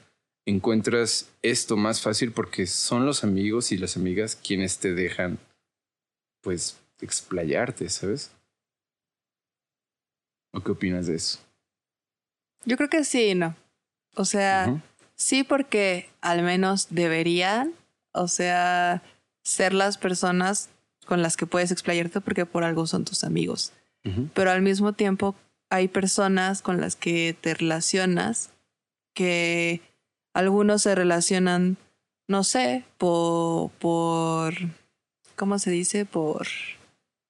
encuentras 0.47 1.31
esto 1.43 1.77
más 1.77 2.01
fácil 2.01 2.33
porque 2.33 2.67
son 2.67 3.07
los 3.07 3.25
amigos 3.25 3.73
y 3.73 3.79
las 3.79 3.97
amigas 3.97 4.37
quienes 4.37 4.79
te 4.79 4.95
dejan, 4.95 5.39
pues, 6.43 6.79
explayarte, 7.01 7.89
¿sabes? 7.89 8.31
¿O 10.53 10.61
qué 10.61 10.73
opinas 10.73 11.07
de 11.07 11.17
eso? 11.17 11.41
Yo 12.65 12.77
creo 12.77 12.89
que 12.89 13.05
sí, 13.05 13.35
no. 13.35 13.57
O 14.15 14.25
sea, 14.25 14.81
Sí, 15.17 15.45
porque 15.45 16.09
al 16.21 16.43
menos 16.43 16.89
deberían, 16.91 17.73
o 18.13 18.29
sea, 18.29 19.03
ser 19.43 19.73
las 19.73 19.97
personas 19.97 20.71
con 21.07 21.23
las 21.23 21.37
que 21.37 21.47
puedes 21.47 21.71
explayarte 21.71 22.21
porque 22.21 22.47
por 22.47 22.65
algo 22.65 22.87
son 22.87 23.05
tus 23.05 23.25
amigos. 23.25 23.73
Pero 24.35 24.51
al 24.51 24.61
mismo 24.61 24.93
tiempo 24.93 25.35
hay 25.71 25.89
personas 25.89 26.61
con 26.61 26.79
las 26.79 26.95
que 26.95 27.35
te 27.41 27.55
relacionas 27.55 28.51
que 29.15 29.81
algunos 30.35 30.83
se 30.83 30.95
relacionan, 30.95 31.77
no 32.29 32.45
sé, 32.45 32.85
por, 32.99 33.71
por 33.73 34.55
¿cómo 35.37 35.59
se 35.59 35.71
dice? 35.71 36.05
Por 36.05 36.47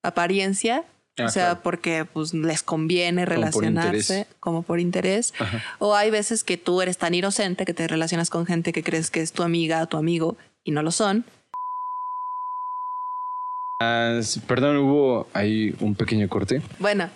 apariencia 0.03 0.85
o 1.23 1.29
sea, 1.29 1.63
porque 1.63 2.05
pues 2.05 2.35
les 2.35 2.63
conviene 2.63 3.25
relacionarse 3.25 4.27
como 4.41 4.63
por 4.63 4.81
interés. 4.81 5.33
O 5.79 5.95
hay 5.95 6.11
veces 6.11 6.43
que 6.43 6.57
tú 6.57 6.83
eres 6.83 6.99
tan 6.99 7.15
inocente 7.15 7.65
que 7.65 7.75
te 7.75 7.87
relacionas 7.87 8.31
con 8.31 8.47
gente 8.47 8.73
que 8.73 8.83
crees 8.83 9.11
que 9.11 9.21
es 9.21 9.33
tu 9.33 9.45
amiga, 9.45 9.87
tu 9.87 9.97
amigo 9.97 10.37
y 10.65 10.73
no 10.73 10.83
lo 10.83 10.91
son. 10.91 11.25
Ah, 13.81 14.21
perdón, 14.47 14.79
hubo 14.79 15.29
ahí 15.33 15.75
un 15.81 15.95
pequeño 15.95 16.29
corte. 16.29 16.63
Bueno, 16.79 17.09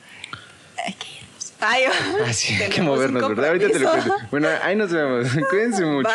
hay 0.86 0.92
que. 0.94 1.27
Ay, 1.60 1.84
ah, 2.24 2.32
sí, 2.32 2.54
hay 2.54 2.70
que 2.70 2.82
movernos, 2.82 3.28
¿verdad? 3.28 3.46
Ahorita 3.48 3.68
te 3.68 3.78
lo 3.78 3.90
cuento. 3.90 4.14
Bueno, 4.30 4.48
ahí 4.62 4.76
nos 4.76 4.90
vemos. 4.90 5.26
Cuídense 5.50 5.84
mucho. 5.84 6.10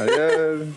Adiós. 0.00 0.68